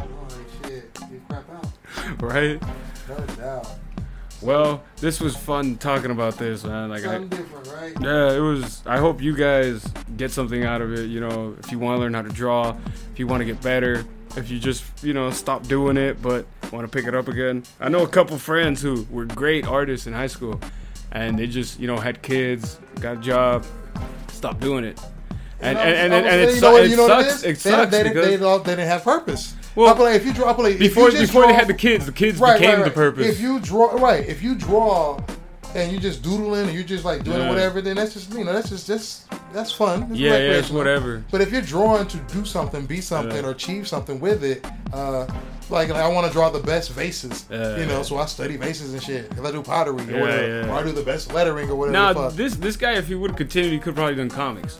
Oh 0.00 0.28
shit! 0.62 0.90
You 1.10 1.22
crap 1.28 1.44
out. 1.50 2.22
right? 2.22 2.60
No 3.08 3.16
doubt. 3.36 3.68
Well, 4.42 4.82
this 4.96 5.20
was 5.20 5.36
fun 5.36 5.76
talking 5.76 6.10
about 6.10 6.36
this, 6.36 6.64
man. 6.64 6.90
Like, 6.90 7.04
I, 7.06 7.18
different, 7.18 7.66
right? 7.68 7.94
yeah, 8.00 8.32
it 8.32 8.40
was. 8.40 8.82
I 8.86 8.98
hope 8.98 9.22
you 9.22 9.34
guys 9.34 9.84
get 10.16 10.30
something 10.30 10.64
out 10.64 10.82
of 10.82 10.92
it. 10.92 11.08
You 11.08 11.20
know, 11.20 11.56
if 11.58 11.72
you 11.72 11.78
want 11.78 11.96
to 11.96 12.00
learn 12.00 12.14
how 12.14 12.22
to 12.22 12.28
draw, 12.28 12.76
if 13.12 13.18
you 13.18 13.26
want 13.26 13.40
to 13.40 13.44
get 13.46 13.60
better, 13.62 14.04
if 14.36 14.50
you 14.50 14.58
just, 14.58 14.84
you 15.02 15.14
know, 15.14 15.30
stop 15.30 15.66
doing 15.66 15.96
it 15.96 16.20
but 16.20 16.46
want 16.72 16.90
to 16.90 16.94
pick 16.94 17.06
it 17.06 17.14
up 17.14 17.28
again. 17.28 17.62
I 17.80 17.88
know 17.88 18.02
a 18.02 18.08
couple 18.08 18.36
friends 18.38 18.82
who 18.82 19.06
were 19.10 19.24
great 19.24 19.66
artists 19.66 20.06
in 20.06 20.12
high 20.12 20.26
school, 20.26 20.60
and 21.12 21.38
they 21.38 21.46
just, 21.46 21.78
you 21.78 21.86
know, 21.86 21.96
had 21.96 22.20
kids, 22.22 22.78
got 23.00 23.18
a 23.18 23.20
job, 23.20 23.64
stopped 24.28 24.60
doing 24.60 24.84
it. 24.84 25.00
And, 25.60 25.78
know, 25.78 25.84
and, 25.84 26.12
and, 26.12 26.26
I 26.26 26.30
and, 26.30 26.40
it, 26.42 26.60
su- 26.60 26.76
it 26.76 26.90
you 26.90 26.96
know 26.96 27.06
what 27.06 27.24
sucks. 27.24 27.36
is? 27.36 27.44
It 27.44 27.58
sucks 27.60 27.90
they, 27.90 28.02
because 28.02 28.24
they, 28.24 28.36
they 28.36 28.58
didn't 28.64 28.88
have 28.88 29.04
purpose. 29.04 29.54
Well, 29.76 29.94
like 29.96 30.14
if 30.16 30.24
you 30.24 30.32
draw, 30.32 30.52
like 30.52 30.78
before 30.78 31.10
before 31.10 31.46
they 31.46 31.52
had 31.52 31.66
the 31.66 31.74
kids, 31.74 32.06
the 32.06 32.12
kids 32.12 32.38
right, 32.38 32.58
became 32.60 32.76
right, 32.80 32.84
the 32.84 32.90
purpose. 32.90 33.26
If 33.26 33.40
you 33.40 33.58
draw, 33.60 33.92
right, 33.94 34.26
if 34.26 34.42
you 34.42 34.54
draw 34.54 35.20
and 35.74 35.90
you 35.90 35.98
just 35.98 36.22
doodling 36.22 36.66
and 36.66 36.72
you're 36.74 36.84
just 36.84 37.04
like 37.04 37.24
doing 37.24 37.38
Yeah. 37.38 37.48
whatever, 37.48 37.80
then 37.80 37.96
that's 37.96 38.14
just 38.14 38.32
you 38.32 38.44
know 38.44 38.52
that's 38.52 38.68
just 38.68 38.86
just 38.86 39.26
that's 39.52 39.72
fun. 39.72 40.04
It's 40.10 40.20
yeah, 40.20 40.30
yeah, 40.38 40.58
it's 40.58 40.70
whatever. 40.70 41.24
But 41.32 41.40
if 41.40 41.50
you're 41.50 41.62
drawing 41.62 42.06
to 42.06 42.16
do 42.32 42.44
something, 42.44 42.86
be 42.86 43.00
something, 43.00 43.36
Yeah. 43.36 43.48
or 43.48 43.50
achieve 43.50 43.88
something 43.88 44.20
with 44.20 44.44
it, 44.44 44.64
uh, 44.92 45.26
like 45.70 45.90
I 45.90 46.06
want 46.06 46.28
to 46.28 46.32
draw 46.32 46.50
the 46.50 46.60
best 46.60 46.92
vases, 46.92 47.44
Yeah. 47.50 47.76
you 47.78 47.86
know, 47.86 48.04
so 48.04 48.18
I 48.18 48.26
study 48.26 48.56
vases 48.56 48.92
and 48.92 49.02
shit. 49.02 49.32
If 49.32 49.44
I 49.44 49.50
do 49.50 49.62
pottery 49.62 50.14
or 50.14 50.20
whatever, 50.20 50.68
or 50.68 50.74
I 50.74 50.82
do 50.84 50.92
the 50.92 51.02
best 51.02 51.32
lettering 51.34 51.68
or 51.68 51.74
whatever. 51.74 51.92
Now 51.92 52.12
the 52.12 52.20
fuck. 52.20 52.34
this 52.34 52.54
this 52.54 52.76
guy, 52.76 52.92
if 52.92 53.08
he 53.08 53.16
would 53.16 53.30
have 53.32 53.38
continued, 53.38 53.72
he 53.72 53.80
could 53.80 53.96
probably 53.96 54.14
done 54.14 54.30
comics. 54.30 54.78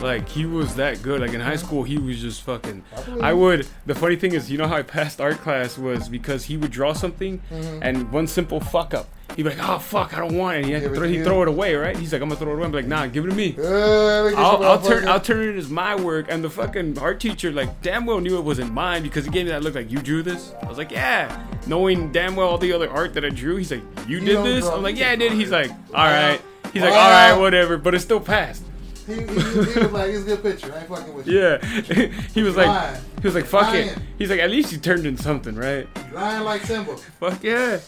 Like 0.00 0.28
he 0.28 0.46
was 0.46 0.74
that 0.76 1.02
good. 1.02 1.20
Like 1.20 1.32
in 1.34 1.40
high 1.40 1.56
school, 1.56 1.82
he 1.82 1.98
was 1.98 2.20
just 2.20 2.42
fucking. 2.42 2.82
I 3.20 3.30
I 3.30 3.32
would. 3.32 3.66
The 3.86 3.94
funny 3.94 4.16
thing 4.16 4.32
is, 4.32 4.50
you 4.50 4.58
know 4.58 4.66
how 4.66 4.76
I 4.76 4.82
passed 4.82 5.20
art 5.20 5.38
class 5.38 5.76
was 5.78 6.08
because 6.08 6.44
he 6.44 6.56
would 6.56 6.70
draw 6.70 6.92
something, 6.92 7.40
Mm-hmm. 7.52 7.82
and 7.82 8.10
one 8.12 8.26
simple 8.26 8.60
fuck 8.60 8.94
up, 8.94 9.08
he'd 9.36 9.42
be 9.42 9.50
like, 9.50 9.58
"Oh 9.60 9.78
fuck, 9.78 10.14
I 10.16 10.20
don't 10.20 10.36
want 10.36 10.56
it." 10.56 10.58
And 10.60 10.66
He 10.66 10.72
had 10.72 10.82
to 10.84 10.94
throw, 10.94 11.06
he'd 11.06 11.24
throw 11.24 11.42
it 11.42 11.48
away, 11.48 11.74
right? 11.74 11.96
He's 11.96 12.12
like, 12.12 12.22
"I'm 12.22 12.28
gonna 12.28 12.40
throw 12.40 12.50
it 12.52 12.54
away." 12.56 12.64
I'm 12.64 12.72
like, 12.72 12.86
"Nah, 12.86 13.06
give 13.08 13.24
it 13.26 13.28
to 13.30 13.34
me." 13.36 13.54
Uh, 13.58 13.62
let 13.62 14.24
me 14.24 14.30
get 14.30 14.38
I'll, 14.38 14.64
I'll 14.64 14.80
turn. 14.82 15.06
I'll 15.06 15.20
turn 15.20 15.46
it 15.48 15.56
as 15.58 15.68
my 15.68 15.94
work, 15.94 16.26
and 16.30 16.42
the 16.42 16.50
fucking 16.50 16.98
art 16.98 17.20
teacher 17.20 17.52
like 17.52 17.82
damn 17.82 18.06
well 18.06 18.20
knew 18.20 18.38
it 18.38 18.44
wasn't 18.44 18.72
mine 18.72 19.02
because 19.02 19.26
he 19.26 19.30
gave 19.30 19.44
me 19.46 19.52
that 19.52 19.62
look 19.62 19.74
like 19.74 19.90
you 19.90 19.98
drew 19.98 20.22
this. 20.22 20.54
I 20.62 20.66
was 20.66 20.78
like, 20.78 20.90
yeah, 20.90 21.46
knowing 21.66 22.10
damn 22.10 22.36
well 22.36 22.48
all 22.48 22.58
the 22.58 22.72
other 22.72 22.88
art 22.90 23.12
that 23.14 23.24
I 23.24 23.28
drew. 23.28 23.56
He's 23.56 23.70
like, 23.70 23.82
you, 24.08 24.18
You 24.18 24.24
did 24.24 24.44
this? 24.44 24.66
I'm 24.66 24.82
like, 24.82 24.96
yeah, 24.98 25.10
I 25.10 25.16
did 25.16 25.28
did. 25.30 25.38
He's 25.38 25.50
like, 25.50 25.70
all 25.94 26.04
right. 26.06 26.40
He's 26.72 26.82
like, 26.82 26.92
all 26.92 27.10
right, 27.10 27.34
whatever, 27.38 27.76
but 27.76 27.94
it 27.94 28.00
still 28.00 28.20
passed. 28.20 28.62
He, 29.06 29.14
he, 29.14 29.22
he 29.22 29.26
was 29.26 29.92
like, 29.92 30.10
"It's 30.10 30.22
a 30.22 30.26
good 30.26 30.42
picture. 30.42 30.72
I 30.72 30.80
ain't 30.80 30.88
fucking 30.88 31.14
with 31.14 31.26
you." 31.26 31.40
Yeah, 31.40 31.58
he 32.34 32.42
was 32.42 32.56
like, 32.56 33.00
he 33.20 33.26
was 33.26 33.34
like, 33.34 33.46
fuck 33.46 33.74
it. 33.74 33.96
He's 34.18 34.30
like, 34.30 34.40
at 34.40 34.50
least 34.50 34.72
you 34.72 34.78
turned 34.78 35.06
in 35.06 35.16
something, 35.16 35.54
right? 35.54 35.88
Lying 36.12 36.44
like 36.44 36.62
Simba, 36.62 36.96
Fuck 36.96 37.42
yeah. 37.42 37.78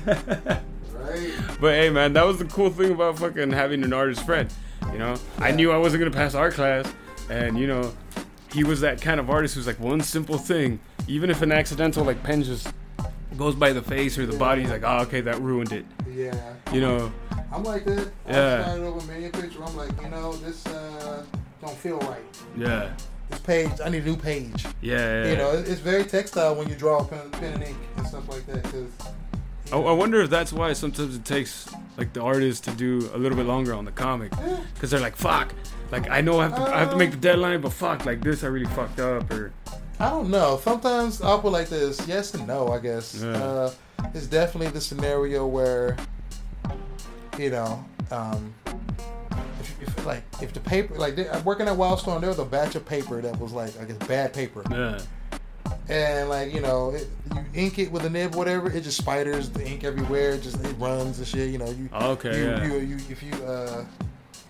right? 0.00 0.62
But 1.60 1.74
hey, 1.74 1.90
man, 1.90 2.12
that 2.14 2.24
was 2.26 2.38
the 2.38 2.44
cool 2.46 2.70
thing 2.70 2.92
about 2.92 3.18
fucking 3.18 3.52
having 3.52 3.84
an 3.84 3.92
artist 3.92 4.24
friend. 4.24 4.52
You 4.92 4.98
know, 4.98 5.16
I 5.38 5.50
knew 5.50 5.70
I 5.70 5.76
wasn't 5.76 6.00
gonna 6.00 6.14
pass 6.14 6.34
art 6.34 6.54
class, 6.54 6.92
and 7.30 7.58
you 7.58 7.66
know, 7.66 7.94
he 8.52 8.64
was 8.64 8.80
that 8.80 9.00
kind 9.00 9.20
of 9.20 9.30
artist 9.30 9.54
who's 9.54 9.66
like 9.66 9.80
one 9.80 10.00
simple 10.00 10.38
thing, 10.38 10.80
even 11.06 11.30
if 11.30 11.42
an 11.42 11.52
accidental 11.52 12.04
like 12.04 12.22
pen 12.22 12.42
just 12.42 12.68
goes 13.36 13.54
by 13.54 13.72
the 13.72 13.82
face 13.82 14.16
or 14.18 14.26
the 14.26 14.36
body, 14.38 14.62
he's 14.62 14.70
like, 14.70 14.84
oh, 14.84 15.00
okay, 15.02 15.20
that 15.20 15.40
ruined 15.40 15.72
it. 15.72 15.84
Yeah. 16.12 16.54
You 16.72 16.80
know, 16.80 17.12
I'm 17.54 17.62
like 17.62 17.84
that. 17.84 18.10
Yeah. 18.28 18.58
I 18.58 18.62
started 18.64 18.84
over 18.84 19.06
many 19.06 19.28
picture. 19.30 19.62
I'm 19.64 19.76
like, 19.76 19.90
you 20.02 20.08
know, 20.08 20.32
this 20.36 20.66
uh, 20.66 21.24
don't 21.60 21.76
feel 21.76 21.98
right. 22.00 22.22
yeah, 22.56 22.92
This 23.30 23.38
page, 23.40 23.70
I 23.84 23.88
need 23.88 24.02
a 24.02 24.06
new 24.06 24.16
page. 24.16 24.64
yeah. 24.82 25.24
yeah. 25.24 25.30
You 25.30 25.36
know, 25.36 25.50
it's 25.52 25.80
very 25.80 26.04
textile 26.04 26.54
when 26.56 26.68
you 26.68 26.74
draw 26.74 27.04
pen, 27.04 27.30
pen 27.30 27.54
and 27.54 27.62
ink 27.62 27.76
and 27.96 28.06
stuff 28.06 28.28
like 28.28 28.44
that. 28.46 28.64
Cause 28.64 28.90
I, 29.72 29.76
I 29.78 29.92
wonder 29.92 30.20
if 30.20 30.30
that's 30.30 30.52
why 30.52 30.72
sometimes 30.74 31.16
it 31.16 31.24
takes 31.24 31.68
like 31.96 32.12
the 32.12 32.22
artist 32.22 32.64
to 32.64 32.70
do 32.72 33.08
a 33.14 33.18
little 33.18 33.36
bit 33.36 33.46
longer 33.46 33.72
on 33.72 33.84
the 33.84 33.92
comic, 33.92 34.32
because 34.74 34.90
they're 34.90 35.00
like, 35.00 35.16
fuck, 35.16 35.54
like 35.92 36.10
I 36.10 36.20
know 36.20 36.40
I 36.40 36.48
have 36.48 36.56
to, 36.56 36.62
I 36.74 36.80
have 36.80 36.90
to 36.90 36.96
make 36.96 37.12
the 37.12 37.16
deadline, 37.16 37.60
but 37.60 37.72
fuck, 37.72 38.04
like 38.04 38.20
this 38.20 38.42
I 38.44 38.48
really 38.48 38.66
fucked 38.74 39.00
up, 39.00 39.30
or 39.30 39.52
I 40.00 40.10
don't 40.10 40.28
know. 40.28 40.60
Sometimes 40.62 41.22
I'll 41.22 41.38
put 41.40 41.52
like 41.52 41.68
this, 41.68 42.06
yes 42.06 42.34
and 42.34 42.46
no. 42.48 42.68
I 42.68 42.78
guess 42.80 43.22
Yeah. 43.22 43.30
uh, 43.42 43.72
it's 44.12 44.26
definitely 44.26 44.68
the 44.68 44.80
scenario 44.80 45.46
where, 45.46 45.96
you 47.38 47.50
know, 47.50 47.84
um, 48.10 48.54
if, 49.60 49.82
if 49.82 50.06
like 50.06 50.22
if 50.40 50.52
the 50.52 50.60
paper 50.60 50.94
like 50.96 51.16
they, 51.16 51.26
working 51.44 51.66
at 51.68 51.76
Wildstorm, 51.76 52.20
there 52.20 52.30
was 52.30 52.38
a 52.38 52.44
batch 52.44 52.74
of 52.74 52.84
paper 52.86 53.20
that 53.20 53.38
was 53.38 53.52
like 53.52 53.78
I 53.80 53.84
guess 53.84 53.96
bad 54.08 54.32
paper, 54.32 54.62
yeah, 54.70 55.00
and 55.88 56.28
like 56.28 56.52
you 56.54 56.60
know 56.60 56.90
it, 56.90 57.08
you 57.34 57.44
ink 57.54 57.78
it 57.78 57.90
with 57.90 58.04
a 58.04 58.10
nib, 58.10 58.34
whatever, 58.34 58.70
it 58.70 58.82
just 58.82 58.98
spiders 58.98 59.50
the 59.50 59.66
ink 59.66 59.84
everywhere. 59.84 60.32
It 60.32 60.42
just 60.42 60.64
it 60.64 60.74
runs 60.78 61.18
and 61.18 61.26
shit. 61.26 61.50
You 61.50 61.58
know 61.58 61.70
you 61.70 61.88
okay, 61.92 62.38
you, 62.38 62.44
yeah. 62.44 62.64
you, 62.64 62.78
you 62.78 62.96
if 63.08 63.22
you 63.22 63.32
uh 63.44 63.84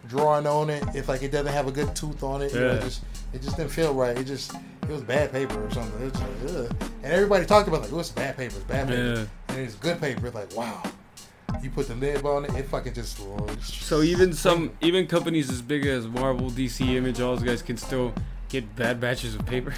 drawing 0.06 0.46
on 0.46 0.68
it 0.68 0.84
if 0.94 1.08
like 1.08 1.22
it 1.22 1.32
doesn't 1.32 1.52
have 1.52 1.66
a 1.66 1.72
good 1.72 1.96
tooth 1.96 2.22
on 2.22 2.42
it 2.42 2.52
you 2.52 2.60
know, 2.60 2.66
Yeah. 2.66 2.74
it 2.74 2.82
just 2.82 3.02
it 3.32 3.40
just 3.42 3.56
didn't 3.56 3.70
feel 3.72 3.94
right 3.94 4.16
it 4.16 4.24
just 4.24 4.54
it 4.54 4.88
was 4.90 5.00
bad 5.00 5.32
paper 5.32 5.58
or 5.64 5.70
something 5.70 6.06
it 6.06 6.12
was 6.12 6.20
like, 6.20 6.70
ugh. 6.70 6.90
and 7.02 7.10
everybody 7.10 7.46
talked 7.46 7.68
about 7.68 7.80
like 7.80 7.90
oh 7.90 8.00
it's 8.00 8.10
bad 8.10 8.36
paper 8.36 8.54
it's 8.54 8.64
bad 8.64 8.86
paper 8.86 9.02
Yeah. 9.02 9.54
and 9.54 9.58
it's 9.64 9.76
good 9.76 9.98
paper 10.02 10.26
it's 10.26 10.34
like 10.34 10.54
wow 10.54 10.82
you 11.62 11.70
put 11.70 11.88
the 11.88 11.94
lid 11.94 12.24
on 12.24 12.44
it 12.44 12.54
it 12.54 12.66
fucking 12.66 12.92
just 12.94 13.18
So 13.62 14.02
even 14.02 14.32
some 14.32 14.72
even 14.80 15.06
companies 15.06 15.50
as 15.50 15.62
big 15.62 15.86
as 15.86 16.06
Marvel, 16.06 16.50
DC, 16.50 16.86
Image, 16.86 17.20
all 17.20 17.34
those 17.36 17.44
guys 17.44 17.62
can 17.62 17.76
still 17.76 18.12
get 18.48 18.74
bad 18.76 19.00
batches 19.00 19.34
of 19.34 19.44
paper. 19.46 19.74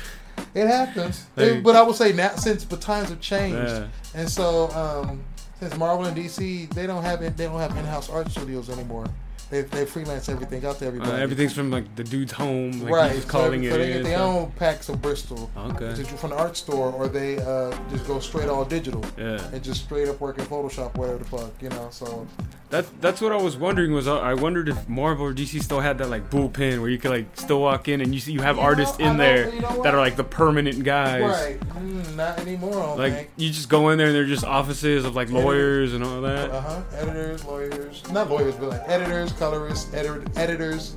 it 0.55 0.67
happens 0.67 1.27
Like- 1.37 1.47
It- 1.49 1.63
but 1.65 1.77
I 1.77 1.83
would 1.83 1.97
say 1.97 2.13
now 2.13 2.35
since 2.37 2.65
but 2.65 2.81
times 2.81 3.09
have 3.11 3.21
changed 3.21 3.57
Yeah. 3.57 3.87
and 4.15 4.29
so 4.29 4.71
um 4.71 5.23
since 5.61 5.77
Marvel 5.77 6.05
and 6.07 6.17
DC 6.17 6.69
they 6.75 6.87
don't 6.87 7.03
have 7.03 7.23
it 7.23 7.37
they 7.37 7.45
don't 7.47 7.61
have 7.61 7.77
in-house 7.77 8.11
art 8.11 8.31
studios 8.31 8.69
anymore 8.71 9.07
they, 9.51 9.63
they 9.63 9.85
freelance 9.87 10.29
everything 10.29 10.65
out 10.65 10.79
to 10.79 10.85
Uh, 10.85 10.89
everybody. 10.89 11.23
everything's 11.23 11.53
from 11.53 11.71
like 11.71 11.95
the 11.97 12.05
dude's 12.05 12.33
home, 12.33 12.81
like 12.81 12.93
right, 12.93 13.13
he's 13.13 13.25
calling 13.25 13.63
so, 13.63 13.69
it 13.69 13.71
so 13.73 13.79
they 13.79 13.93
get 13.93 14.05
their 14.05 14.19
own 14.19 14.51
packs 14.53 14.89
of 14.89 15.01
Bristol. 15.01 15.51
Okay. 15.57 15.95
from 16.05 16.31
the 16.31 16.37
art 16.37 16.57
store, 16.57 16.93
or 16.93 17.09
they 17.09 17.39
uh, 17.39 17.77
just 17.91 18.07
go 18.07 18.19
straight 18.21 18.49
all 18.49 18.65
digital. 18.65 19.05
Yeah, 19.17 19.41
and 19.53 19.63
just 19.63 19.85
straight 19.85 20.09
up 20.09 20.21
work 20.21 20.39
in 20.39 20.45
Photoshop, 20.47 20.97
whatever 20.97 21.19
the 21.19 21.25
fuck, 21.25 21.53
you 21.63 21.69
know. 21.69 21.89
So 21.91 22.27
that 22.71 23.01
that's 23.01 23.21
what 23.21 23.33
I 23.33 23.37
was 23.37 23.57
wondering. 23.57 23.93
Was 23.93 24.09
uh, 24.09 24.19
I 24.19 24.35
wondered 24.35 24.69
if 24.69 24.89
Marvel 24.89 25.27
or 25.27 25.33
DC 25.35 25.63
still 25.63 25.81
had 25.81 25.99
that 25.99 26.09
like 26.09 26.31
bullpen 26.31 26.81
where 26.81 26.91
you 26.91 26.99
could 26.99 27.11
like 27.11 27.27
still 27.35 27.61
walk 27.61 27.89
in 27.89 28.01
and 28.01 28.13
you 28.15 28.21
see 28.21 28.33
you 28.33 28.41
have 28.43 28.57
You 28.57 28.63
artists 28.63 28.99
I 29.01 29.09
in 29.11 29.17
there 29.17 29.55
you 29.55 29.61
know 29.61 29.83
that 29.83 29.95
are 29.95 30.01
like 30.01 30.17
the 30.17 30.25
permanent 30.25 30.83
guys. 30.85 31.23
right, 31.23 31.61
mm, 31.61 32.17
not 32.17 32.39
anymore. 32.41 32.97
Like 32.97 33.15
think. 33.15 33.31
you 33.37 33.51
just 33.51 33.69
go 33.69 33.91
in 33.91 33.99
there 33.99 34.09
and 34.09 34.17
they're 34.17 34.25
just 34.25 34.45
offices 34.45 35.05
of 35.05 35.15
like 35.15 35.31
lawyers 35.31 35.93
and 35.95 36.03
all 36.03 36.21
that. 36.23 36.51
Uh 36.51 36.61
huh. 36.61 36.83
Editors, 36.93 37.45
lawyers, 37.45 38.03
not 38.11 38.29
lawyers, 38.31 38.55
but 38.57 38.71
like 38.71 38.83
editors, 38.89 39.33
colorists, 39.33 39.93
edit- 39.95 40.29
editors. 40.37 40.97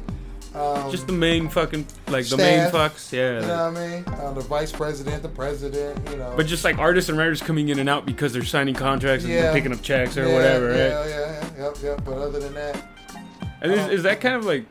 Um, 0.55 0.89
Just 0.89 1.05
the 1.05 1.13
main 1.13 1.47
fucking 1.47 1.85
like 2.07 2.27
the 2.27 2.35
main 2.37 2.67
Staff, 2.69 2.73
fucks, 2.95 3.11
yeah. 3.11 3.39
you 3.41 3.45
know 3.47 3.71
what 3.71 3.77
I 3.81 3.87
mean? 3.87 4.03
Uh, 4.07 4.33
the 4.33 4.41
vice 4.41 4.71
president, 4.71 5.21
the 5.21 5.29
president, 5.29 6.09
you 6.09 6.17
know. 6.17 6.33
But 6.35 6.47
just 6.47 6.63
like 6.63 6.79
artists 6.79 7.07
and 7.09 7.19
writers 7.19 7.39
coming 7.41 7.69
in 7.69 7.77
and 7.77 7.87
out 7.87 8.05
because 8.07 8.33
they're 8.33 8.43
signing 8.43 8.73
contracts 8.73 9.25
and 9.25 9.33
Yeah. 9.33 9.53
picking 9.53 9.71
up 9.71 9.81
checks 9.83 10.17
or 10.17 10.27
yeah, 10.27 10.33
whatever, 10.33 10.75
yeah, 10.75 10.93
right? 10.97 11.07
Yeah, 11.09 11.49
yeah, 11.57 11.65
yep, 11.65 11.75
yep. 11.83 12.01
But 12.03 12.13
other 12.17 12.39
than 12.39 12.53
that, 12.55 12.83
And 13.61 13.71
is, 13.71 13.87
is 13.89 14.03
that 14.03 14.21
kind 14.21 14.35
of 14.35 14.45
like 14.45 14.65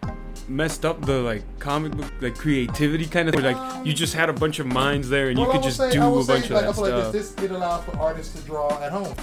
messed 0.49 0.85
up 0.85 1.05
the 1.05 1.21
like 1.21 1.43
comic 1.61 1.93
book 1.93 2.11
like 2.21 2.35
creativity 2.35 3.07
kind 3.07 3.29
of 3.29 3.37
thing? 3.37 3.45
Like 3.45 3.87
you 3.87 3.93
just 3.93 4.15
had 4.15 4.29
a 4.29 4.33
bunch 4.33 4.59
of 4.59 4.67
minds 4.67 5.09
there 5.09 5.29
and 5.29 5.39
you 5.39 5.47
could 5.47 5.63
just 5.63 5.77
say- 5.77 5.93
do 5.93 6.03
a 6.03 6.25
bunch 6.25 6.45
of 6.45 6.49
that 6.61 6.65
I 6.65 6.73
feel 6.73 6.83
like 6.83 6.93
stuff. 7.03 7.13
this, 7.13 7.31
this 7.33 7.45
it 7.45 7.51
allows 7.53 7.85
for 7.85 7.97
artists 7.99 8.35
to 8.41 8.45
draw 8.45 8.83
at 8.83 8.91
home. 8.91 9.15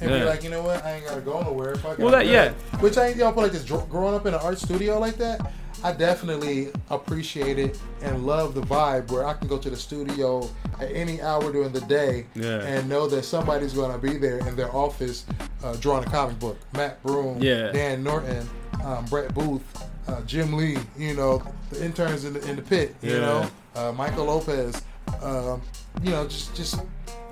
And 0.00 0.10
Yeah. 0.10 0.18
be 0.20 0.24
like, 0.24 0.42
you 0.44 0.50
know 0.50 0.62
what, 0.62 0.84
I 0.84 0.94
ain't 0.94 1.06
gotta 1.06 1.20
go 1.20 1.40
nowhere. 1.42 1.74
Fuck 1.76 1.98
Well, 1.98 2.10
that- 2.12 2.26
yeah. 2.26 2.52
Which 2.80 2.96
I 2.96 3.08
ain't 3.08 3.16
y'all 3.16 3.32
feel 3.32 3.42
like 3.42 3.52
this 3.52 3.64
growing 3.64 4.14
up 4.14 4.26
in 4.26 4.34
an 4.34 4.40
art 4.40 4.58
studio 4.58 4.98
like 4.98 5.16
that. 5.18 5.40
I 5.82 5.92
definitely 5.92 6.68
appreciate 6.90 7.58
it 7.58 7.78
and 8.02 8.26
love 8.26 8.54
the 8.54 8.60
vibe 8.60 9.10
where 9.10 9.26
I 9.26 9.32
can 9.32 9.48
go 9.48 9.56
to 9.56 9.70
the 9.70 9.76
studio 9.76 10.48
at 10.78 10.90
any 10.92 11.22
hour 11.22 11.50
during 11.52 11.72
the 11.72 11.80
day 11.82 12.26
Yeah. 12.34 12.60
and 12.62 12.86
know 12.88 13.06
that 13.08 13.24
somebody's 13.24 13.72
gonna 13.72 13.96
be 13.96 14.18
there 14.18 14.38
in 14.46 14.56
their 14.56 14.74
office 14.74 15.24
uh, 15.64 15.74
drawing 15.76 16.04
a 16.06 16.10
comic 16.10 16.38
book. 16.38 16.58
Matt 16.74 17.02
Broome, 17.02 17.38
Yeah. 17.42 17.72
Dan 17.72 18.02
Norton, 18.02 18.48
um, 18.84 19.04
Brett 19.06 19.32
Booth, 19.34 19.62
uh, 20.08 20.20
Jim 20.26 20.52
Lee. 20.54 20.76
You 20.98 21.14
know, 21.14 21.42
the 21.70 21.82
interns 21.84 22.24
in 22.24 22.34
the 22.34 22.46
in 22.48 22.56
the 22.56 22.62
pit. 22.62 22.94
You 23.02 23.18
know, 23.18 23.46
uh, 23.76 23.92
Michael 23.92 24.26
Lopez. 24.26 24.82
Um, 25.22 25.62
you 26.02 26.10
know, 26.10 26.26
just 26.26 26.54
just 26.54 26.78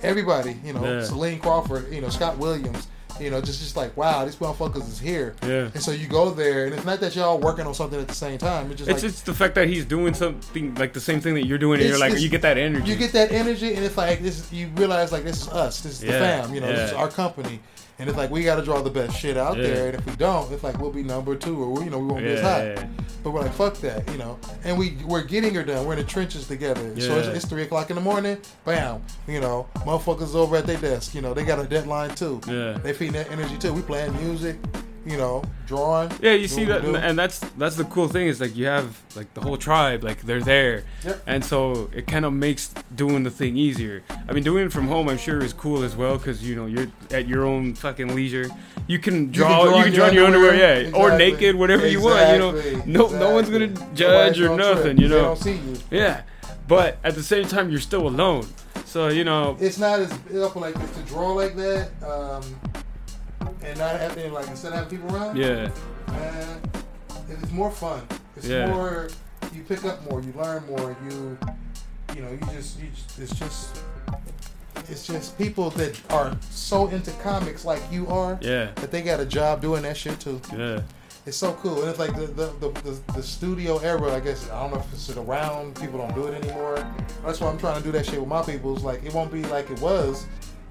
everybody. 0.02 0.56
You 0.64 0.72
know, 0.72 0.82
Yeah. 0.82 1.02
Saleem 1.02 1.40
Crawford. 1.40 1.92
You 1.92 2.00
know, 2.00 2.08
Scott 2.08 2.38
Williams. 2.38 2.88
You 3.20 3.30
know, 3.30 3.40
just 3.40 3.58
just 3.58 3.76
like 3.76 3.96
wow, 3.96 4.24
these 4.24 4.36
motherfuckers 4.36 4.86
is 4.86 5.00
here. 5.00 5.34
Yeah. 5.42 5.70
And 5.74 5.82
so 5.82 5.90
you 5.90 6.06
go 6.06 6.30
there, 6.30 6.66
and 6.66 6.74
it's 6.74 6.84
not 6.84 7.00
that 7.00 7.16
y'all 7.16 7.38
working 7.38 7.66
on 7.66 7.74
something 7.74 7.98
at 8.00 8.06
the 8.06 8.14
same 8.14 8.38
time. 8.38 8.70
It's 8.70 8.78
just 8.78 8.90
It's 8.90 9.02
like 9.02 9.12
just 9.12 9.26
the 9.26 9.34
fact 9.34 9.56
that 9.56 9.66
he's 9.66 9.84
doing 9.84 10.14
something 10.14 10.74
like 10.76 10.92
the 10.92 11.00
same 11.00 11.20
thing 11.20 11.34
that 11.34 11.44
you're 11.44 11.58
doing, 11.58 11.80
and 11.80 11.88
you're 11.88 11.98
like, 11.98 12.20
you 12.20 12.28
get 12.28 12.42
that 12.42 12.58
energy. 12.58 12.88
you 12.88 12.96
get 12.96 13.10
that 13.12 13.32
energy, 13.32 13.74
and 13.74 13.84
it's 13.84 13.96
like 13.96 14.20
this. 14.22 14.38
Is, 14.38 14.52
you 14.52 14.68
realize 14.76 15.10
like 15.10 15.24
this 15.24 15.42
is 15.42 15.48
us. 15.48 15.80
This 15.80 15.94
is 15.94 16.00
the 16.00 16.12
fam. 16.12 16.54
You 16.54 16.60
know, 16.60 16.68
this 16.68 16.90
is 16.90 16.96
our 16.96 17.08
company. 17.08 17.58
And 18.00 18.08
it's 18.08 18.16
like 18.16 18.30
we 18.30 18.44
got 18.44 18.56
to 18.56 18.62
draw 18.62 18.80
the 18.80 18.90
best 18.90 19.18
shit 19.18 19.36
out 19.36 19.56
Yeah. 19.56 19.62
there, 19.66 19.86
and 19.88 19.94
if 19.98 20.06
we 20.06 20.14
don't, 20.16 20.52
it's 20.52 20.62
like 20.62 20.78
we'll 20.78 20.92
be 20.92 21.02
number 21.02 21.34
two, 21.34 21.62
or 21.62 21.82
you 21.82 21.90
know 21.90 21.98
we 21.98 22.06
won't 22.06 22.22
be 22.24 22.30
as 22.30 22.40
Yeah, 22.40 22.52
hot. 22.54 22.62
yeah, 22.64 22.74
yeah. 22.80 22.86
But 23.24 23.30
we're 23.32 23.40
like, 23.40 23.52
fuck 23.52 23.74
that, 23.78 24.08
you 24.12 24.18
know. 24.18 24.38
And 24.62 24.78
we 24.78 24.96
we're 25.04 25.24
getting 25.24 25.52
her 25.54 25.64
done. 25.64 25.84
We're 25.84 25.94
in 25.94 25.98
the 25.98 26.04
trenches 26.04 26.46
together. 26.46 26.98
So 27.00 27.18
it's, 27.18 27.26
it's 27.28 27.44
three 27.46 27.62
o'clock 27.62 27.90
in 27.90 27.96
the 27.96 28.02
morning. 28.02 28.38
Bam, 28.64 29.02
you 29.26 29.40
know, 29.40 29.66
motherfuckers 29.78 30.36
over 30.36 30.56
at 30.56 30.66
their 30.66 30.76
desk. 30.78 31.14
You 31.14 31.22
know, 31.22 31.34
they 31.34 31.44
got 31.44 31.58
a 31.58 31.64
deadline 31.64 32.14
too. 32.14 32.40
Yeah. 32.46 32.74
They 32.74 32.92
feeding 32.92 33.14
that 33.14 33.30
energy 33.32 33.58
too. 33.58 33.72
We 33.72 33.82
playing 33.82 34.14
music, 34.24 34.56
you 35.08 35.16
know, 35.16 35.42
drawing. 35.66 36.10
Yeah, 36.20 36.32
you 36.32 36.48
see 36.48 36.64
that, 36.64 36.84
and 36.84 37.18
that's 37.18 37.38
that's 37.58 37.76
the 37.76 37.84
cool 37.84 38.08
thing 38.08 38.26
is 38.28 38.40
like 38.40 38.54
you 38.56 38.66
have 38.66 39.00
like 39.16 39.32
the 39.34 39.40
whole 39.40 39.56
tribe, 39.56 40.02
like 40.04 40.22
they're 40.22 40.40
there, 40.42 40.84
Yep. 41.04 41.22
and 41.26 41.44
so 41.44 41.90
it 41.94 42.06
kind 42.06 42.24
of 42.24 42.32
makes 42.32 42.74
doing 42.94 43.22
the 43.22 43.30
thing 43.30 43.56
easier. 43.56 44.02
I 44.28 44.32
mean, 44.32 44.44
doing 44.44 44.66
it 44.66 44.72
from 44.72 44.86
home, 44.88 45.08
I'm 45.08 45.18
sure 45.18 45.42
is 45.42 45.52
cool 45.52 45.82
as 45.82 45.96
well 45.96 46.18
because 46.18 46.42
you 46.46 46.54
know 46.56 46.66
you're 46.66 46.88
at 47.10 47.26
your 47.28 47.44
own 47.46 47.74
fucking 47.74 48.14
leisure. 48.14 48.48
You 48.86 48.98
can 48.98 49.30
draw, 49.30 49.64
you 49.78 49.84
can 49.84 49.92
draw, 49.92 50.08
in 50.08 50.14
your 50.14 50.26
underwear, 50.26 50.54
yeah, 50.84 50.90
or 50.94 51.16
naked, 51.16 51.54
whatever 51.56 51.86
you 51.86 52.00
want. 52.02 52.32
You 52.32 52.38
know, 52.38 52.50
Exactly. 52.56 52.92
no 52.92 53.08
no 53.08 53.30
one's 53.30 53.50
gonna 53.50 53.68
judge 53.94 54.38
Nobody's 54.38 54.40
or 54.40 54.56
nothing. 54.56 54.96
trip. 54.96 55.00
You 55.00 55.08
know, 55.08 55.36
you. 55.44 55.76
yeah. 55.90 56.22
But 56.66 56.98
at 57.02 57.14
the 57.14 57.22
same 57.22 57.44
time, 57.46 57.70
you're 57.70 57.80
still 57.80 58.06
alone. 58.06 58.46
So 58.84 59.08
you 59.08 59.24
know, 59.24 59.56
it's 59.60 59.78
not 59.78 60.00
as 60.00 60.12
up 60.36 60.54
like 60.56 60.74
this 60.74 60.90
to 60.96 61.02
draw 61.02 61.32
like 61.32 61.56
that, 61.56 61.90
um, 62.02 62.42
and 63.62 63.78
not 63.78 63.98
having 64.00 64.32
like 64.32 64.48
instead 64.48 64.72
of 64.72 64.78
having 64.80 64.98
people 64.98 65.14
around. 65.16 65.36
yeah, 65.36 65.70
man, 66.08 66.60
it's 67.28 67.50
more 67.52 67.70
fun. 67.70 68.02
It's 68.36 68.46
Yeah. 68.46 68.66
more 68.68 69.08
you 69.54 69.62
pick 69.62 69.84
up 69.84 70.08
more, 70.10 70.20
you 70.20 70.32
learn 70.36 70.64
more, 70.66 70.96
you 71.08 71.38
you 72.14 72.22
know, 72.22 72.30
you 72.30 72.40
just 72.52 72.78
you 72.80 72.88
just, 72.94 73.18
it's 73.18 73.38
just 73.38 73.80
it's 74.88 75.06
just 75.06 75.36
people 75.36 75.70
that 75.70 76.00
are 76.12 76.36
so 76.50 76.86
into 76.88 77.10
comics 77.22 77.64
like 77.64 77.82
you 77.90 78.06
are 78.08 78.38
yeah, 78.40 78.70
that 78.76 78.90
they 78.90 79.02
got 79.02 79.20
a 79.20 79.26
job 79.26 79.60
doing 79.60 79.82
that 79.82 79.96
shit 79.96 80.18
too. 80.20 80.40
yeah, 80.56 80.80
It's 81.26 81.36
so 81.36 81.52
cool. 81.54 81.80
And 81.80 81.90
it's 81.90 81.98
like 81.98 82.14
the 82.14 82.26
the, 82.26 82.46
the, 82.60 82.70
the, 82.82 83.12
the 83.14 83.22
studio 83.22 83.78
era, 83.78 84.14
I 84.14 84.20
guess 84.20 84.48
I 84.50 84.60
don't 84.62 84.72
know 84.72 84.78
if 84.80 84.92
it's 84.92 85.10
around, 85.10 85.74
people 85.76 85.98
don't 85.98 86.14
do 86.14 86.26
it 86.28 86.42
anymore. 86.42 86.76
That's 87.24 87.40
why 87.40 87.48
I'm 87.48 87.58
trying 87.58 87.76
to 87.78 87.82
do 87.82 87.92
that 87.92 88.06
shit 88.06 88.18
with 88.20 88.28
my 88.28 88.42
people. 88.42 88.74
It's 88.74 88.84
like 88.84 89.04
it 89.04 89.12
won't 89.12 89.32
be 89.32 89.42
like 89.44 89.68
it 89.70 89.80
was, 89.80 90.26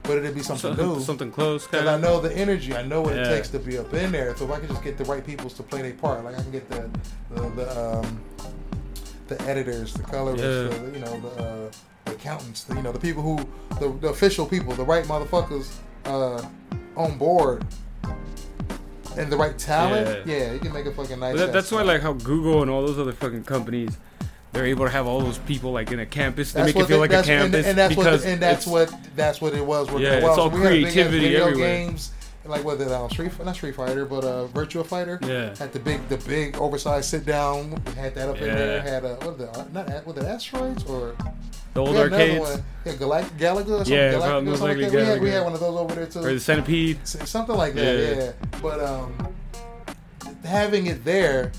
but 0.07 0.17
it'd 0.17 0.33
be 0.33 0.41
something 0.41 0.75
new. 0.75 0.99
something, 1.01 1.31
close, 1.31 1.67
Because 1.67 1.85
I 1.85 1.97
know 1.97 2.19
the 2.19 2.35
energy, 2.35 2.73
I 2.75 2.81
know 2.83 3.01
what 3.01 3.13
it 3.13 3.25
takes 3.25 3.49
to 3.49 3.59
be 3.59 3.77
up 3.77 3.93
in 3.93 4.11
there. 4.11 4.35
So 4.37 4.45
if 4.45 4.51
I 4.51 4.59
can 4.59 4.69
just 4.69 4.83
get 4.83 4.97
the 4.97 5.05
right 5.05 5.25
people 5.25 5.49
to 5.49 5.63
play 5.63 5.81
their 5.81 5.93
part, 5.93 6.23
like 6.23 6.35
I 6.37 6.41
can 6.41 6.51
get 6.51 6.69
the 6.69 6.89
the, 7.31 7.49
the 7.49 7.81
um 7.99 8.21
the 9.27 9.41
editors, 9.43 9.93
the 9.93 10.03
colorists, 10.03 10.45
Yeah. 10.45 10.79
the, 10.79 10.91
you 10.93 11.03
know 11.03 11.19
the, 11.19 11.43
uh, 11.43 11.71
the 12.05 12.11
accountants, 12.13 12.63
the, 12.63 12.75
you 12.75 12.81
know 12.81 12.93
the 12.93 12.99
people 12.99 13.21
who 13.21 13.35
the, 13.79 13.89
the 13.99 14.07
official 14.07 14.45
people, 14.45 14.73
the 14.73 14.85
right 14.85 15.03
motherfuckers 15.05 15.73
uh, 16.05 16.41
on 16.95 17.17
board, 17.17 17.65
and 19.17 19.31
the 19.31 19.35
right 19.37 19.57
talent. 19.57 20.25
Yeah. 20.25 20.37
Yeah, 20.37 20.53
you 20.53 20.59
can 20.59 20.71
make 20.71 20.85
a 20.85 20.91
fucking 20.93 21.19
nice. 21.19 21.37
That, 21.37 21.51
that's 21.51 21.71
why, 21.71 21.81
like, 21.81 22.01
how 22.01 22.13
Google 22.13 22.61
and 22.61 22.71
all 22.71 22.85
those 22.85 22.97
other 22.99 23.11
fucking 23.11 23.43
companies, 23.43 23.97
they're 24.53 24.65
able 24.65 24.85
to 24.85 24.91
have 24.91 25.05
all 25.07 25.19
those 25.21 25.37
people 25.39 25.71
like 25.71 25.91
in 25.91 25.99
a 25.99 26.05
campus. 26.05 26.53
They 26.53 26.61
That's 26.61 26.75
make 26.75 26.83
it 26.83 26.87
feel 26.87 26.97
they- 26.97 27.01
like 27.01 27.09
a 27.11 27.13
that's- 27.17 27.29
and- 27.29 27.51
campus 27.53 27.65
and, 27.67 27.77
that's 27.77 27.95
because 27.95 28.21
what 28.23 28.29
and 28.31 28.41
that's 28.41 28.67
what 28.67 28.93
that's 29.15 29.41
what 29.41 29.53
it 29.53 29.65
was. 29.65 29.89
Yeah, 29.99 30.13
it's 30.13 30.25
all 30.37 30.49
we 30.49 30.61
had 30.61 30.71
a 30.71 30.75
big 30.75 30.85
ass 30.87 30.93
creativity 30.93 31.19
video 31.19 31.47
everywhere. 31.47 31.67
games, 31.87 32.11
like 32.45 32.63
whether 32.63 32.85
the 32.85 32.97
was 32.99 33.11
Street 33.11 33.31
not 33.45 33.55
Street 33.55 33.75
Fighter, 33.75 34.05
but 34.05 34.23
uh, 34.23 34.45
Virtual 34.47 34.83
Fighter. 34.83 35.19
Yeah. 35.23 35.55
Had 35.57 35.73
the 35.73 35.79
big 35.79 36.07
the 36.09 36.17
big 36.17 36.57
oversized 36.57 37.09
sit 37.09 37.25
down. 37.25 37.71
Had 37.95 38.15
that 38.15 38.29
up 38.29 38.37
in 38.37 38.45
there. 38.55 38.77
Yeah. 38.77 38.89
Had 38.89 39.05
uh, 39.05 39.15
what 39.17 39.37
the 39.37 39.65
not 39.73 40.05
what 40.07 40.15
the 40.15 40.27
asteroids 40.27 40.83
or 40.85 41.15
the 41.73 41.81
old 41.81 41.91
we 41.91 41.97
had 41.97 42.07
another 42.07 42.23
arcades. 42.39 42.63
Yeah, 42.85 42.93
Galact- 42.93 43.37
Galaga 43.37 43.59
or 43.59 43.67
something. 43.79 43.93
Yeah, 43.93 44.17
probably 44.17 44.49
most 44.49 44.61
like 44.61 44.77
likely 44.77 44.85
that. 44.85 44.93
We 44.93 45.01
had, 45.05 45.21
we 45.21 45.29
had 45.29 45.43
one 45.43 45.53
of 45.53 45.59
those 45.59 45.77
over 45.77 45.93
there 45.93 46.05
too. 46.07 46.19
or 46.19 46.33
the 46.33 46.39
centipede. 46.39 47.05
Something 47.05 47.55
like 47.57 47.73
that. 47.75 47.99
Yeah. 47.99 48.23
Yeah. 48.23 48.31
But 48.61 48.79
um, 48.79 49.35
having 50.45 50.87
it 50.87 51.03
there, 51.03 51.51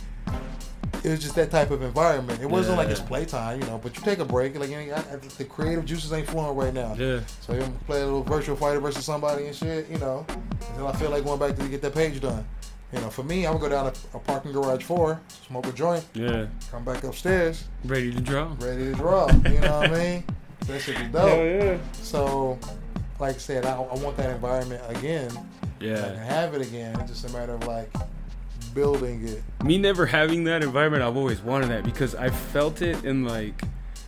it 1.05 1.11
was 1.11 1.21
just 1.21 1.35
that 1.37 1.51
type 1.51 1.71
of 1.71 1.83
environment. 1.83 2.41
It 2.43 2.47
wasn't 2.51 2.77
like 2.79 2.89
it's 2.89 3.01
playtime, 3.01 3.61
you 3.61 3.67
know. 3.67 3.79
But 3.83 3.97
you 3.97 4.03
take 4.03 4.19
a 4.19 4.25
break, 4.25 4.59
like 4.59 4.71
you 4.71 4.77
know, 4.87 4.95
I- 4.95 4.99
I- 5.15 5.17
the 5.37 5.45
creative 5.45 5.85
juices 5.85 6.13
ain't 6.13 6.27
flowing 6.29 6.57
right 6.57 6.75
now. 6.75 6.95
Yeah, 6.99 7.21
So 7.41 7.55
you 7.55 7.63
play 7.87 8.01
a 8.03 8.05
little 8.05 8.23
virtual 8.25 8.57
fighter 8.57 8.81
versus 8.81 9.05
somebody 9.05 9.47
and 9.47 9.55
shit, 9.55 9.89
you 9.89 9.99
know. 9.99 10.27
Until 10.71 10.89
I 10.89 10.93
feel 10.97 11.11
like 11.11 11.25
going 11.25 11.39
back 11.39 11.57
to 11.57 11.69
get 11.69 11.83
that 11.83 11.95
page 11.95 12.21
done. 12.21 12.45
You 12.93 13.01
know, 13.01 13.11
for 13.11 13.23
me, 13.23 13.45
I 13.47 13.51
would 13.51 13.61
go 13.61 13.69
down 13.69 13.93
to 13.93 14.01
a 14.15 14.19
parking 14.19 14.51
garage 14.53 14.83
four, 14.83 15.21
smoke 15.47 15.67
a 15.67 15.73
joint, 15.73 16.05
yeah. 16.15 16.47
come 16.71 16.85
back 16.85 17.05
upstairs, 17.05 17.65
Ready 17.85 18.11
to 18.15 18.21
draw. 18.21 18.49
ready 18.61 18.85
to 18.85 18.93
draw. 18.95 19.29
You 19.31 19.61
know 19.61 19.79
what 19.81 19.91
I 19.93 19.99
mean? 19.99 20.25
That 20.67 20.81
should 20.83 20.97
be 20.99 21.05
dope. 21.05 21.29
Hell 21.29 21.45
yeah. 21.47 21.79
So, 21.95 22.59
like 23.19 23.37
I 23.37 23.39
said, 23.39 23.65
I, 23.65 23.73
I 23.75 23.95
want 23.95 24.17
that 24.19 24.29
environment 24.31 24.83
again. 24.89 25.31
If 25.31 25.37
I 25.37 25.79
can 25.81 26.15
Yeah. 26.15 26.25
have 26.25 26.53
it 26.55 26.61
again. 26.61 26.99
It's 27.01 27.11
just 27.13 27.25
a 27.29 27.33
matter 27.33 27.55
of 27.55 27.67
like 27.67 27.91
building 28.79 29.27
it. 29.27 29.43
Me 29.65 29.77
never 29.79 30.07
having 30.07 30.45
that 30.45 30.63
environment, 30.63 31.03
I've 31.03 31.17
always 31.17 31.41
wanted 31.41 31.71
that 31.71 31.83
because 31.85 32.15
I 32.15 32.31
felt 32.31 32.81
it 32.81 33.05
in 33.05 33.25
like, 33.25 33.63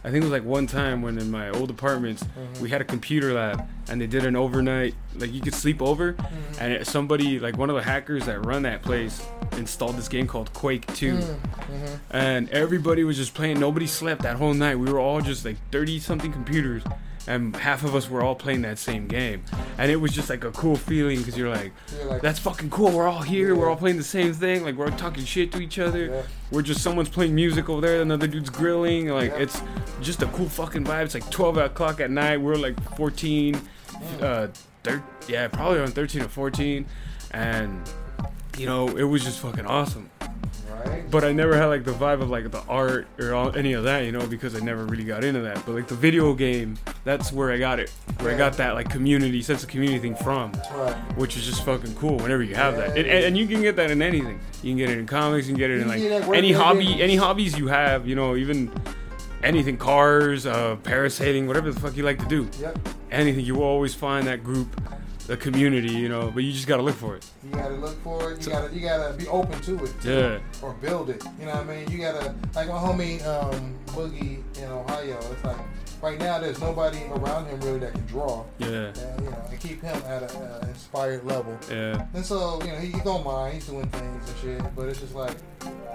I 0.04 0.10
think 0.10 0.22
it 0.22 0.28
was 0.28 0.30
like 0.30 0.44
one 0.44 0.66
time 0.68 1.02
when 1.02 1.18
in 1.18 1.30
my 1.30 1.50
old 1.50 1.70
apartments 1.70 2.22
Mm-hmm. 2.22 2.62
we 2.62 2.70
had 2.70 2.80
a 2.80 2.84
computer 2.84 3.32
lab 3.34 3.66
and 3.90 4.00
they 4.00 4.06
did 4.06 4.24
an 4.24 4.36
overnight, 4.36 4.94
like 5.16 5.32
you 5.32 5.40
could 5.40 5.54
sleep 5.54 5.82
over, 5.82 6.12
Mm-hmm. 6.14 6.54
and 6.60 6.72
it, 6.72 6.86
somebody 6.86 7.38
like 7.40 7.56
one 7.58 7.68
of 7.70 7.76
the 7.76 7.82
hackers 7.82 8.24
that 8.26 8.44
run 8.46 8.62
that 8.62 8.82
place 8.82 9.22
installed 9.56 9.96
this 9.96 10.08
game 10.08 10.26
called 10.26 10.52
Quake 10.52 10.86
2. 10.94 11.14
Mm-hmm. 11.14 11.86
and 12.10 12.48
everybody 12.50 13.04
was 13.04 13.16
just 13.16 13.34
playing. 13.34 13.58
Nobody 13.60 13.86
slept 13.86 14.22
that 14.22 14.36
whole 14.36 14.54
night. 14.54 14.76
We 14.76 14.90
were 14.90 15.00
all 15.00 15.20
just 15.20 15.44
like 15.44 15.56
thirty 15.70 15.98
something 16.00 16.32
computers, 16.32 16.82
and 17.26 17.54
half 17.56 17.84
of 17.84 17.94
us 17.94 18.08
were 18.10 18.22
all 18.22 18.34
playing 18.34 18.62
that 18.62 18.78
same 18.78 19.06
game. 19.06 19.42
And 19.78 19.90
it 19.90 19.96
was 19.96 20.12
just 20.12 20.28
like 20.30 20.44
a 20.44 20.50
cool 20.52 20.76
feeling 20.76 21.18
because 21.18 21.36
you're 21.38 21.48
like, 21.50 21.72
You're 21.96 22.06
like, 22.10 22.22
that's 22.22 22.38
fucking 22.38 22.70
cool. 22.70 22.90
We're 22.90 23.08
all 23.08 23.22
here. 23.22 23.54
We're 23.54 23.68
all 23.70 23.76
playing 23.76 23.96
the 23.96 24.02
same 24.04 24.32
thing. 24.34 24.64
Like 24.64 24.74
we're 24.76 24.90
all 24.90 24.96
talking 24.98 25.24
shit 25.24 25.52
to 25.52 25.60
each 25.60 25.78
other. 25.78 26.06
Yeah. 26.06 26.22
We're 26.50 26.62
just 26.62 26.82
someone's 26.82 27.08
playing 27.08 27.34
music 27.34 27.68
over 27.68 27.80
there. 27.80 28.02
Another 28.02 28.26
dude's 28.26 28.50
grilling. 28.50 29.08
Like 29.08 29.30
Yeah. 29.30 29.38
it's 29.44 29.62
just 30.00 30.22
a 30.22 30.26
cool 30.26 30.48
fucking 30.48 30.84
vibe. 30.84 31.04
It's 31.06 31.14
like 31.14 31.30
twelve 31.30 31.56
o'clock 31.56 32.00
at 32.00 32.10
night. 32.10 32.38
We're 32.40 32.56
like 32.56 32.78
fourteen, 32.96 33.60
uh, 34.20 34.48
thir- 34.82 35.02
yeah, 35.28 35.48
probably 35.48 35.78
around 35.78 35.94
thirteen 35.94 36.22
or 36.22 36.28
fourteen, 36.28 36.86
and 37.32 37.80
you 38.58 38.66
know 38.66 38.88
it 38.96 39.04
was 39.04 39.24
just 39.24 39.40
fucking 39.40 39.66
awesome 39.66 40.10
right? 40.86 41.10
but 41.10 41.24
I 41.24 41.32
never 41.32 41.56
had 41.56 41.66
like 41.66 41.84
the 41.84 41.92
vibe 41.92 42.22
of 42.22 42.30
like 42.30 42.50
the 42.50 42.60
art 42.62 43.06
or 43.18 43.34
all, 43.34 43.54
any 43.56 43.72
of 43.72 43.84
that, 43.84 44.04
you 44.04 44.12
know, 44.12 44.26
because 44.26 44.54
I 44.54 44.60
never 44.60 44.84
really 44.86 45.04
got 45.04 45.24
into 45.24 45.40
that. 45.40 45.64
But 45.66 45.74
like 45.74 45.88
the 45.88 45.94
video 45.94 46.34
game, 46.34 46.78
that's 47.04 47.32
where 47.32 47.50
I 47.52 47.58
got 47.58 47.80
it. 47.80 47.90
Where 48.20 48.34
I 48.34 48.38
got 48.38 48.54
that 48.54 48.74
like 48.74 48.90
community 48.90 49.42
sense 49.42 49.62
of 49.62 49.68
community 49.68 49.98
thing 49.98 50.14
from, 50.14 50.52
Right. 50.72 50.94
which 51.16 51.36
is 51.36 51.44
just 51.46 51.64
fucking 51.64 51.94
cool. 51.96 52.16
Whenever 52.18 52.42
you 52.42 52.54
have 52.54 52.76
that, 52.76 52.96
Yeah. 52.96 53.02
and, 53.02 53.24
and, 53.26 53.38
you 53.38 53.46
can 53.46 53.62
get 53.62 53.76
that 53.76 53.90
in 53.90 54.02
anything. 54.02 54.40
You 54.62 54.70
can 54.72 54.78
get 54.78 54.90
it 54.90 54.98
in 54.98 55.06
comics. 55.06 55.46
You 55.46 55.54
can 55.54 55.58
get 55.58 55.70
it 55.70 55.76
You 55.76 55.82
in 55.82 55.88
like 55.88 56.00
get 56.00 56.20
that 56.20 56.28
where 56.28 56.36
any 56.38 56.52
hobby, 56.52 56.94
is. 56.94 57.00
any 57.00 57.16
hobbies 57.16 57.58
you 57.58 57.68
have. 57.68 58.06
You 58.06 58.14
know, 58.14 58.36
even 58.36 58.70
anything, 59.42 59.76
cars, 59.76 60.46
uh, 60.46 60.76
parasailing, 60.82 61.46
whatever 61.46 61.70
the 61.70 61.80
fuck 61.80 61.96
you 61.96 62.02
like 62.02 62.18
to 62.18 62.26
do. 62.26 62.48
Yep. 62.60 62.78
Anything, 63.10 63.44
you 63.44 63.56
will 63.56 63.64
always 63.64 63.94
find 63.94 64.26
that 64.26 64.44
group, 64.44 64.80
the 65.26 65.36
community. 65.36 65.92
You 65.92 66.08
know, 66.08 66.30
but 66.30 66.44
you 66.44 66.52
just 66.52 66.66
gotta 66.66 66.82
look 66.82 66.96
for 66.96 67.16
it. 67.16 67.26
You 67.44 67.50
gotta 67.50 67.74
look 67.74 68.02
for 68.02 68.32
it. 68.32 68.44
You 68.46 68.52
gotta 68.52 68.74
you 68.74 68.80
gotta 68.80 69.14
be 69.14 69.26
open 69.28 69.60
to 69.62 69.84
it. 69.84 69.94
Yeah. 70.04 70.38
Or 70.62 70.74
build 70.74 71.10
it. 71.10 71.24
You 71.38 71.46
know 71.46 71.52
what 71.52 71.68
I 71.68 71.76
mean? 71.76 71.90
You 71.90 71.98
gotta 71.98 72.34
like 72.54 72.68
my 72.68 72.74
homie 72.74 73.24
um, 73.26 73.74
Boogie 73.86 74.42
in 74.58 74.64
Ohio. 74.64 75.18
It's 75.32 75.44
like 75.44 75.56
right 76.02 76.18
now 76.18 76.38
there's 76.38 76.60
nobody 76.60 76.98
around 77.12 77.46
him 77.46 77.60
really 77.60 77.78
that 77.80 77.92
can 77.92 78.06
draw. 78.06 78.44
Yeah. 78.58 78.66
Uh, 78.68 79.22
you 79.22 79.30
know, 79.30 79.44
and 79.50 79.60
keep 79.60 79.82
him 79.82 80.02
at 80.06 80.22
an 80.22 80.42
uh, 80.42 80.66
inspired 80.68 81.24
level. 81.24 81.58
Yeah. 81.70 82.06
And 82.14 82.24
so, 82.24 82.60
you 82.62 82.68
know, 82.72 82.78
he, 82.78 82.88
he 82.88 83.00
don't 83.00 83.24
mind. 83.24 83.54
He's 83.54 83.66
doing 83.66 83.88
things 83.88 84.28
and 84.28 84.38
shit. 84.38 84.76
But 84.76 84.88
it's 84.88 85.00
just 85.00 85.14
like, 85.14 85.36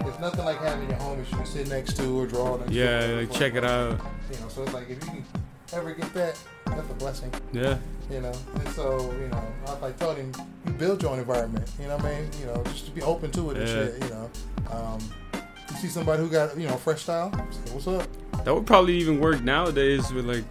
it's 0.00 0.20
nothing 0.20 0.44
like 0.44 0.58
having 0.58 0.88
your 0.88 0.98
homies 0.98 1.30
you 1.30 1.36
can 1.36 1.46
sit 1.46 1.68
next 1.68 1.96
to 1.96 2.20
or 2.20 2.26
draw 2.26 2.56
next 2.56 2.70
to. 2.70 2.74
Yeah. 2.74 3.04
or 3.04 3.20
Like 3.22 3.32
check 3.32 3.54
it 3.54 3.64
out. 3.64 3.98
You 4.32 4.40
know, 4.40 4.48
so 4.48 4.62
it's 4.62 4.72
like 4.72 4.88
if 4.88 5.02
you 5.04 5.10
can 5.10 5.24
ever 5.72 5.92
get 5.92 6.12
that, 6.14 6.38
that's 6.66 6.90
a 6.90 6.94
blessing. 6.94 7.32
Yeah. 7.52 7.78
You 8.10 8.20
know, 8.20 8.32
and 8.54 8.68
so 8.68 9.12
you 9.12 9.28
know, 9.28 9.42
I 9.66 9.78
like 9.78 9.98
told 9.98 10.16
him, 10.16 10.32
you 10.64 10.72
build 10.72 11.02
your 11.02 11.10
own 11.10 11.18
environment. 11.18 11.68
You 11.80 11.88
know 11.88 11.96
what 11.96 12.06
I 12.06 12.20
mean? 12.20 12.30
You 12.38 12.46
know, 12.46 12.62
just 12.66 12.84
to 12.86 12.92
be 12.92 13.02
open 13.02 13.32
to 13.32 13.50
it 13.50 13.56
and 13.56 13.68
shit. 13.68 14.02
You 14.04 14.10
know, 14.10 14.30
um, 14.70 15.00
see 15.76 15.88
somebody 15.88 16.22
who 16.22 16.28
got 16.28 16.58
you 16.58 16.66
know 16.68 16.76
fresh 16.76 17.02
style, 17.02 17.30
say, 17.50 17.72
what's 17.74 17.86
up? 17.86 18.08
That 18.44 18.54
would 18.54 18.66
probably 18.66 18.96
even 18.98 19.20
work 19.20 19.42
nowadays 19.42 20.12
with 20.12 20.24
like 20.26 20.44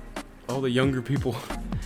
all 0.50 0.62
the 0.62 0.70
younger 0.70 1.02
people. 1.02 1.36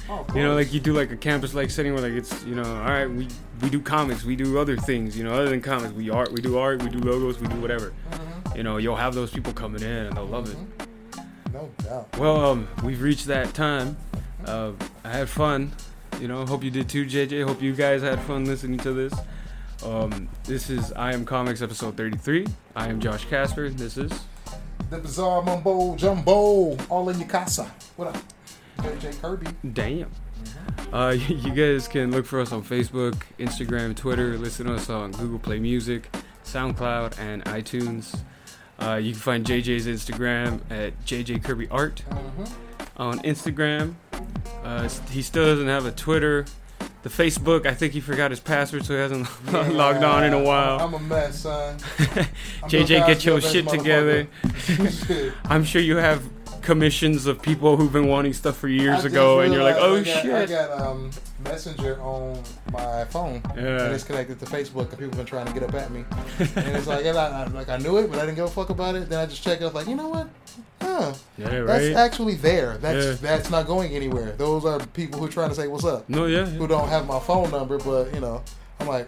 Oh, 0.10 0.26
You 0.36 0.44
know, 0.44 0.56
like 0.56 0.74
you 0.74 0.80
do 0.80 0.94
like 0.94 1.12
a 1.12 1.18
campus 1.18 1.54
like 1.54 1.70
setting 1.70 1.94
where 1.94 2.02
like 2.02 2.14
it's 2.14 2.44
you 2.46 2.56
know, 2.56 2.64
all 2.64 2.90
right, 2.90 3.10
we 3.10 3.28
we 3.62 3.70
do 3.70 3.80
comics, 3.80 4.24
we 4.24 4.36
do 4.36 4.58
other 4.58 4.76
things, 4.78 5.18
you 5.18 5.24
know, 5.24 5.34
other 5.34 5.50
than 5.50 5.62
comics, 5.62 5.94
we 5.94 6.10
art, 6.10 6.32
we 6.32 6.42
do 6.42 6.58
art, 6.58 6.82
we 6.82 6.90
do 6.90 7.00
logos, 7.00 7.40
we 7.40 7.48
do 7.48 7.58
whatever. 7.62 7.94
Mhm. 8.12 8.58
You 8.58 8.64
know, 8.64 8.78
you'll 8.78 8.96
have 8.96 9.14
those 9.14 9.32
people 9.32 9.54
coming 9.54 9.82
in 9.82 10.08
and 10.08 10.18
they'll 10.18 10.26
love 10.26 10.50
it. 10.50 10.58
No 11.54 11.70
doubt. 11.84 12.18
Well, 12.18 12.44
um, 12.46 12.68
we've 12.84 13.02
reached 13.02 13.28
that 13.28 13.54
time. 13.54 13.98
Uh, 14.46 14.72
I 15.04 15.10
had 15.10 15.30
fun. 15.30 15.72
You 16.20 16.28
know, 16.28 16.46
hope 16.46 16.64
you 16.64 16.72
did 16.72 16.90
too, 16.90 17.06
JJ. 17.06 17.44
Hope 17.44 17.62
you 17.62 17.74
guys 17.74 18.02
had 18.02 18.20
fun 18.22 18.46
listening 18.46 18.80
to 18.80 18.94
this. 18.94 19.14
Um, 19.84 20.28
this 20.44 20.70
is 20.70 20.92
I 20.94 21.14
Am 21.14 21.26
Comics 21.26 21.62
episode 21.62 21.96
33. 21.96 22.46
I 22.76 22.88
am 22.90 23.00
Josh 23.00 23.26
Casper. 23.26 23.70
This 23.70 23.98
is 23.98 24.12
The 24.90 24.98
bizarre 24.98 25.42
mumbo 25.42 25.96
jumbo, 25.96 26.78
all 26.90 27.10
in 27.10 27.20
your 27.20 27.28
casa. 27.30 27.72
What 27.96 28.10
up? 28.10 28.18
JJ 28.80 29.22
Kirby. 29.22 29.48
Damn. 29.74 30.12
Uh, 30.92 31.10
you 31.28 31.52
guys 31.52 31.88
can 31.88 32.12
look 32.12 32.26
for 32.26 32.40
us 32.42 32.52
on 32.52 32.64
Facebook, 32.64 33.16
Instagram, 33.40 33.96
Twitter. 33.96 34.38
Listen 34.38 34.68
to 34.68 34.74
us 34.76 34.90
on 34.90 35.12
Google 35.12 35.40
Play 35.40 35.60
Music, 35.60 36.14
SoundCloud, 36.44 37.18
and 37.20 37.44
iTunes. 37.46 38.20
Uh, 38.80 38.96
you 38.96 39.12
can 39.12 39.20
find 39.22 39.46
JJ's 39.46 39.88
Instagram 39.88 40.60
at 40.70 41.00
JJ 41.06 41.44
Kirby 41.44 41.68
Art 41.70 42.04
Mm-hmm. 42.10 42.44
on 43.02 43.20
Instagram. 43.20 43.96
Uh, 44.64 44.90
he 45.12 45.22
still 45.22 45.46
doesn't 45.46 45.68
have 45.68 45.86
a 45.86 45.92
Twitter. 45.92 46.46
The 47.02 47.10
Facebook, 47.10 47.66
I 47.66 47.74
think 47.74 47.94
he 47.94 48.02
forgot 48.02 48.30
his 48.30 48.42
password, 48.42 48.86
so 48.86 48.94
he 48.94 49.00
hasn't 49.00 49.28
logged 49.74 50.04
on 50.04 50.26
in 50.26 50.34
a 50.34 50.44
while. 50.44 50.80
I'm 50.80 50.94
a 50.94 51.00
mess, 51.00 51.40
son. 51.40 51.78
JJ, 52.68 53.08
get 53.08 53.24
your 53.24 53.40
shit 53.40 53.70
together. 53.70 54.28
I'm 55.46 55.64
sure 55.64 55.82
you 55.82 55.96
have 55.96 56.39
commissions 56.70 57.26
of 57.26 57.42
people 57.42 57.78
who've 57.78 57.92
been 57.92 58.08
wanting 58.08 58.32
stuff 58.32 58.56
for 58.58 58.68
years 58.68 59.04
ago, 59.04 59.40
and 59.40 59.52
you're 59.52 59.64
like, 59.64 59.78
oh 59.80 59.96
I 59.96 60.04
got, 60.04 60.22
shit. 60.22 60.34
I 60.34 60.46
got 60.46 60.70
um, 60.80 61.10
Messenger 61.44 62.00
on 62.00 62.44
my 62.72 63.06
phone, 63.06 63.42
and 63.56 63.66
Yeah. 63.66 63.90
it's 63.92 64.04
connected 64.04 64.40
to 64.40 64.46
Facebook, 64.46 64.90
and 64.90 65.00
people 65.00 65.06
have 65.08 65.18
been 65.18 65.26
trying 65.26 65.48
to 65.48 65.54
get 65.54 65.64
up 65.64 65.74
at 65.74 65.90
me. 65.90 66.06
and 66.38 66.76
it's 66.78 66.86
like, 66.86 67.06
and 67.06 67.18
I, 67.18 67.42
I, 67.42 67.46
like 67.48 67.70
I 67.70 67.78
knew 67.78 67.98
it, 67.98 68.12
but 68.12 68.20
I 68.20 68.26
didn't 68.26 68.36
give 68.36 68.46
a 68.46 68.50
fuck 68.50 68.70
about 68.70 68.94
it. 68.94 69.10
Then 69.10 69.18
I 69.20 69.26
just 69.26 69.42
checked. 69.44 69.64
I 69.64 69.66
was 69.66 69.74
like, 69.74 69.88
you 69.88 69.96
know 69.96 70.10
what? 70.10 70.28
Huh? 70.80 71.14
Yeah, 71.40 71.56
right? 71.58 71.66
That's 71.66 71.96
actually 71.98 72.36
there. 72.36 72.78
That's 72.78 73.04
Yeah. 73.06 73.14
that's 73.30 73.50
not 73.50 73.66
going 73.66 73.94
anywhere. 73.96 74.34
Those 74.34 74.64
are 74.64 74.80
people 74.94 75.20
who 75.20 75.26
are 75.26 75.30
trying 75.30 75.50
to 75.50 75.56
say 75.56 75.68
what's 75.68 75.86
up, 75.86 76.08
No, 76.08 76.28
yeah. 76.28 76.46
who 76.46 76.68
don't 76.68 76.88
have 76.90 77.08
my 77.08 77.20
phone 77.20 77.50
number, 77.50 77.80
but 77.80 78.14
you 78.14 78.20
know, 78.22 78.44
I'm 78.80 78.88
like, 78.88 79.08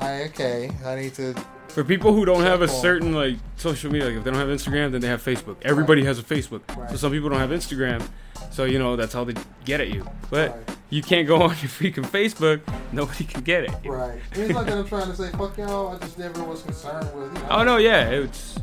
I 0.00 0.24
okay, 0.24 0.70
I 0.84 0.96
need 0.96 1.14
to. 1.14 1.34
For 1.68 1.84
people 1.84 2.12
who 2.12 2.24
don't 2.24 2.42
have 2.42 2.62
a 2.62 2.68
certain 2.68 3.12
like 3.12 3.36
social 3.56 3.92
media, 3.92 4.08
like 4.08 4.16
if 4.18 4.24
they 4.24 4.30
don't 4.30 4.40
have 4.40 4.48
Instagram, 4.48 4.90
then 4.92 5.00
they 5.00 5.06
have 5.08 5.22
Facebook. 5.22 5.56
Everybody 5.62 6.04
has 6.04 6.18
a 6.18 6.22
Facebook. 6.22 6.62
Right. 6.76 6.90
So 6.90 6.96
some 6.96 7.12
people 7.12 7.28
don't 7.28 7.38
have 7.38 7.50
Instagram, 7.50 8.02
so 8.50 8.64
you 8.64 8.78
know 8.78 8.96
that's 8.96 9.12
how 9.12 9.24
they 9.24 9.34
get 9.64 9.80
at 9.80 9.88
you. 9.88 10.04
But 10.30 10.50
Right. 10.50 10.76
you 10.90 11.02
can't 11.02 11.28
go 11.28 11.36
on 11.42 11.50
your 11.50 11.68
freaking 11.70 12.06
Facebook. 12.06 12.60
Nobody 12.92 13.24
can 13.24 13.42
get 13.42 13.64
it. 13.64 13.70
Right. 13.84 14.18
It's 14.32 14.52
not 14.52 14.66
that 14.66 14.78
I'm 14.78 14.88
trying 14.88 15.06
to 15.10 15.14
say 15.16 15.30
fuck 15.32 15.56
y'all. 15.58 15.94
I 15.94 15.98
just 15.98 16.18
never 16.18 16.42
was 16.42 16.62
concerned 16.62 17.14
with. 17.14 17.32
You 17.34 17.40
know, 17.42 17.48
Oh 17.50 17.64
no, 17.64 17.76
yeah, 17.76 18.08
it's. 18.08 18.58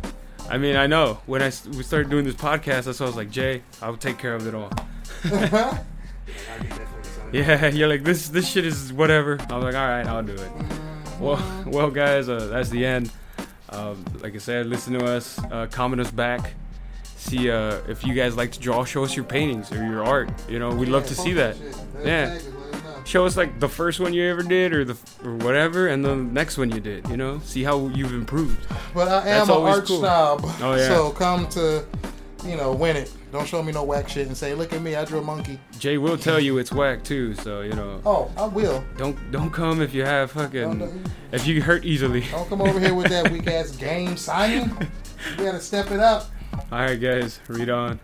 I 0.49 0.57
mean, 0.57 0.75
I 0.75 0.85
know 0.87 1.19
when 1.25 1.41
I 1.41 1.51
we 1.77 1.83
started 1.83 2.09
doing 2.09 2.25
this 2.25 2.35
podcast, 2.35 2.83
that's 2.83 2.99
why 2.99 3.05
I 3.05 3.09
was 3.09 3.15
like, 3.15 3.31
Jay, 3.31 3.61
I'll 3.81 3.97
take 3.97 4.17
care 4.17 4.35
of 4.35 4.45
it 4.47 4.53
all. 4.55 4.71
Yeah, 7.31 7.67
you're 7.67 7.89
like 7.89 8.03
this. 8.03 8.29
This 8.29 8.47
shit 8.49 8.65
is 8.65 8.93
whatever. 8.93 9.37
I 9.49 9.55
was 9.55 9.63
like, 9.65 9.75
all 9.75 9.87
right, 9.87 10.05
I'll 10.05 10.23
do 10.23 10.33
it. 10.33 10.39
Mm-hmm. 10.39 10.84
Well, 11.20 11.63
well, 11.68 11.89
guys, 11.91 12.30
uh, 12.30 12.47
that's 12.47 12.70
the 12.70 12.86
end. 12.86 13.11
Um, 13.70 14.03
like 14.22 14.36
I 14.36 14.38
said, 14.38 14.68
listen 14.68 14.93
to 14.93 15.05
us, 15.05 15.39
uh, 15.51 15.68
comment 15.72 16.01
us 16.01 16.11
back. 16.11 16.53
See 17.03 17.49
uh, 17.49 17.80
if 17.88 18.03
you 18.05 18.13
guys 18.13 18.36
like 18.38 18.51
to 18.51 18.59
draw. 18.59 18.86
Show 18.86 19.03
us 19.03 19.16
your 19.16 19.26
paintings 19.26 19.72
or 19.72 19.84
your 19.84 20.03
art. 20.05 20.30
You 20.47 20.59
know, 20.59 20.70
we'd 20.70 20.89
love 20.89 21.07
to 21.07 21.16
see 21.16 21.34
that. 21.34 21.57
Yeah. 22.03 22.34
Exactly, 22.34 22.51
let 22.61 22.76
us 22.76 22.84
know. 22.84 23.03
Show 23.05 23.26
us 23.26 23.36
like 23.36 23.59
the 23.59 23.68
first 23.70 23.99
one 23.99 24.13
you 24.13 24.30
ever 24.30 24.43
did, 24.43 24.74
or 24.74 24.86
the 24.86 24.95
or 25.24 25.36
whatever, 25.38 25.88
and 25.88 26.05
the 26.05 26.16
next 26.16 26.57
one 26.59 26.70
you 26.72 26.80
did. 26.80 27.07
You 27.09 27.18
know, 27.18 27.39
see 27.39 27.63
how 27.63 27.88
you've 27.88 28.13
improved. 28.13 28.68
But 28.93 29.07
I 29.07 29.24
That's 29.24 29.49
am 29.49 29.57
an 29.57 29.63
art 29.63 29.86
cool. 29.88 29.99
snob. 29.99 30.41
Oh, 30.61 30.76
yeah. 30.76 30.88
So 30.88 31.09
come 31.11 31.47
to, 31.49 31.84
you 32.45 32.55
know, 32.57 32.71
win 32.71 32.95
it. 32.95 33.11
Don't 33.31 33.47
show 33.47 33.61
me 33.63 33.71
no 33.71 33.83
whack 33.83 34.07
shit 34.09 34.27
and 34.27 34.35
say, 34.37 34.53
look 34.53 34.71
at 34.73 34.81
me, 34.81 34.95
I 34.95 35.03
drew 35.05 35.19
a 35.19 35.21
monkey. 35.21 35.59
Jay 35.79 35.97
will 35.97 36.17
tell 36.17 36.39
you 36.39 36.57
it's 36.57 36.71
whack 36.71 37.03
too, 37.03 37.33
so 37.35 37.61
you 37.61 37.73
know, 37.73 38.01
Oh, 38.05 38.31
I 38.37 38.45
will. 38.45 38.83
don't 38.97 39.17
don't 39.31 39.51
come 39.51 39.81
if 39.81 39.93
you 39.93 40.03
have 40.05 40.31
fucking 40.31 41.03
if 41.31 41.45
you 41.47 41.61
hurt 41.61 41.83
easily. 41.85 42.21
Don't 42.31 42.47
come 42.49 42.61
over 42.61 42.79
here 42.79 42.93
with 42.93 43.07
that 43.07 43.31
weak 43.31 43.47
ass 43.47 43.71
game 43.75 44.15
signing. 44.17 44.75
You 45.39 45.45
gotta 45.45 45.59
step 45.59 45.89
it 45.89 45.99
up. 45.99 46.27
All 46.71 46.77
right, 46.79 46.99
guys, 47.01 47.39
read 47.47 47.69
on. 47.71 47.99